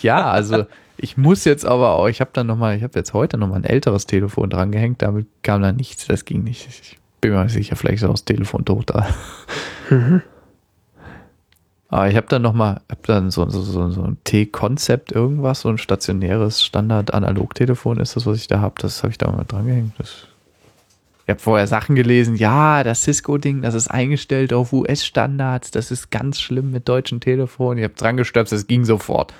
Ja, 0.00 0.30
also 0.30 0.66
ich 0.96 1.16
muss 1.16 1.44
jetzt 1.44 1.66
aber 1.66 1.90
auch, 1.92 2.08
ich 2.08 2.20
habe 2.20 2.30
dann 2.32 2.46
nochmal, 2.46 2.76
ich 2.76 2.82
habe 2.82 2.98
jetzt 2.98 3.12
heute 3.12 3.36
nochmal 3.36 3.58
ein 3.58 3.64
älteres 3.64 4.06
Telefon 4.06 4.48
dran 4.50 4.72
gehängt, 4.72 5.02
damit 5.02 5.26
kam 5.42 5.62
da 5.62 5.72
nichts, 5.72 6.06
das 6.06 6.24
ging 6.24 6.42
nicht. 6.44 6.68
Ich 6.68 6.98
bin 7.20 7.32
mir 7.32 7.42
nicht 7.44 7.52
sicher, 7.52 7.76
vielleicht 7.76 8.02
ist 8.02 8.08
auch 8.08 8.12
das 8.12 8.24
Telefon 8.24 8.64
tot 8.64 8.90
da. 8.90 9.06
Aber 11.92 12.08
ich 12.08 12.16
habe 12.16 12.26
dann 12.26 12.40
nochmal, 12.40 12.80
habe 12.90 13.02
dann 13.02 13.30
so, 13.30 13.46
so, 13.50 13.60
so, 13.60 13.90
so 13.90 14.02
ein 14.02 14.16
T-Konzept 14.24 15.12
irgendwas, 15.12 15.60
so 15.60 15.68
ein 15.68 15.76
stationäres 15.76 16.62
Standard-Analog-Telefon 16.64 18.00
ist 18.00 18.16
das, 18.16 18.24
was 18.24 18.38
ich 18.38 18.46
da 18.46 18.60
habe. 18.62 18.76
Das 18.78 19.02
habe 19.02 19.10
ich 19.10 19.18
da 19.18 19.30
mal 19.30 19.44
dran 19.46 19.66
gehängt. 19.66 19.92
Das, 19.98 20.26
ich 21.26 21.28
habe 21.28 21.38
vorher 21.38 21.66
Sachen 21.66 21.94
gelesen, 21.94 22.34
ja, 22.34 22.82
das 22.82 23.02
Cisco-Ding, 23.02 23.60
das 23.60 23.74
ist 23.74 23.88
eingestellt 23.88 24.54
auf 24.54 24.72
US-Standards, 24.72 25.70
das 25.70 25.90
ist 25.90 26.10
ganz 26.10 26.40
schlimm 26.40 26.70
mit 26.70 26.88
deutschen 26.88 27.20
Telefonen. 27.20 27.76
Ich 27.76 27.84
habe 27.84 27.94
dran 27.94 28.16
gestöpselt, 28.16 28.62
es 28.62 28.66
ging 28.66 28.86
sofort. 28.86 29.34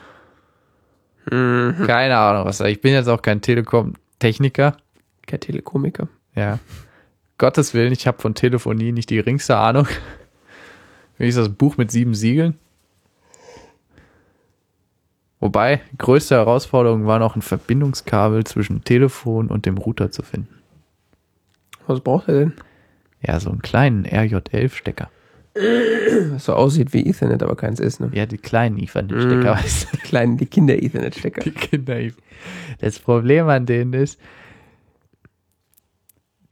Keine 1.31 2.19
Ahnung, 2.19 2.45
was. 2.45 2.61
Ich 2.61 2.83
bin 2.83 2.93
jetzt 2.93 3.09
auch 3.09 3.23
kein 3.23 3.41
Telekom-Techniker. 3.41 4.77
Kein 5.27 5.41
Telekomiker. 5.41 6.09
Ja. 6.35 6.59
Gottes 7.39 7.73
Willen, 7.73 7.95
ich 7.95 8.07
habe 8.07 8.21
von 8.21 8.35
Telefonie 8.35 8.93
nicht 8.93 9.09
die 9.09 9.17
geringste 9.17 9.57
Ahnung. 9.57 9.89
Wie 11.23 11.29
ist 11.29 11.39
das 11.39 11.51
Buch 11.51 11.77
mit 11.77 11.93
sieben 11.93 12.15
Siegeln? 12.15 12.59
Wobei, 15.39 15.81
größte 15.97 16.35
Herausforderung 16.35 17.07
war 17.07 17.21
noch 17.21 17.37
ein 17.37 17.43
Verbindungskabel 17.43 18.43
zwischen 18.43 18.83
Telefon 18.83 19.47
und 19.47 19.65
dem 19.65 19.79
Router 19.79 20.11
zu 20.11 20.25
finden. 20.25 20.59
Was 21.87 22.01
braucht 22.01 22.27
er 22.27 22.35
denn? 22.41 22.53
Ja, 23.25 23.39
so 23.39 23.51
einen 23.51 23.63
kleinen 23.63 24.05
RJ11-Stecker. 24.05 25.11
Was 26.33 26.47
so 26.47 26.55
aussieht 26.55 26.93
wie 26.93 27.07
Ethernet, 27.07 27.45
aber 27.45 27.55
keins 27.55 27.79
ist, 27.79 28.01
ne? 28.01 28.11
Ja, 28.13 28.27
die 28.27 28.39
kleinen 28.39 28.77
Ethernet-Stecker, 28.79 29.55
Mm. 29.55 29.93
Die 29.93 29.99
kleinen, 29.99 30.37
die 30.39 30.47
Kinder-Ethernet-Stecker. 30.47 31.41
Die 31.45 31.53
Kinder. 31.53 32.01
Das 32.81 32.99
Problem 32.99 33.47
an 33.47 33.65
denen 33.67 33.93
ist, 33.93 34.19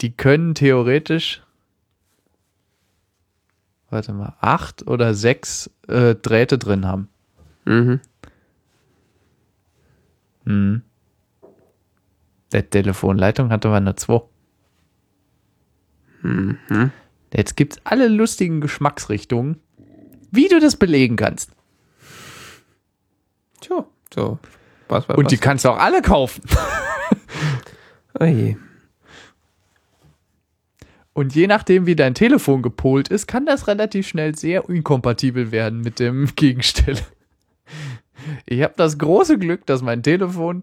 die 0.00 0.12
können 0.12 0.54
theoretisch, 0.54 1.42
warte 3.90 4.12
mal, 4.12 4.34
acht 4.40 4.86
oder 4.86 5.14
sechs 5.14 5.70
äh, 5.88 6.14
Drähte 6.14 6.58
drin 6.58 6.86
haben. 6.86 7.08
Mhm. 7.64 8.00
Mhm. 10.44 10.82
Der 12.52 12.68
Telefonleitung 12.68 13.50
hat 13.50 13.64
aber 13.66 13.80
nur 13.80 13.96
zwei. 13.96 14.22
Mhm. 16.22 16.90
Jetzt 17.32 17.56
gibt's 17.56 17.78
alle 17.84 18.08
lustigen 18.08 18.60
Geschmacksrichtungen, 18.60 19.60
wie 20.30 20.48
du 20.48 20.58
das 20.58 20.76
belegen 20.76 21.16
kannst. 21.16 21.52
Tja, 23.60 23.84
so. 24.12 24.38
Was 24.88 25.08
war 25.08 25.16
Und 25.16 25.30
die 25.30 25.36
was? 25.36 25.40
kannst 25.40 25.64
du 25.64 25.68
auch 25.70 25.78
alle 25.78 26.02
kaufen. 26.02 26.42
Oh 28.18 28.24
je. 28.24 28.56
Und 31.20 31.34
je 31.34 31.48
nachdem, 31.48 31.84
wie 31.84 31.96
dein 31.96 32.14
Telefon 32.14 32.62
gepolt 32.62 33.08
ist, 33.08 33.26
kann 33.26 33.44
das 33.44 33.68
relativ 33.68 34.08
schnell 34.08 34.34
sehr 34.34 34.66
inkompatibel 34.70 35.52
werden 35.52 35.82
mit 35.82 35.98
dem 35.98 36.30
Gegenstelle. 36.34 37.02
Ich 38.46 38.62
habe 38.62 38.72
das 38.78 38.96
große 38.96 39.38
Glück, 39.38 39.66
dass 39.66 39.82
mein 39.82 40.02
Telefon, 40.02 40.62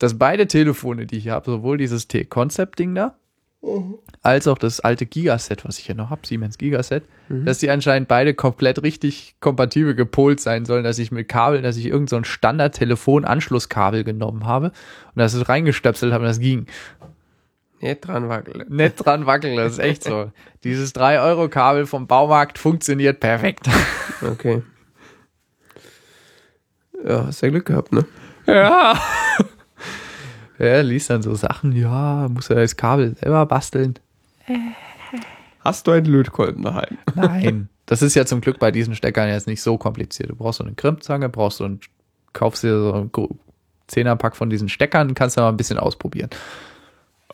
dass 0.00 0.18
beide 0.18 0.48
Telefone, 0.48 1.06
die 1.06 1.18
ich 1.18 1.28
habe, 1.28 1.48
sowohl 1.48 1.78
dieses 1.78 2.08
T-Concept-Ding 2.08 2.96
da, 2.96 3.14
als 4.22 4.48
auch 4.48 4.58
das 4.58 4.80
alte 4.80 5.06
Gigaset, 5.06 5.64
was 5.64 5.78
ich 5.78 5.86
ja 5.86 5.94
noch 5.94 6.10
habe, 6.10 6.26
Siemens 6.26 6.58
Gigaset, 6.58 7.04
dass 7.28 7.58
die 7.58 7.70
anscheinend 7.70 8.08
beide 8.08 8.34
komplett 8.34 8.82
richtig 8.82 9.36
kompatibel 9.38 9.94
gepolt 9.94 10.40
sein 10.40 10.64
sollen, 10.64 10.82
dass 10.82 10.98
ich 10.98 11.12
mit 11.12 11.28
Kabel, 11.28 11.62
dass 11.62 11.76
ich 11.76 11.86
irgendein 11.86 12.08
so 12.08 12.16
ein 12.16 12.24
Standard-Telefon-Anschlusskabel 12.24 14.02
genommen 14.02 14.44
habe 14.44 14.66
und 14.66 15.20
das 15.20 15.34
ist 15.34 15.48
reingestöpselt 15.48 16.12
habe 16.12 16.24
und 16.24 16.28
das 16.28 16.40
ging. 16.40 16.66
Nicht 17.84 18.00
dran 18.00 18.30
wackeln. 18.30 18.64
Nicht 18.70 18.96
dran 18.96 19.26
wackeln, 19.26 19.56
das 19.58 19.74
ist 19.74 19.78
echt 19.78 20.04
so. 20.04 20.32
Dieses 20.64 20.94
3-Euro-Kabel 20.94 21.84
vom 21.84 22.06
Baumarkt 22.06 22.58
funktioniert 22.58 23.20
perfekt. 23.20 23.68
Okay. 24.22 24.62
Ja, 27.06 27.26
hast 27.26 27.42
ja 27.42 27.50
Glück 27.50 27.66
gehabt, 27.66 27.92
ne? 27.92 28.06
Ja. 28.46 28.98
Er 30.56 30.82
liest 30.82 31.10
dann 31.10 31.20
so 31.20 31.34
Sachen, 31.34 31.72
ja, 31.72 32.26
muss 32.30 32.48
er 32.48 32.56
das 32.56 32.76
Kabel 32.76 33.16
selber 33.16 33.44
basteln. 33.44 33.98
Hast 35.60 35.86
du 35.86 35.90
einen 35.90 36.06
Lötkolben 36.06 36.62
daheim? 36.62 36.96
Nein. 37.14 37.68
Das 37.84 38.00
ist 38.00 38.14
ja 38.14 38.24
zum 38.24 38.40
Glück 38.40 38.58
bei 38.58 38.70
diesen 38.70 38.94
Steckern 38.94 39.28
jetzt 39.28 39.46
nicht 39.46 39.60
so 39.60 39.76
kompliziert. 39.76 40.30
Du 40.30 40.36
brauchst 40.36 40.58
so 40.58 40.64
eine 40.64 40.74
Krimpzange, 40.74 41.28
brauchst 41.28 41.58
so 41.58 41.64
ein, 41.64 41.80
kaufst 42.32 42.62
dir 42.62 42.80
so 42.80 42.92
einen 42.94 43.10
Zehnerpack 43.88 44.36
von 44.36 44.48
diesen 44.48 44.70
Steckern, 44.70 45.12
kannst 45.12 45.36
du 45.36 45.42
mal 45.42 45.50
ein 45.50 45.58
bisschen 45.58 45.78
ausprobieren. 45.78 46.30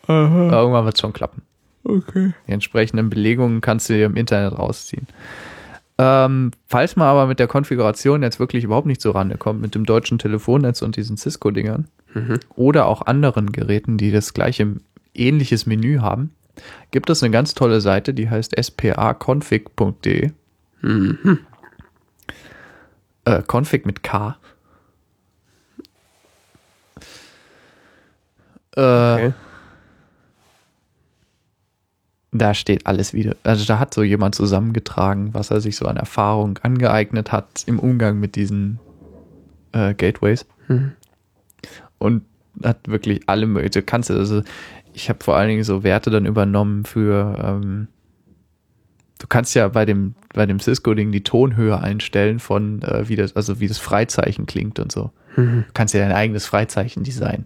Aber 0.07 0.51
Irgendwann 0.51 0.85
wird 0.85 0.95
es 0.95 1.01
schon 1.01 1.13
klappen. 1.13 1.41
Okay. 1.83 2.33
Die 2.47 2.51
entsprechenden 2.51 3.09
Belegungen 3.09 3.61
kannst 3.61 3.89
du 3.89 3.93
dir 3.93 4.05
im 4.05 4.15
Internet 4.15 4.57
rausziehen. 4.57 5.07
Ähm, 5.97 6.51
falls 6.67 6.95
man 6.95 7.07
aber 7.07 7.27
mit 7.27 7.39
der 7.39 7.47
Konfiguration 7.47 8.23
jetzt 8.23 8.39
wirklich 8.39 8.63
überhaupt 8.63 8.87
nicht 8.87 9.01
so 9.01 9.11
ran 9.11 9.37
kommt, 9.37 9.61
mit 9.61 9.75
dem 9.75 9.85
deutschen 9.85 10.17
Telefonnetz 10.19 10.81
und 10.81 10.95
diesen 10.95 11.17
Cisco-Dingern 11.17 11.87
oder 12.55 12.85
auch 12.87 13.03
anderen 13.05 13.51
Geräten, 13.51 13.97
die 13.97 14.11
das 14.11 14.33
gleiche 14.33 14.75
ähnliches 15.13 15.65
Menü 15.65 15.99
haben, 15.99 16.31
gibt 16.91 17.09
es 17.09 17.23
eine 17.23 17.31
ganz 17.31 17.53
tolle 17.53 17.81
Seite, 17.81 18.13
die 18.13 18.29
heißt 18.29 18.55
spaconfig.de. 18.63 20.31
Äh, 23.25 23.41
Config 23.47 23.85
mit 23.85 24.03
K. 24.03 24.37
Äh, 28.75 28.81
Okay. 28.81 29.33
Da 32.31 32.53
steht 32.53 32.87
alles 32.87 33.13
wieder. 33.13 33.35
Also 33.43 33.65
da 33.65 33.79
hat 33.79 33.93
so 33.93 34.03
jemand 34.03 34.35
zusammengetragen, 34.35 35.33
was 35.33 35.51
er 35.51 35.59
sich 35.59 35.75
so 35.75 35.85
an 35.85 35.97
Erfahrung 35.97 36.57
angeeignet 36.59 37.31
hat 37.31 37.63
im 37.65 37.77
Umgang 37.77 38.19
mit 38.19 38.35
diesen 38.35 38.79
äh, 39.73 39.93
Gateways. 39.93 40.45
Mhm. 40.67 40.93
Und 41.97 42.23
hat 42.63 42.87
wirklich 42.87 43.21
alle 43.27 43.47
mögliche. 43.47 43.81
Du 43.81 43.85
kannst 43.85 44.09
also 44.11 44.43
ich 44.93 45.09
habe 45.09 45.23
vor 45.23 45.35
allen 45.35 45.49
Dingen 45.49 45.63
so 45.63 45.83
Werte 45.83 46.09
dann 46.09 46.25
übernommen 46.25 46.85
für, 46.85 47.37
ähm, 47.43 47.87
du 49.19 49.27
kannst 49.27 49.55
ja 49.55 49.67
bei 49.67 49.85
dem, 49.85 50.15
bei 50.33 50.45
dem 50.45 50.59
Cisco-Ding 50.59 51.11
die 51.11 51.23
Tonhöhe 51.23 51.79
einstellen 51.79 52.39
von, 52.39 52.81
äh, 52.81 53.07
wie 53.07 53.15
das, 53.15 53.35
also 53.35 53.59
wie 53.59 53.67
das 53.67 53.77
Freizeichen 53.77 54.45
klingt 54.45 54.79
und 54.79 54.91
so. 54.91 55.11
Mhm. 55.35 55.65
Du 55.67 55.73
kannst 55.73 55.93
ja 55.93 56.01
dein 56.01 56.15
eigenes 56.15 56.45
Freizeichen 56.45 57.03
designen. 57.03 57.45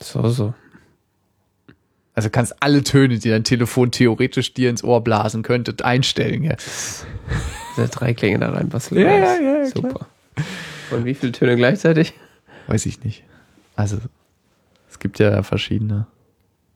So, 0.00 0.28
so. 0.28 0.54
Also 2.16 2.30
kannst 2.30 2.62
alle 2.62 2.82
Töne, 2.82 3.18
die 3.18 3.28
dein 3.28 3.44
Telefon 3.44 3.90
theoretisch 3.90 4.54
dir 4.54 4.70
ins 4.70 4.82
Ohr 4.82 5.04
blasen 5.04 5.42
könnte, 5.42 5.84
einstellen. 5.84 6.42
Ja. 6.42 6.56
Der 7.76 7.88
drei 7.88 8.14
Klänge 8.14 8.38
da 8.38 8.50
rein, 8.50 8.68
was 8.72 8.88
Ja, 8.88 9.00
ja, 9.00 9.36
ja, 9.38 9.66
Super. 9.66 10.06
Und 10.90 11.04
wie 11.04 11.12
viele 11.12 11.32
Töne 11.32 11.56
gleichzeitig? 11.56 12.14
Weiß 12.68 12.86
ich 12.86 13.04
nicht. 13.04 13.22
Also 13.76 13.98
es 14.88 14.98
gibt 14.98 15.18
ja 15.18 15.42
verschiedene, 15.42 16.06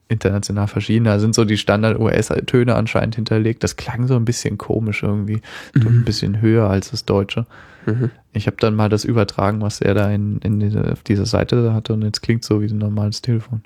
international 0.09 0.69
verschiedene. 0.69 1.09
Da 1.09 1.19
sind 1.19 1.35
so 1.35 1.47
die 1.47 1.57
Standard-US-Töne 1.57 2.75
anscheinend 2.75 3.15
hinterlegt. 3.15 3.65
Das 3.65 3.77
klang 3.77 4.09
so 4.09 4.17
ein 4.17 4.27
bisschen 4.27 4.59
komisch 4.59 5.03
irgendwie. 5.03 5.41
So 5.75 5.89
Ein 5.89 6.05
bisschen 6.05 6.43
höher 6.43 6.69
als 6.69 6.91
das 6.91 7.07
Deutsche. 7.07 7.47
Mhm. 7.87 8.11
Ich 8.35 8.47
habe 8.47 8.59
dann 8.61 8.75
mal 8.75 8.91
das 8.91 9.07
übertragen, 9.07 9.63
was 9.63 9.81
er 9.81 9.95
da 9.95 10.11
in, 10.11 10.39
in 10.41 10.61
diese, 10.61 10.93
auf 10.93 11.03
dieser 11.03 11.25
Seite 11.25 11.73
hatte 11.73 11.95
und 11.95 12.03
jetzt 12.03 12.21
klingt 12.21 12.45
so 12.45 12.61
wie 12.61 12.67
ein 12.67 12.77
normales 12.77 13.23
Telefon. 13.23 13.63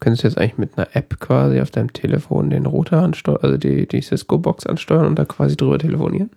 Könntest 0.00 0.24
du 0.24 0.28
jetzt 0.28 0.38
eigentlich 0.38 0.58
mit 0.58 0.78
einer 0.78 0.88
App 0.96 1.20
quasi 1.20 1.60
auf 1.60 1.70
deinem 1.70 1.92
Telefon 1.92 2.50
den 2.50 2.66
Router 2.66 3.02
ansteuern, 3.02 3.40
also 3.42 3.56
die, 3.58 3.86
die 3.86 4.00
Cisco-Box 4.00 4.66
ansteuern 4.66 5.06
und 5.06 5.18
da 5.18 5.24
quasi 5.24 5.56
drüber 5.56 5.78
telefonieren? 5.78 6.30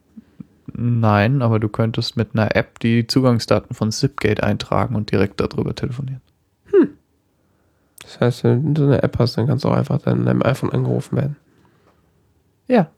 Nein, 0.73 1.41
aber 1.41 1.60
du 1.60 1.69
könntest 1.69 2.18
mit 2.18 2.30
einer 2.34 2.56
App 2.56 2.80
die 2.80 3.07
Zugangsdaten 3.07 3.76
von 3.76 3.91
Zipgate 3.91 4.44
eintragen 4.44 4.95
und 4.95 5.11
direkt 5.11 5.40
darüber 5.40 5.76
telefonieren. 5.76 6.22
Das 8.03 8.19
heißt, 8.19 8.44
wenn 8.44 8.73
du 8.73 8.81
so 8.81 8.88
eine 8.88 9.02
App 9.02 9.18
hast, 9.18 9.38
dann 9.38 9.48
kannst 9.48 9.64
du 9.64 9.69
auch 9.69 9.76
einfach 9.76 9.99
dann 10.02 10.19
in 10.19 10.26
deinem 10.26 10.44
iPhone 10.44 10.72
angerufen 10.72 11.18
werden. 11.18 11.35
Ja. 12.68 12.91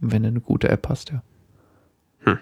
Wenn 0.00 0.22
du 0.22 0.28
eine 0.28 0.40
gute 0.40 0.68
App 0.68 0.88
hast, 0.88 1.10
ja. 1.10 1.22
Hm. 2.20 2.38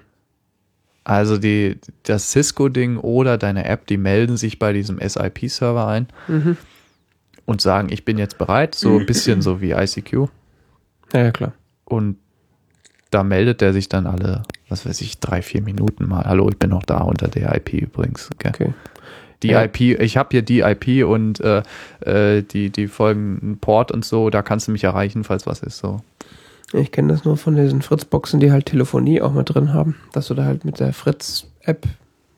Also 1.04 1.36
die, 1.36 1.78
das 2.04 2.30
Cisco-Ding 2.30 2.96
oder 2.98 3.38
deine 3.38 3.66
App, 3.66 3.86
die 3.86 3.96
melden 3.96 4.36
sich 4.36 4.58
bei 4.58 4.72
diesem 4.72 4.98
SIP-Server 4.98 5.86
ein 5.86 6.08
Mhm. 6.28 6.56
Und 7.46 7.60
sagen, 7.60 7.88
ich 7.90 8.04
bin 8.04 8.18
jetzt 8.18 8.36
bereit, 8.38 8.74
so 8.74 8.98
ein 8.98 9.06
bisschen 9.06 9.40
so 9.40 9.60
wie 9.60 9.70
ICQ. 9.72 10.28
Ja, 11.12 11.22
ja, 11.22 11.30
klar. 11.30 11.52
Und 11.84 12.16
da 13.10 13.22
meldet 13.22 13.60
der 13.60 13.72
sich 13.72 13.88
dann 13.88 14.06
alle, 14.06 14.42
was 14.68 14.84
weiß 14.84 15.00
ich, 15.00 15.20
drei, 15.20 15.40
vier 15.40 15.62
Minuten 15.62 16.08
mal. 16.08 16.24
Hallo, 16.24 16.48
ich 16.50 16.58
bin 16.58 16.70
noch 16.70 16.82
da 16.82 16.98
unter 16.98 17.28
der 17.28 17.54
IP 17.56 17.72
übrigens. 17.74 18.28
Gell? 18.38 18.52
Okay. 18.52 18.74
Die 19.42 19.48
Ja. 19.48 19.62
IP, 19.64 19.80
ich 19.80 20.16
habe 20.16 20.30
hier 20.32 20.42
die 20.42 20.60
IP 20.60 21.06
und 21.06 21.40
äh, 21.40 21.62
äh, 22.00 22.42
die, 22.42 22.70
die 22.70 22.88
folgenden 22.88 23.58
Port 23.58 23.92
und 23.92 24.04
so, 24.04 24.28
da 24.30 24.42
kannst 24.42 24.66
du 24.66 24.72
mich 24.72 24.82
erreichen, 24.84 25.24
falls 25.24 25.46
was 25.46 25.60
ist. 25.60 25.78
So. 25.78 26.00
Ich 26.72 26.90
kenne 26.90 27.12
das 27.12 27.24
nur 27.24 27.36
von 27.36 27.54
diesen 27.54 27.82
Fritz-Boxen, 27.82 28.40
die 28.40 28.50
halt 28.50 28.66
Telefonie 28.66 29.20
auch 29.20 29.32
mit 29.32 29.54
drin 29.54 29.72
haben, 29.72 29.94
dass 30.12 30.26
du 30.26 30.34
da 30.34 30.44
halt 30.44 30.64
mit 30.64 30.80
der 30.80 30.92
Fritz-App, 30.92 31.86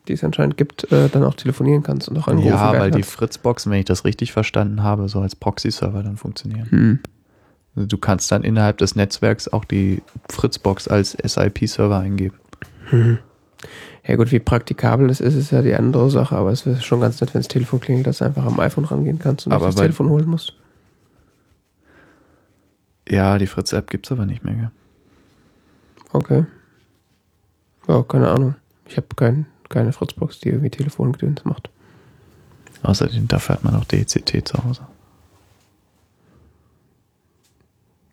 die 0.07 0.13
es 0.13 0.23
anscheinend 0.23 0.57
gibt, 0.57 0.91
äh, 0.91 1.09
dann 1.09 1.23
auch 1.23 1.35
telefonieren 1.35 1.83
kannst 1.83 2.09
und 2.09 2.17
auch 2.17 2.27
angerufen 2.27 2.49
Ja, 2.51 2.71
werden 2.71 2.81
weil 2.81 2.91
die 2.91 3.01
kannst. 3.01 3.11
Fritzboxen, 3.11 3.71
wenn 3.71 3.79
ich 3.79 3.85
das 3.85 4.05
richtig 4.05 4.31
verstanden 4.31 4.81
habe, 4.83 5.07
so 5.09 5.19
als 5.19 5.35
Proxy-Server 5.35 6.01
dann 6.03 6.17
funktionieren. 6.17 6.69
Hm. 6.71 6.99
Also 7.75 7.87
du 7.87 7.97
kannst 7.97 8.31
dann 8.31 8.43
innerhalb 8.43 8.77
des 8.79 8.95
Netzwerks 8.95 9.47
auch 9.47 9.65
die 9.65 10.01
Fritzbox 10.29 10.87
als 10.87 11.11
SIP-Server 11.11 11.99
eingeben. 11.99 12.35
Ja 14.07 14.15
gut, 14.15 14.31
wie 14.31 14.39
praktikabel 14.39 15.07
das 15.07 15.21
ist, 15.21 15.35
ist 15.35 15.51
ja 15.51 15.61
die 15.61 15.75
andere 15.75 16.09
Sache, 16.09 16.35
aber 16.35 16.51
es 16.51 16.65
wäre 16.65 16.81
schon 16.81 17.01
ganz 17.01 17.21
nett, 17.21 17.33
wenn 17.35 17.41
das 17.41 17.47
Telefon 17.47 17.79
klingelt, 17.79 18.07
dass 18.07 18.17
du 18.19 18.25
einfach 18.25 18.45
am 18.45 18.59
iPhone 18.59 18.85
rangehen 18.85 19.19
kannst 19.19 19.45
und 19.45 19.53
Aber 19.53 19.67
das 19.67 19.75
Telefon 19.75 20.09
holen 20.09 20.27
musst. 20.27 20.55
Ja, 23.07 23.37
die 23.37 23.47
Fritz-App 23.47 23.89
gibt's 23.89 24.11
aber 24.11 24.25
nicht 24.25 24.43
mehr. 24.43 24.55
Gell? 24.55 24.71
Okay. 26.13 26.45
Ja, 27.87 28.03
keine 28.03 28.29
Ahnung. 28.29 28.55
Ich 28.87 28.97
habe 28.97 29.07
kein, 29.15 29.45
keine 29.69 29.93
Fritzbox, 29.93 30.39
die 30.39 30.49
irgendwie 30.49 30.69
Telefongedöns 30.69 31.45
macht. 31.45 31.69
Außerdem, 32.83 33.27
dafür 33.27 33.55
hat 33.55 33.63
man 33.63 33.75
auch 33.75 33.85
DCT 33.85 34.47
zu 34.47 34.63
Hause. 34.63 34.87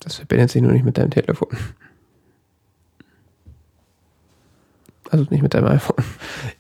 Das 0.01 0.16
verbindet 0.16 0.51
sich 0.51 0.62
nur 0.62 0.73
nicht 0.73 0.85
mit 0.85 0.99
deinem 0.99 1.11
Telefon. 1.11 1.49
Also 5.11 5.27
nicht 5.31 5.43
mit 5.43 5.55
deinem 5.55 5.69
iPhone. 5.69 6.05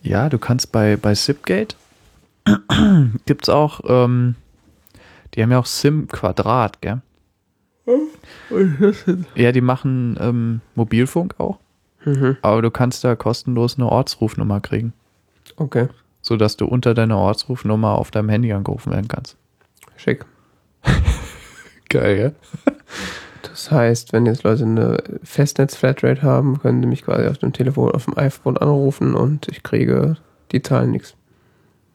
Ja, 0.02 0.28
du 0.28 0.38
kannst 0.38 0.72
bei, 0.72 0.96
bei 0.96 1.14
Zipgate 1.14 1.76
gibt's 3.26 3.48
auch, 3.48 3.80
ähm, 3.86 4.36
die 5.34 5.42
haben 5.42 5.50
ja 5.50 5.58
auch 5.58 5.66
SIM 5.66 6.08
Quadrat, 6.08 6.80
gell? 6.80 7.02
Ja, 9.34 9.52
die 9.52 9.60
machen 9.60 10.16
ähm, 10.20 10.60
Mobilfunk 10.74 11.34
auch, 11.38 11.58
Mhm. 12.06 12.36
aber 12.40 12.62
du 12.62 12.70
kannst 12.70 13.04
da 13.04 13.14
kostenlos 13.16 13.76
eine 13.76 13.88
Ortsrufnummer 13.90 14.60
kriegen, 14.60 14.92
Okay, 15.56 15.88
sodass 16.22 16.56
du 16.56 16.64
unter 16.66 16.94
deiner 16.94 17.18
Ortsrufnummer 17.18 17.98
auf 17.98 18.10
deinem 18.10 18.28
Handy 18.30 18.52
angerufen 18.52 18.92
werden 18.92 19.08
kannst. 19.08 19.36
schick. 19.96 20.24
Geil, 21.88 22.18
ja? 22.18 22.72
Das 23.42 23.70
heißt, 23.70 24.12
wenn 24.12 24.26
jetzt 24.26 24.42
Leute 24.42 24.64
eine 24.64 24.98
Festnetz-Flatrate 25.22 26.22
haben, 26.22 26.58
können 26.60 26.80
sie 26.82 26.88
mich 26.88 27.02
quasi 27.04 27.26
auf 27.28 27.38
dem 27.38 27.52
Telefon, 27.52 27.92
auf 27.92 28.04
dem 28.06 28.16
iPhone 28.18 28.56
anrufen 28.56 29.14
und 29.14 29.48
ich 29.48 29.62
kriege 29.62 30.16
die 30.52 30.62
Zahlen 30.62 30.90
nichts. 30.90 31.14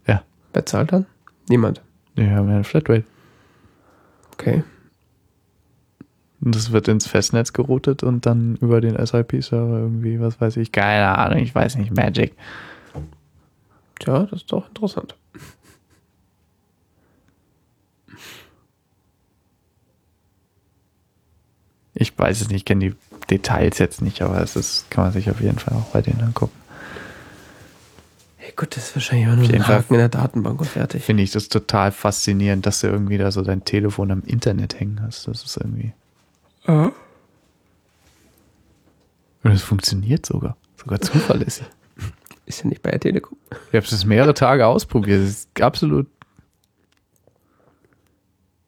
Ja. 0.07 0.23
Wer 0.53 0.65
zahlt 0.65 0.91
dann? 0.93 1.05
Niemand. 1.49 1.81
Die 2.17 2.29
haben 2.29 2.47
ja 2.49 2.55
eine 2.55 2.63
Flatrate. 2.63 3.03
Okay. 4.33 4.63
Und 6.43 6.55
das 6.55 6.71
wird 6.71 6.87
ins 6.87 7.05
Festnetz 7.07 7.53
geroutet 7.53 8.01
und 8.01 8.25
dann 8.25 8.55
über 8.57 8.81
den 8.81 8.97
SIP-Server 8.97 9.77
irgendwie, 9.77 10.19
was 10.19 10.41
weiß 10.41 10.57
ich, 10.57 10.71
keine 10.71 11.17
Ahnung, 11.17 11.39
ich 11.39 11.53
weiß 11.53 11.77
nicht, 11.77 11.95
Magic. 11.95 12.33
Tja, 13.99 14.23
das 14.23 14.41
ist 14.41 14.51
doch 14.51 14.67
interessant. 14.67 15.15
Ich 21.93 22.17
weiß 22.17 22.41
es 22.41 22.49
nicht, 22.49 22.65
kenne 22.65 22.89
die 22.89 22.95
Details 23.29 23.77
jetzt 23.77 24.01
nicht, 24.01 24.23
aber 24.23 24.41
es 24.41 24.55
ist, 24.55 24.89
kann 24.89 25.03
man 25.03 25.13
sich 25.13 25.29
auf 25.29 25.39
jeden 25.39 25.59
Fall 25.59 25.77
auch 25.77 25.91
bei 25.91 26.01
denen 26.01 26.21
angucken. 26.21 26.57
Hey, 28.37 28.53
gut, 28.55 28.75
das 28.75 28.87
ist 28.87 28.95
wahrscheinlich 28.95 29.27
auch 29.27 29.35
nur 29.35 29.47
ein 29.47 29.67
Haken 29.67 29.93
in 29.93 29.99
der 29.99 30.09
Datenbank 30.09 30.61
und 30.61 30.65
fertig. 30.65 31.03
Finde 31.03 31.21
ich 31.21 31.29
das 31.29 31.47
total 31.47 31.91
faszinierend, 31.91 32.65
dass 32.65 32.81
du 32.81 32.87
irgendwie 32.87 33.19
da 33.19 33.31
so 33.31 33.43
dein 33.43 33.63
Telefon 33.63 34.09
am 34.09 34.23
Internet 34.25 34.79
hängen 34.79 34.99
hast. 35.03 35.27
Das 35.27 35.43
ist 35.43 35.57
irgendwie. 35.57 35.93
Ja. 36.67 36.91
Und 39.43 39.51
es 39.51 39.63
funktioniert 39.63 40.25
sogar. 40.25 40.55
Sogar 40.77 41.01
zuverlässig. 41.01 41.65
Ist 42.45 42.63
ja 42.63 42.69
nicht 42.69 42.81
bei 42.81 42.91
der 42.91 42.99
Telekom. 42.99 43.37
Ich 43.71 43.75
habe 43.75 43.85
es 43.85 44.05
mehrere 44.05 44.33
Tage 44.33 44.67
ausprobiert. 44.67 45.21
Es 45.21 45.29
ist 45.29 45.61
absolut 45.61 46.07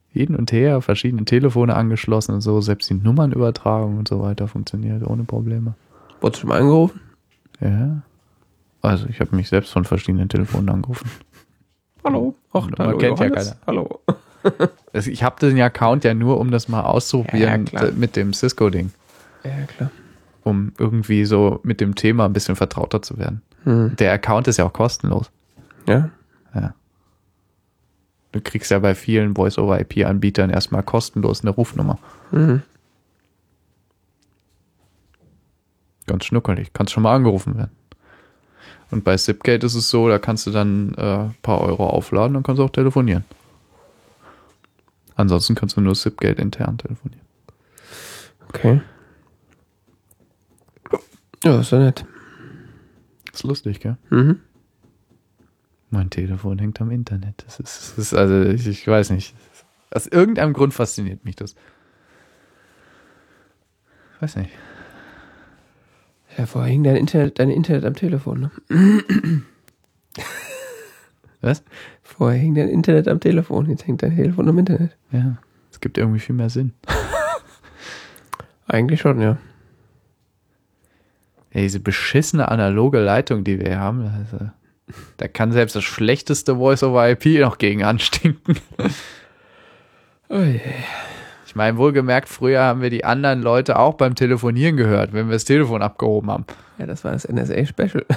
hin 0.10 0.36
und 0.36 0.52
her, 0.52 0.80
verschiedene 0.82 1.26
Telefone 1.26 1.76
angeschlossen 1.76 2.36
und 2.36 2.42
so. 2.42 2.62
Selbst 2.62 2.90
die 2.90 2.94
Nummernübertragung 2.94 3.98
und 3.98 4.08
so 4.08 4.22
weiter 4.22 4.48
funktioniert 4.48 5.06
ohne 5.06 5.24
Probleme. 5.24 5.74
Wurdest 6.22 6.38
du 6.38 6.42
schon 6.42 6.50
mal 6.50 6.62
angerufen? 6.62 7.02
Ja. 7.60 8.04
Also 8.82 9.08
ich 9.08 9.20
habe 9.20 9.36
mich 9.36 9.50
selbst 9.50 9.72
von 9.72 9.86
verschiedenen 9.86 10.30
Telefonen 10.30 10.70
angerufen. 10.70 11.10
Hallo. 12.04 12.36
Ach, 12.54 12.70
Man 12.70 12.88
hallo, 12.88 12.98
kennt 12.98 13.20
ja 13.20 13.26
Johannes. 13.26 13.56
Hallo. 13.66 14.00
Also 14.94 15.10
ich 15.10 15.24
habe 15.24 15.40
den 15.40 15.60
Account 15.60 16.04
ja 16.04 16.14
nur, 16.14 16.40
um 16.40 16.52
das 16.52 16.68
mal 16.68 16.82
auszuprobieren 16.82 17.66
Ja, 17.72 17.80
klar. 17.80 17.92
mit 17.94 18.16
dem 18.16 18.32
Cisco-Ding. 18.34 18.92
Ja, 19.44 19.66
klar. 19.66 19.92
Um 20.44 20.74
irgendwie 20.78 21.26
so 21.26 21.60
mit 21.64 21.82
dem 21.82 21.96
Thema 21.96 22.26
ein 22.26 22.34
bisschen 22.34 22.56
vertrauter 22.56 23.02
zu 23.02 23.18
werden. 23.18 23.42
Hm. 23.64 23.96
Der 23.98 24.12
Account 24.14 24.48
ist 24.48 24.58
ja 24.58 24.66
auch 24.66 24.74
kostenlos. 24.74 25.32
Ja. 25.88 26.10
Ja. 26.54 26.76
Du 28.34 28.42
kriegst 28.42 28.70
ja 28.72 28.80
bei 28.80 28.94
vielen 28.96 29.36
Voice-over-IP-Anbietern 29.36 30.50
erstmal 30.50 30.84
kostenlos 30.84 31.42
eine 31.42 31.52
Rufnummer. 31.52 31.98
Mhm. 32.32 32.62
Ganz 36.08 36.26
schnuckelig. 36.26 36.74
Kannst 36.74 36.94
schon 36.94 37.04
mal 37.04 37.16
angerufen 37.16 37.58
werden. 37.58 37.72
Und 38.92 39.04
bei 39.04 39.16
Zipgate 39.18 39.66
ist 39.66 39.76
es 39.76 39.90
so, 39.90 40.08
da 40.10 40.20
kannst 40.20 40.46
du 40.46 40.52
dann 40.52 40.94
äh, 40.98 41.02
ein 41.02 41.36
paar 41.42 41.62
Euro 41.62 41.88
aufladen 41.90 42.36
und 42.36 42.44
kannst 42.44 42.62
auch 42.62 42.70
telefonieren. 42.70 43.24
Ansonsten 45.16 45.56
kannst 45.56 45.78
du 45.78 45.82
nur 45.82 45.96
Zipgate 45.96 46.42
intern 46.42 46.78
telefonieren. 46.78 47.26
Okay. 48.50 48.82
Ja, 51.44 51.60
ist 51.60 51.72
ja 51.72 51.80
nett. 51.80 52.06
Ist 53.34 53.44
lustig, 53.44 53.80
gell? 53.80 53.98
Mhm. 54.10 54.40
Mein 55.90 56.10
Telefon 56.10 56.58
hängt 56.60 56.80
am 56.82 56.90
Internet. 56.92 57.44
Das 57.46 57.60
ist, 57.60 57.92
das 57.92 57.98
ist 57.98 58.14
also, 58.14 58.50
ich, 58.50 58.68
ich 58.68 58.88
weiß 58.88 59.12
nicht. 59.12 59.36
Aus 59.92 60.08
irgendeinem 60.08 60.54
Grund 60.54 60.74
fasziniert 60.74 61.26
mich 61.26 61.36
das. 61.36 61.56
Weiß 64.20 64.38
nicht. 64.38 64.52
Ja, 66.38 66.46
vorher 66.48 66.72
hing 66.72 66.84
dein 66.84 66.96
Internet, 66.96 67.38
dein 67.38 67.50
Internet 67.50 67.86
am 67.86 67.94
Telefon, 67.94 68.40
ne? 68.40 69.44
Was? 71.42 71.64
Vorher 72.18 72.40
hing 72.40 72.54
dein 72.54 72.70
Internet 72.70 73.08
am 73.08 73.20
Telefon, 73.20 73.68
jetzt 73.70 73.88
hängt 73.88 74.04
dein 74.04 74.16
Telefon 74.16 74.48
am 74.48 74.60
Internet. 74.60 74.96
Ja. 75.12 75.38
Es 75.72 75.80
gibt 75.80 75.98
irgendwie 75.98 76.20
viel 76.20 76.36
mehr 76.36 76.52
Sinn. 76.52 76.74
Eigentlich 78.68 79.02
schon, 79.02 79.20
ja. 79.20 79.38
Ja, 81.54 81.62
diese 81.62 81.80
beschissene 81.80 82.50
analoge 82.50 83.00
Leitung, 83.00 83.44
die 83.44 83.60
wir 83.60 83.68
hier 83.68 83.80
haben, 83.80 84.06
also, 84.06 84.52
da 85.18 85.28
kann 85.28 85.52
selbst 85.52 85.76
das 85.76 85.84
schlechteste 85.84 86.58
Voice-over-IP 86.58 87.40
noch 87.40 87.58
gegen 87.58 87.84
anstinken. 87.84 88.58
Ui. 90.30 90.62
Ich 91.48 91.56
meine, 91.56 91.78
wohlgemerkt, 91.78 92.30
früher 92.30 92.62
haben 92.62 92.82
wir 92.82 92.92
die 92.92 93.06
anderen 93.06 93.42
Leute 93.42 93.80
auch 93.80 93.96
beim 93.96 94.14
Telefonieren 94.14 94.78
gehört, 94.78 95.14
wenn 95.14 95.28
wir 95.28 95.34
das 95.34 95.46
Telefon 95.46 95.82
abgehoben 95.82 96.30
haben. 96.30 96.46
Ja, 96.78 96.86
das 96.86 97.04
war 97.04 97.12
das 97.12 97.28
NSA-Special. 97.28 98.06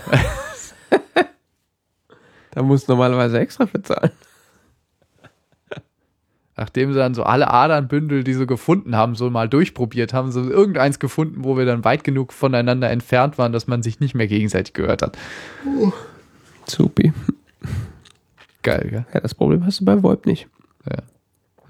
da 2.56 2.62
musst 2.62 2.88
du 2.88 2.92
normalerweise 2.92 3.38
extra 3.38 3.66
bezahlen. 3.66 4.12
Nachdem 6.56 6.94
sie 6.94 6.98
dann 6.98 7.12
so 7.12 7.22
alle 7.22 7.50
Adernbündel, 7.50 8.24
die 8.24 8.32
sie 8.32 8.46
gefunden 8.46 8.96
haben, 8.96 9.14
so 9.14 9.28
mal 9.28 9.46
durchprobiert 9.46 10.14
haben, 10.14 10.32
so 10.32 10.40
irgendeins 10.40 10.98
gefunden, 10.98 11.44
wo 11.44 11.58
wir 11.58 11.66
dann 11.66 11.84
weit 11.84 12.02
genug 12.02 12.32
voneinander 12.32 12.88
entfernt 12.88 13.36
waren, 13.36 13.52
dass 13.52 13.66
man 13.66 13.82
sich 13.82 14.00
nicht 14.00 14.14
mehr 14.14 14.26
gegenseitig 14.26 14.72
gehört 14.72 15.02
hat. 15.02 15.18
Supi. 16.66 17.12
Geil, 18.62 18.86
gell? 18.88 19.06
Ja, 19.12 19.20
das 19.20 19.34
Problem 19.34 19.66
hast 19.66 19.80
du 19.80 19.84
bei 19.84 20.02
VoIP 20.02 20.24
nicht. 20.24 20.48
Ja. 20.90 21.02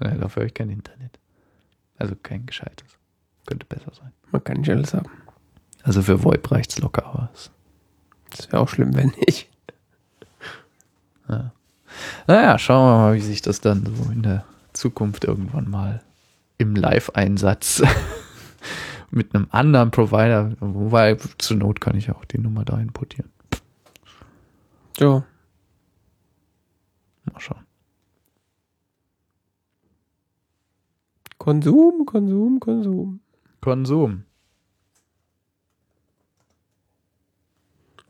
ja 0.07 0.15
dafür 0.15 0.43
habe 0.43 0.47
ich 0.47 0.53
kein 0.53 0.69
Internet. 0.69 1.19
Also 1.97 2.15
kein 2.15 2.45
gescheites. 2.45 2.87
Könnte 3.45 3.65
besser 3.65 3.91
sein. 3.93 4.13
Man 4.31 4.41
kann 4.41 4.61
nicht 4.61 4.69
alles 4.69 4.93
haben. 4.93 5.09
Also 5.83 6.01
für 6.01 6.23
VoIP 6.23 6.49
reicht's 6.49 6.79
locker, 6.79 7.05
aber 7.05 7.29
es 7.33 7.51
Das 8.31 8.49
wäre 8.49 8.61
auch 8.61 8.69
schlimm, 8.69 8.95
wenn 8.95 9.11
nicht. 9.27 9.49
Naja, 12.27 12.57
schauen 12.57 12.91
wir 12.91 12.97
mal, 12.97 13.15
wie 13.15 13.21
sich 13.21 13.41
das 13.41 13.61
dann 13.61 13.85
so 13.85 14.11
in 14.11 14.23
der 14.23 14.45
Zukunft 14.73 15.23
irgendwann 15.23 15.69
mal 15.69 16.01
im 16.57 16.75
Live-Einsatz 16.75 17.83
mit 19.11 19.33
einem 19.33 19.47
anderen 19.51 19.91
Provider, 19.91 20.51
wobei 20.59 21.15
zur 21.37 21.57
Not 21.57 21.81
kann 21.81 21.95
ich 21.95 22.11
auch 22.11 22.25
die 22.25 22.39
Nummer 22.39 22.65
da 22.65 22.77
importieren. 22.77 23.31
Ja. 24.97 25.23
Mal 27.31 27.39
schauen. 27.39 27.65
Konsum, 31.37 32.05
Konsum, 32.05 32.59
Konsum. 32.59 33.19
Konsum. 33.61 34.23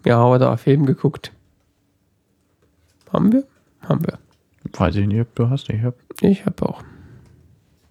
Ja, 0.06 0.38
da 0.38 0.50
einen 0.50 0.58
Film 0.58 0.86
geguckt. 0.86 1.34
Haben 3.18 3.32
wir? 3.32 3.44
Haben 3.82 4.06
wir. 4.06 4.20
Weiß 4.74 4.96
ich 4.96 5.08
nicht, 5.08 5.20
ob 5.20 5.34
du 5.34 5.50
hast. 5.50 5.68
Ich 5.72 5.82
hab. 5.82 5.96
Ich 6.22 6.46
habe 6.46 6.70
auch. 6.70 6.84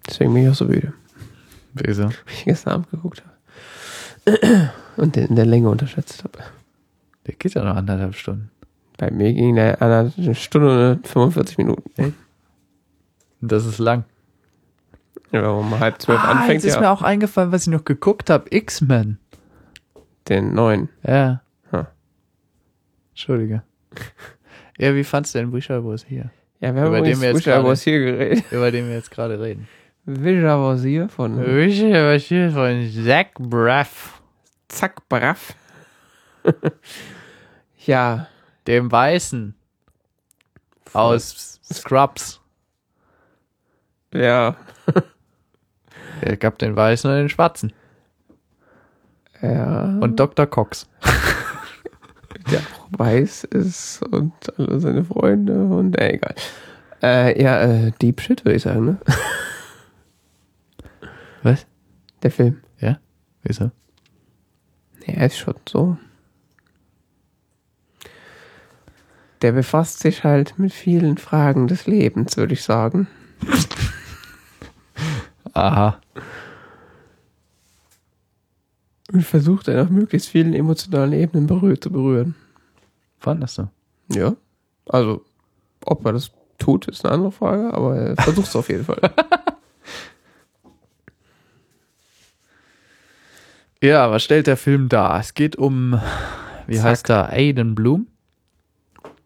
Deswegen 0.07 0.33
bin 0.33 0.43
ich 0.43 0.49
auch 0.49 0.55
so 0.55 0.63
müde, 0.63 0.93
Wieso? 1.73 2.09
wie 2.09 2.33
ich 2.33 2.45
gestern 2.45 2.75
Abend 2.75 2.91
geguckt 2.91 3.25
habe. 3.25 4.71
Und 4.95 5.17
den 5.17 5.27
in 5.27 5.35
der 5.35 5.45
Länge 5.45 5.69
unterschätzt 5.69 6.23
habe. 6.23 6.39
Der 7.25 7.33
geht 7.33 7.55
ja 7.55 7.65
noch 7.65 7.75
anderthalb 7.75 8.15
Stunden. 8.15 8.51
Bei 8.97 9.11
mir 9.11 9.33
ging 9.33 9.55
der 9.55 9.81
eine 9.81 10.33
Stunde 10.33 10.93
und 10.93 11.05
45 11.05 11.57
Minuten. 11.57 12.15
Und 13.41 13.51
das 13.51 13.65
ist 13.65 13.79
lang. 13.79 14.05
Ja, 15.33 15.41
wenn 15.41 15.49
man 15.49 15.57
um 15.57 15.79
halb 15.79 16.01
zwölf 16.01 16.21
ah, 16.21 16.31
anfängt, 16.31 16.63
jetzt 16.63 16.65
ist 16.65 16.75
ja, 16.75 16.79
mir 16.79 16.89
auch 16.89 17.01
eingefallen, 17.01 17.51
was 17.51 17.63
ich 17.63 17.67
noch 17.67 17.83
geguckt 17.83 18.29
habe. 18.29 18.45
X-Men. 18.49 19.17
den 20.29 20.53
neuen. 20.53 20.87
Ja. 21.03 21.41
Hm. 21.71 21.85
Entschuldige. 23.09 23.63
Ja, 24.77 24.93
wie 24.95 25.03
fandst 25.03 25.33
du 25.35 25.39
denn 25.39 25.51
Wisher 25.53 25.83
was 25.85 26.05
hier? 26.05 26.31
Ja, 26.59 26.73
wir 26.73 26.81
haben 26.81 26.87
Über 26.89 27.01
den 27.01 27.19
wir 27.21 27.29
jetzt 27.29 27.37
Wisher 27.39 27.53
gerade- 27.55 27.67
was 27.69 27.81
hier 27.81 27.99
geredet. 27.99 28.43
Über 28.51 28.71
den 28.71 28.87
wir 28.87 28.95
jetzt 28.95 29.11
gerade 29.11 29.39
reden. 29.39 29.67
Wisher 30.05 30.61
was 30.61 30.83
hier 30.83 31.09
von 31.09 31.37
Wisher 31.45 32.13
was 32.15 32.23
hier 32.23 32.51
von 32.51 32.89
Zach 33.05 33.27
Braff. 33.39 34.21
Zack 34.69 35.07
Braff. 35.09 35.53
ja, 37.85 38.27
Dem 38.67 38.91
Weißen. 38.91 39.53
Aus 40.93 41.59
Scrubs. 41.71 42.39
ja, 44.13 44.55
Er 46.21 46.37
gab 46.37 46.57
den 46.59 46.75
Weißen 46.75 47.09
und 47.11 47.17
den 47.17 47.29
Schwarzen. 47.29 47.73
ja. 49.41 49.83
Und 49.99 50.19
Dr. 50.19 50.47
Cox. 50.47 50.89
Der 52.51 52.59
auch 52.59 52.99
weiß 52.99 53.45
ist 53.45 54.03
und 54.03 54.33
alle 54.57 54.79
seine 54.79 55.03
Freunde 55.03 55.65
und 55.65 55.97
äh, 55.97 56.13
egal. 56.13 56.35
Äh, 57.01 57.41
ja, 57.41 57.61
äh, 57.61 57.91
Deep 58.01 58.21
Shit 58.21 58.45
würde 58.45 58.55
ich 58.55 58.63
sagen, 58.63 58.85
ne? 58.85 58.97
Was? 61.43 61.65
Der 62.23 62.31
Film. 62.31 62.61
Ja? 62.79 62.99
Wieso? 63.43 63.71
Ja, 65.05 65.13
er 65.13 65.27
ist 65.27 65.37
schon 65.37 65.55
so. 65.67 65.97
Der 69.41 69.51
befasst 69.51 69.99
sich 69.99 70.23
halt 70.23 70.57
mit 70.57 70.73
vielen 70.73 71.17
Fragen 71.17 71.67
des 71.67 71.85
Lebens, 71.85 72.37
würde 72.37 72.53
ich 72.53 72.63
sagen. 72.63 73.07
Aha. 75.53 76.01
Und 79.11 79.23
versucht 79.23 79.67
dann 79.67 79.79
auf 79.79 79.89
möglichst 79.89 80.29
vielen 80.29 80.53
emotionalen 80.53 81.13
Ebenen 81.13 81.47
berührt 81.47 81.83
zu 81.83 81.91
berühren. 81.91 82.35
Fandest 83.19 83.57
du? 83.57 83.69
Ja. 84.09 84.35
Also, 84.87 85.23
ob 85.85 86.05
er 86.05 86.13
das 86.13 86.31
tut, 86.57 86.87
ist 86.87 87.05
eine 87.05 87.13
andere 87.13 87.31
Frage, 87.31 87.73
aber 87.73 87.95
er 87.95 88.15
versucht 88.17 88.47
es 88.47 88.55
auf 88.55 88.69
jeden 88.69 88.83
Fall. 88.83 88.99
Ja, 93.81 94.09
was 94.09 94.23
stellt 94.23 94.47
der 94.47 94.57
Film 94.57 94.89
dar? 94.89 95.19
Es 95.19 95.33
geht 95.33 95.55
um, 95.55 95.99
wie 96.65 96.75
Zack. 96.77 96.85
heißt 96.85 97.09
er, 97.09 97.31
Aiden 97.31 97.75
Bloom. 97.75 98.07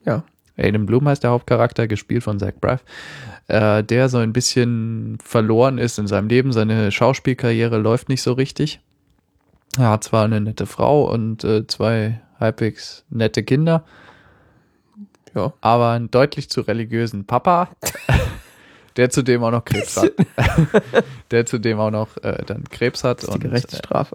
Ja. 0.05 0.23
Aiden 0.57 0.85
Bloom 0.85 1.07
heißt 1.07 1.23
der 1.23 1.31
Hauptcharakter, 1.31 1.87
gespielt 1.87 2.23
von 2.23 2.37
Zach 2.37 2.53
Braff, 2.59 2.83
äh, 3.47 3.83
der 3.83 4.09
so 4.09 4.17
ein 4.17 4.33
bisschen 4.33 5.17
verloren 5.23 5.77
ist 5.77 5.97
in 5.99 6.07
seinem 6.07 6.27
Leben. 6.27 6.51
Seine 6.51 6.91
Schauspielkarriere 6.91 7.77
läuft 7.77 8.09
nicht 8.09 8.21
so 8.21 8.33
richtig. 8.33 8.81
Er 9.77 9.89
hat 9.89 10.03
zwar 10.03 10.25
eine 10.25 10.41
nette 10.41 10.65
Frau 10.65 11.11
und 11.11 11.43
äh, 11.43 11.65
zwei 11.67 12.21
halbwegs 12.39 13.05
nette 13.09 13.43
Kinder, 13.43 13.85
Ja. 15.33 15.53
aber 15.61 15.91
einen 15.91 16.11
deutlich 16.11 16.49
zu 16.49 16.61
religiösen 16.61 17.25
Papa, 17.25 17.69
der 18.97 19.09
zudem 19.09 19.43
auch 19.43 19.51
noch 19.51 19.63
Krebs 19.63 19.95
hat. 19.95 20.11
der 21.31 21.45
zudem 21.45 21.79
auch 21.79 21.91
noch 21.91 22.17
äh, 22.23 22.43
dann 22.45 22.65
Krebs 22.65 23.05
hat 23.05 23.23
und 23.23 23.45
äh, 23.45 23.61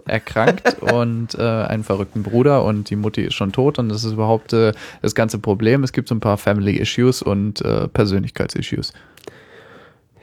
erkrankt 0.05 0.79
und 0.81 1.33
äh, 1.33 1.41
einen 1.41 1.83
verrückten 1.83 2.21
Bruder 2.21 2.63
und 2.63 2.91
die 2.91 2.95
Mutti 2.95 3.23
ist 3.23 3.33
schon 3.33 3.51
tot 3.51 3.79
und 3.79 3.89
das 3.89 4.03
ist 4.03 4.11
überhaupt 4.13 4.53
äh, 4.53 4.73
das 5.01 5.15
ganze 5.15 5.39
Problem. 5.39 5.83
Es 5.83 5.93
gibt 5.93 6.07
so 6.09 6.13
ein 6.15 6.19
paar 6.19 6.37
Family 6.37 6.73
Issues 6.77 7.23
und 7.23 7.61
äh, 7.61 7.87
Persönlichkeitsissues. 7.87 8.93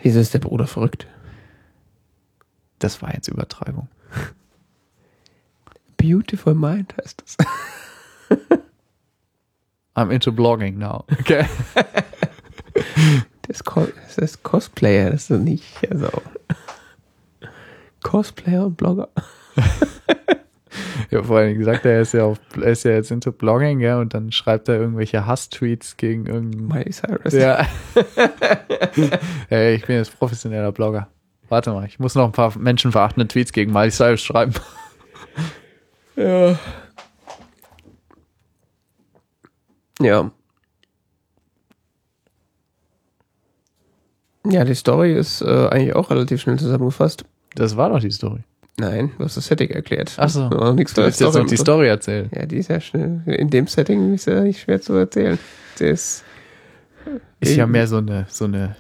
Wieso 0.03 0.21
ist 0.21 0.35
der 0.35 0.39
Bruder 0.39 0.69
verrückt? 0.69 1.09
Das 2.79 3.03
war 3.03 3.13
jetzt 3.15 3.27
Übertreibung. 3.29 3.89
Beautiful 6.05 6.55
Mind 6.55 6.95
heißt 6.99 7.23
das. 7.23 7.37
I'm 9.97 10.11
into 10.11 10.33
blogging 10.33 10.77
now. 10.77 11.05
Okay. 11.21 11.47
Das 13.47 13.63
das 13.63 14.19
ist 14.19 14.43
Cosplayer, 14.43 15.11
das 15.11 15.31
ist 15.31 15.41
nicht. 15.41 15.91
Also. 15.91 16.11
Cosplayer 18.03 18.67
und 18.67 18.77
Blogger. 18.77 19.09
Ich 21.09 21.15
habe 21.15 21.25
vorhin 21.25 21.59
gesagt, 21.59 21.87
er 21.87 22.01
ist 22.01 22.13
ja 22.13 22.25
auf, 22.25 22.39
er 22.57 22.65
ist 22.65 22.85
ja 22.85 22.93
jetzt 22.93 23.11
into 23.11 23.31
blogging, 23.31 23.81
ja, 23.81 23.99
und 24.01 24.13
dann 24.13 24.33
schreibt 24.33 24.69
er 24.69 24.77
irgendwelche 24.77 25.25
Hass-Tweets 25.25 25.97
gegen 25.97 26.27
irgendeinen. 26.27 26.67
Miley 26.67 26.91
Cyrus. 26.91 27.33
Ja. 27.33 27.65
hey, 29.49 29.77
ich 29.77 29.87
bin 29.87 29.97
jetzt 29.97 30.19
professioneller 30.19 30.73
Blogger. 30.73 31.09
Warte 31.49 31.73
mal, 31.73 31.87
ich 31.87 31.99
muss 31.99 32.15
noch 32.15 32.25
ein 32.25 32.33
paar 32.33 32.59
menschenverachtende 32.59 33.29
Tweets 33.29 33.53
gegen 33.53 33.73
Miley 33.73 33.91
Cyrus 33.91 34.23
schreiben. 34.23 34.55
Ja. 36.17 36.59
Ja. 40.01 40.31
Ja, 44.47 44.65
die 44.65 44.75
Story 44.75 45.15
ist 45.15 45.41
äh, 45.41 45.69
eigentlich 45.69 45.95
auch 45.95 46.11
relativ 46.11 46.41
schnell 46.43 46.59
zusammengefasst. 46.59 47.25
Das 47.55 47.77
war 47.77 47.89
doch 47.89 48.01
die 48.01 48.11
Story. 48.11 48.41
Nein, 48.77 49.13
du 49.17 49.25
hast 49.25 49.37
das 49.37 49.47
Setting 49.47 49.71
erklärt. 49.71 50.13
Ach 50.19 50.29
so. 50.29 50.43
Aber 50.43 50.75
nichts 50.75 50.95
Du 50.95 51.03
willst 51.03 51.21
jetzt 51.21 51.35
noch 51.35 51.47
die 51.47 51.57
Story 51.57 51.87
erzählen. 51.89 52.29
Ja, 52.35 52.45
die 52.45 52.57
ist 52.59 52.69
ja 52.69 52.81
schnell. 52.81 53.23
In 53.27 53.49
dem 53.49 53.67
Setting 53.69 54.15
ist 54.15 54.27
ja 54.27 54.41
nicht 54.41 54.61
schwer 54.61 54.81
zu 54.81 54.95
erzählen. 54.95 55.39
Das 55.79 55.81
ist 55.81 56.25
Ist 57.41 57.57
ja 57.57 57.67
mehr 57.67 57.87
so 57.87 57.99
eine, 57.99 58.27
so 58.29 58.45
eine, 58.47 58.75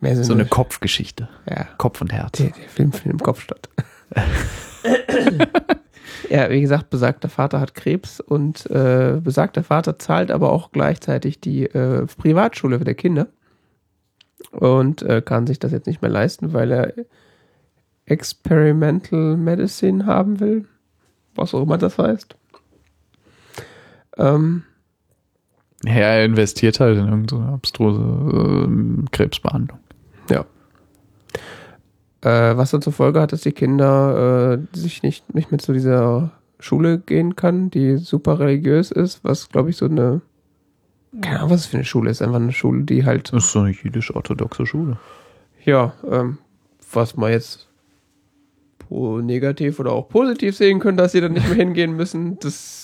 mehr 0.00 0.16
so, 0.16 0.22
so 0.22 0.32
eine 0.34 0.46
Kopfgeschichte. 0.46 1.28
ja, 1.50 1.64
Kopf 1.78 2.00
und 2.00 2.12
Herz. 2.12 2.38
der, 2.38 2.50
der 2.50 2.68
Film 2.68 2.92
findet 2.92 3.20
im 3.20 3.24
Kopf 3.24 3.40
statt. 3.42 3.68
Ja, 6.30 6.50
wie 6.50 6.60
gesagt, 6.60 6.90
besagter 6.90 7.28
Vater 7.28 7.60
hat 7.60 7.74
Krebs 7.74 8.20
und 8.20 8.70
äh, 8.70 9.20
besagter 9.22 9.62
Vater 9.62 9.98
zahlt 9.98 10.30
aber 10.30 10.52
auch 10.52 10.72
gleichzeitig 10.72 11.40
die 11.40 11.64
äh, 11.64 12.06
Privatschule 12.06 12.78
für 12.78 12.84
der 12.84 12.94
Kinder 12.94 13.28
und 14.52 15.02
äh, 15.02 15.22
kann 15.22 15.46
sich 15.46 15.58
das 15.58 15.72
jetzt 15.72 15.86
nicht 15.86 16.02
mehr 16.02 16.10
leisten, 16.10 16.52
weil 16.52 16.70
er 16.72 16.92
Experimental 18.06 19.36
Medicine 19.36 20.06
haben 20.06 20.40
will, 20.40 20.66
was 21.34 21.54
auch 21.54 21.62
immer 21.62 21.78
das 21.78 21.98
heißt. 21.98 22.36
Ähm, 24.18 24.62
Ja, 25.84 25.92
er 25.92 26.24
investiert 26.24 26.80
halt 26.80 26.98
in 26.98 27.08
irgendeine 27.08 27.48
abstruse 27.48 28.00
ähm, 28.00 29.06
Krebsbehandlung. 29.10 29.78
Ja. 30.30 30.44
Äh, 32.24 32.56
was 32.56 32.70
dann 32.70 32.80
zur 32.82 32.92
Folge 32.92 33.20
hat, 33.20 33.32
dass 33.32 33.42
die 33.42 33.52
Kinder 33.52 34.58
äh, 34.74 34.76
sich 34.76 35.02
nicht, 35.02 35.34
nicht 35.34 35.50
mehr 35.50 35.58
zu 35.58 35.72
dieser 35.72 36.30
Schule 36.58 36.98
gehen 36.98 37.36
kann, 37.36 37.70
die 37.70 37.98
super 37.98 38.38
religiös 38.38 38.90
ist, 38.90 39.22
was 39.24 39.50
glaube 39.50 39.70
ich 39.70 39.76
so 39.76 39.84
eine, 39.84 40.22
keine 41.20 41.38
Ahnung, 41.40 41.50
was 41.50 41.60
es 41.60 41.66
für 41.66 41.76
eine 41.76 41.84
Schule 41.84 42.10
ist, 42.10 42.22
einfach 42.22 42.36
eine 42.36 42.52
Schule, 42.52 42.84
die 42.84 43.04
halt, 43.04 43.32
Das 43.32 43.44
ist 43.44 43.52
so 43.52 43.60
eine 43.60 43.70
jüdisch-orthodoxe 43.70 44.64
Schule. 44.66 44.96
ja, 45.64 45.92
ähm, 46.10 46.38
was 46.92 47.16
man 47.16 47.30
jetzt 47.32 47.68
negativ 48.90 49.80
oder 49.80 49.92
auch 49.92 50.08
positiv 50.08 50.56
sehen 50.56 50.78
können, 50.78 50.96
dass 50.96 51.12
sie 51.12 51.20
dann 51.20 51.32
nicht 51.32 51.46
mehr 51.48 51.56
hingehen 51.56 51.96
müssen, 51.96 52.38
das 52.38 52.83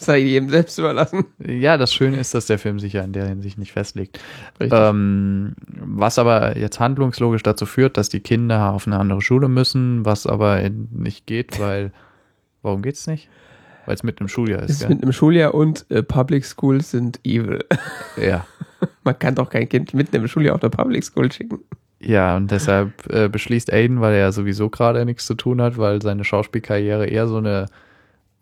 sei 0.00 0.18
jedem 0.18 0.48
selbst 0.48 0.78
überlassen. 0.78 1.26
Ja, 1.38 1.76
das 1.76 1.92
Schöne 1.92 2.18
ist, 2.18 2.34
dass 2.34 2.46
der 2.46 2.58
Film 2.58 2.78
sich 2.78 2.94
ja 2.94 3.02
in 3.02 3.12
der 3.12 3.26
Hinsicht 3.26 3.58
nicht 3.58 3.72
festlegt. 3.72 4.18
Ähm, 4.58 5.54
was 5.68 6.18
aber 6.18 6.56
jetzt 6.56 6.80
handlungslogisch 6.80 7.42
dazu 7.42 7.66
führt, 7.66 7.96
dass 7.96 8.08
die 8.08 8.20
Kinder 8.20 8.72
auf 8.72 8.86
eine 8.86 8.98
andere 8.98 9.20
Schule 9.20 9.48
müssen, 9.48 10.04
was 10.04 10.26
aber 10.26 10.60
nicht 10.68 11.26
geht, 11.26 11.60
weil, 11.60 11.92
warum 12.62 12.82
geht's 12.82 13.06
nicht? 13.06 13.28
Weil 13.86 13.94
es 13.94 14.02
mitten 14.02 14.24
im 14.24 14.28
Schuljahr 14.28 14.62
Es 14.62 14.70
ist, 14.70 14.76
ist 14.76 14.80
gell? 14.80 14.96
mit 14.96 15.02
einem 15.02 15.12
Schuljahr 15.12 15.54
und 15.54 15.84
äh, 15.90 16.02
Public 16.02 16.44
Schools 16.44 16.90
sind 16.90 17.20
evil. 17.24 17.64
Ja. 18.20 18.46
Man 19.04 19.18
kann 19.18 19.34
doch 19.34 19.50
kein 19.50 19.68
Kind 19.68 19.92
mitten 19.94 20.16
im 20.16 20.26
Schuljahr 20.26 20.54
auf 20.54 20.62
eine 20.62 20.70
Public 20.70 21.04
School 21.04 21.30
schicken. 21.30 21.58
Ja, 22.02 22.36
und 22.36 22.50
deshalb 22.50 22.92
äh, 23.12 23.28
beschließt 23.28 23.70
Aiden, 23.70 24.00
weil 24.00 24.14
er 24.14 24.20
ja 24.20 24.32
sowieso 24.32 24.70
gerade 24.70 25.04
nichts 25.04 25.26
zu 25.26 25.34
tun 25.34 25.60
hat, 25.60 25.76
weil 25.76 26.00
seine 26.00 26.24
Schauspielkarriere 26.24 27.06
eher 27.06 27.28
so 27.28 27.36
eine 27.36 27.66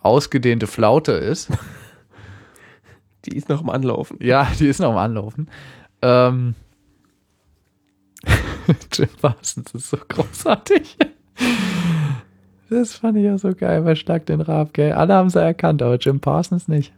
ausgedehnte 0.00 0.66
Flaute 0.66 1.12
ist. 1.12 1.50
Die 3.24 3.36
ist 3.36 3.48
noch 3.48 3.60
im 3.60 3.68
Anlaufen. 3.68 4.16
Ja, 4.22 4.48
die 4.58 4.68
ist 4.68 4.80
noch 4.80 4.92
am 4.92 4.96
Anlaufen. 4.96 5.50
Ähm, 6.00 6.54
Jim 8.92 9.08
Parsons 9.20 9.74
ist 9.74 9.90
so 9.90 9.98
großartig. 10.08 10.96
Das 12.70 12.94
fand 12.94 13.18
ich 13.18 13.24
ja 13.24 13.36
so 13.36 13.54
geil 13.54 13.82
bei 13.82 13.96
Schlag 13.96 14.24
den 14.26 14.40
Rab, 14.40 14.72
gell? 14.72 14.92
Alle 14.92 15.14
haben 15.14 15.30
sie 15.30 15.42
erkannt, 15.42 15.82
aber 15.82 15.96
Jim 15.96 16.20
Parsons 16.20 16.68
nicht. 16.68 16.92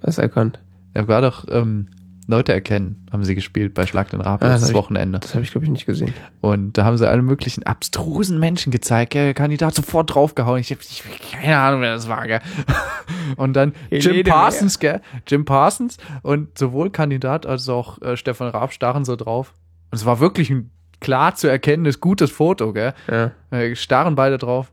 Das 0.00 0.18
erkannt. 0.18 0.58
Er 0.94 1.08
war 1.08 1.22
doch, 1.22 1.46
ähm, 1.48 1.88
Leute 2.32 2.52
erkennen, 2.52 3.06
haben 3.12 3.24
sie 3.24 3.34
gespielt 3.34 3.74
bei 3.74 3.86
Schlag 3.86 4.10
den 4.10 4.20
Rab 4.20 4.42
Ah, 4.42 4.46
das 4.46 4.52
letztes 4.54 4.70
ich- 4.70 4.74
Wochenende. 4.74 5.20
Das 5.20 5.34
habe 5.34 5.44
ich, 5.44 5.50
glaube 5.52 5.64
ich, 5.66 5.70
nicht 5.70 5.86
gesehen. 5.86 6.12
Und 6.40 6.76
da 6.76 6.84
haben 6.84 6.96
sie 6.98 7.08
alle 7.08 7.22
möglichen 7.22 7.62
abstrusen 7.64 8.40
Menschen 8.40 8.72
gezeigt. 8.72 9.14
Der 9.14 9.34
Kandidat 9.34 9.74
sofort 9.74 10.14
draufgehauen. 10.14 10.60
Ich 10.60 10.70
habe 10.70 10.80
ich, 10.82 11.02
keine 11.40 11.58
Ahnung, 11.58 11.80
wer 11.82 11.94
das 11.94 12.08
war. 12.08 12.26
Gell? 12.26 12.40
Und 13.36 13.54
dann 13.54 13.72
Jim 13.90 14.24
Parsons, 14.24 14.78
gell? 14.78 15.00
Jim 15.26 15.44
Parsons 15.44 15.96
und 16.22 16.58
sowohl 16.58 16.90
Kandidat 16.90 17.46
als 17.46 17.68
auch 17.68 18.00
äh, 18.02 18.16
Stefan 18.16 18.48
Raab 18.48 18.72
starren 18.72 19.04
so 19.04 19.14
drauf. 19.16 19.54
Und 19.90 19.96
es 19.98 20.04
war 20.04 20.18
wirklich 20.20 20.50
ein 20.50 20.70
klar 21.00 21.34
zu 21.34 21.46
erkennendes, 21.48 22.00
gutes 22.00 22.30
Foto. 22.30 22.72
Gell? 22.72 22.94
Ja. 23.10 23.30
Äh, 23.56 23.76
starren 23.76 24.14
beide 24.16 24.38
drauf. 24.38 24.72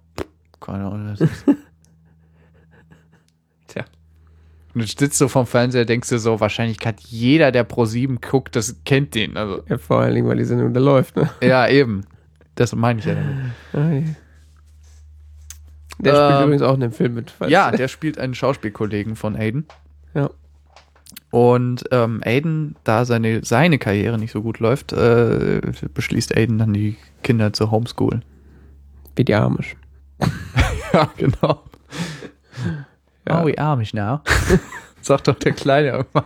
Keine 0.60 0.86
Ahnung. 0.86 1.04
wer 1.06 1.12
das 1.12 1.22
ist. 1.22 1.46
Tja. 3.68 3.86
Und 4.80 4.94
du 4.94 4.98
sitzt 5.06 5.18
so 5.18 5.28
vom 5.28 5.46
Fernseher, 5.46 5.84
denkst 5.84 6.08
dir 6.08 6.20
so, 6.20 6.40
wahrscheinlich 6.40 6.80
kann 6.80 6.96
jeder, 7.00 7.52
der 7.52 7.66
Pro 7.66 7.84
7 7.84 8.22
guckt, 8.22 8.56
das 8.56 8.78
kennt 8.86 9.14
den. 9.14 9.36
Also, 9.36 9.62
ja, 9.68 9.78
vor 9.78 10.00
allen 10.00 10.16
Dingen, 10.16 10.28
weil 10.28 10.38
die 10.38 10.46
Sendung 10.46 10.74
da 10.74 10.80
läuft. 10.80 11.18
Ne? 11.18 11.30
ja, 11.42 11.68
eben. 11.68 12.06
Das 12.56 12.74
meine 12.74 13.00
ich 13.00 13.06
ja 13.06 13.16
damit. 13.16 13.36
Ah, 13.74 13.94
ja. 13.94 14.04
Der 16.00 16.14
spielt 16.16 16.40
Ähm, 16.40 16.44
übrigens 16.44 16.62
auch 16.62 16.74
in 16.76 16.80
dem 16.80 16.92
Film 16.94 17.14
mit. 17.14 17.34
Ja, 17.48 17.72
der 17.72 17.88
spielt 17.90 18.18
einen 18.18 18.34
Schauspielkollegen 18.34 19.16
von 19.18 19.36
Aiden. 19.36 19.66
Ja. 20.14 20.30
Und 21.32 21.84
ähm, 21.92 22.22
Aiden, 22.24 22.76
da 22.86 23.04
seine, 23.04 23.44
seine 23.44 23.80
Karriere 23.80 24.18
nicht 24.18 24.32
so 24.32 24.42
gut 24.42 24.60
läuft, 24.60 24.94
äh, 24.94 25.62
beschließt 25.94 26.36
Aiden 26.36 26.58
dann 26.58 26.74
die 26.74 26.96
Kinder 27.22 27.52
zu 27.52 27.70
homeschoolen. 27.70 28.24
Wie 29.16 29.26
die 29.26 29.36
Amish. 29.36 29.76
Ja, 30.92 31.08
genau. 31.18 31.62
Ja. 33.30 33.42
Oh, 33.42 33.48
we 33.48 33.58
Amish 33.58 33.94
now. 33.94 34.22
Sagt 35.02 35.28
doch 35.28 35.36
der 35.36 35.54
Kleine 35.54 35.90
irgendwann. 35.90 36.26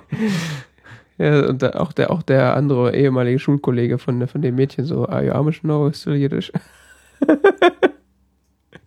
Ja, 1.17 1.47
und 1.47 1.61
da, 1.61 1.71
auch, 1.71 1.93
der, 1.93 2.11
auch 2.11 2.23
der 2.23 2.55
andere 2.55 2.95
ehemalige 2.95 3.39
Schulkollege 3.39 3.97
von, 3.99 4.27
von 4.27 4.41
dem 4.41 4.55
Mädchen 4.55 4.85
so, 4.85 5.07
are 5.07 5.25
you 5.25 5.31
Amish? 5.31 5.63
No, 5.63 5.91
still 5.91 6.15
Jiddisch. 6.15 6.51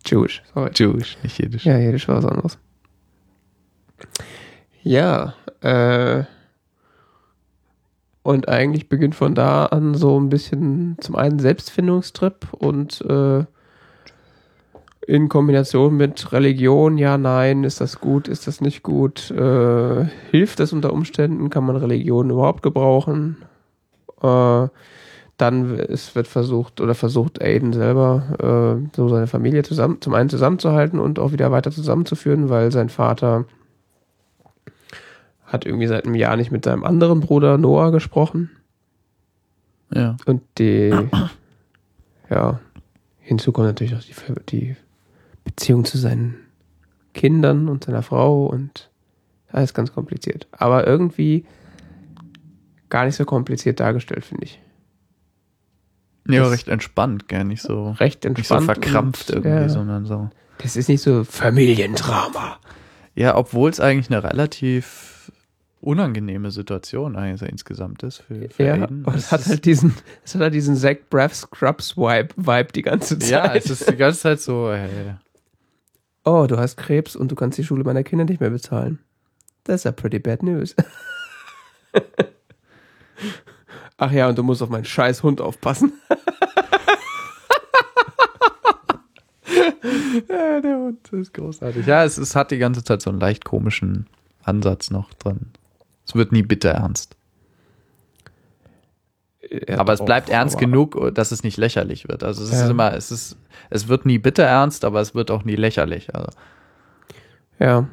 Jewish, 0.05 0.41
sorry. 0.53 0.71
Jewish, 0.73 1.17
nicht 1.23 1.37
Jiddisch. 1.39 1.65
Ja, 1.65 1.77
Jiddisch 1.77 2.07
war 2.07 2.17
was 2.17 2.25
anderes. 2.25 2.57
Ja, 4.83 5.33
äh, 5.61 6.23
und 8.23 8.49
eigentlich 8.49 8.89
beginnt 8.89 9.15
von 9.15 9.35
da 9.35 9.67
an 9.67 9.95
so 9.95 10.19
ein 10.19 10.29
bisschen 10.29 10.97
zum 10.99 11.15
einen 11.15 11.39
Selbstfindungstrip 11.39 12.53
und 12.53 13.01
äh, 13.01 13.45
in 15.07 15.29
Kombination 15.29 15.95
mit 15.95 16.33
Religion, 16.33 16.97
ja, 16.97 17.17
nein, 17.17 17.63
ist 17.63 17.79
das 17.79 18.01
gut, 18.01 18.27
ist 18.27 18.45
das 18.45 18.59
nicht 18.59 18.83
gut, 18.83 19.31
äh, 19.31 20.03
hilft 20.31 20.59
es 20.59 20.73
unter 20.73 20.91
Umständen, 20.91 21.49
kann 21.49 21.63
man 21.63 21.77
Religion 21.77 22.29
überhaupt 22.29 22.61
gebrauchen? 22.61 23.37
Äh, 24.21 24.67
dann 25.37 25.79
es 25.79 26.13
wird 26.15 26.27
versucht 26.27 26.81
oder 26.81 26.93
versucht 26.93 27.41
Aiden 27.41 27.71
selber 27.71 28.79
äh, 28.83 28.95
so 28.95 29.07
seine 29.07 29.27
Familie 29.27 29.63
zusammen 29.63 30.01
zum 30.01 30.13
einen 30.13 30.29
zusammenzuhalten 30.29 30.99
und 30.99 31.19
auch 31.19 31.31
wieder 31.31 31.51
weiter 31.51 31.71
zusammenzuführen, 31.71 32.49
weil 32.49 32.71
sein 32.71 32.89
Vater 32.89 33.45
hat 35.45 35.65
irgendwie 35.65 35.87
seit 35.87 36.05
einem 36.05 36.15
Jahr 36.15 36.35
nicht 36.35 36.51
mit 36.51 36.65
seinem 36.65 36.83
anderen 36.83 37.21
Bruder 37.21 37.57
Noah 37.57 37.91
gesprochen 37.91 38.49
Ja. 39.93 40.17
und 40.25 40.41
die 40.57 40.93
ja 42.29 42.59
hinzu 43.19 43.53
kommt 43.53 43.67
natürlich 43.67 43.95
auch 43.95 44.01
die, 44.01 44.15
die 44.49 44.75
Beziehung 45.47 45.85
zu 45.85 45.97
seinen 45.97 46.35
Kindern 47.13 47.67
und 47.69 47.85
seiner 47.85 48.03
Frau 48.03 48.45
und 48.45 48.89
alles 49.49 49.73
ganz 49.73 49.91
kompliziert, 49.93 50.47
aber 50.51 50.85
irgendwie 50.85 51.45
gar 52.89 53.05
nicht 53.05 53.15
so 53.15 53.25
kompliziert 53.25 53.79
dargestellt 53.79 54.25
finde 54.25 54.45
ich. 54.45 54.61
Ja, 56.29 56.41
Das- 56.43 56.51
recht 56.51 56.67
entspannt, 56.67 57.27
gell? 57.27 57.43
Nicht 57.45 57.61
so, 57.61 57.91
Recht 57.91 58.23
nicht 58.23 58.37
entspannt. 58.37 58.61
so 58.61 58.65
verkrampft 58.65 59.29
und, 59.31 59.35
irgendwie, 59.45 59.61
ja, 59.63 59.69
sondern 59.69 60.05
so. 60.05 60.29
Das 60.59 60.75
ist 60.75 60.89
nicht 60.89 61.01
so 61.01 61.23
Familiendrama. 61.23 62.59
Ja, 63.15 63.35
obwohl 63.37 63.69
es 63.69 63.79
eigentlich 63.79 64.11
eine 64.11 64.23
relativ 64.23 65.31
unangenehme 65.79 66.51
Situation 66.51 67.15
eigentlich 67.15 67.49
insgesamt 67.49 68.03
ist 68.03 68.17
für, 68.17 68.49
für 68.49 68.63
Ja, 68.63 68.73
Aiden. 68.73 69.05
und 69.05 69.15
Es 69.15 69.31
hat 69.31 69.45
halt 69.45 69.63
diesen, 69.65 69.93
es 70.25 70.35
hat 70.35 70.41
halt 70.41 70.53
diesen 70.53 70.75
Zach 70.75 70.97
Braff 71.09 71.33
Scrubs 71.35 71.95
Vibe, 71.95 72.29
Vibe 72.35 72.71
die 72.73 72.81
ganze 72.81 73.17
Zeit. 73.19 73.29
Ja, 73.29 73.55
es 73.55 73.69
ist 73.69 73.89
die 73.89 73.95
ganze 73.95 74.19
Zeit 74.19 74.41
so, 74.41 74.69
äh, 74.71 75.13
oh, 76.27 76.45
du 76.45 76.57
hast 76.57 76.75
Krebs 76.77 77.15
und 77.15 77.31
du 77.31 77.35
kannst 77.35 77.57
die 77.57 77.63
Schule 77.63 77.85
meiner 77.85 78.03
Kinder 78.03 78.25
nicht 78.25 78.41
mehr 78.41 78.49
bezahlen. 78.49 78.99
That's 79.63 79.85
a 79.85 79.91
pretty 79.91 80.19
bad 80.19 80.43
news. 80.43 80.75
Ach 83.97 84.11
ja, 84.11 84.27
und 84.29 84.37
du 84.37 84.43
musst 84.43 84.61
auf 84.61 84.69
meinen 84.69 84.85
scheiß 84.85 85.23
Hund 85.23 85.41
aufpassen. 85.41 85.93
ja, 90.29 90.61
der 90.61 90.77
Hund 90.77 91.11
ist 91.13 91.33
großartig. 91.33 91.87
Ja, 91.87 92.03
es, 92.03 92.17
es 92.17 92.35
hat 92.35 92.51
die 92.51 92.59
ganze 92.59 92.83
Zeit 92.83 93.01
so 93.01 93.09
einen 93.09 93.19
leicht 93.19 93.45
komischen 93.45 94.05
Ansatz 94.43 94.91
noch 94.91 95.13
drin. 95.13 95.51
Es 96.05 96.13
wird 96.13 96.31
nie 96.31 96.43
bitter 96.43 96.71
ernst. 96.71 97.15
Aber 99.77 99.93
es 99.93 100.03
bleibt 100.03 100.29
ernst 100.29 100.55
aber- 100.55 100.65
genug, 100.65 101.13
dass 101.15 101.31
es 101.31 101.43
nicht 101.43 101.57
lächerlich 101.57 102.07
wird. 102.07 102.23
Also 102.23 102.43
es 102.43 102.51
Ja. 102.51 102.63
ist 102.65 102.69
immer, 102.69 102.93
es 102.93 103.11
ist, 103.11 103.37
es 103.69 103.87
wird 103.87 104.05
nie 104.05 104.17
bitter 104.17 104.43
ernst, 104.43 104.83
aber 104.85 104.99
es 105.01 105.15
wird 105.15 105.31
auch 105.31 105.43
nie 105.45 105.55
lächerlich. 105.55 106.13
Also 106.15 106.29
Ja, 107.59 107.87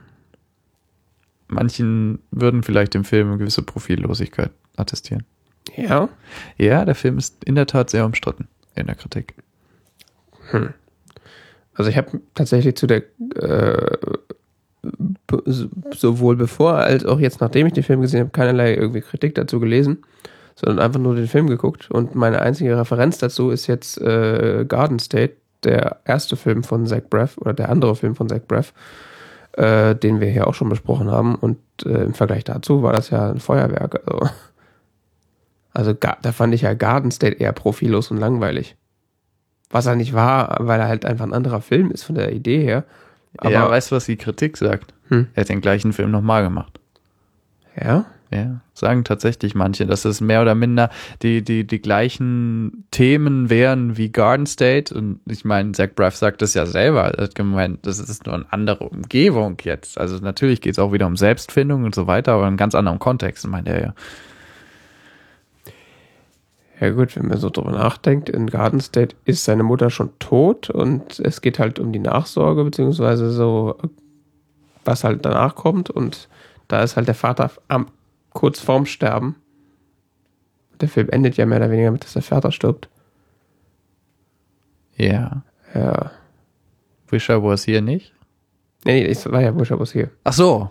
manchen 1.49 2.19
würden 2.31 2.63
vielleicht 2.63 2.95
dem 2.95 3.05
Film 3.05 3.29
eine 3.29 3.39
gewisse 3.39 3.63
Profillosigkeit 3.63 4.51
attestieren. 4.77 5.25
ja. 5.77 6.09
Ja, 6.59 6.85
der 6.85 6.95
Film 6.95 7.19
ist 7.19 7.43
in 7.45 7.55
der 7.55 7.67
Tat 7.67 7.91
sehr 7.91 8.05
umstritten 8.05 8.49
in 8.75 8.87
der 8.87 8.97
Kritik. 8.97 9.35
Also 11.75 11.91
ich 11.91 11.97
habe 11.97 12.21
tatsächlich 12.35 12.77
zu 12.77 12.87
der 12.87 13.03
äh, 13.37 13.97
sowohl 15.93 16.37
bevor 16.37 16.75
als 16.75 17.05
auch 17.07 17.19
jetzt, 17.19 17.41
nachdem 17.41 17.67
ich 17.67 17.73
den 17.73 17.83
Film 17.85 18.01
gesehen 18.03 18.21
habe, 18.21 18.31
keinerlei 18.31 18.75
irgendwie 18.75 19.01
Kritik 19.01 19.35
dazu 19.35 19.59
gelesen, 19.61 20.03
sondern 20.55 20.79
einfach 20.85 21.01
nur 21.01 21.15
den 21.15 21.27
Film 21.27 21.49
geguckt. 21.49 21.91
Und 21.91 22.15
meine 22.15 22.41
einzige 22.41 22.79
Referenz 22.79 23.19
dazu 23.19 23.51
ist 23.51 23.67
jetzt 23.67 24.01
äh, 24.01 24.65
Garden 24.67 24.99
State, 24.99 25.37
der 25.65 26.01
erste 26.05 26.37
Film 26.37 26.63
von 26.63 26.87
Zach 26.87 27.03
Braff 27.09 27.39
oder 27.39 27.55
der 27.55 27.71
andere 27.71 27.97
Film 27.97 28.15
von 28.15 28.29
Zach 28.29 28.43
Braff, 28.47 28.73
äh, 29.53 29.95
den 29.95 30.21
wir 30.21 30.29
hier 30.29 30.47
auch 30.47 30.55
schon 30.55 30.69
besprochen 30.69 31.11
haben. 31.11 31.35
Und 31.35 31.59
äh, 31.85 32.05
im 32.05 32.15
Vergleich 32.15 32.45
dazu 32.45 32.83
war 32.83 32.93
das 32.93 33.11
ja 33.11 33.31
ein 33.31 33.41
Feuerwerk. 33.41 34.01
Also, 34.07 34.31
also 35.73 35.93
da 35.93 36.33
fand 36.33 36.55
ich 36.55 36.63
ja 36.63 36.75
Garden 36.75 37.11
State 37.11 37.39
eher 37.39 37.53
profillos 37.53 38.11
und 38.11 38.19
langweilig. 38.19 38.77
Was 39.71 39.87
er 39.87 39.97
nicht 39.97 40.15
war, 40.15 40.59
weil 40.61 40.79
er 40.79 40.87
halt 40.87 41.05
einfach 41.05 41.25
ein 41.25 41.33
anderer 41.33 41.61
Film 41.61 41.91
ist 41.91 42.05
von 42.05 42.15
der 42.15 42.33
Idee 42.33 42.63
her. 42.63 42.85
Aber 43.39 43.51
ja, 43.51 43.69
weißt 43.69 43.91
du, 43.91 43.97
was 43.97 44.05
die 44.05 44.17
Kritik 44.17 44.57
sagt? 44.57 44.95
Hm. 45.09 45.27
Er 45.35 45.41
hat 45.41 45.49
den 45.49 45.61
gleichen 45.61 45.93
Film 45.93 46.13
nochmal 46.13 46.45
gemacht. 46.45 46.79
ja, 47.83 48.07
Ja, 48.35 48.61
sagen 48.73 49.05
tatsächlich 49.05 49.55
manche, 49.55 49.87
dass 49.87 50.05
es 50.05 50.21
mehr 50.21 50.43
oder 50.43 50.57
minder 50.57 50.91
die, 51.23 51.45
die, 51.45 51.65
die 51.65 51.81
gleichen 51.81 52.85
Themen 52.91 53.49
wären 53.49 53.97
wie 53.97 54.11
Garden 54.11 54.47
State. 54.47 54.93
Und 54.93 55.21
ich 55.29 55.45
meine, 55.45 55.71
Zach 55.71 55.91
Braff 55.95 56.17
sagt 56.17 56.43
das 56.43 56.53
ja 56.55 56.67
selber. 56.67 57.15
Er 57.15 57.25
hat 57.25 57.37
gemeint, 57.37 57.87
das 57.87 58.01
ist 58.01 58.27
nur 58.27 58.35
eine 58.35 58.47
andere 58.51 58.89
Umgebung 58.89 59.57
jetzt. 59.63 59.99
Also 59.99 60.19
natürlich 60.19 60.61
geht 60.61 60.73
es 60.73 60.81
auch 60.81 60.93
wieder 60.93 61.07
um 61.07 61.17
Selbstfindung 61.17 61.85
und 61.85 61.95
so 61.95 62.09
weiter, 62.09 62.33
aber 62.33 62.43
in 62.43 62.49
einem 62.49 62.57
ganz 62.57 62.75
anderen 62.75 62.99
Kontext, 62.99 63.47
meint 63.47 63.69
er 63.69 63.81
ja. 63.81 63.95
Ja 66.81 66.91
gut, 66.91 67.15
wenn 67.15 67.29
man 67.29 67.39
so 67.39 67.51
drüber 67.51 67.71
nachdenkt, 67.71 68.29
in 68.29 68.49
Garden 68.49 68.81
State 68.81 69.15
ist 69.25 69.45
seine 69.45 69.63
Mutter 69.63 69.91
schon 69.91 70.11
tot 70.19 70.71
und 70.71 71.21
es 71.21 71.41
geht 71.41 71.61
halt 71.61 71.79
um 71.79 71.93
die 71.93 72.01
Nachsorge, 72.01 72.65
beziehungsweise 72.65 73.31
so, 73.31 73.77
was 74.85 75.05
halt 75.05 75.25
danach 75.25 75.55
kommt 75.55 75.89
und 75.89 76.29
da 76.67 76.83
ist 76.83 76.97
halt 76.97 77.07
der 77.07 77.15
Vater 77.15 77.53
am, 77.69 77.87
kurz 78.35 78.61
vorm 78.61 78.85
Sterben. 78.85 79.37
Der 80.81 80.89
Film 80.89 81.09
endet 81.09 81.39
ja 81.39 81.47
mehr 81.47 81.59
oder 81.59 81.71
weniger 81.71 81.91
mit, 81.91 82.05
dass 82.05 82.13
der 82.13 82.23
Vater 82.23 82.53
stirbt. 82.53 82.91
Ja. 84.97 85.43
Ja. 85.75 86.11
Wisher 87.09 87.43
was 87.43 87.65
hier 87.65 87.81
nicht? 87.81 88.13
Nee, 88.85 89.01
nee, 89.01 89.09
das 89.09 89.31
war 89.31 89.41
ja 89.41 89.51
Bush 89.51 89.71
was 89.71 89.93
hier. 89.93 90.11
Ach 90.25 90.33
so. 90.35 90.71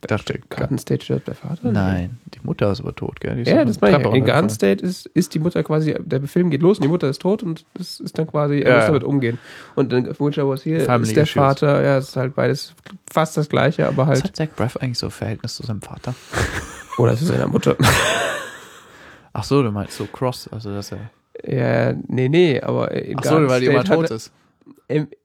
Dachte, 0.00 0.40
Garden 0.48 0.78
State 0.78 1.04
stirbt 1.04 1.28
der 1.28 1.34
Vater? 1.34 1.70
nein, 1.70 2.18
die 2.34 2.38
Mutter 2.42 2.72
ist 2.72 2.80
aber 2.80 2.94
tot, 2.94 3.20
gell? 3.20 3.46
Ja, 3.46 3.64
das 3.66 3.80
meine 3.82 4.00
ich. 4.00 4.14
In 4.14 4.24
Garden. 4.24 4.48
State 4.48 4.84
ist, 4.84 5.06
ist 5.06 5.34
die 5.34 5.38
Mutter 5.38 5.62
quasi, 5.62 5.94
der 5.98 6.22
Film 6.22 6.48
geht 6.48 6.62
los 6.62 6.78
und 6.78 6.84
die 6.84 6.88
Mutter 6.88 7.08
ist 7.08 7.20
tot 7.20 7.42
und 7.42 7.66
das 7.74 8.00
ist 8.00 8.18
dann 8.18 8.26
quasi, 8.26 8.60
er 8.60 8.70
Ja, 8.70 8.76
muss 8.78 8.86
damit 8.86 9.04
umgehen. 9.04 9.38
Und 9.74 9.92
in 9.92 10.06
Witcher 10.06 10.48
was 10.48 10.62
hier 10.62 10.80
Family 10.80 11.10
ist 11.10 11.16
der 11.16 11.24
Issues. 11.24 11.34
Vater, 11.34 11.82
ja, 11.82 11.98
ist 11.98 12.16
halt 12.16 12.34
beides 12.34 12.74
fast 13.12 13.36
das 13.36 13.48
gleiche, 13.50 13.86
aber 13.86 14.06
Was 14.06 14.08
halt, 14.08 14.24
hat 14.24 14.36
Zach 14.36 14.48
Braff 14.56 14.76
eigentlich 14.78 14.98
so 14.98 15.08
ein 15.08 15.12
Verhältnis 15.12 15.56
zu 15.56 15.64
seinem 15.64 15.82
Vater? 15.82 16.14
oder 16.98 17.14
zu 17.16 17.26
seiner 17.26 17.48
Mutter. 17.48 17.76
Ach 19.32 19.44
so, 19.44 19.62
du 19.62 19.70
meinst 19.70 19.96
so 19.96 20.06
cross, 20.06 20.48
also 20.50 20.72
dass 20.74 20.92
er. 20.92 21.10
ja, 21.44 21.92
nee, 22.08 22.28
nee, 22.28 22.60
aber 22.60 22.90
in 22.92 23.18
Ach 23.18 23.24
so, 23.24 23.48
weil 23.48 23.60
die 23.60 23.66
immer 23.66 23.84
tot 23.84 24.10
ist. 24.10 24.32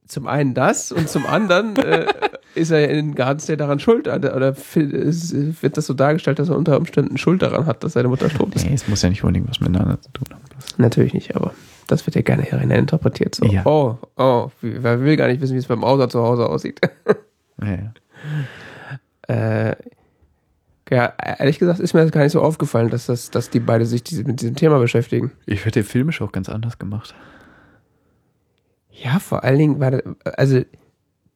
zum 0.06 0.28
einen 0.28 0.54
das 0.54 0.92
und 0.92 1.10
zum 1.10 1.26
anderen 1.26 1.76
äh, 1.78 2.06
ist 2.56 2.72
er 2.72 2.90
in 2.90 3.16
Garden 3.16 3.40
State 3.40 3.58
daran 3.58 3.80
schuld, 3.80 4.08
oder 4.08 4.56
wird 4.56 5.78
das 5.78 5.86
so 5.86 5.94
dargestellt, 5.94 6.40
dass 6.40 6.50
er 6.50 6.58
unter 6.58 6.78
Umständen 6.78 7.18
Schuld 7.18 7.42
daran 7.42 7.66
hat, 7.66 7.84
dass 7.84 7.94
seine 7.94 8.08
Mutter 8.08 8.30
tot 8.30 8.56
ist. 8.56 8.66
Nee, 8.66 8.74
es 8.74 8.88
muss 8.88 9.02
ja 9.02 9.10
nicht 9.10 9.24
unbedingt 9.24 9.50
was 9.50 9.60
miteinander 9.60 10.02
zu 10.02 10.12
tun 10.12 10.28
haben. 10.32 10.42
Natürlich 10.78 11.14
nicht, 11.14 11.36
aber 11.36 11.54
das 11.88 12.06
wird 12.08 12.16
ja 12.16 12.22
gerne 12.22 12.44
hineininterpretiert. 12.44 13.36
So, 13.36 13.46
Ja. 13.46 13.66
oh, 13.66 13.98
oh, 14.18 14.50
wer 14.62 15.02
will 15.02 15.16
gar 15.18 15.28
nicht 15.28 15.42
wissen, 15.42 15.54
wie 15.54 15.60
es 15.60 15.68
beim 15.68 15.84
Außer 15.84 16.10
zu 16.10 16.22
Hause 16.22 16.48
aussieht. 16.50 16.80
Ja, 17.62 17.94
ja. 19.30 19.70
äh, 19.70 19.76
ja, 20.92 21.14
ehrlich 21.40 21.58
gesagt 21.58 21.80
ist 21.80 21.94
mir 21.94 22.02
das 22.02 22.12
gar 22.12 22.22
nicht 22.22 22.34
so 22.34 22.42
aufgefallen, 22.42 22.90
dass, 22.90 23.06
das, 23.06 23.32
dass 23.32 23.50
die 23.50 23.62
beide 23.62 23.86
sich 23.86 24.04
diese, 24.04 24.26
mit 24.26 24.42
diesem 24.42 24.58
Thema 24.58 24.78
beschäftigen. 24.80 25.32
Ich 25.46 25.62
hätte 25.64 25.80
den 25.80 25.86
filmisch 25.88 26.22
auch 26.22 26.34
ganz 26.34 26.50
anders 26.50 26.78
gemacht. 26.80 27.16
Ja, 28.92 29.20
vor 29.20 29.44
allen 29.46 29.58
Dingen 29.58 29.80
war 29.80 29.92
das, 29.92 30.02
also 30.38 30.62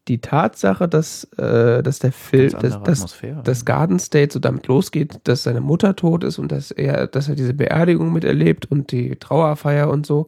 die 0.09 0.19
Tatsache, 0.19 0.89
dass, 0.89 1.25
äh, 1.37 1.83
dass 1.83 1.99
der 1.99 2.11
Film, 2.11 2.51
dass, 2.59 2.81
dass, 2.83 3.15
dass 3.43 3.65
Garden 3.65 3.99
State 3.99 4.33
so 4.33 4.39
damit 4.39 4.67
losgeht, 4.67 5.19
dass 5.23 5.43
seine 5.43 5.61
Mutter 5.61 5.95
tot 5.95 6.23
ist 6.23 6.39
und 6.39 6.51
dass 6.51 6.71
er, 6.71 7.07
dass 7.07 7.29
er 7.29 7.35
diese 7.35 7.53
Beerdigung 7.53 8.11
miterlebt 8.11 8.69
und 8.69 8.91
die 8.91 9.15
Trauerfeier 9.15 9.89
und 9.89 10.05
so. 10.05 10.27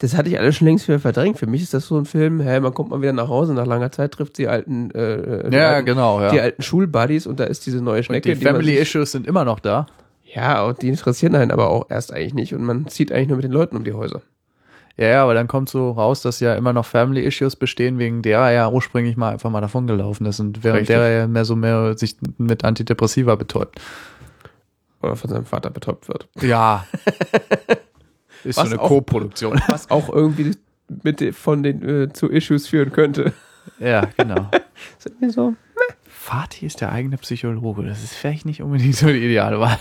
Das 0.00 0.16
hatte 0.16 0.28
ich 0.28 0.38
alles 0.38 0.56
schon 0.56 0.66
längst 0.66 0.88
wieder 0.88 0.98
verdrängt. 0.98 1.38
Für 1.38 1.46
mich 1.46 1.62
ist 1.62 1.74
das 1.74 1.86
so 1.86 1.96
ein 1.96 2.04
Film, 2.04 2.40
hey, 2.40 2.60
man 2.60 2.74
kommt 2.74 2.90
mal 2.90 3.00
wieder 3.00 3.12
nach 3.12 3.28
Hause, 3.28 3.54
nach 3.54 3.66
langer 3.66 3.92
Zeit 3.92 4.12
trifft 4.12 4.38
die 4.38 4.48
alten, 4.48 4.90
äh, 4.90 5.48
die, 5.48 5.56
ja, 5.56 5.70
alten, 5.70 5.86
genau, 5.86 6.20
ja. 6.20 6.30
die 6.30 6.40
alten 6.40 6.62
Schulbuddies 6.62 7.26
und 7.26 7.38
da 7.38 7.44
ist 7.44 7.64
diese 7.66 7.80
neue 7.80 7.98
und 7.98 8.04
Schnecke. 8.04 8.34
die 8.34 8.44
man 8.44 8.54
Family 8.54 8.74
Issues 8.74 9.12
sind 9.12 9.26
immer 9.26 9.44
noch 9.44 9.60
da. 9.60 9.86
Ja, 10.24 10.64
und 10.64 10.82
die 10.82 10.88
interessieren 10.88 11.34
einen 11.34 11.50
aber 11.50 11.70
auch 11.70 11.86
erst 11.88 12.12
eigentlich 12.12 12.34
nicht 12.34 12.54
und 12.54 12.62
man 12.64 12.88
zieht 12.88 13.12
eigentlich 13.12 13.28
nur 13.28 13.36
mit 13.36 13.44
den 13.44 13.52
Leuten 13.52 13.76
um 13.76 13.84
die 13.84 13.92
Häuser. 13.92 14.22
Ja, 14.98 15.06
ja, 15.06 15.22
aber 15.22 15.34
dann 15.34 15.46
kommt 15.46 15.68
so 15.68 15.92
raus, 15.92 16.22
dass 16.22 16.40
ja 16.40 16.56
immer 16.56 16.72
noch 16.72 16.84
Family 16.84 17.24
Issues 17.24 17.54
bestehen, 17.54 17.98
wegen 17.98 18.20
der 18.20 18.40
er 18.40 18.50
ja 18.50 18.68
ursprünglich 18.68 19.16
mal 19.16 19.32
einfach 19.32 19.48
mal 19.48 19.60
davon 19.60 19.86
gelaufen 19.86 20.26
ist 20.26 20.40
und 20.40 20.64
während 20.64 20.80
Richtig. 20.80 20.96
der 20.96 21.04
er 21.04 21.18
ja 21.20 21.26
mehr 21.28 21.44
so 21.44 21.54
mehr 21.54 21.96
sich 21.96 22.16
mit 22.36 22.64
Antidepressiva 22.64 23.36
betäubt. 23.36 23.80
Oder 25.00 25.14
von 25.14 25.30
seinem 25.30 25.46
Vater 25.46 25.70
betäubt 25.70 26.08
wird. 26.08 26.28
Ja. 26.40 26.84
ist 28.44 28.58
Was 28.58 28.68
so 28.68 28.74
eine 28.74 28.76
Co-Produktion. 28.76 29.62
Was 29.68 29.88
auch 29.88 30.08
irgendwie 30.08 30.56
mit 31.04 31.34
von 31.36 31.62
den 31.62 31.88
äh, 31.88 32.12
zu 32.12 32.28
Issues 32.28 32.66
führen 32.66 32.90
könnte. 32.90 33.32
ja, 33.78 34.08
genau. 34.16 34.50
Ist 34.98 35.06
irgendwie 35.06 35.30
so. 35.30 35.54
Vati 36.06 36.66
ist 36.66 36.80
der 36.80 36.92
eigene 36.92 37.16
Psychologe. 37.18 37.84
Das 37.84 38.02
ist 38.02 38.14
vielleicht 38.14 38.44
nicht 38.44 38.62
unbedingt 38.62 38.96
so 38.96 39.06
die 39.06 39.24
ideale 39.24 39.60
Wahl. 39.60 39.78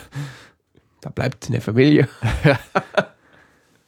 Da 1.02 1.10
bleibt 1.10 1.46
in 1.48 1.54
der 1.54 1.62
Familie. 1.62 2.08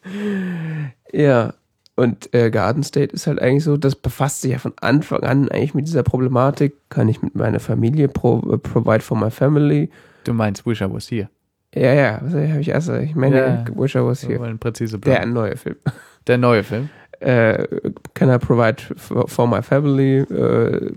Ja. 1.12 1.54
Und 1.96 2.34
äh, 2.34 2.50
Garden 2.50 2.84
State 2.84 3.14
ist 3.14 3.28
halt 3.28 3.42
eigentlich 3.42 3.66
so, 3.66 3.76
das 3.76 3.94
befasst 3.96 4.42
sich 4.42 4.52
ja 4.54 4.58
von 4.58 4.72
Anfang 4.80 5.22
an 5.24 5.50
eigentlich 5.50 5.74
mit 5.74 5.86
dieser 5.86 6.04
Problematik. 6.04 6.74
Kann 6.90 7.10
ich 7.10 7.22
mit 7.22 7.36
meiner 7.36 7.60
Familie 7.60 8.08
pro, 8.08 8.40
äh, 8.54 8.58
provide 8.58 9.02
for 9.02 9.18
my 9.18 9.30
family? 9.30 9.90
Du 10.24 10.34
meinst 10.34 10.66
Wish 10.66 10.80
I 10.82 10.86
Was 10.90 11.12
Here. 11.12 11.30
Ja, 11.76 11.94
ja, 11.94 12.20
was 12.24 12.34
habe 12.34 12.62
ich 12.62 12.70
erst? 12.70 12.90
Ich 12.90 13.16
meine, 13.16 13.38
Ja. 13.38 13.66
Wish 13.76 13.96
I 13.96 14.00
was 14.00 14.26
here. 14.26 14.40
wollen 14.40 14.58
präzise 14.60 14.98
Der 14.98 15.18
bleiben. 15.18 15.34
neue 15.34 15.58
Film. 15.58 15.76
Der 16.28 16.38
neue 16.38 16.64
Film. 16.64 16.90
Äh, 17.20 17.68
can 18.14 18.30
I 18.30 18.38
provide 18.38 18.82
for, 18.96 19.28
for 19.28 19.46
my 19.48 19.62
family? 19.62 20.20
Äh, 20.20 20.92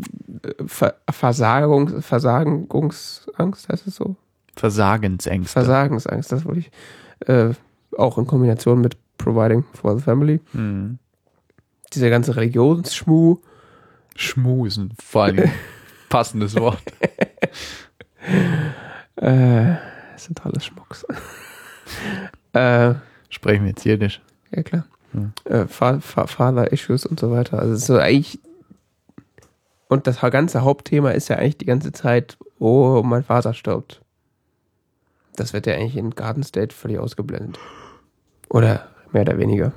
Ver 0.66 0.94
Versagung, 1.10 2.00
Versagungsangst, 2.00 3.68
heißt 3.68 3.86
es 3.88 3.96
so? 3.96 4.14
Versagensängste. 4.56 5.52
Versagensangst, 5.52 6.30
das 6.30 6.44
wollte 6.44 6.60
ich. 6.60 6.70
Äh, 7.26 7.50
auch 7.98 8.18
in 8.18 8.26
Kombination 8.26 8.80
mit 8.80 8.96
Providing 9.18 9.64
for 9.74 9.96
the 9.96 10.02
Family. 10.02 10.40
Hm. 10.52 10.98
Dieser 11.92 12.10
ganze 12.10 12.36
Religionsschmuh. 12.36 13.38
Schmu 14.16 14.66
ist 14.66 14.76
ein 14.78 14.92
vor 15.02 15.24
allem 15.24 15.50
passendes 16.08 16.56
Wort. 16.56 16.82
Äh, 19.16 19.76
das 20.12 20.24
sind 20.24 20.44
alles 20.44 20.64
Schmucks. 20.64 21.04
äh, 22.52 22.94
Sprechen 23.28 23.62
wir 23.64 23.70
jetzt 23.70 23.84
Jiddisch. 23.84 24.20
ja, 24.50 24.62
klar. 24.62 24.86
Hm. 25.12 25.32
Äh, 25.44 25.66
Fa 25.66 26.00
Fa 26.00 26.26
Father-Issues 26.26 27.04
und 27.06 27.20
so 27.20 27.30
weiter. 27.30 27.58
Also, 27.58 27.74
es 27.74 27.80
ist 27.80 27.86
so 27.86 27.98
eigentlich. 27.98 28.40
Und 29.88 30.06
das 30.06 30.20
ganze 30.20 30.62
Hauptthema 30.62 31.10
ist 31.10 31.28
ja 31.28 31.36
eigentlich 31.36 31.58
die 31.58 31.66
ganze 31.66 31.92
Zeit, 31.92 32.38
oh, 32.58 33.02
mein 33.04 33.22
Vater 33.22 33.52
stirbt. 33.52 34.00
Das 35.36 35.52
wird 35.52 35.66
ja 35.66 35.74
eigentlich 35.74 35.96
in 35.96 36.10
Garden 36.10 36.42
State 36.42 36.74
völlig 36.74 36.98
ausgeblendet. 36.98 37.58
Oder 38.52 38.86
mehr 39.12 39.22
oder 39.22 39.38
weniger. 39.38 39.72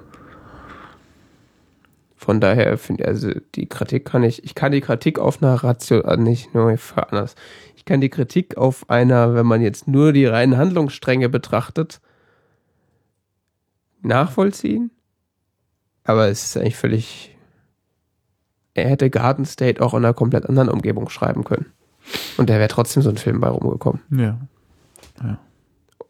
Von 2.18 2.42
daher 2.42 2.78
finde 2.78 3.04
ich, 3.04 3.08
also 3.08 3.32
die 3.56 3.70
Kritik 3.70 4.04
kann 4.04 4.24
ich, 4.24 4.44
ich 4.44 4.54
kann 4.54 4.74
die 4.74 4.82
Kritik 4.82 5.18
auf 5.18 5.42
einer 5.42 5.54
Ratio, 5.64 6.02
äh, 6.02 6.18
nicht 6.18 6.54
nur 6.54 6.78
anders. 6.96 7.36
Ich 7.78 7.86
kann 7.86 8.02
die 8.02 8.10
Kritik 8.10 8.58
auf 8.58 8.90
einer, 8.90 9.34
wenn 9.34 9.46
man 9.46 9.62
jetzt 9.62 9.88
nur 9.88 10.12
die 10.12 10.26
reinen 10.26 10.58
Handlungsstränge 10.58 11.30
betrachtet, 11.30 12.02
nachvollziehen. 14.02 14.92
Aber 16.04 16.28
es 16.28 16.44
ist 16.44 16.58
eigentlich 16.58 16.76
völlig. 16.76 17.38
Er 18.74 18.90
hätte 18.90 19.10
Garden 19.10 19.46
State 19.46 19.82
auch 19.82 19.94
in 19.94 20.04
einer 20.04 20.14
komplett 20.14 20.50
anderen 20.50 20.70
Umgebung 20.70 21.08
schreiben 21.10 21.46
können. 21.46 21.68
Und 22.36 22.50
da 22.50 22.56
wäre 22.56 22.68
trotzdem 22.68 23.04
so 23.04 23.10
ein 23.10 23.18
Film 23.18 23.40
bei 23.40 23.48
rumgekommen. 23.48 24.02
Ja. 24.12 24.38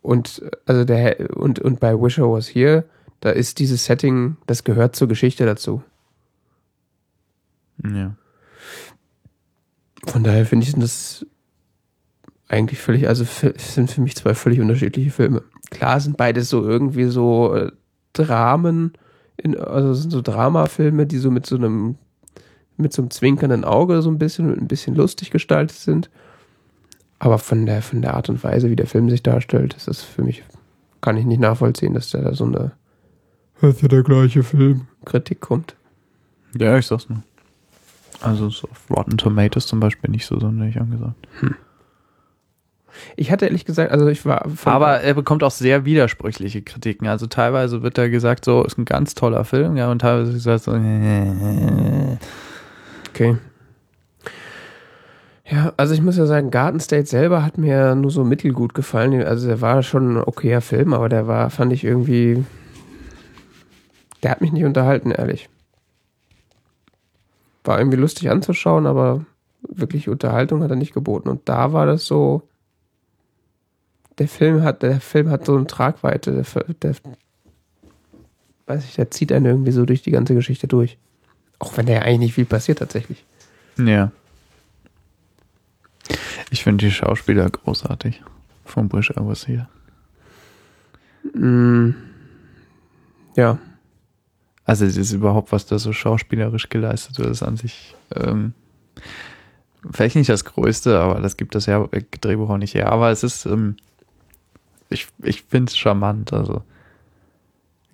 Und 0.05 0.43
also 0.67 0.85
der 0.85 1.35
und, 1.35 1.57
und 1.57 1.79
bei 1.79 1.99
Wisher 1.99 2.31
Was 2.31 2.47
Here, 2.47 2.85
da 3.21 3.31
ist 3.31 3.57
dieses 3.57 3.85
Setting, 3.85 4.37
das 4.45 4.63
gehört 4.63 4.95
zur 4.95 5.07
Geschichte 5.07 5.47
dazu. 5.47 5.81
Ja. 7.83 8.15
Von 10.05 10.23
daher 10.23 10.45
finde 10.45 10.63
ich 10.63 10.71
sind 10.71 10.83
das 10.83 11.25
eigentlich 12.47 12.79
völlig, 12.79 13.07
also 13.07 13.25
sind 13.57 13.89
für 13.89 14.01
mich 14.01 14.15
zwei 14.15 14.35
völlig 14.35 14.59
unterschiedliche 14.61 15.09
Filme. 15.09 15.41
Klar 15.71 15.99
sind 15.99 16.17
beides 16.17 16.49
so 16.49 16.63
irgendwie 16.63 17.05
so 17.05 17.55
äh, 17.55 17.71
Dramen, 18.13 18.93
in, 19.37 19.57
also 19.57 19.95
sind 19.95 20.11
so 20.11 20.21
Dramafilme, 20.21 21.07
die 21.07 21.17
so 21.17 21.31
mit 21.31 21.47
so 21.47 21.55
einem 21.55 21.97
mit 22.77 22.93
so 22.93 23.01
einem 23.01 23.09
zwinkernden 23.09 23.63
Auge 23.63 24.03
so 24.03 24.11
ein 24.11 24.19
bisschen 24.19 24.55
ein 24.55 24.67
bisschen 24.67 24.93
lustig 24.93 25.31
gestaltet 25.31 25.77
sind. 25.77 26.11
Aber 27.25 27.39
von 27.39 27.65
der 27.65 27.81
von 27.81 28.03
der 28.03 28.13
Art 28.13 28.29
und 28.29 28.43
Weise, 28.43 28.69
wie 28.69 28.75
der 28.75 28.85
Film 28.85 29.09
sich 29.09 29.23
darstellt, 29.23 29.73
ist 29.73 29.87
das 29.87 30.03
für 30.03 30.21
mich 30.21 30.43
kann 31.01 31.17
ich 31.17 31.25
nicht 31.25 31.39
nachvollziehen, 31.39 31.95
dass 31.95 32.11
der 32.11 32.21
da 32.21 32.35
so 32.35 32.45
eine 32.45 32.73
Das 33.59 33.77
ist 33.77 33.81
ja 33.81 33.87
der 33.87 34.03
gleiche 34.03 34.43
Film. 34.43 34.85
Kritik 35.05 35.41
kommt. 35.41 35.75
Ja, 36.55 36.77
ich 36.77 36.85
sag's 36.85 37.09
nur. 37.09 37.23
Also 38.21 38.49
so 38.49 38.69
auf 38.69 38.91
Rotten 38.91 39.17
Tomatoes 39.17 39.65
zum 39.65 39.79
Beispiel 39.79 40.11
nicht 40.11 40.27
so 40.27 40.39
sonderlich 40.39 40.79
angesagt. 40.79 41.27
Ich 43.15 43.31
hatte 43.31 43.47
ehrlich 43.47 43.65
gesagt, 43.65 43.91
also 43.91 44.05
ich 44.07 44.23
war. 44.27 44.45
Aber 44.65 45.01
er 45.01 45.15
bekommt 45.15 45.43
auch 45.43 45.49
sehr 45.49 45.83
widersprüchliche 45.83 46.61
Kritiken. 46.61 47.07
Also 47.07 47.25
teilweise 47.25 47.81
wird 47.81 47.97
da 47.97 48.07
gesagt, 48.07 48.45
so 48.45 48.63
ist 48.63 48.77
ein 48.77 48.85
ganz 48.85 49.15
toller 49.15 49.45
Film, 49.45 49.77
ja, 49.77 49.89
und 49.89 49.97
teilweise 49.97 50.29
ist 50.29 50.43
gesagt 50.43 50.65
so, 50.65 50.73
Okay. 53.09 53.37
Ja, 55.47 55.73
also 55.77 55.93
ich 55.93 56.01
muss 56.01 56.17
ja 56.17 56.25
sagen, 56.25 56.49
Garden 56.49 56.79
State 56.79 57.05
selber 57.05 57.45
hat 57.45 57.57
mir 57.57 57.93
nur 57.93 58.09
so 58.09 58.23
mittelgut 58.23 58.73
gefallen. 58.73 59.23
Also 59.23 59.47
der 59.47 59.61
war 59.61 59.83
schon 59.83 60.15
ein 60.17 60.23
okayer 60.23 60.61
Film, 60.61 60.93
aber 60.93 61.07
der 61.07 61.27
war, 61.27 61.49
fand 61.51 61.71
ich 61.71 61.83
irgendwie. 61.83 62.43
Der 64.23 64.31
hat 64.31 64.41
mich 64.41 64.51
nicht 64.51 64.65
unterhalten, 64.65 65.11
ehrlich. 65.11 65.49
War 67.63 67.77
irgendwie 67.77 67.97
lustig 67.97 68.31
anzuschauen, 68.31 68.87
aber 68.87 69.23
wirklich 69.67 70.09
Unterhaltung 70.09 70.63
hat 70.63 70.71
er 70.71 70.77
nicht 70.77 70.93
geboten. 70.93 71.29
Und 71.29 71.47
da 71.47 71.73
war 71.73 71.85
das 71.85 72.05
so. 72.05 72.41
Der 74.17 74.27
Film 74.27 74.63
hat, 74.63 74.81
der 74.81 74.99
Film 74.99 75.29
hat 75.29 75.45
so 75.45 75.55
eine 75.55 75.67
Tragweite. 75.67 76.31
Der, 76.31 76.73
der 76.81 76.95
weiß 78.65 78.85
ich, 78.85 78.95
der 78.95 79.11
zieht 79.11 79.31
einen 79.31 79.45
irgendwie 79.45 79.71
so 79.71 79.85
durch 79.85 80.01
die 80.01 80.11
ganze 80.11 80.33
Geschichte 80.33 80.67
durch. 80.67 80.97
Auch 81.59 81.77
wenn 81.77 81.85
da 81.85 81.93
ja 81.93 82.01
eigentlich 82.01 82.19
nicht 82.19 82.33
viel 82.33 82.45
passiert 82.45 82.79
tatsächlich. 82.79 83.23
ja. 83.77 84.11
Ich 86.55 86.63
finde 86.63 86.85
die 86.85 86.91
Schauspieler 86.91 87.49
großartig. 87.49 88.23
Von 88.63 88.87
Bush 88.87 89.11
Hours 89.17 89.45
hier. 89.45 89.67
Mm, 91.33 91.89
ja, 93.35 93.59
Also 94.63 94.85
es 94.85 94.95
ist 94.95 95.11
überhaupt, 95.11 95.51
was 95.51 95.65
da 95.65 95.77
so 95.79 95.91
schauspielerisch 95.91 96.69
geleistet 96.69 97.19
wird, 97.19 97.29
ist 97.29 97.43
an 97.43 97.57
sich 97.57 97.93
ähm, 98.15 98.53
vielleicht 99.91 100.15
nicht 100.15 100.29
das 100.29 100.45
Größte, 100.45 100.97
aber 100.97 101.19
das 101.19 101.35
gibt 101.35 101.55
das 101.55 101.65
ja 101.65 101.89
äh, 101.91 102.03
Drehbuch 102.21 102.49
auch 102.49 102.57
nicht 102.57 102.73
her. 102.73 102.89
Aber 102.89 103.11
es 103.11 103.23
ist, 103.23 103.45
ähm, 103.45 103.75
ich, 104.87 105.07
ich 105.23 105.41
finde 105.41 105.71
es 105.71 105.77
charmant, 105.77 106.31
also 106.31 106.63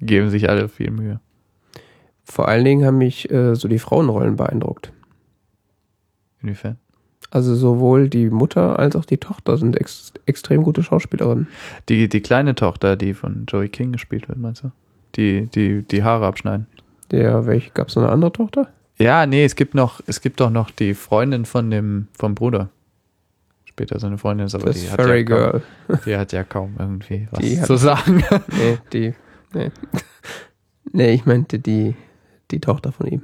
geben 0.01 0.29
sich 0.29 0.49
alle 0.49 0.69
viel 0.69 0.91
Mühe. 0.91 1.19
vor 2.25 2.47
allen 2.47 2.63
Dingen 2.63 2.85
haben 2.85 2.99
mich 2.99 3.31
äh, 3.31 3.55
so 3.55 3.67
die 3.67 3.79
Frauenrollen 3.79 4.35
beeindruckt. 4.35 4.93
Inwiefern? 6.43 6.77
Also 7.31 7.55
sowohl 7.55 8.09
die 8.09 8.29
Mutter 8.29 8.77
als 8.77 8.95
auch 8.95 9.05
die 9.05 9.17
Tochter 9.17 9.57
sind 9.57 9.77
ex 9.79 10.11
extrem 10.25 10.63
gute 10.63 10.83
Schauspielerinnen. 10.83 11.47
Die, 11.89 12.07
die 12.09 12.21
kleine 12.21 12.55
Tochter, 12.55 12.95
die 12.97 13.13
von 13.13 13.45
Joey 13.47 13.69
King 13.69 13.93
gespielt 13.93 14.27
wird, 14.27 14.37
meinst 14.37 14.63
du? 14.63 14.71
Die, 15.15 15.47
die, 15.47 15.81
die 15.83 16.03
Haare 16.03 16.25
abschneiden. 16.27 16.67
Der, 17.09 17.45
welche, 17.45 17.71
gab 17.71 17.87
es 17.87 17.95
noch 17.95 18.03
eine 18.03 18.11
andere 18.11 18.31
Tochter? 18.33 18.67
Ja, 18.97 19.25
nee, 19.25 19.43
es 19.45 19.55
gibt 19.55 19.73
noch, 19.75 20.01
es 20.07 20.21
gibt 20.21 20.39
doch 20.41 20.49
noch 20.49 20.69
die 20.71 20.93
Freundin 20.93 21.45
von 21.45 21.71
dem, 21.71 22.07
vom 22.17 22.35
Bruder. 22.35 22.69
Später 23.65 23.97
seine 23.99 24.17
Freundin 24.17 24.45
ist, 24.47 24.55
aber 24.55 24.65
Das 24.65 24.81
die 24.81 24.89
hat, 24.89 25.01
Fairy 25.01 25.19
ja 25.19 25.23
kaum, 25.25 25.37
Girl. 25.37 25.99
die 26.05 26.17
hat 26.17 26.31
ja 26.33 26.43
kaum 26.43 26.75
irgendwie 26.77 27.27
was 27.31 27.39
Die 27.39 27.59
hat- 27.59 27.67
zu 27.67 27.77
sagen. 27.77 28.23
Nee, 28.57 28.77
die. 28.91 29.13
Nee. 29.53 29.71
nee, 30.91 31.13
ich 31.13 31.25
meinte 31.25 31.59
die, 31.59 31.95
die 32.51 32.59
Tochter 32.59 32.91
von 32.91 33.07
ihm. 33.07 33.21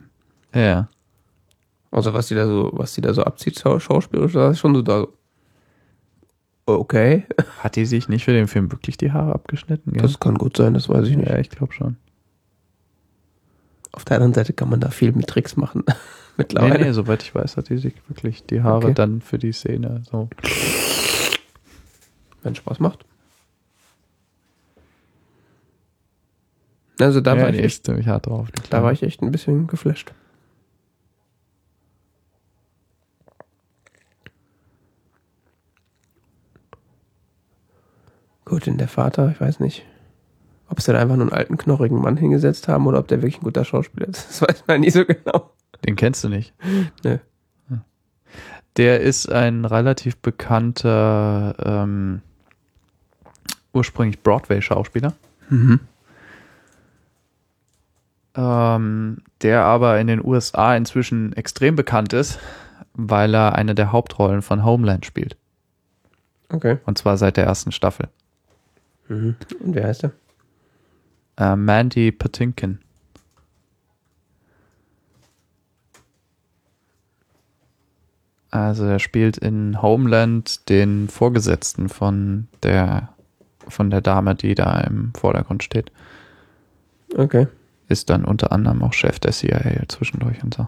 ja. 0.53 0.87
Also 1.91 2.13
was 2.13 2.27
sie 2.27 2.35
da 2.35 2.45
so, 2.47 2.69
was 2.73 2.93
sie 2.93 3.01
da 3.01 3.13
so 3.13 3.23
abzieht, 3.23 3.59
schau- 3.59 3.79
schauspielerisch, 3.79 4.33
da 4.33 4.51
ist 4.51 4.59
schon 4.59 4.75
so 4.75 4.81
da. 4.81 5.07
Okay. 6.65 7.25
Hat 7.59 7.75
die 7.75 7.85
sich 7.85 8.09
nicht 8.09 8.25
für 8.25 8.33
den 8.33 8.47
Film 8.47 8.71
wirklich 8.71 8.97
die 8.97 9.11
Haare 9.11 9.33
abgeschnitten? 9.33 9.93
Gell? 9.93 10.01
Das 10.01 10.19
kann 10.19 10.35
gut 10.35 10.57
sein, 10.57 10.73
das 10.73 10.89
weiß 10.89 11.07
ich 11.07 11.15
nicht. 11.15 11.29
ja, 11.29 11.37
ich 11.37 11.49
glaube 11.49 11.73
schon. 11.73 11.95
Auf 13.93 14.03
der 14.05 14.17
anderen 14.17 14.33
Seite 14.33 14.53
kann 14.53 14.69
man 14.69 14.79
da 14.81 14.89
viel 14.89 15.11
mit 15.13 15.27
Tricks 15.27 15.55
machen. 15.55 15.83
Nee, 16.39 16.43
Mittlerweile. 16.43 16.85
nee, 16.85 16.91
soweit 16.91 17.23
ich 17.23 17.33
weiß, 17.33 17.57
hat 17.57 17.69
die 17.69 17.79
sich 17.79 17.95
wirklich 18.07 18.45
die 18.45 18.61
Haare 18.61 18.85
Okay. 18.85 18.93
dann 18.93 19.21
für 19.21 19.39
die 19.39 19.51
Szene 19.51 20.03
so. 20.07 20.29
Wenn 22.43 22.53
Spaß 22.53 22.79
macht. 22.79 23.05
Also 26.99 27.21
da 27.21 27.35
ja, 27.35 27.41
war 27.41 27.51
die 27.51 27.57
ich 27.57 27.63
echt 27.65 27.85
ziemlich 27.85 28.07
hart 28.07 28.27
drauf. 28.27 28.49
die 28.51 28.61
Da 28.69 28.83
war 28.83 28.91
ich 28.91 29.01
echt 29.01 29.23
ein 29.23 29.31
bisschen 29.31 29.65
geflasht. 29.65 30.13
Gut, 38.47 38.65
denn 38.65 38.77
der 38.77 38.87
Vater, 38.87 39.29
ich 39.29 39.41
weiß 39.41 39.59
nicht, 39.59 39.85
ob 40.69 40.79
sie 40.79 40.93
da 40.93 40.99
einfach 40.99 41.17
nur 41.17 41.25
einen 41.25 41.33
alten, 41.33 41.57
knorrigen 41.57 41.99
Mann 41.99 42.15
hingesetzt 42.15 42.69
haben 42.69 42.87
oder 42.87 42.99
ob 42.99 43.09
der 43.09 43.17
wirklich 43.17 43.41
ein 43.41 43.43
guter 43.43 43.65
Schauspieler 43.65 44.07
ist. 44.07 44.25
Das 44.39 44.41
weiß 44.41 44.63
man 44.67 44.79
nie 44.79 44.89
so 44.89 45.03
genau. 45.03 45.51
Den 45.85 45.97
kennst 45.97 46.23
du 46.23 46.29
nicht. 46.29 46.53
Nö. 47.03 47.17
Hm. 47.67 47.81
Der 48.77 49.01
ist 49.01 49.29
ein 49.29 49.65
relativ 49.65 50.15
bekannter, 50.15 51.55
ähm, 51.61 52.21
ursprünglich 53.73 54.23
Broadway-Schauspieler, 54.23 55.13
Mhm. 55.49 55.81
ähm, 58.35 59.17
der 59.41 59.65
aber 59.65 59.99
in 59.99 60.07
den 60.07 60.23
USA 60.23 60.73
inzwischen 60.77 61.33
extrem 61.33 61.75
bekannt 61.75 62.13
ist, 62.13 62.39
weil 62.93 63.35
er 63.35 63.55
eine 63.55 63.75
der 63.75 63.91
Hauptrollen 63.91 64.41
von 64.41 64.63
Homeland 64.63 65.05
spielt. 65.05 65.35
Okay. 66.47 66.77
Und 66.85 66.97
zwar 66.97 67.17
seit 67.17 67.35
der 67.35 67.43
ersten 67.43 67.73
Staffel. 67.73 68.07
Mhm. 69.09 69.35
Und 69.59 69.75
wer 69.75 69.87
heißt 69.87 70.05
er? 70.05 70.11
Äh, 71.37 71.55
Mandy 71.55 72.11
Patinkin. 72.11 72.79
Also 78.49 78.85
er 78.85 78.99
spielt 78.99 79.37
in 79.37 79.81
Homeland 79.81 80.69
den 80.69 81.09
Vorgesetzten 81.09 81.89
von 81.89 82.47
der 82.63 83.09
von 83.67 83.89
der 83.89 84.01
Dame, 84.01 84.33
die 84.33 84.55
da 84.55 84.79
im 84.79 85.13
Vordergrund 85.13 85.61
steht. 85.61 85.91
Okay. 87.15 87.47
Ist 87.89 88.09
dann 88.09 88.25
unter 88.25 88.51
anderem 88.51 88.81
auch 88.81 88.93
Chef 88.93 89.19
der 89.19 89.31
CIA 89.31 89.87
zwischendurch 89.87 90.41
und 90.43 90.53
so. 90.53 90.67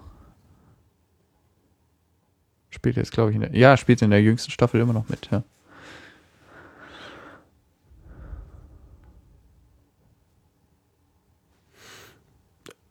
Spielt 2.69 2.97
jetzt, 2.97 3.11
glaube 3.11 3.31
ich, 3.31 3.35
in 3.35 3.41
der, 3.41 3.55
ja, 3.55 3.77
spielt 3.77 4.01
in 4.01 4.11
der 4.11 4.21
jüngsten 4.21 4.51
Staffel 4.51 4.79
immer 4.81 4.93
noch 4.93 5.09
mit, 5.09 5.29
ja. 5.31 5.43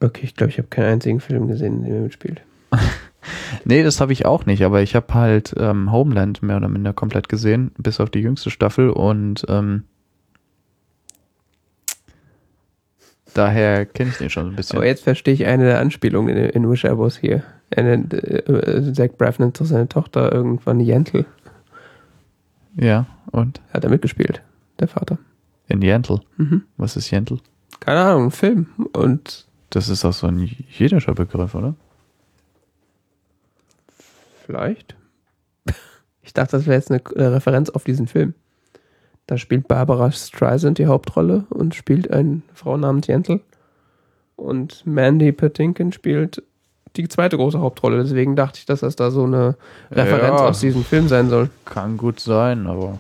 Okay, 0.08 0.22
ich 0.24 0.34
glaube, 0.34 0.50
ich 0.50 0.58
habe 0.58 0.68
keinen 0.68 0.92
einzigen 0.92 1.20
Film 1.20 1.48
gesehen, 1.48 1.78
in 1.78 1.84
dem 1.84 1.94
er 1.94 2.00
mitspielt. 2.00 2.42
Nee, 3.64 3.82
das 3.82 4.00
habe 4.00 4.12
ich 4.12 4.24
auch 4.24 4.46
nicht, 4.46 4.62
aber 4.64 4.80
ich 4.80 4.94
habe 4.94 5.12
halt 5.12 5.54
ähm, 5.58 5.92
Homeland 5.92 6.42
mehr 6.42 6.56
oder 6.56 6.68
minder 6.68 6.94
komplett 6.94 7.28
gesehen, 7.28 7.72
bis 7.76 8.00
auf 8.00 8.08
die 8.08 8.20
jüngste 8.20 8.48
Staffel 8.48 8.88
und 8.88 9.44
ähm, 9.48 9.84
daher 13.34 13.84
kenne 13.84 14.10
ich 14.10 14.16
den 14.16 14.30
schon 14.30 14.44
so 14.44 14.50
ein 14.50 14.56
bisschen. 14.56 14.78
Aber 14.78 14.86
jetzt 14.86 15.02
verstehe 15.02 15.34
ich 15.34 15.44
eine 15.44 15.64
der 15.64 15.80
Anspielungen 15.80 16.34
in, 16.34 16.44
in 16.50 16.70
Wish 16.70 16.84
I 16.84 16.96
Was 16.96 17.20
Here. 17.20 17.42
Er 17.70 17.82
nennt, 17.82 18.14
äh, 18.14 18.38
äh, 18.38 18.92
Zach 18.94 19.10
Braff 19.18 19.38
nennt 19.38 19.60
doch 19.60 19.66
seine 19.66 19.88
Tochter 19.88 20.32
irgendwann 20.32 20.80
Jentel. 20.80 21.26
ja, 22.76 23.06
und? 23.30 23.60
Hat 23.74 23.84
er 23.84 23.90
mitgespielt, 23.90 24.40
der 24.80 24.88
Vater. 24.88 25.18
In 25.66 25.82
Jentl. 25.82 26.20
Mhm. 26.38 26.62
Was 26.78 26.96
ist 26.96 27.10
Jentl? 27.10 27.40
Keine 27.80 28.00
Ahnung, 28.00 28.26
ein 28.26 28.30
Film. 28.30 28.66
Und 28.94 29.47
Das 29.70 29.88
ist 29.88 30.04
doch 30.04 30.12
so 30.12 30.26
ein 30.26 30.38
jiddischer 30.70 31.14
Begriff, 31.14 31.54
oder? 31.54 31.74
vielleicht. 34.46 34.96
Ich 36.22 36.34
dachte, 36.34 36.58
das 36.58 36.66
wäre 36.66 36.76
jetzt 36.76 36.90
eine 36.90 37.00
äh, 37.16 37.24
Referenz 37.24 37.70
auf 37.70 37.84
diesen 37.84 38.06
Film. 38.06 38.34
Da 39.26 39.38
spielt 39.38 39.66
Barbara 39.66 40.12
Streisand 40.12 40.76
die 40.76 40.84
Hauptrolle 40.86 41.46
und 41.48 41.74
spielt 41.74 42.10
eine 42.10 42.42
Frau 42.54 42.76
namens 42.76 43.06
Jentel. 43.06 43.40
Und 44.36 44.84
Mandy 44.86 45.32
Patinkin 45.32 45.90
spielt 45.92 46.42
die 46.96 47.08
zweite 47.08 47.38
große 47.38 47.58
Hauptrolle. 47.60 48.02
Deswegen 48.02 48.36
dachte 48.36 48.58
ich, 48.58 48.66
dass 48.66 48.80
das 48.80 48.94
da 48.94 49.10
so 49.10 49.24
eine 49.24 49.56
Referenz 49.90 50.40
Ja. 50.40 50.48
aus 50.48 50.60
diesem 50.60 50.84
Film 50.84 51.08
sein 51.08 51.30
soll. 51.30 51.48
Kann 51.64 51.96
gut 51.96 52.20
sein, 52.20 52.66
aber 52.66 52.98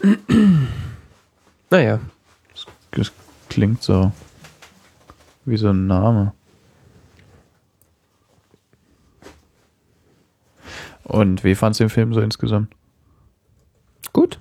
Naja, 1.70 1.98
es 2.92 3.12
klingt 3.48 3.82
so 3.82 4.12
wie 5.48 5.56
so 5.56 5.68
ein 5.70 5.86
Name. 5.86 6.32
Und 11.04 11.42
wie 11.44 11.54
fandst 11.54 11.80
du 11.80 11.84
den 11.84 11.90
Film 11.90 12.12
so 12.14 12.20
insgesamt? 12.20 12.74
gut. 14.12 14.38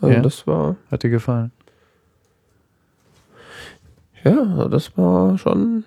Also 0.00 0.14
Ja. 0.14 0.20
das 0.22 0.46
war, 0.46 0.76
Hat 0.90 1.02
dir 1.02 1.10
gefallen? 1.10 1.50
ja, 4.24 4.68
das 4.68 4.96
war 4.96 5.36
schon, 5.38 5.84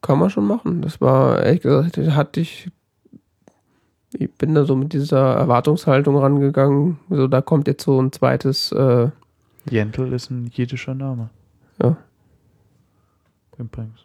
kann 0.00 0.18
man 0.18 0.30
schon 0.30 0.46
machen. 0.46 0.82
Das 0.82 1.00
war, 1.00 1.42
ehrlich 1.42 1.62
gesagt, 1.62 1.96
hatte 1.98 2.40
ich, 2.40 2.70
ich 4.12 4.30
bin 4.34 4.54
da 4.54 4.64
so 4.64 4.76
mit 4.76 4.92
dieser 4.92 5.34
Erwartungshaltung 5.34 6.16
rangegangen. 6.16 6.98
So, 7.10 7.26
da 7.28 7.40
kommt 7.40 7.66
jetzt 7.68 7.84
so 7.84 8.00
ein 8.00 8.12
zweites, 8.12 8.72
äh, 8.72 9.08
Jentl 9.70 10.12
ist 10.12 10.30
ein 10.30 10.48
jiddischer 10.52 10.94
Name. 10.94 11.28
ja. 11.82 11.96
Übrigens. 13.62 14.00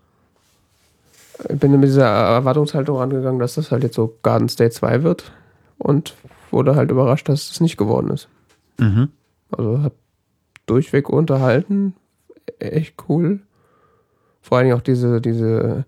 Ich 1.50 1.60
bin 1.60 1.72
mit 1.72 1.84
dieser 1.84 2.08
Erwartungshaltung 2.08 3.00
angegangen, 3.00 3.40
dass 3.40 3.56
das 3.56 3.72
halt 3.72 3.84
jetzt 3.84 3.96
so 3.96 4.18
Garden 4.24 4.50
State 4.50 4.72
2 4.72 5.04
wird 5.04 5.32
und 5.78 6.16
wurde 6.50 6.76
halt 6.76 6.90
überrascht, 6.90 7.30
dass 7.30 7.52
es 7.52 7.62
nicht 7.62 7.78
geworden 7.78 8.10
ist. 8.10 8.28
Mhm. 8.80 9.10
Also 9.52 9.82
hat 9.82 9.94
durchweg 10.66 11.10
unterhalten, 11.10 11.94
echt 12.60 12.96
cool. 13.08 13.42
Vor 14.42 14.58
allen 14.58 14.68
Dingen 14.68 14.78
auch 14.78 14.84
diese, 14.84 15.22
diese, 15.22 15.86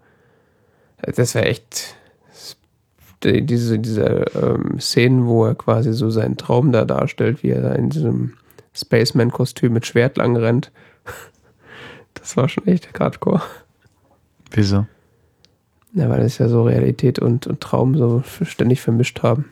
das 1.01 1.33
wäre 1.35 1.45
echt 1.45 1.95
die, 3.23 3.45
diese, 3.45 3.79
diese 3.79 4.25
ähm, 4.35 4.79
Szenen, 4.79 5.25
wo 5.27 5.45
er 5.45 5.55
quasi 5.55 5.93
so 5.93 6.09
seinen 6.09 6.37
Traum 6.37 6.71
da 6.71 6.85
darstellt, 6.85 7.43
wie 7.43 7.49
er 7.49 7.61
da 7.61 7.71
in 7.73 7.89
diesem 7.89 8.33
Spaceman-Kostüm 8.73 9.73
mit 9.73 9.85
Schwert 9.85 10.17
lang 10.17 10.35
rennt. 10.35 10.71
Das 12.15 12.35
war 12.37 12.49
schon 12.49 12.67
echt 12.67 12.97
hardcore. 12.99 13.41
Wieso? 14.51 14.85
Ja, 15.93 16.09
weil 16.09 16.21
es 16.21 16.37
ja 16.37 16.47
so 16.49 16.63
Realität 16.63 17.19
und, 17.19 17.47
und 17.47 17.61
Traum 17.61 17.97
so 17.97 18.23
ständig 18.43 18.81
vermischt 18.81 19.23
haben. 19.23 19.45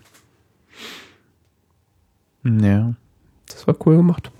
Ja, 2.43 2.93
Das 3.47 3.67
war 3.67 3.75
cool 3.85 3.97
gemacht. 3.97 4.31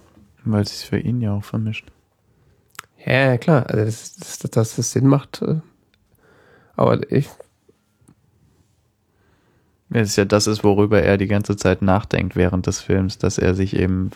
weil 0.46 0.62
es 0.64 0.80
sich 0.80 0.90
für 0.90 1.00
ihn 1.00 1.22
ja 1.22 1.34
auch 1.34 1.44
vermischt. 1.44 1.88
Ja, 3.06 3.38
klar, 3.38 3.66
also 3.70 3.86
das, 3.86 4.16
das, 4.18 4.40
das, 4.40 4.52
dass 4.52 4.76
das 4.76 4.92
Sinn 4.92 5.08
macht. 5.08 5.42
äh, 5.42 5.56
Aber 6.76 7.10
ich, 7.12 7.28
Es 9.90 10.10
ist 10.10 10.16
ja 10.18 10.26
das 10.26 10.48
ist, 10.48 10.64
worüber 10.64 11.02
er 11.02 11.18
die 11.18 11.28
ganze 11.28 11.56
Zeit 11.56 11.82
nachdenkt 11.82 12.36
während 12.36 12.68
des 12.68 12.82
Films, 12.82 13.18
dass 13.18 13.38
er 13.38 13.56
sich 13.56 13.76
eben 13.76 14.12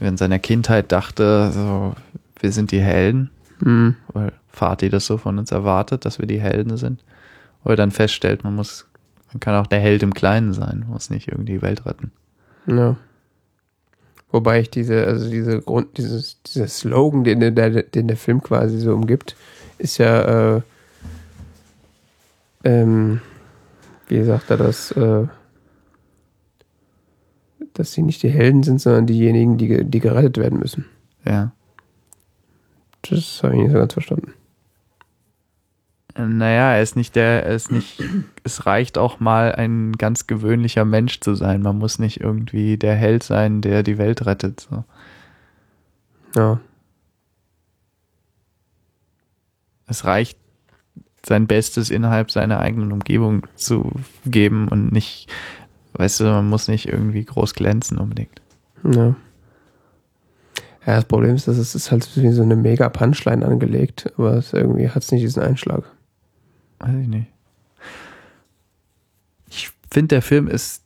in 0.00 0.16
seiner 0.16 0.38
Kindheit 0.40 0.90
dachte, 0.92 1.50
so, 1.52 1.94
wir 2.44 2.52
sind 2.52 2.70
die 2.70 2.80
Helden, 2.80 3.30
hm, 3.60 3.96
weil 4.12 4.30
Vati 4.52 4.88
das 4.88 5.06
so 5.06 5.18
von 5.18 5.38
uns 5.38 5.50
erwartet, 5.50 6.04
dass 6.04 6.20
wir 6.20 6.26
die 6.28 6.40
Helden 6.40 6.76
sind. 6.76 7.02
Oder 7.64 7.74
dann 7.76 7.90
feststellt, 7.90 8.44
man 8.44 8.54
muss, 8.54 8.86
man 9.32 9.40
kann 9.40 9.56
auch 9.56 9.66
der 9.66 9.80
Held 9.80 10.02
im 10.04 10.14
Kleinen 10.14 10.52
sein, 10.52 10.84
muss 10.88 11.10
nicht 11.10 11.26
irgendwie 11.28 11.52
die 11.54 11.62
Welt 11.62 11.84
retten. 11.86 12.12
ja. 12.66 12.94
Wobei 14.30 14.58
ich 14.60 14.68
diese, 14.70 15.06
also 15.06 15.30
diese 15.30 15.62
Grund, 15.62 15.96
dieses, 15.96 16.42
dieser 16.42 16.66
Slogan, 16.66 17.22
den, 17.22 17.38
der- 17.54 17.84
den 17.84 18.08
der 18.08 18.16
Film 18.16 18.42
quasi 18.42 18.78
so 18.80 18.92
umgibt, 18.92 19.36
ist 19.78 19.98
ja, 19.98 20.56
äh, 20.56 20.60
ähm, 22.64 23.20
wie 24.08 24.24
sagt 24.24 24.50
er 24.50 24.56
das, 24.56 24.90
äh, 24.90 25.26
dass 27.74 27.92
sie 27.92 28.02
nicht 28.02 28.24
die 28.24 28.28
Helden 28.28 28.64
sind, 28.64 28.80
sondern 28.80 29.06
diejenigen, 29.06 29.56
die, 29.56 29.84
die 29.84 30.00
gerettet 30.00 30.36
werden 30.38 30.58
müssen. 30.58 30.84
Ja. 31.24 31.52
Das 33.08 33.42
habe 33.42 33.54
ich 33.54 33.62
nicht 33.62 33.72
so 33.72 33.78
ganz 33.78 33.92
verstanden. 33.92 34.32
Naja, 36.16 36.74
er 36.74 36.82
ist 36.82 36.94
nicht 36.94 37.16
der, 37.16 37.44
er 37.44 37.56
ist 37.56 37.72
nicht, 37.72 38.00
es 38.44 38.66
reicht 38.66 38.98
auch 38.98 39.18
mal 39.18 39.52
ein 39.52 39.92
ganz 39.92 40.28
gewöhnlicher 40.28 40.84
Mensch 40.84 41.18
zu 41.18 41.34
sein. 41.34 41.60
Man 41.60 41.76
muss 41.76 41.98
nicht 41.98 42.20
irgendwie 42.20 42.76
der 42.78 42.94
Held 42.94 43.24
sein, 43.24 43.60
der 43.60 43.82
die 43.82 43.98
Welt 43.98 44.24
rettet. 44.24 44.60
So. 44.60 44.84
Ja. 46.36 46.60
Es 49.86 50.04
reicht, 50.04 50.38
sein 51.26 51.46
Bestes 51.46 51.90
innerhalb 51.90 52.30
seiner 52.30 52.60
eigenen 52.60 52.92
Umgebung 52.92 53.46
zu 53.56 53.90
geben 54.24 54.68
und 54.68 54.92
nicht, 54.92 55.28
weißt 55.94 56.20
du, 56.20 56.24
man 56.24 56.48
muss 56.48 56.68
nicht 56.68 56.86
irgendwie 56.86 57.24
groß 57.24 57.54
glänzen 57.54 57.98
unbedingt. 57.98 58.40
Ja. 58.84 59.16
Ja, 60.86 60.96
das 60.96 61.06
Problem 61.06 61.34
ist, 61.34 61.48
dass 61.48 61.56
es 61.56 61.74
ist 61.74 61.90
halt 61.90 62.08
wie 62.16 62.30
so 62.30 62.42
eine 62.42 62.56
mega 62.56 62.88
Punchline 62.88 63.44
angelegt, 63.44 64.12
aber 64.18 64.42
irgendwie 64.52 64.88
hat 64.88 65.02
es 65.02 65.12
nicht 65.12 65.22
diesen 65.22 65.42
Einschlag. 65.42 65.84
Weiß 66.80 66.94
ich 66.94 67.08
nicht. 67.08 67.26
Ich 69.48 69.70
finde, 69.90 70.08
der 70.08 70.22
Film 70.22 70.46
ist 70.46 70.82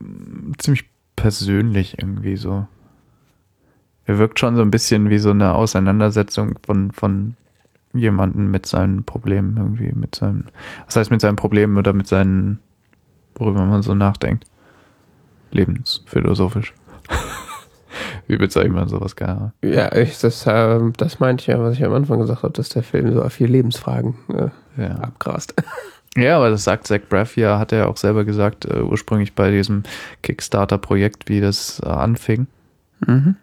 mm, 0.00 0.52
ziemlich 0.58 0.86
persönlich 1.14 1.98
irgendwie 1.98 2.36
so. 2.36 2.66
Er 4.06 4.18
wirkt 4.18 4.40
schon 4.40 4.56
so 4.56 4.62
ein 4.62 4.72
bisschen 4.72 5.10
wie 5.10 5.18
so 5.18 5.30
eine 5.30 5.54
Auseinandersetzung 5.54 6.58
von, 6.64 6.90
von 6.90 7.36
jemandem 7.92 8.50
mit 8.50 8.66
seinen 8.66 9.04
Problemen 9.04 9.56
irgendwie, 9.56 9.92
mit 9.92 10.16
seinen, 10.16 10.46
was 10.86 10.96
heißt 10.96 11.10
mit 11.10 11.20
seinen 11.20 11.36
Problemen 11.36 11.76
oder 11.76 11.92
mit 11.92 12.08
seinen, 12.08 12.58
worüber 13.36 13.64
man 13.64 13.82
so 13.82 13.94
nachdenkt. 13.94 14.46
Lebensphilosophisch. 15.52 16.74
Wie 18.30 18.38
bezeichnet 18.38 18.72
man 18.74 18.88
sowas 18.88 19.16
gerne? 19.16 19.52
Ja, 19.62 19.94
ich, 19.94 20.18
das, 20.20 20.46
äh, 20.46 20.80
das 20.96 21.20
meinte 21.20 21.42
ich 21.42 21.46
ja, 21.48 21.60
was 21.60 21.74
ich 21.74 21.84
am 21.84 21.92
Anfang 21.92 22.20
gesagt 22.20 22.42
habe, 22.44 22.52
dass 22.52 22.68
der 22.68 22.82
Film 22.82 23.12
so 23.12 23.28
vier 23.28 23.48
Lebensfragen 23.48 24.14
äh, 24.28 24.82
Ja. 24.82 24.94
abgrast. 24.96 25.54
Ja, 26.16 26.38
aber 26.38 26.50
das 26.50 26.64
sagt 26.64 26.88
Zach 26.88 26.98
Braff 27.08 27.36
ja, 27.36 27.60
hat 27.60 27.70
er 27.70 27.88
auch 27.88 27.96
selber 27.96 28.24
gesagt, 28.24 28.64
äh, 28.64 28.80
ursprünglich 28.80 29.36
bei 29.36 29.52
diesem 29.52 29.84
Kickstarter-Projekt, 30.24 31.28
wie 31.28 31.40
das 31.40 31.80
äh, 31.84 31.88
anfing. 31.88 32.48
Mhm. 33.06 33.36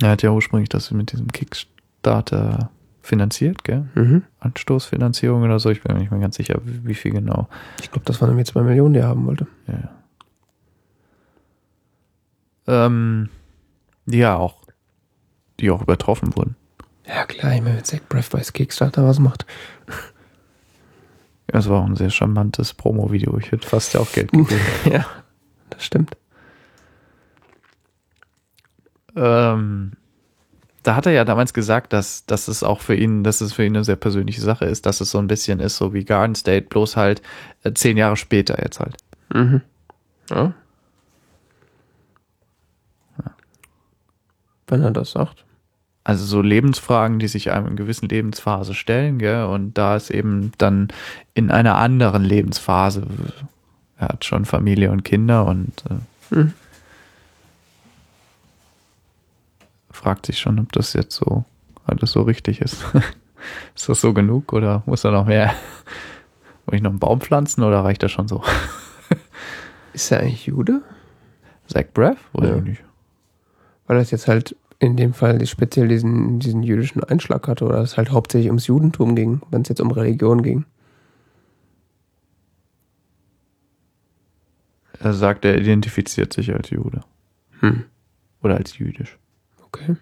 Er 0.00 0.12
hat 0.12 0.22
ja 0.22 0.30
ursprünglich 0.30 0.70
das 0.70 0.90
mit 0.90 1.12
diesem 1.12 1.28
Kickstarter 1.28 2.70
finanziert, 3.02 3.62
gell? 3.62 3.88
Mhm. 3.94 4.22
Anstoßfinanzierung 4.40 5.42
oder 5.42 5.58
so. 5.58 5.68
Ich 5.68 5.82
bin 5.82 5.92
mir 5.92 6.00
nicht 6.00 6.10
mehr 6.10 6.20
ganz 6.20 6.36
sicher, 6.36 6.58
wie, 6.64 6.88
wie 6.88 6.94
viel 6.94 7.12
genau. 7.12 7.46
Ich 7.82 7.90
glaube, 7.90 8.06
das 8.06 8.22
waren 8.22 8.30
irgendwie 8.30 8.50
zwei 8.50 8.62
Millionen, 8.62 8.94
die 8.94 9.00
er 9.00 9.08
haben 9.08 9.26
wollte. 9.26 9.46
Ja. 9.66 9.90
Ähm, 12.86 13.28
ja, 14.10 14.36
auch, 14.36 14.56
die 15.60 15.70
auch 15.70 15.82
übertroffen 15.82 16.34
wurden. 16.36 16.56
Ja, 17.06 17.24
klar, 17.24 17.54
ich 17.54 17.62
meine, 17.62 17.76
wenn 17.76 17.84
Zach 17.84 18.00
Braff 18.08 18.30
bei 18.30 18.40
Kickstarter 18.40 19.06
was 19.06 19.18
macht. 19.18 19.46
Ja, 21.50 21.58
Es 21.58 21.68
war 21.68 21.80
auch 21.82 21.86
ein 21.86 21.96
sehr 21.96 22.10
charmantes 22.10 22.74
Promo-Video. 22.74 23.38
Ich 23.38 23.50
hätte 23.50 23.66
fast 23.66 23.94
ja 23.94 24.00
auch 24.00 24.12
Geld 24.12 24.30
gegeben. 24.32 24.60
ja, 24.84 25.06
das 25.70 25.84
stimmt. 25.84 26.16
ähm, 29.16 29.92
da 30.82 30.94
hat 30.94 31.06
er 31.06 31.12
ja 31.12 31.24
damals 31.24 31.52
gesagt, 31.52 31.92
dass, 31.92 32.24
dass 32.26 32.48
es 32.48 32.62
auch 32.62 32.80
für 32.80 32.94
ihn, 32.94 33.24
dass 33.24 33.40
es 33.40 33.52
für 33.52 33.64
ihn 33.64 33.74
eine 33.76 33.84
sehr 33.84 33.96
persönliche 33.96 34.40
Sache 34.40 34.64
ist, 34.64 34.86
dass 34.86 35.00
es 35.00 35.10
so 35.10 35.18
ein 35.18 35.26
bisschen 35.26 35.60
ist, 35.60 35.76
so 35.76 35.92
wie 35.92 36.04
Garden 36.04 36.34
State, 36.34 36.66
bloß 36.68 36.96
halt 36.96 37.20
äh, 37.62 37.72
zehn 37.72 37.96
Jahre 37.96 38.16
später 38.16 38.62
jetzt 38.62 38.80
halt. 38.80 38.96
Mhm. 39.34 39.60
Ja. 40.30 40.52
Wenn 44.68 44.82
er 44.82 44.90
das 44.90 45.10
sagt. 45.12 45.44
Also 46.04 46.24
so 46.24 46.40
Lebensfragen, 46.40 47.18
die 47.18 47.28
sich 47.28 47.50
einem 47.50 47.66
in 47.66 47.76
gewissen 47.76 48.08
Lebensphase 48.08 48.72
stellen, 48.74 49.18
gell? 49.18 49.44
Und 49.44 49.76
da 49.76 49.96
ist 49.96 50.10
eben 50.10 50.52
dann 50.58 50.88
in 51.34 51.50
einer 51.50 51.76
anderen 51.76 52.24
Lebensphase, 52.24 53.06
er 53.98 54.08
hat 54.08 54.24
schon 54.24 54.44
Familie 54.44 54.90
und 54.90 55.04
Kinder 55.04 55.44
und 55.46 55.72
äh, 55.90 56.34
Mhm. 56.34 56.52
fragt 59.90 60.26
sich 60.26 60.38
schon, 60.38 60.58
ob 60.58 60.72
das 60.72 60.92
jetzt 60.92 61.14
so 61.14 61.44
alles 61.86 62.12
so 62.12 62.22
richtig 62.22 62.60
ist. 62.60 62.84
ist 63.74 63.88
das 63.88 64.00
so 64.00 64.12
genug 64.12 64.52
oder 64.52 64.82
muss 64.86 65.04
er 65.04 65.10
noch 65.10 65.26
mehr? 65.26 65.54
Muss 66.66 66.74
ich 66.76 66.82
noch 66.82 66.90
einen 66.90 66.98
Baum 66.98 67.20
pflanzen 67.20 67.62
oder 67.64 67.82
reicht 67.84 68.02
das 68.02 68.12
schon 68.12 68.28
so? 68.28 68.42
Ist 69.94 70.12
er 70.12 70.20
eigentlich 70.20 70.46
Jude? 70.46 70.82
Zach 71.66 71.84
Braff? 71.94 72.18
Oder 72.34 72.56
Ja. 72.56 72.60
nicht? 72.60 72.82
Weil 73.88 73.98
das 73.98 74.12
jetzt 74.12 74.28
halt 74.28 74.54
in 74.78 74.96
dem 74.96 75.12
Fall 75.12 75.44
speziell 75.46 75.88
diesen, 75.88 76.38
diesen 76.38 76.62
jüdischen 76.62 77.02
Einschlag 77.02 77.48
hatte 77.48 77.64
oder 77.64 77.78
es 77.78 77.96
halt 77.96 78.12
hauptsächlich 78.12 78.48
ums 78.48 78.68
Judentum 78.68 79.16
ging, 79.16 79.40
wenn 79.50 79.62
es 79.62 79.68
jetzt 79.68 79.80
um 79.80 79.90
Religion 79.90 80.42
ging. 80.42 80.64
Er 85.00 85.14
sagt, 85.14 85.44
er 85.44 85.58
identifiziert 85.58 86.32
sich 86.32 86.52
als 86.52 86.70
Jude 86.70 87.00
Hm. 87.60 87.84
oder 88.42 88.56
als 88.56 88.78
jüdisch. 88.78 89.18
Okay. 89.66 89.96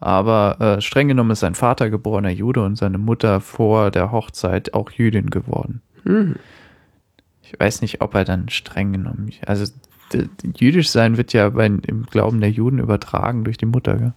Aber 0.00 0.56
äh, 0.60 0.80
streng 0.80 1.08
genommen 1.08 1.32
ist 1.32 1.40
sein 1.40 1.54
Vater 1.54 1.90
geborener 1.90 2.30
Jude 2.30 2.62
und 2.64 2.76
seine 2.76 2.98
Mutter 2.98 3.40
vor 3.40 3.90
der 3.90 4.12
Hochzeit 4.12 4.72
auch 4.72 4.90
Jüdin 4.90 5.28
geworden. 5.30 5.82
Hm. 6.04 6.36
Ich 7.50 7.58
weiß 7.58 7.80
nicht, 7.80 8.02
ob 8.02 8.14
er 8.14 8.24
dann 8.24 8.50
streng 8.50 8.92
genommen. 8.92 9.30
Also 9.46 9.72
jüdisch 10.58 10.90
sein 10.90 11.16
wird 11.16 11.32
ja 11.32 11.48
bei, 11.48 11.64
im 11.66 12.04
Glauben 12.04 12.40
der 12.40 12.50
Juden 12.50 12.78
übertragen 12.78 13.44
durch 13.44 13.56
die 13.56 13.64
Mutter. 13.66 13.96
Gell? 13.96 14.12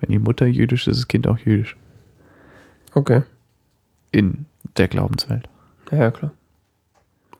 Wenn 0.00 0.10
die 0.10 0.18
Mutter 0.18 0.46
jüdisch 0.46 0.86
ist, 0.86 0.92
ist 0.92 1.00
das 1.02 1.08
Kind 1.08 1.26
auch 1.26 1.38
jüdisch. 1.38 1.76
Okay. 2.94 3.22
In 4.12 4.46
der 4.78 4.88
Glaubenswelt. 4.88 5.48
Ja, 5.90 5.98
ja, 5.98 6.10
klar. 6.10 6.32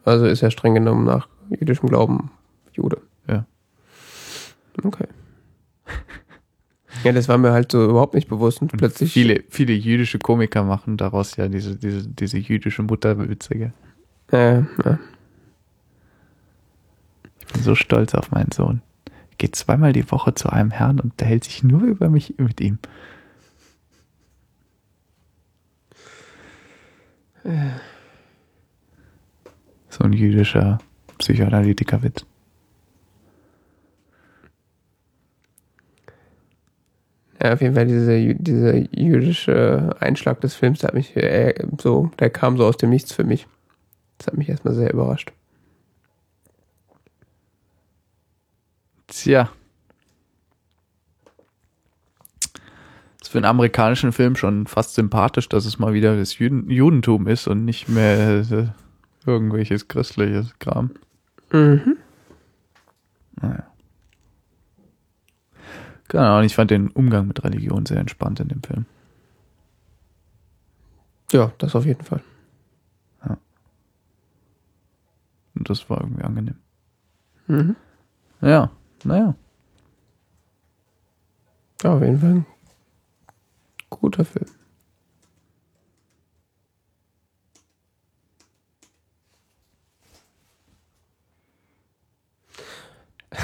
Also 0.04 0.26
ist 0.26 0.42
er 0.42 0.50
streng 0.50 0.74
genommen 0.74 1.04
nach 1.04 1.26
jüdischem 1.48 1.88
Glauben 1.88 2.30
Jude. 2.72 3.00
Ja. 3.26 3.46
Okay. 4.82 5.06
Ja, 7.04 7.12
das 7.12 7.28
war 7.28 7.38
mir 7.38 7.52
halt 7.52 7.72
so 7.72 7.84
überhaupt 7.88 8.14
nicht 8.14 8.28
bewusst 8.28 8.60
und 8.60 8.72
Und 8.72 8.78
plötzlich. 8.78 9.12
viele, 9.12 9.44
viele 9.48 9.72
jüdische 9.72 10.18
Komiker 10.18 10.64
machen 10.64 10.96
daraus 10.96 11.36
ja 11.36 11.48
diese, 11.48 11.76
diese, 11.76 12.06
diese 12.08 12.38
jüdische 12.38 12.82
Mutterwitze. 12.82 13.54
Gell? 13.54 13.72
Äh, 14.32 14.60
ja. 14.84 14.98
Ich 17.40 17.52
bin 17.52 17.62
so 17.62 17.74
stolz 17.74 18.14
auf 18.14 18.30
meinen 18.30 18.52
Sohn. 18.52 18.82
geht 19.38 19.56
zweimal 19.56 19.92
die 19.92 20.10
Woche 20.10 20.34
zu 20.34 20.50
einem 20.50 20.70
Herrn 20.70 21.00
und 21.00 21.12
unterhält 21.12 21.44
sich 21.44 21.62
nur 21.62 21.82
über 21.82 22.08
mich 22.08 22.34
mit 22.38 22.60
ihm. 22.60 22.78
So 29.88 30.04
ein 30.04 30.12
jüdischer 30.12 30.78
Psychoanalytiker-Witz. 31.18 32.26
Ja, 37.42 37.52
auf 37.52 37.62
jeden 37.62 37.74
Fall 37.74 37.86
diese, 37.86 38.34
dieser 38.34 38.74
jüdische 38.76 39.96
Einschlag 40.00 40.40
des 40.40 40.56
Films, 40.56 40.80
der 40.80 40.88
hat 40.88 40.94
mich 40.94 41.16
äh, 41.16 41.54
so, 41.80 42.10
der 42.18 42.30
kam 42.30 42.56
so 42.56 42.66
aus 42.66 42.76
dem 42.76 42.90
Nichts 42.90 43.12
für 43.12 43.24
mich. 43.24 43.46
Das 44.18 44.26
hat 44.26 44.36
mich 44.36 44.48
erstmal 44.48 44.74
sehr 44.74 44.92
überrascht. 44.92 45.32
Tja. 49.06 49.48
Ist 53.20 53.30
für 53.30 53.38
einen 53.38 53.44
amerikanischen 53.44 54.12
Film 54.12 54.36
schon 54.36 54.66
fast 54.66 54.94
sympathisch, 54.94 55.48
dass 55.48 55.64
es 55.64 55.78
mal 55.78 55.92
wieder 55.92 56.16
das 56.16 56.38
Juden 56.38 56.70
Judentum 56.70 57.26
ist 57.26 57.48
und 57.48 57.64
nicht 57.64 57.88
mehr 57.88 58.44
äh, 58.50 58.66
irgendwelches 59.26 59.88
christliches 59.88 60.58
Kram. 60.58 60.90
Mhm. 61.52 61.96
Naja. 63.40 63.66
Keine 66.08 66.26
Ahnung, 66.26 66.44
ich 66.44 66.54
fand 66.54 66.70
den 66.70 66.88
Umgang 66.88 67.26
mit 67.28 67.44
Religion 67.44 67.86
sehr 67.86 67.98
entspannt 67.98 68.40
in 68.40 68.48
dem 68.48 68.62
Film. 68.62 68.86
Ja, 71.32 71.52
das 71.58 71.76
auf 71.76 71.84
jeden 71.84 72.04
Fall. 72.04 72.22
Und 75.58 75.68
das 75.68 75.90
war 75.90 76.00
irgendwie 76.00 76.22
angenehm. 76.22 76.54
Mhm. 77.48 77.76
Ja, 78.40 78.70
naja. 79.02 79.34
Ja, 81.82 81.94
auf 81.94 82.02
jeden 82.02 82.18
Fall 82.20 82.30
ein 82.30 82.46
guter 83.90 84.24
Film. 84.24 84.46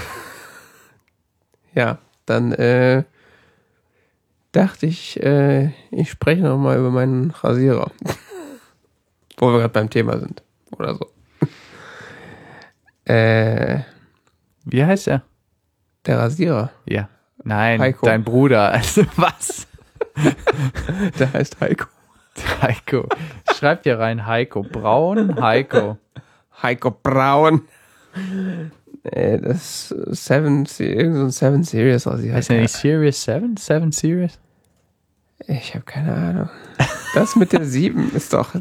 ja, 1.74 1.99
dann 2.27 2.53
äh, 2.53 3.03
dachte 4.53 4.86
ich, 4.86 5.20
äh, 5.20 5.73
ich 5.91 6.11
spreche 6.11 6.43
noch 6.43 6.59
mal 6.59 6.78
über 6.78 6.91
meinen 6.91 7.32
Rasierer. 7.32 7.91
Wo 9.39 9.49
wir 9.49 9.59
gerade 9.59 9.73
beim 9.73 9.91
Thema 9.91 10.19
sind. 10.19 10.45
Oder 10.70 10.95
so. 10.95 11.14
Äh, 13.06 13.81
Wie 14.64 14.85
heißt 14.85 15.09
er? 15.09 15.22
der 16.06 16.18
Rasierer. 16.18 16.70
Ja. 16.86 17.09
Nein, 17.43 17.81
Heiko. 17.81 18.06
dein 18.06 18.24
Bruder. 18.24 18.72
Also 18.72 19.05
was? 19.16 19.66
Der 21.18 21.32
heißt 21.32 21.60
Heiko. 21.60 21.86
Heiko. 22.62 23.09
Schreib 23.55 23.82
dir 23.82 23.98
rein 23.98 24.26
Heiko. 24.26 24.62
Braun, 24.62 25.40
Heiko. 25.40 25.98
Heiko 26.62 26.90
Braun. 26.90 27.62
Äh, 29.02 29.39
das 29.39 29.89
Seven, 29.89 30.66
irgend 30.78 31.16
so 31.16 31.24
ein 31.24 31.31
Seven 31.31 31.62
Series 31.64 32.06
aus. 32.06 32.20
Heißt 32.20 32.51
der 32.51 32.60
nicht 32.60 32.72
Series 32.74 33.22
7? 33.24 33.56
7 33.56 33.93
Series? 33.93 34.39
Ich 35.47 35.74
habe 35.74 35.85
keine 35.85 36.14
Ahnung. 36.14 36.51
Das 37.14 37.36
mit 37.36 37.52
der 37.52 37.64
7 37.66 38.12
ist 38.14 38.32
doch, 38.32 38.55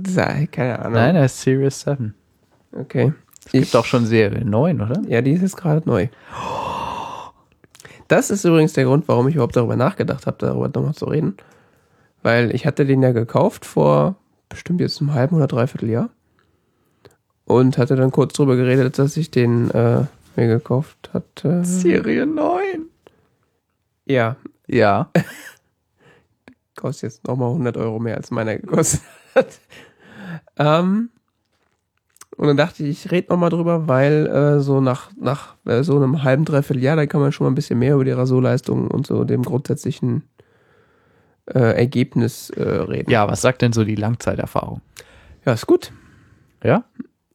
keine 0.51 0.79
Ahnung. 0.79 0.93
Nein, 0.93 1.15
er 1.15 1.25
ist 1.25 1.41
Series 1.41 1.81
7. 1.81 2.13
Okay. 2.71 3.13
Es 3.45 3.51
gibt 3.51 3.75
auch 3.75 3.85
schon 3.85 4.05
Serie 4.05 4.45
9, 4.45 4.81
oder? 4.81 5.01
Ja, 5.07 5.21
die 5.21 5.31
ist 5.31 5.41
jetzt 5.41 5.57
gerade 5.57 5.87
neu. 5.87 6.07
Das 8.07 8.29
ist 8.29 8.43
übrigens 8.45 8.73
der 8.73 8.85
Grund, 8.85 9.07
warum 9.07 9.27
ich 9.27 9.35
überhaupt 9.35 9.55
darüber 9.55 9.75
nachgedacht 9.75 10.27
habe, 10.27 10.37
darüber 10.39 10.67
nochmal 10.67 10.93
zu 10.93 11.05
reden. 11.05 11.37
Weil 12.21 12.53
ich 12.55 12.65
hatte 12.65 12.85
den 12.85 13.01
ja 13.01 13.11
gekauft 13.11 13.65
vor 13.65 14.15
bestimmt 14.49 14.81
jetzt 14.81 15.01
einem 15.01 15.13
halben 15.13 15.35
oder 15.35 15.47
dreiviertel 15.47 15.89
Jahr. 15.89 16.09
Und 17.45 17.77
hatte 17.77 17.95
dann 17.95 18.11
kurz 18.11 18.33
drüber 18.33 18.55
geredet, 18.55 18.97
dass 18.97 19.17
ich 19.17 19.29
den 19.31 19.69
äh, 19.71 20.05
mir 20.35 20.47
gekauft 20.47 21.09
hatte. 21.13 21.65
Serie 21.65 22.25
9. 22.25 22.61
Ja, 24.05 24.37
Ja. 24.67 25.09
kostet 26.75 27.11
jetzt 27.13 27.27
nochmal 27.27 27.49
100 27.49 27.77
Euro 27.77 27.99
mehr 27.99 28.17
als 28.17 28.29
meiner 28.31 28.57
gekostet 28.57 29.01
hat. 29.35 29.59
ähm, 30.57 31.09
und 32.37 32.47
dann 32.47 32.57
dachte 32.57 32.83
ich, 32.83 33.05
ich 33.05 33.11
rede 33.11 33.29
nochmal 33.31 33.49
drüber, 33.49 33.87
weil 33.87 34.27
äh, 34.27 34.59
so 34.59 34.81
nach, 34.81 35.11
nach 35.15 35.55
äh, 35.65 35.83
so 35.83 35.95
einem 35.95 36.23
halben, 36.23 36.45
dreiviertel 36.45 36.81
Jahr, 36.83 36.95
da 36.95 37.05
kann 37.05 37.21
man 37.21 37.31
schon 37.31 37.45
mal 37.45 37.51
ein 37.51 37.55
bisschen 37.55 37.79
mehr 37.79 37.95
über 37.95 38.05
die 38.05 38.11
Rasurleistung 38.11 38.87
und 38.89 39.05
so 39.07 39.23
dem 39.23 39.43
grundsätzlichen 39.43 40.23
äh, 41.47 41.59
Ergebnis 41.77 42.49
äh, 42.51 42.61
reden. 42.63 43.09
Ja, 43.11 43.27
was 43.27 43.41
sagt 43.41 43.61
denn 43.61 43.73
so 43.73 43.83
die 43.83 43.95
Langzeiterfahrung? 43.95 44.81
ja, 45.45 45.53
ist 45.53 45.67
gut. 45.67 45.91
Ja? 46.63 46.85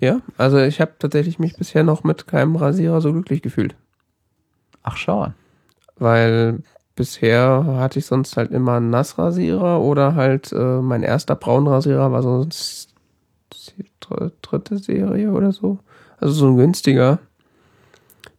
Ja, 0.01 0.20
also 0.39 0.59
ich 0.59 0.81
habe 0.81 0.93
tatsächlich 0.99 1.39
mich 1.39 1.57
bisher 1.57 1.83
noch 1.83 2.05
mit 2.05 2.27
keinem 2.27 2.57
Rasierer 2.57 3.01
so 3.01 3.12
glücklich 3.12 3.43
gefühlt. 3.43 3.75
Ach, 4.83 4.97
schau 4.97 5.20
an. 5.23 5.35
Weil 5.97 6.62
bisher 6.95 7.65
hatte 7.79 7.99
ich 7.99 8.07
sonst 8.07 8.37
halt 8.37 8.51
immer 8.51 8.77
einen 8.77 8.91
Nassrasierer 8.91 9.81
oder 9.81 10.15
halt 10.15 10.53
äh, 10.53 10.81
mein 10.81 11.03
erster 11.03 11.35
Braunrasierer 11.35 12.11
war 12.12 12.23
so 12.23 12.43
ein 12.43 12.49
S- 12.49 12.88
dr- 12.88 12.88
dritte 14.43 14.78
Serie 14.78 15.32
oder 15.32 15.53
so. 15.53 15.78
Also 16.19 16.35
so 16.35 16.47
ein 16.49 16.57
günstiger. 16.57 17.19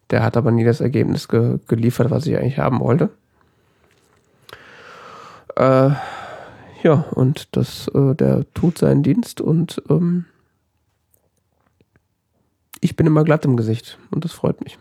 Der 0.09 0.23
hat 0.23 0.37
aber 0.37 0.51
nie 0.51 0.63
das 0.63 0.81
Ergebnis 0.81 1.27
ge 1.27 1.59
geliefert, 1.67 2.09
was 2.09 2.25
ich 2.25 2.37
eigentlich 2.37 2.57
haben 2.57 2.79
wollte. 2.79 3.09
Äh, 5.55 5.91
ja, 6.83 6.93
und 7.11 7.55
das, 7.55 7.87
äh, 7.89 8.15
der 8.15 8.45
tut 8.53 8.77
seinen 8.77 9.03
Dienst 9.03 9.41
und 9.41 9.81
ähm, 9.89 10.25
ich 12.81 12.95
bin 12.95 13.05
immer 13.05 13.23
glatt 13.23 13.45
im 13.45 13.57
Gesicht 13.57 13.97
und 14.09 14.23
das 14.23 14.31
freut 14.31 14.63
mich. 14.63 14.77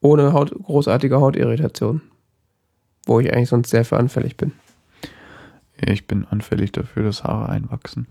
Ohne 0.00 0.32
Haut, 0.34 0.52
großartige 0.52 1.20
Hautirritation. 1.20 2.02
Wo 3.06 3.20
ich 3.20 3.32
eigentlich 3.32 3.48
sonst 3.48 3.70
sehr 3.70 3.84
für 3.84 3.96
anfällig 3.96 4.36
bin. 4.36 4.52
Ich 5.80 6.06
bin 6.06 6.26
anfällig 6.26 6.72
dafür, 6.72 7.04
dass 7.04 7.24
Haare 7.24 7.48
einwachsen. 7.48 8.06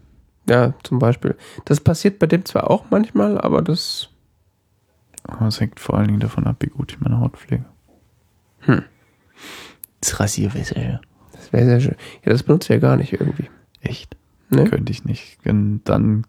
Ja, 0.47 0.73
zum 0.83 0.99
Beispiel. 0.99 1.35
Das 1.65 1.79
passiert 1.79 2.19
bei 2.19 2.27
dem 2.27 2.45
zwar 2.45 2.69
auch 2.69 2.85
manchmal, 2.89 3.39
aber 3.39 3.61
das. 3.61 4.09
Aber 5.23 5.47
es 5.47 5.59
hängt 5.59 5.79
vor 5.79 5.97
allen 5.97 6.07
Dingen 6.07 6.19
davon 6.19 6.45
ab, 6.45 6.57
wie 6.59 6.67
gut 6.67 6.91
ich 6.91 7.01
meine 7.01 7.19
Haut 7.19 7.37
pflege. 7.37 7.65
Hm. 8.59 8.83
Das 10.01 10.19
Rasierwässer. 10.19 11.01
Das 11.31 11.51
wäre 11.51 11.65
sehr 11.65 11.79
schön. 11.79 11.95
Ja, 12.23 12.31
das 12.31 12.43
benutze 12.43 12.73
ich 12.73 12.81
ja 12.81 12.87
gar 12.87 12.95
nicht 12.95 13.13
irgendwie. 13.13 13.49
Echt? 13.81 14.15
Ne? 14.49 14.65
Könnte 14.65 14.91
ich 14.91 15.03
nicht. 15.05 15.39
Und 15.45 15.81
dann 15.85 16.25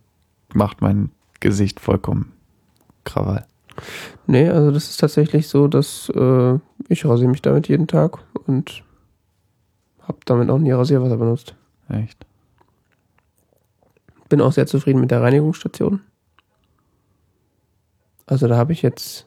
macht 0.55 0.81
mein 0.81 1.11
Gesicht 1.41 1.81
vollkommen 1.81 2.33
Krawall. 3.05 3.47
Nee, 4.27 4.49
also 4.49 4.71
das 4.71 4.89
ist 4.89 4.97
tatsächlich 4.99 5.49
so, 5.49 5.69
dass 5.69 6.11
äh, 6.15 6.59
ich 6.89 7.05
rasiere 7.05 7.31
mich 7.31 7.43
damit 7.43 7.69
jeden 7.69 7.87
Tag 7.87 8.19
und 8.47 8.83
habe 10.01 10.19
damit 10.25 10.49
auch 10.51 10.59
nie 10.59 10.73
Rasierwasser 10.73 11.19
benutzt. 11.19 11.55
Echt? 11.89 12.25
Bin 14.29 14.41
auch 14.41 14.53
sehr 14.53 14.67
zufrieden 14.67 15.01
mit 15.01 15.11
der 15.11 15.23
Reinigungsstation. 15.23 16.01
Also 18.27 18.49
da 18.49 18.57
habe 18.57 18.73
ich 18.73 18.83
jetzt 18.83 19.27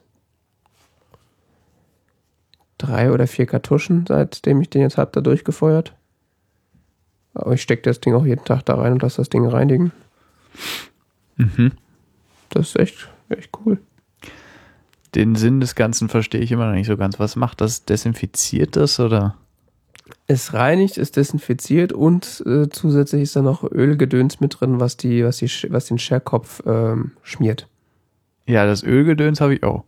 drei 2.76 3.12
oder 3.12 3.26
vier 3.26 3.46
Kartuschen, 3.46 4.04
seitdem 4.06 4.60
ich 4.60 4.70
den 4.70 4.82
jetzt 4.82 4.98
habe, 4.98 5.10
da 5.12 5.20
durchgefeuert. 5.20 5.94
Aber 7.34 7.52
ich 7.52 7.62
stecke 7.62 7.82
das 7.82 8.00
Ding 8.00 8.14
auch 8.14 8.26
jeden 8.26 8.44
Tag 8.44 8.64
da 8.64 8.74
rein 8.74 8.92
und 8.92 9.02
lasse 9.02 9.18
das 9.18 9.28
Ding 9.28 9.46
reinigen. 9.46 9.92
Mhm. 11.36 11.72
Das 12.50 12.70
ist 12.70 12.78
echt, 12.78 13.08
echt 13.28 13.50
cool. 13.64 13.78
Den 15.14 15.34
Sinn 15.36 15.60
des 15.60 15.74
Ganzen 15.74 16.08
verstehe 16.08 16.40
ich 16.40 16.52
immer 16.52 16.66
noch 16.66 16.74
nicht 16.74 16.86
so 16.86 16.96
ganz. 16.96 17.18
Was 17.18 17.36
macht 17.36 17.60
das? 17.60 17.84
Desinfiziert 17.84 18.76
das 18.76 19.00
oder? 19.00 19.36
Es 20.26 20.54
reinigt, 20.54 20.98
es 20.98 21.12
desinfiziert 21.12 21.92
und 21.92 22.42
äh, 22.46 22.68
zusätzlich 22.68 23.22
ist 23.22 23.36
da 23.36 23.42
noch 23.42 23.64
Ölgedöns 23.64 24.40
mit 24.40 24.60
drin, 24.60 24.80
was 24.80 24.96
die, 24.96 25.24
was 25.24 25.38
die, 25.38 25.50
was 25.70 25.86
den 25.86 25.98
Scherkopf 25.98 26.62
ähm, 26.66 27.12
schmiert. 27.22 27.68
Ja, 28.46 28.66
das 28.66 28.82
Ölgedöns 28.82 29.40
habe 29.40 29.54
ich 29.54 29.62
auch. 29.62 29.84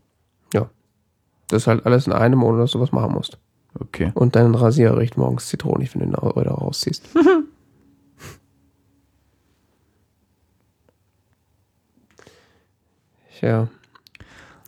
Das 1.52 1.62
ist 1.64 1.66
halt 1.66 1.84
alles 1.84 2.06
in 2.06 2.14
einem, 2.14 2.42
ohne 2.42 2.56
dass 2.58 2.70
du 2.70 2.80
was 2.80 2.92
machen 2.92 3.12
musst. 3.12 3.36
Okay. 3.78 4.10
Und 4.14 4.36
dein 4.36 4.54
Rasierer 4.54 4.96
riecht 4.96 5.18
morgens 5.18 5.48
zitronig, 5.48 5.94
wenn 5.94 6.00
du 6.00 6.06
ihn 6.06 6.14
wieder 6.14 6.52
rausziehst. 6.52 7.06
ja. 13.42 13.68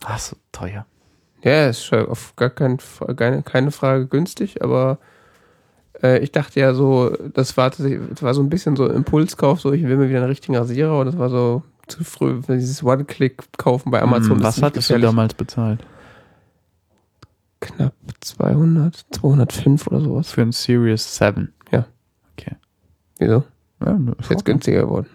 Ach 0.03 0.19
so, 0.19 0.35
teuer. 0.51 0.85
Ja, 1.41 1.69
ist 1.69 1.91
auf 1.91 2.35
gar 2.35 2.51
kein, 2.51 2.77
keine, 3.15 3.41
keine 3.41 3.71
Frage 3.71 4.05
günstig, 4.05 4.61
aber 4.61 4.99
äh, 6.03 6.19
ich 6.19 6.31
dachte 6.31 6.59
ja 6.59 6.73
so, 6.73 7.15
das 7.33 7.57
war, 7.57 7.69
das 7.69 8.21
war 8.21 8.33
so 8.33 8.41
ein 8.41 8.49
bisschen 8.49 8.75
so 8.75 8.87
Impulskauf, 8.87 9.61
so 9.61 9.73
ich 9.73 9.83
will 9.83 9.97
mir 9.97 10.09
wieder 10.09 10.19
einen 10.19 10.29
richtigen 10.29 10.55
Rasierer 10.55 10.99
und 10.99 11.07
das 11.07 11.17
war 11.17 11.29
so 11.29 11.63
zu 11.87 12.03
früh, 12.03 12.41
dieses 12.47 12.83
One-Click-Kaufen 12.83 13.91
bei 13.91 14.01
Amazon. 14.01 14.37
Hm, 14.37 14.43
was 14.43 14.61
hattest 14.61 14.89
du 14.89 14.99
damals 14.99 15.33
bezahlt? 15.33 15.79
knapp 17.61 17.93
200, 18.21 19.05
205 19.11 19.87
oder 19.87 20.01
sowas. 20.01 20.31
Für 20.31 20.43
ein 20.43 20.51
Series 20.51 21.15
7. 21.17 21.51
Wieso? 23.19 23.43
Ja, 23.83 23.93
ne, 23.93 24.15
Ist 24.19 24.29
jetzt 24.29 24.45
günstiger 24.45 24.81
geworden. 24.81 25.07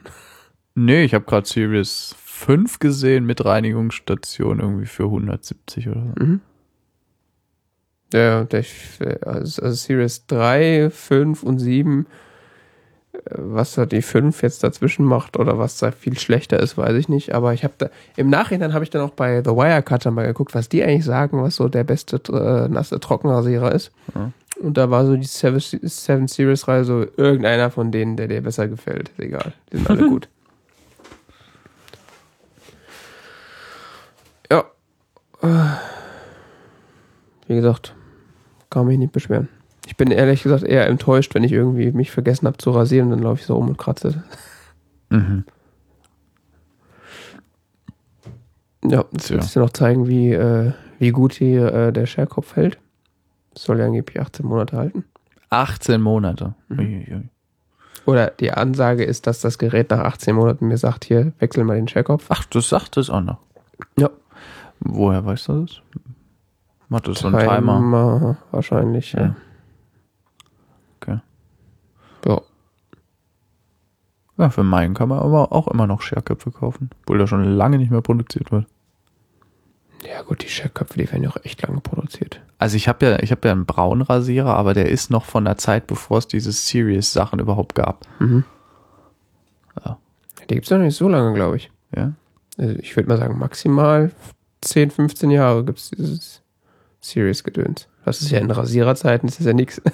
Nee, 0.74 1.05
ich 1.05 1.15
habe 1.15 1.24
gerade 1.24 1.47
Series 1.47 2.15
5 2.19 2.78
gesehen 2.78 3.27
mit 3.27 3.44
Reinigungsstation 3.44 4.61
irgendwie 4.61 4.86
für 4.86 5.05
170 5.05 5.89
oder 5.89 6.01
so. 6.16 6.24
Mhm. 6.24 6.40
Ja, 8.12 8.45
der, 8.45 8.65
also, 9.24 9.62
also 9.62 9.70
Series 9.70 10.27
3, 10.27 10.91
5 10.91 11.43
und 11.45 11.59
7, 11.61 12.07
äh, 13.12 13.19
was 13.37 13.74
da 13.74 13.87
die 13.87 14.03
5 14.03 14.43
jetzt 14.43 14.65
dazwischen 14.65 15.05
macht 15.05 15.37
oder 15.39 15.59
was 15.59 15.78
da 15.78 15.93
viel 15.93 16.19
schlechter 16.19 16.59
ist, 16.59 16.77
weiß 16.77 16.97
ich 16.97 17.09
nicht. 17.09 17.35
Aber 17.35 17.55
ich 17.55 17.62
habe 17.62 17.74
da, 17.78 17.91
im 18.16 18.28
Nachhinein 18.28 18.74
habe 18.74 18.82
ich 18.82 18.91
dann 18.91 19.03
auch 19.03 19.11
bei 19.11 19.43
The 19.45 19.51
Wirecutter 19.51 20.11
mal 20.11 20.27
geguckt, 20.27 20.55
was 20.55 20.69
die 20.69 20.82
eigentlich 20.82 21.05
sagen, 21.05 21.41
was 21.41 21.57
so 21.57 21.69
der 21.69 21.85
beste 21.85 22.16
äh, 22.32 22.69
nasse 22.69 22.99
Trockenrasierer 22.99 23.73
ist. 23.73 23.93
Ja. 24.15 24.32
Und 24.61 24.77
da 24.77 24.91
war 24.91 25.07
so 25.07 25.16
die 25.16 25.24
7, 25.24 25.59
7 25.61 26.28
Series 26.28 26.66
Reihe 26.69 26.85
so 26.85 27.07
irgendeiner 27.16 27.70
von 27.70 27.93
denen, 27.93 28.16
der 28.16 28.28
dir 28.28 28.43
besser 28.43 28.69
gefällt. 28.69 29.11
Ist 29.11 29.20
egal. 29.20 29.53
Die 29.73 29.77
sind 29.78 29.89
alle 29.89 30.09
gut. 30.09 30.28
Ja. 34.51 34.65
Äh, 35.43 35.77
Wie 37.47 37.55
gesagt, 37.55 37.95
kann 38.71 38.87
mich 38.87 38.99
nicht 38.99 39.13
beschweren. 39.13 39.49
Ich 39.87 39.97
bin 39.97 40.11
ehrlich 40.11 40.43
gesagt 40.43 40.63
eher 40.63 40.87
enttäuscht, 40.87 41.35
wenn 41.35 41.43
ich 41.45 41.53
irgendwie 41.53 41.91
mich 41.93 42.11
vergessen 42.11 42.47
habe 42.47 42.59
zu 42.59 42.71
rasieren 42.71 43.07
und 43.07 43.19
dann 43.19 43.23
laufe 43.25 43.41
ich 43.41 43.47
so 43.47 43.55
rum 43.57 43.69
und 43.69 43.79
kratze. 43.79 44.23
Mhm. 45.11 45.45
Ja, 48.85 49.05
jetzt 49.13 49.29
Ja. 49.31 49.37
willst 49.37 49.55
du 49.57 49.61
noch 49.61 49.71
zeigen, 49.71 50.09
wie, 50.09 50.33
äh, 50.33 50.73
wie 50.99 51.11
gut 51.11 51.33
hier 51.35 51.73
äh, 51.73 51.93
der 51.93 52.07
Scherkopf 52.07 52.57
hält. 52.57 52.79
Das 53.55 53.65
soll 53.65 53.79
ja 53.79 53.87
angeblich 53.87 54.21
18 54.21 54.47
Monate 54.47 54.77
halten. 54.77 55.05
18 55.51 56.01
Monate. 56.01 56.55
Mhm. 56.69 57.29
Oder 58.07 58.29
die 58.29 58.53
Ansage 58.53 59.05
ist, 59.05 59.27
dass 59.27 59.41
das 59.41 59.59
Gerät 59.59 59.91
nach 59.91 60.01
18 60.01 60.35
Monaten 60.35 60.69
mir 60.69 60.79
sagt, 60.79 61.05
hier, 61.05 61.33
wechsel 61.39 61.65
mal 61.65 61.77
den 61.77 61.89
Scherkopf. 61.89 62.27
Ach, 62.29 62.45
das 62.47 62.69
sagt 62.69 62.97
es 62.97 63.11
auch 63.11 63.21
noch. 63.21 63.39
Ja. 63.99 64.09
Woher 64.81 65.25
weißt 65.27 65.49
du 65.49 65.63
das? 65.67 65.83
Macht 66.91 67.07
das 67.07 67.21
so 67.21 67.29
ein 67.29 67.39
Timer? 67.39 68.37
wahrscheinlich, 68.51 69.12
ja. 69.12 69.21
Ja. 69.23 69.37
Okay. 71.01 71.21
Ja. 72.27 72.41
Ja, 74.37 74.51
für 74.51 74.65
meinen 74.65 74.95
kann 74.95 75.09
man 75.09 75.21
aber 75.21 75.53
auch 75.53 75.69
immer 75.69 75.87
noch 75.87 76.03
Scherköpfe 76.03 76.51
kaufen. 76.51 76.91
Obwohl 77.03 77.19
der 77.19 77.29
schon 77.29 77.45
lange 77.45 77.79
nicht 77.79 77.93
mehr 77.93 78.03
produziert 78.03 78.51
wird. 78.51 78.67
Ja 80.05 80.23
gut, 80.23 80.43
die 80.43 80.49
Scherköpfe, 80.49 80.99
die 80.99 81.11
werden 81.11 81.23
ja 81.23 81.31
auch 81.31 81.37
echt 81.45 81.62
lange 81.62 81.81
produziert. 81.81 82.41
Also 82.59 82.77
ich 82.77 82.89
habe 82.89 83.07
ja, 83.07 83.19
ich 83.21 83.31
habe 83.31 83.47
ja 83.47 83.53
einen 83.53 83.67
braunen 83.67 84.03
Rasierer, 84.03 84.57
aber 84.57 84.75
der 84.75 84.89
ist 84.89 85.11
noch 85.11 85.25
von 85.25 85.45
der 85.45 85.59
Zeit, 85.59 85.87
bevor 85.87 86.19
es 86.19 86.27
diese 86.27 86.51
Serious-Sachen 86.51 87.39
überhaupt 87.39 87.77
gab. 87.77 88.05
Mhm. 88.19 88.45
Ja. 89.85 89.99
Die 90.49 90.55
gibt 90.55 90.65
es 90.65 90.71
noch 90.71 90.79
nicht 90.79 90.97
so 90.97 91.09
lange, 91.09 91.35
glaube 91.35 91.57
ich. 91.57 91.71
Ja. 91.95 92.15
Also 92.59 92.75
ich 92.81 92.97
würde 92.97 93.09
mal 93.11 93.19
sagen, 93.19 93.39
maximal 93.39 94.11
10, 94.62 94.91
15 94.91 95.31
Jahre 95.31 95.65
gibt 95.65 95.79
es 95.79 95.91
dieses 95.91 96.40
Serious-Gedöns. 97.01 97.89
Das 98.05 98.21
ist 98.21 98.31
ja 98.31 98.39
in 98.39 98.51
Rasiererzeiten, 98.51 99.29
das 99.29 99.41
ist 99.41 99.47
ja 99.47 99.53
nichts. 99.53 99.81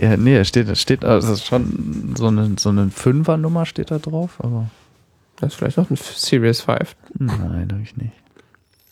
Ja, 0.00 0.16
nee, 0.16 0.36
da 0.36 0.44
steht, 0.44 0.78
steht, 0.78 1.04
also 1.04 1.36
schon 1.36 2.14
so 2.16 2.28
eine, 2.28 2.54
so 2.58 2.70
eine 2.70 2.88
Fünfer-Nummer 2.90 3.66
steht 3.66 3.90
da 3.90 3.98
drauf, 3.98 4.36
aber 4.38 4.70
Das 5.36 5.52
ist 5.52 5.58
vielleicht 5.58 5.76
noch 5.76 5.90
ein 5.90 5.96
Serious 5.96 6.62
5. 6.62 6.96
nein, 7.18 7.68
habe 7.70 7.82
ich 7.82 7.96
nicht. 7.98 8.12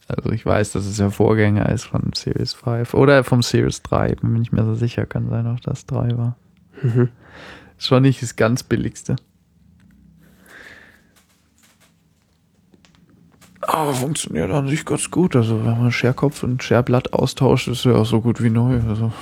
Also 0.06 0.30
ich 0.32 0.44
weiß, 0.44 0.72
dass 0.72 0.84
es 0.84 0.96
der 0.96 1.10
Vorgänger 1.10 1.68
ist 1.70 1.84
von 1.84 2.12
Series 2.14 2.52
5 2.54 2.92
oder 2.94 3.24
vom 3.24 3.42
Series 3.42 3.82
3, 3.82 4.16
bin 4.16 4.32
mir 4.32 4.38
nicht 4.38 4.52
mehr 4.52 4.64
so 4.64 4.74
sicher, 4.74 5.06
kann 5.06 5.28
sein, 5.30 5.46
auch 5.46 5.60
das 5.60 5.86
3 5.86 6.16
war. 6.18 6.36
Mhm. 6.82 7.08
Schon 7.78 8.02
nicht 8.02 8.22
das 8.22 8.36
ganz 8.36 8.62
billigste. 8.62 9.16
Aber 13.70 13.92
funktioniert 13.92 14.50
an 14.50 14.66
sich 14.66 14.84
ganz 14.86 15.10
gut. 15.10 15.36
Also 15.36 15.58
wenn 15.62 15.78
man 15.78 15.92
Scherkopf 15.92 16.42
und 16.42 16.62
Scherblatt 16.62 17.12
austauscht, 17.12 17.68
ist 17.68 17.84
ja 17.84 17.92
auch 17.96 18.06
so 18.06 18.22
gut 18.22 18.42
wie 18.42 18.48
neu. 18.48 18.80
Also 18.88 19.12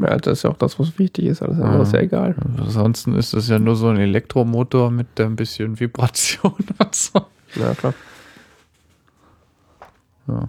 Ja, 0.00 0.16
das 0.16 0.38
ist 0.38 0.42
ja 0.42 0.50
auch 0.50 0.56
das, 0.56 0.76
was 0.80 0.98
wichtig 0.98 1.26
ist. 1.26 1.40
Alles 1.40 1.56
andere 1.60 1.76
Ja. 1.76 1.82
ist 1.82 1.92
ja 1.92 2.00
egal. 2.00 2.34
ansonsten 2.58 3.14
ist 3.14 3.32
es 3.32 3.48
ja 3.48 3.60
nur 3.60 3.76
so 3.76 3.88
ein 3.88 3.96
Elektromotor 3.96 4.90
mit 4.90 5.20
ein 5.20 5.36
bisschen 5.36 5.78
Vibration 5.78 6.52
und 6.78 6.94
so. 6.94 7.20
Ja, 7.54 7.74
klar. 7.74 7.94
Ja. 10.26 10.48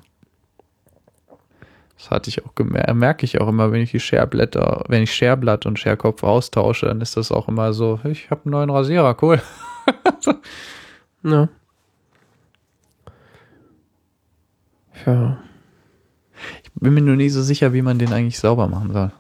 Das 1.98 2.10
hatte 2.10 2.30
ich 2.32 2.44
auch 2.44 2.56
gemerkt, 2.56 2.96
merke 2.96 3.26
ich 3.26 3.40
auch 3.40 3.48
immer, 3.50 3.72
wenn 3.72 3.82
ich 3.82 3.92
die 3.92 4.00
Scherblätter, 4.00 4.84
wenn 4.88 5.04
ich 5.04 5.14
Scherblatt 5.14 5.68
und 5.68 5.78
Scherkopf 5.78 6.24
austausche, 6.24 6.88
dann 6.88 7.02
ist 7.02 7.18
das 7.18 7.32
auch 7.32 7.48
immer 7.48 7.74
so, 7.74 8.00
ich 8.06 8.32
habe 8.32 8.42
einen 8.46 8.52
neuen 8.54 8.70
Rasierer, 8.72 9.16
cool. 9.22 9.40
Ja. 11.24 11.48
Ja. 15.06 15.38
Bin 16.76 16.94
mir 16.94 17.02
nur 17.02 17.16
nie 17.16 17.30
so 17.30 17.42
sicher, 17.42 17.74
wie 17.74 17.82
man 17.82 17.98
den 18.00 18.14
eigentlich 18.14 18.40
sauber 18.40 18.68
machen 18.68 18.94
soll. 18.94 19.12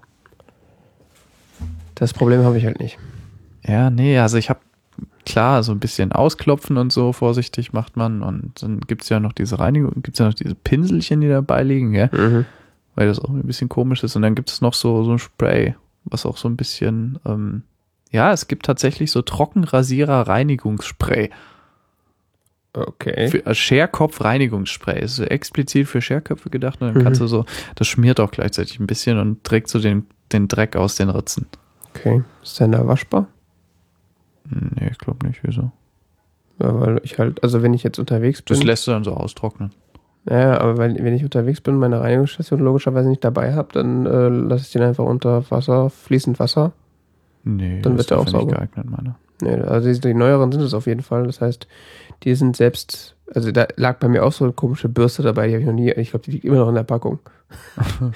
Das 1.95 2.13
Problem 2.13 2.43
habe 2.43 2.57
ich 2.57 2.65
halt 2.65 2.79
nicht. 2.79 2.97
Ja, 3.63 3.91
nee, 3.91 4.17
also 4.17 4.37
ich 4.37 4.49
habe 4.49 4.59
klar, 5.25 5.63
so 5.63 5.71
ein 5.71 5.79
bisschen 5.79 6.11
ausklopfen 6.11 6.77
und 6.77 6.91
so 6.91 7.13
vorsichtig 7.13 7.73
macht 7.73 7.95
man 7.95 8.23
und 8.23 8.63
dann 8.63 8.79
gibt's 8.81 9.09
ja 9.09 9.19
noch 9.19 9.33
diese 9.33 9.59
Reinigung, 9.59 10.01
gibt's 10.01 10.17
ja 10.19 10.25
noch 10.25 10.33
diese 10.33 10.55
Pinselchen, 10.55 11.21
die 11.21 11.29
dabei 11.29 11.61
liegen, 11.63 11.91
gell? 11.91 12.09
Mhm. 12.11 12.45
weil 12.95 13.07
das 13.07 13.19
auch 13.19 13.29
ein 13.29 13.43
bisschen 13.43 13.69
komisch 13.69 14.03
ist 14.03 14.15
und 14.15 14.23
dann 14.23 14.33
gibt 14.35 14.49
es 14.49 14.61
noch 14.61 14.73
so, 14.73 15.03
so 15.03 15.11
ein 15.11 15.19
Spray, 15.19 15.75
was 16.05 16.25
auch 16.25 16.37
so 16.37 16.49
ein 16.49 16.57
bisschen, 16.57 17.19
ähm, 17.25 17.61
ja, 18.11 18.33
es 18.33 18.47
gibt 18.47 18.65
tatsächlich 18.65 19.11
so 19.11 19.21
Trockenrasierer-Reinigungsspray. 19.21 21.29
Okay. 22.73 23.27
Für 23.29 23.45
äh, 23.45 23.53
Scherkopf-Reinigungsspray. 23.53 25.01
Ist 25.03 25.17
so 25.17 25.23
explizit 25.23 25.87
für 25.87 26.01
Scherköpfe 26.01 26.49
gedacht 26.49 26.81
und 26.81 26.87
dann 26.87 26.97
Mhm. 26.97 27.03
kannst 27.03 27.19
du 27.21 27.27
so, 27.27 27.45
das 27.75 27.87
schmiert 27.87 28.19
auch 28.19 28.31
gleichzeitig 28.31 28.79
ein 28.79 28.87
bisschen 28.87 29.19
und 29.19 29.43
trägt 29.43 29.67
so 29.67 29.79
den, 29.79 30.05
den 30.31 30.47
Dreck 30.47 30.75
aus 30.75 30.95
den 30.95 31.09
Ritzen. 31.09 31.47
Okay. 31.93 32.23
Ist 32.41 32.59
der 32.59 32.69
da 32.69 32.87
waschbar? 32.87 33.27
Nee, 34.49 34.89
ich 34.91 34.97
glaube 34.97 35.27
nicht, 35.27 35.41
wieso. 35.43 35.71
Ja, 36.59 36.79
weil 36.79 37.01
ich 37.03 37.17
halt, 37.19 37.43
also 37.43 37.61
wenn 37.61 37.73
ich 37.73 37.83
jetzt 37.83 37.99
unterwegs 37.99 38.41
bin. 38.41 38.55
Das 38.55 38.63
lässt 38.63 38.87
du 38.87 38.91
dann 38.91 39.03
so 39.03 39.13
austrocknen. 39.13 39.71
Ja, 40.29 40.59
aber 40.59 40.77
wenn, 40.77 41.03
wenn 41.03 41.15
ich 41.15 41.23
unterwegs 41.23 41.61
bin, 41.61 41.75
meine 41.77 41.99
Reinigungsstation 41.99 42.59
logischerweise 42.59 43.09
nicht 43.09 43.23
dabei 43.23 43.53
habe, 43.53 43.69
dann 43.73 44.05
äh, 44.05 44.27
lasse 44.29 44.65
ich 44.65 44.71
den 44.71 44.83
einfach 44.83 45.03
unter 45.05 45.49
Wasser, 45.49 45.89
fließend 45.89 46.39
Wasser. 46.39 46.73
Nee, 47.43 47.81
Dann 47.81 47.97
das 47.97 48.05
wird 48.05 48.11
er 48.11 48.19
auch 48.19 48.27
sauber. 48.27 48.53
geeignet, 48.53 48.85
meine. 48.89 49.15
Nee, 49.41 49.55
also 49.55 49.91
die, 49.91 49.99
die 49.99 50.13
neueren 50.13 50.51
sind 50.51 50.61
es 50.61 50.73
auf 50.73 50.87
jeden 50.87 51.01
Fall. 51.01 51.25
Das 51.25 51.41
heißt, 51.41 51.67
die 52.23 52.35
sind 52.35 52.55
selbst, 52.55 53.15
also 53.33 53.51
da 53.51 53.67
lag 53.75 53.99
bei 53.99 54.07
mir 54.07 54.25
auch 54.25 54.31
so 54.31 54.43
eine 54.43 54.53
komische 54.53 54.89
Bürste 54.89 55.23
dabei, 55.23 55.47
die 55.47 55.53
habe 55.53 55.61
ich 55.61 55.67
noch 55.67 55.73
nie, 55.73 55.91
ich 55.91 56.11
glaube, 56.11 56.25
die 56.25 56.31
liegt 56.31 56.45
immer 56.45 56.57
noch 56.57 56.69
in 56.69 56.75
der 56.75 56.83
Packung. 56.83 57.19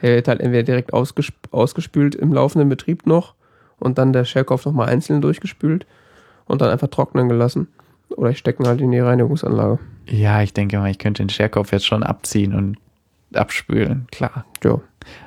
Er 0.00 0.16
wird 0.16 0.28
halt 0.28 0.40
entweder 0.42 0.64
direkt 0.64 0.92
ausgesp 0.92 1.34
ausgespült 1.50 2.14
im 2.14 2.30
laufenden 2.30 2.68
Betrieb 2.68 3.06
noch 3.06 3.32
und 3.78 3.96
dann 3.96 4.12
der 4.12 4.26
Scherkopf 4.26 4.66
nochmal 4.66 4.90
einzeln 4.90 5.22
durchgespült 5.22 5.86
und 6.44 6.60
dann 6.60 6.68
einfach 6.68 6.88
trocknen 6.88 7.30
gelassen. 7.30 7.68
Oder 8.10 8.28
ich 8.28 8.36
stecke 8.36 8.62
ihn 8.62 8.66
halt 8.66 8.82
in 8.82 8.90
die 8.90 8.98
Reinigungsanlage. 8.98 9.78
Ja, 10.06 10.42
ich 10.42 10.52
denke 10.52 10.78
mal, 10.78 10.90
ich 10.90 10.98
könnte 10.98 11.22
den 11.22 11.30
Scherkopf 11.30 11.72
jetzt 11.72 11.86
schon 11.86 12.02
abziehen 12.02 12.54
und 12.54 12.76
abspülen, 13.32 14.06
klar. 14.10 14.44
Ja. 14.62 14.78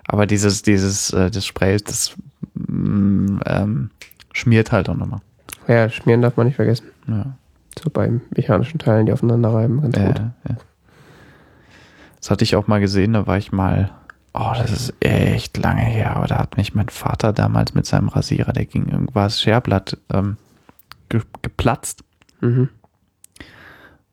Aber 0.07 0.27
dieses, 0.27 0.61
dieses, 0.61 1.11
äh, 1.11 1.31
das 1.31 1.45
Spray, 1.45 1.77
das 1.77 2.15
mm, 2.53 3.39
ähm, 3.47 3.89
schmiert 4.31 4.71
halt 4.71 4.89
auch 4.89 4.95
nochmal. 4.95 5.21
Ja, 5.67 5.89
schmieren 5.89 6.21
darf 6.21 6.37
man 6.37 6.47
nicht 6.47 6.55
vergessen. 6.55 6.87
Ja. 7.07 7.35
So 7.81 7.89
bei 7.89 8.09
mechanischen 8.35 8.79
Teilen, 8.79 9.05
die 9.05 9.11
aufeinander 9.13 9.53
reiben, 9.53 9.81
ganz 9.81 9.97
Äh, 9.97 10.05
gut. 10.07 10.19
ja. 10.49 10.55
Das 12.19 12.31
hatte 12.31 12.43
ich 12.43 12.55
auch 12.55 12.67
mal 12.67 12.79
gesehen, 12.79 13.13
da 13.13 13.27
war 13.27 13.37
ich 13.37 13.51
mal, 13.51 13.91
oh, 14.33 14.51
das 14.57 14.71
ist 14.71 14.93
echt 15.01 15.57
lange 15.57 15.81
her, 15.81 16.15
aber 16.15 16.27
da 16.27 16.37
hat 16.39 16.57
mich 16.57 16.73
mein 16.73 16.89
Vater 16.89 17.31
damals 17.33 17.73
mit 17.75 17.85
seinem 17.85 18.09
Rasierer, 18.09 18.53
der 18.53 18.65
ging 18.65 18.87
irgendwas 18.87 19.41
Scherblatt 19.41 19.97
ähm, 20.11 20.37
ge 21.09 21.21
geplatzt 21.41 22.03
Mhm. 22.41 22.69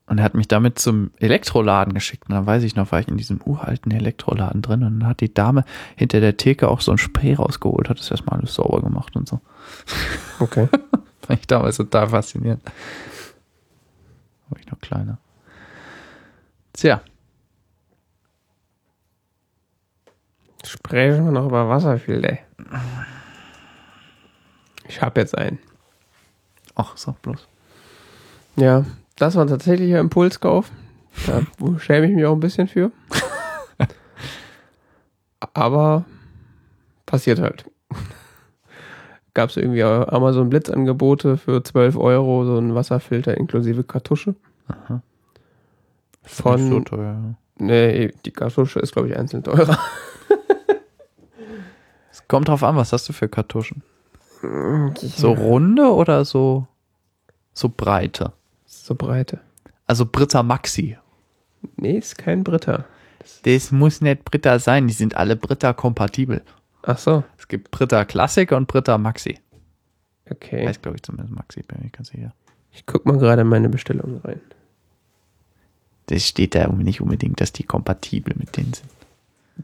und 0.07 0.19
er 0.19 0.25
hat 0.25 0.35
mich 0.35 0.49
damit 0.49 0.79
zum 0.79 1.11
Elektroladen 1.19 1.93
geschickt. 1.95 2.25
Und 2.29 2.35
dann 2.35 2.47
weiß 2.47 2.63
ich 2.63 2.75
noch, 2.77 2.91
war 2.93 3.01
ich 3.01 3.09
in 3.09 3.17
diesem 3.19 3.41
uralten 3.45 3.93
Elektroladen 3.93 4.63
drin 4.63 4.83
und 4.83 5.01
dann 5.01 5.09
hat 5.09 5.21
die 5.21 5.33
Dame 5.33 5.65
hinter 5.97 6.21
der 6.21 6.37
Theke 6.39 6.69
auch 6.69 6.81
so 6.81 6.93
ein 6.93 6.99
Spray 6.99 7.35
rausgeholt, 7.35 7.89
hat 7.89 7.99
das 7.99 8.11
erstmal 8.11 8.39
alles 8.39 8.55
sauber 8.55 8.81
gemacht 8.83 9.15
und 9.17 9.29
so. 9.29 9.41
Okay. 10.41 10.69
Fand 11.27 11.41
ich 11.41 11.47
damals 11.47 11.77
total 11.77 12.09
faszinierend. 12.09 12.63
War 14.49 14.59
ich 14.59 14.67
noch 14.71 14.81
kleiner. 14.81 15.19
Tja, 16.73 17.03
Sprechen 20.67 21.25
wir 21.27 21.33
noch 21.33 21.47
über 21.47 21.69
Wasserfilter. 21.69 22.39
Ich 24.89 25.03
habe 25.03 25.21
jetzt 25.21 25.37
einen. 25.37 25.59
ach, 26.75 26.97
sag 26.97 27.21
bloß. 27.23 27.47
Ja, 28.57 28.85
das 29.17 29.35
war 29.35 29.47
tatsächlich 29.47 29.93
ein 29.93 30.01
Impulskauf. 30.01 30.71
Da 31.27 31.43
schäme 31.79 32.07
ich 32.07 32.15
mich 32.15 32.25
auch 32.25 32.33
ein 32.33 32.41
bisschen 32.41 32.69
für. 32.69 32.93
Aber 35.55 36.05
passiert 37.07 37.41
halt. 37.41 37.71
Gab 39.35 39.51
es 39.51 39.57
irgendwie 39.57 39.83
Amazon 39.83 40.49
Blitzangebote 40.49 41.37
für 41.37 41.63
12 41.63 41.97
Euro, 41.97 42.45
so 42.45 42.57
ein 42.59 42.75
Wasserfilter 42.75 43.37
inklusive 43.37 43.83
Kartusche. 43.85 44.35
Aha. 44.69 45.03
Von- 46.23 46.61
Nicht 46.61 46.71
so 46.73 46.81
teuer. 46.81 47.35
Nee, 47.59 48.13
die 48.25 48.31
Kartusche 48.31 48.81
ist, 48.81 48.93
glaube 48.93 49.09
ich, 49.09 49.17
einzeln 49.17 49.43
teurer. 49.45 49.79
Es 52.11 52.27
kommt 52.29 52.49
drauf 52.49 52.63
an, 52.63 52.77
was 52.77 52.93
hast 52.93 53.09
du 53.09 53.13
für 53.13 53.29
Kartuschen? 53.29 53.83
So 54.95 55.33
runde 55.33 55.93
oder 55.93 56.25
so, 56.25 56.67
so 57.53 57.69
breite? 57.75 58.33
So 58.67 58.95
breite. 58.95 59.41
Also 59.87 60.07
Britta 60.07 60.43
Maxi. 60.43 60.97
Nee, 61.77 61.99
ist 61.99 62.17
kein 62.19 62.45
Britta. 62.45 62.85
Das 63.45 63.73
muss 63.73 64.01
nicht 64.01 64.25
Britta 64.25 64.59
sein, 64.59 64.87
die 64.87 64.93
sind 64.95 65.17
alle 65.17 65.35
Britta 65.37 65.73
kompatibel. 65.73 66.43
Ach 66.87 66.99
so, 66.99 67.25
Es 67.39 67.49
gibt 67.49 67.71
Britta 67.71 68.05
Classic 68.05 68.51
und 68.53 68.67
Britta 68.69 68.99
Maxi. 68.99 69.39
okay. 70.31 70.67
Heißt, 70.69 70.83
glaube 70.83 70.97
ich, 70.97 71.03
zumindest 71.03 71.35
Maxi, 71.35 71.63
bin 71.63 71.79
ich 71.85 71.93
ganz 71.93 72.09
sicher. 72.09 72.35
Ich 72.73 72.85
guck 72.87 73.07
mal 73.07 73.17
gerade 73.19 73.43
in 73.43 73.49
meine 73.49 73.69
Bestellung 73.69 74.21
rein. 74.23 74.41
Das 76.07 76.27
steht 76.27 76.55
da 76.55 76.67
nicht 76.69 77.01
unbedingt, 77.01 77.41
dass 77.41 77.53
die 77.53 77.63
kompatibel 77.63 78.35
mit 78.37 78.57
denen 78.57 78.75
sind. 78.75 78.91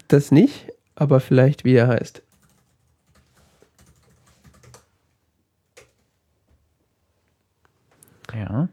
Das 0.09 0.31
nicht, 0.33 0.73
aber 0.95 1.21
vielleicht 1.21 1.65
wie 1.65 1.75
er 1.75 1.89
heißt. 1.89 2.23
Ja. 8.35 8.69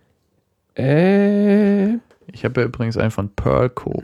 Äh, 0.75 1.95
Ich 2.31 2.45
habe 2.45 2.61
ja 2.61 2.67
übrigens 2.67 2.97
einen 2.97 3.11
von 3.11 3.29
Pearlco. 3.33 4.03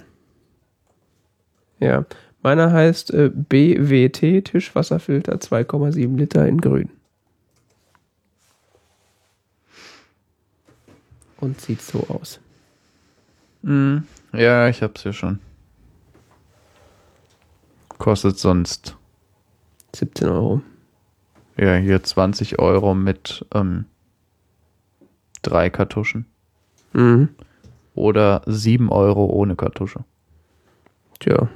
ja. 1.80 2.06
Meiner 2.44 2.74
heißt 2.74 3.12
äh, 3.14 3.32
BWT 3.34 4.44
Tischwasserfilter 4.44 5.36
2,7 5.36 6.18
Liter 6.18 6.46
in 6.46 6.60
grün. 6.60 6.90
Und 11.38 11.60
sieht 11.62 11.82
so 11.82 12.06
aus. 12.10 12.42
Mhm. 13.62 14.06
Ja, 14.34 14.68
ich 14.68 14.82
hab's 14.84 15.06
ja 15.06 15.14
schon. 15.14 15.40
Kostet 17.98 18.38
sonst, 18.38 18.98
17 19.96 20.28
Euro. 20.28 20.62
ja, 21.58 21.76
hier 21.76 22.04
20 22.04 22.60
Euro 22.60 22.94
mit 22.94 23.46
ähm, 23.54 23.86
drei 25.42 25.70
Kartuschen. 25.70 26.26
Mhm. 26.92 27.30
Oder 27.96 28.42
7 28.48 28.90
Euro 28.90 29.28
ohne 29.28 29.56
Kartusche. 29.56 30.04
Tja. 31.20 31.48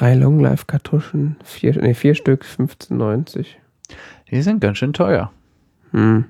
Drei 0.00 0.14
Longlife-Kartuschen, 0.14 1.36
vier, 1.44 1.76
nee, 1.78 1.92
vier 1.92 2.14
Stück, 2.14 2.46
15,90. 2.46 3.44
Die 4.30 4.40
sind 4.40 4.58
ganz 4.58 4.78
schön 4.78 4.94
teuer. 4.94 5.30
Hm. 5.90 6.24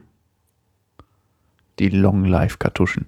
Die 1.79 1.89
Long 1.89 2.25
Life 2.25 2.59
Kartuschen. 2.59 3.07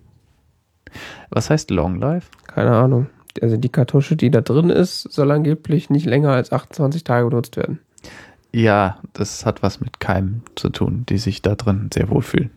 Was 1.30 1.50
heißt 1.50 1.72
Long 1.72 1.96
Life? 1.98 2.28
Keine 2.46 2.76
Ahnung. 2.76 3.08
Also 3.40 3.56
die 3.56 3.70
Kartusche, 3.70 4.14
die 4.14 4.30
da 4.30 4.40
drin 4.40 4.70
ist, 4.70 5.02
soll 5.12 5.32
angeblich 5.32 5.90
nicht 5.90 6.06
länger 6.06 6.30
als 6.30 6.52
28 6.52 7.02
Tage 7.02 7.28
benutzt 7.28 7.56
werden. 7.56 7.80
Ja, 8.52 9.00
das 9.14 9.44
hat 9.44 9.64
was 9.64 9.80
mit 9.80 9.98
Keimen 9.98 10.44
zu 10.54 10.68
tun, 10.68 11.04
die 11.08 11.18
sich 11.18 11.42
da 11.42 11.56
drin 11.56 11.90
sehr 11.92 12.08
wohl 12.08 12.22
fühlen. 12.22 12.52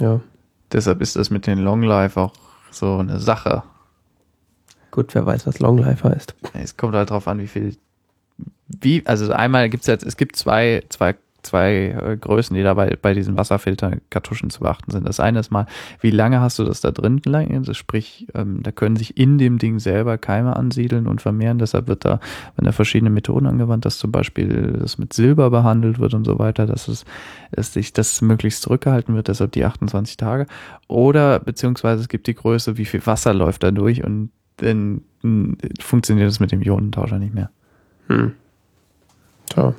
Ja. 0.00 0.20
Deshalb 0.70 1.00
ist 1.00 1.16
das 1.16 1.30
mit 1.30 1.48
den 1.48 1.58
Long 1.58 1.82
Life 1.82 2.20
auch 2.20 2.34
so 2.70 2.98
eine 2.98 3.18
Sache. 3.18 3.64
Gut, 4.96 5.14
wer 5.14 5.26
weiß, 5.26 5.46
was 5.46 5.58
Longlife 5.58 6.08
heißt. 6.08 6.34
Es 6.54 6.78
kommt 6.78 6.94
halt 6.94 7.10
drauf 7.10 7.28
an, 7.28 7.38
wie 7.38 7.46
viel. 7.46 7.76
Wie, 8.66 9.02
also 9.04 9.30
einmal 9.30 9.68
gibt 9.68 9.82
es 9.82 9.88
jetzt, 9.88 10.06
es 10.06 10.16
gibt 10.16 10.36
zwei, 10.36 10.84
zwei, 10.88 11.16
zwei 11.42 11.94
äh, 12.02 12.16
Größen, 12.16 12.56
die 12.56 12.62
dabei 12.62 12.96
bei 13.00 13.12
diesen 13.12 13.36
Wasserfilter-Kartuschen 13.36 14.48
zu 14.48 14.60
beachten 14.60 14.90
sind. 14.90 15.06
Das 15.06 15.20
eine 15.20 15.40
ist 15.40 15.50
mal, 15.50 15.66
wie 16.00 16.10
lange 16.10 16.40
hast 16.40 16.58
du 16.58 16.64
das 16.64 16.80
da 16.80 16.92
drin? 16.92 17.20
Also 17.26 17.74
sprich, 17.74 18.26
ähm, 18.34 18.62
da 18.62 18.72
können 18.72 18.96
sich 18.96 19.18
in 19.18 19.36
dem 19.36 19.58
Ding 19.58 19.80
selber 19.80 20.16
Keime 20.16 20.56
ansiedeln 20.56 21.06
und 21.06 21.20
vermehren. 21.20 21.58
Deshalb 21.58 21.88
wird 21.88 22.06
da, 22.06 22.18
wenn 22.56 22.64
da 22.64 22.72
verschiedene 22.72 23.10
Methoden 23.10 23.46
angewandt, 23.46 23.84
dass 23.84 23.98
zum 23.98 24.12
Beispiel 24.12 24.78
das 24.80 24.96
mit 24.96 25.12
Silber 25.12 25.50
behandelt 25.50 25.98
wird 25.98 26.14
und 26.14 26.24
so 26.24 26.38
weiter, 26.38 26.64
dass 26.64 26.88
es, 26.88 27.04
dass 27.50 27.74
sich 27.74 27.92
das 27.92 28.22
möglichst 28.22 28.62
zurückgehalten 28.62 29.14
wird, 29.14 29.28
deshalb 29.28 29.52
die 29.52 29.66
28 29.66 30.16
Tage. 30.16 30.46
Oder 30.88 31.38
beziehungsweise 31.38 32.00
es 32.00 32.08
gibt 32.08 32.28
die 32.28 32.34
Größe, 32.34 32.78
wie 32.78 32.86
viel 32.86 33.04
Wasser 33.04 33.34
läuft 33.34 33.62
da 33.62 33.70
durch 33.70 34.02
und 34.02 34.30
dann 34.56 35.02
mh, 35.22 35.56
funktioniert 35.80 36.28
das 36.28 36.40
mit 36.40 36.52
dem 36.52 36.62
Ionentauscher 36.62 37.18
nicht 37.18 37.34
mehr. 37.34 37.50
Hm. 38.08 38.32
Tja. 39.48 39.74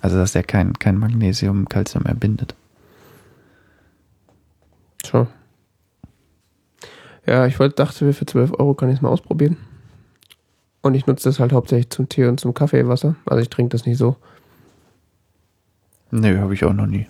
Also 0.00 0.16
dass 0.16 0.32
der 0.32 0.42
kein, 0.44 0.74
kein 0.74 0.98
Magnesium, 0.98 1.68
Calcium 1.68 2.04
mehr 2.04 2.14
bindet. 2.14 2.54
Tja. 5.02 5.26
Ja, 7.26 7.46
ich 7.46 7.58
wollte, 7.58 7.74
dachte, 7.76 8.12
für 8.12 8.26
12 8.26 8.52
Euro 8.58 8.74
kann 8.74 8.88
ich 8.88 8.96
es 8.96 9.02
mal 9.02 9.08
ausprobieren. 9.08 9.56
Und 10.82 10.94
ich 10.94 11.06
nutze 11.06 11.28
das 11.28 11.40
halt 11.40 11.52
hauptsächlich 11.52 11.90
zum 11.90 12.08
Tee 12.08 12.26
und 12.26 12.38
zum 12.38 12.54
Kaffeewasser. 12.54 13.16
Also 13.26 13.42
ich 13.42 13.48
trinke 13.50 13.70
das 13.70 13.86
nicht 13.86 13.98
so. 13.98 14.16
Nö, 16.12 16.38
habe 16.38 16.54
ich 16.54 16.64
auch 16.64 16.72
noch 16.72 16.86
nie. 16.86 17.08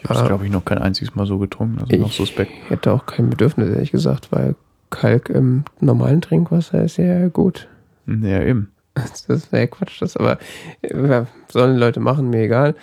Ich 0.00 0.04
habe 0.08 0.14
es, 0.14 0.20
Ah. 0.24 0.26
glaube 0.26 0.44
ich, 0.46 0.50
noch 0.50 0.64
kein 0.64 0.78
einziges 0.78 1.14
Mal 1.14 1.26
so 1.26 1.38
getrunken. 1.38 1.80
Also 1.80 1.94
noch 1.96 2.08
Ich 2.08 2.16
suspekt. 2.16 2.50
hätte 2.68 2.92
auch 2.92 3.06
kein 3.06 3.30
Bedürfnis, 3.30 3.68
ehrlich 3.70 3.92
gesagt, 3.92 4.32
weil 4.32 4.56
Kalk 4.92 5.30
im 5.30 5.64
normalen 5.80 6.20
Trinkwasser 6.20 6.84
ist 6.84 6.98
ja 6.98 7.28
gut. 7.28 7.68
Ja, 8.06 8.42
eben. 8.42 8.70
Das 8.94 9.24
ist 9.24 9.52
ja 9.52 9.66
Quatsch, 9.66 10.02
das 10.02 10.16
aber 10.16 10.38
sollen 11.50 11.74
die 11.74 11.80
Leute 11.80 11.98
machen, 11.98 12.28
mir 12.28 12.42
egal. 12.42 12.74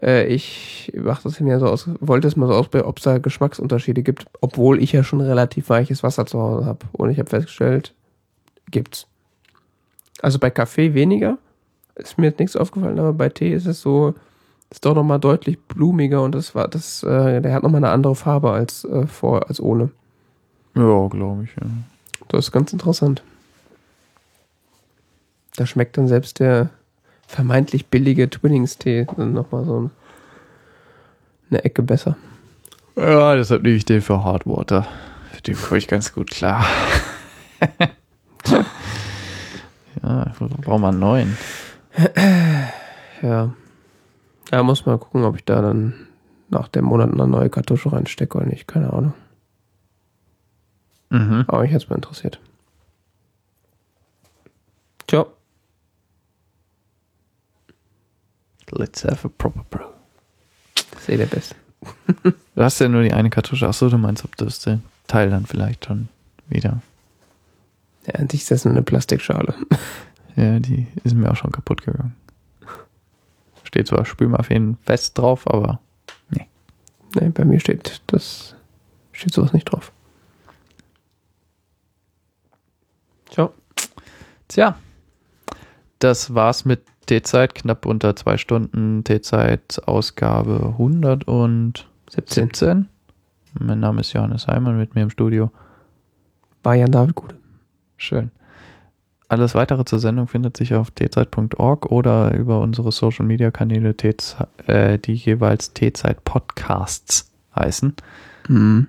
Äh, 0.00 0.26
ich 0.26 0.92
mach 0.94 1.22
das 1.22 1.40
mir 1.40 1.58
so 1.58 1.66
aus, 1.66 1.88
wollte 2.00 2.28
es 2.28 2.36
mal 2.36 2.46
so 2.46 2.54
ausprobieren, 2.54 2.88
ob 2.88 2.98
es 2.98 3.04
da 3.04 3.18
Geschmacksunterschiede 3.18 4.02
gibt, 4.02 4.26
obwohl 4.40 4.82
ich 4.82 4.92
ja 4.92 5.02
schon 5.02 5.22
relativ 5.22 5.70
weiches 5.70 6.02
Wasser 6.02 6.26
zu 6.26 6.38
Hause 6.38 6.66
habe. 6.66 6.80
Und 6.92 7.10
ich 7.10 7.18
habe 7.18 7.30
festgestellt, 7.30 7.94
gibt's. 8.70 9.06
Also 10.20 10.38
bei 10.38 10.50
Kaffee 10.50 10.94
weniger, 10.94 11.38
ist 11.94 12.18
mir 12.18 12.26
jetzt 12.26 12.40
nichts 12.40 12.56
aufgefallen, 12.56 12.98
aber 12.98 13.14
bei 13.14 13.30
Tee 13.30 13.54
ist 13.54 13.66
es 13.66 13.80
so, 13.80 14.14
ist 14.70 14.84
doch 14.84 14.94
nochmal 14.94 15.20
deutlich 15.20 15.58
blumiger 15.60 16.22
und 16.22 16.34
das 16.34 16.54
war 16.54 16.68
das, 16.68 17.02
äh, 17.02 17.40
der 17.40 17.54
hat 17.54 17.62
nochmal 17.62 17.84
eine 17.84 17.92
andere 17.92 18.14
Farbe 18.14 18.50
als 18.50 18.84
äh, 18.84 19.06
vor, 19.06 19.48
als 19.48 19.60
ohne. 19.60 19.90
Ja, 20.74 21.08
glaube 21.08 21.44
ich. 21.44 21.50
Ja. 21.60 21.68
Das 22.28 22.46
ist 22.46 22.52
ganz 22.52 22.72
interessant. 22.72 23.22
Da 25.56 25.66
schmeckt 25.66 25.96
dann 25.96 26.08
selbst 26.08 26.40
der 26.40 26.70
vermeintlich 27.26 27.86
billige 27.86 28.28
Twinings-Tee 28.28 29.06
dann 29.16 29.32
nochmal 29.32 29.64
so 29.64 29.90
eine 31.50 31.64
Ecke 31.64 31.82
besser. 31.82 32.16
ja, 32.96 33.36
deshalb 33.36 33.62
nehme 33.62 33.76
ich 33.76 33.84
den 33.84 34.02
für 34.02 34.24
Hardwater. 34.24 34.86
Für 35.32 35.42
den 35.42 35.56
komme 35.56 35.78
ich 35.78 35.88
ganz 35.88 36.12
gut 36.12 36.30
klar. 36.30 36.66
ja, 40.02 40.32
brauchen 40.38 40.82
wir 40.82 40.88
einen 40.88 40.98
neuen. 40.98 41.36
Ja. 43.22 43.54
Da 44.50 44.62
muss 44.62 44.84
man 44.86 45.00
gucken, 45.00 45.24
ob 45.24 45.36
ich 45.36 45.44
da 45.44 45.62
dann 45.62 45.94
nach 46.50 46.68
dem 46.68 46.84
Monat 46.84 47.12
eine 47.12 47.26
neue 47.26 47.48
Kartusche 47.48 47.92
reinstecke 47.92 48.36
oder 48.36 48.46
nicht. 48.46 48.68
Keine 48.68 48.92
Ahnung. 48.92 49.14
Mhm. 51.14 51.44
Aber 51.46 51.62
mich 51.62 51.72
hat's 51.72 51.88
mal 51.88 51.96
interessiert. 51.96 52.40
Tja. 55.06 55.26
Let's 58.70 59.04
have 59.04 59.26
a 59.26 59.30
proper 59.38 59.64
brew. 59.70 59.86
Ist 60.98 61.08
eh 61.08 61.16
der 61.16 61.26
Beste. 61.26 61.54
Du 62.56 62.62
hast 62.62 62.78
ja 62.78 62.88
nur 62.88 63.02
die 63.02 63.12
eine 63.12 63.30
Kartusche. 63.30 63.66
Achso, 63.66 63.88
du 63.88 63.98
meinst, 63.98 64.24
ob 64.24 64.36
das 64.36 64.60
den 64.60 64.84
Teil 65.08 65.28
dann 65.28 65.44
vielleicht 65.44 65.86
schon 65.86 66.08
wieder. 66.48 66.80
Ja, 68.06 68.14
an 68.14 68.28
sich 68.30 68.42
ist 68.42 68.50
das 68.52 68.64
nur 68.64 68.72
eine 68.74 68.82
Plastikschale. 68.82 69.54
Ja, 70.36 70.58
die 70.58 70.88
ist 71.04 71.14
mir 71.14 71.30
auch 71.30 71.36
schon 71.36 71.52
kaputt 71.52 71.82
gegangen. 71.82 72.16
Steht 73.62 73.86
zwar 73.86 74.04
Spülmaffin 74.04 74.76
fest 74.82 75.16
drauf, 75.16 75.48
aber 75.48 75.78
Nee, 77.14 77.28
bei 77.28 77.44
mir 77.44 77.60
steht 77.60 78.02
das 78.08 78.56
steht 79.12 79.32
sowas 79.32 79.52
nicht 79.52 79.66
drauf. 79.66 79.92
Tja. 83.34 83.50
Tja, 84.46 84.76
das 85.98 86.34
war's 86.34 86.64
mit 86.64 86.82
T-Zeit, 87.06 87.54
knapp 87.56 87.84
unter 87.84 88.14
zwei 88.14 88.36
Stunden. 88.36 89.02
T-Zeit, 89.02 89.82
Ausgabe 89.86 90.74
117. 90.78 91.84
17. 92.08 92.88
Mein 93.58 93.80
Name 93.80 94.02
ist 94.02 94.12
Johannes 94.12 94.46
Heimann, 94.46 94.78
mit 94.78 94.94
mir 94.94 95.02
im 95.02 95.10
Studio. 95.10 95.50
War 96.62 96.74
Jan 96.76 96.92
David 96.92 97.14
Gude. 97.16 97.34
Schön. 97.96 98.30
Alles 99.28 99.54
weitere 99.56 99.84
zur 99.84 99.98
Sendung 99.98 100.28
findet 100.28 100.56
sich 100.56 100.74
auf 100.74 100.92
tzeit.org 100.92 101.86
oder 101.86 102.32
über 102.34 102.60
unsere 102.60 102.92
Social 102.92 103.26
Media 103.26 103.50
Kanäle, 103.50 103.94
äh, 104.66 104.98
die 104.98 105.14
jeweils 105.14 105.72
T-Zeit 105.72 106.22
Podcasts 106.24 107.32
heißen, 107.56 107.94
Mhm. 108.48 108.86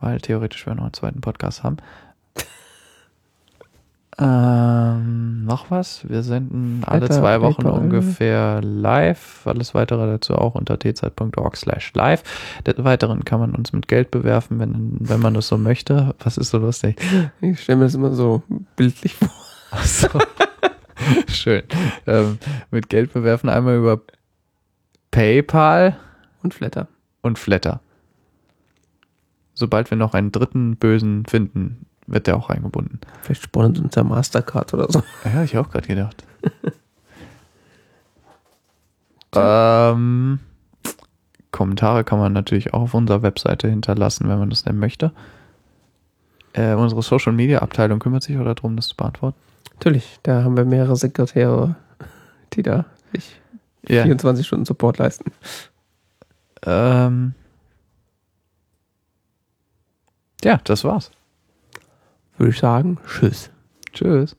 weil 0.00 0.20
theoretisch 0.20 0.66
wir 0.66 0.74
noch 0.74 0.84
einen 0.84 0.92
zweiten 0.92 1.20
Podcast 1.22 1.62
haben. 1.62 1.78
Ähm, 4.18 5.44
noch 5.44 5.70
was? 5.70 6.08
Wir 6.08 6.22
senden 6.22 6.82
alle 6.86 7.02
Wetter, 7.02 7.14
zwei 7.20 7.40
Wochen 7.42 7.62
PayPal. 7.64 7.80
ungefähr 7.80 8.62
live. 8.62 9.46
Alles 9.46 9.74
weitere 9.74 10.06
dazu 10.06 10.34
auch 10.36 10.54
unter 10.54 10.78
tzeit.org 10.78 11.56
slash 11.56 11.92
live. 11.94 12.22
Des 12.66 12.82
Weiteren 12.82 13.24
kann 13.26 13.40
man 13.40 13.54
uns 13.54 13.72
mit 13.74 13.88
Geld 13.88 14.10
bewerfen, 14.10 14.58
wenn, 14.58 14.96
wenn 15.00 15.20
man 15.20 15.34
das 15.34 15.48
so 15.48 15.58
möchte. 15.58 16.14
Was 16.20 16.38
ist 16.38 16.50
so 16.50 16.58
lustig? 16.58 16.98
Ich 17.42 17.60
stelle 17.62 17.78
mir 17.78 17.84
das 17.84 17.94
immer 17.94 18.12
so 18.12 18.42
bildlich 18.76 19.14
vor. 19.16 19.28
Ach 19.70 19.84
so. 19.84 20.08
Schön. 21.28 21.64
Ähm, 22.06 22.38
mit 22.70 22.88
Geld 22.88 23.12
bewerfen 23.12 23.50
einmal 23.50 23.76
über 23.76 24.00
PayPal 25.10 25.96
Und 26.42 26.54
Flatter. 26.54 26.88
und 27.20 27.38
Flatter. 27.38 27.80
Sobald 29.52 29.90
wir 29.90 29.96
noch 29.98 30.14
einen 30.14 30.32
dritten 30.32 30.76
Bösen 30.76 31.24
finden, 31.26 31.85
wird 32.06 32.26
der 32.26 32.36
auch 32.36 32.50
eingebunden. 32.50 33.00
Vielleicht 33.22 33.54
uns 33.56 33.94
ja 33.94 34.04
Mastercard 34.04 34.74
oder 34.74 34.90
so. 34.90 35.02
Ja, 35.24 35.42
ich 35.42 35.56
auch 35.58 35.70
gerade 35.70 35.86
gedacht. 35.86 36.24
ähm, 39.34 40.38
Kommentare 41.50 42.04
kann 42.04 42.18
man 42.18 42.32
natürlich 42.32 42.74
auch 42.74 42.82
auf 42.82 42.94
unserer 42.94 43.22
Webseite 43.22 43.68
hinterlassen, 43.68 44.28
wenn 44.28 44.38
man 44.38 44.50
das 44.50 44.62
denn 44.62 44.78
möchte. 44.78 45.12
Äh, 46.52 46.74
unsere 46.74 47.02
Social 47.02 47.32
Media 47.32 47.60
Abteilung 47.60 47.98
kümmert 47.98 48.22
sich 48.22 48.38
auch 48.38 48.44
darum, 48.44 48.76
das 48.76 48.88
zu 48.88 48.96
beantworten. 48.96 49.38
Natürlich, 49.74 50.18
da 50.22 50.42
haben 50.42 50.56
wir 50.56 50.64
mehrere 50.64 50.96
Sekretäre, 50.96 51.76
die 52.54 52.62
da 52.62 52.86
sich 53.12 53.40
Ja. 53.88 54.04
24 54.04 54.46
Stunden 54.46 54.64
Support 54.64 54.98
leisten. 54.98 55.32
Ähm, 56.64 57.34
ja, 60.42 60.60
das 60.64 60.84
war's. 60.84 61.10
Würde 62.38 62.50
ich 62.50 62.58
sagen, 62.58 62.98
tschüss. 63.06 63.50
Tschüss. 63.92 64.36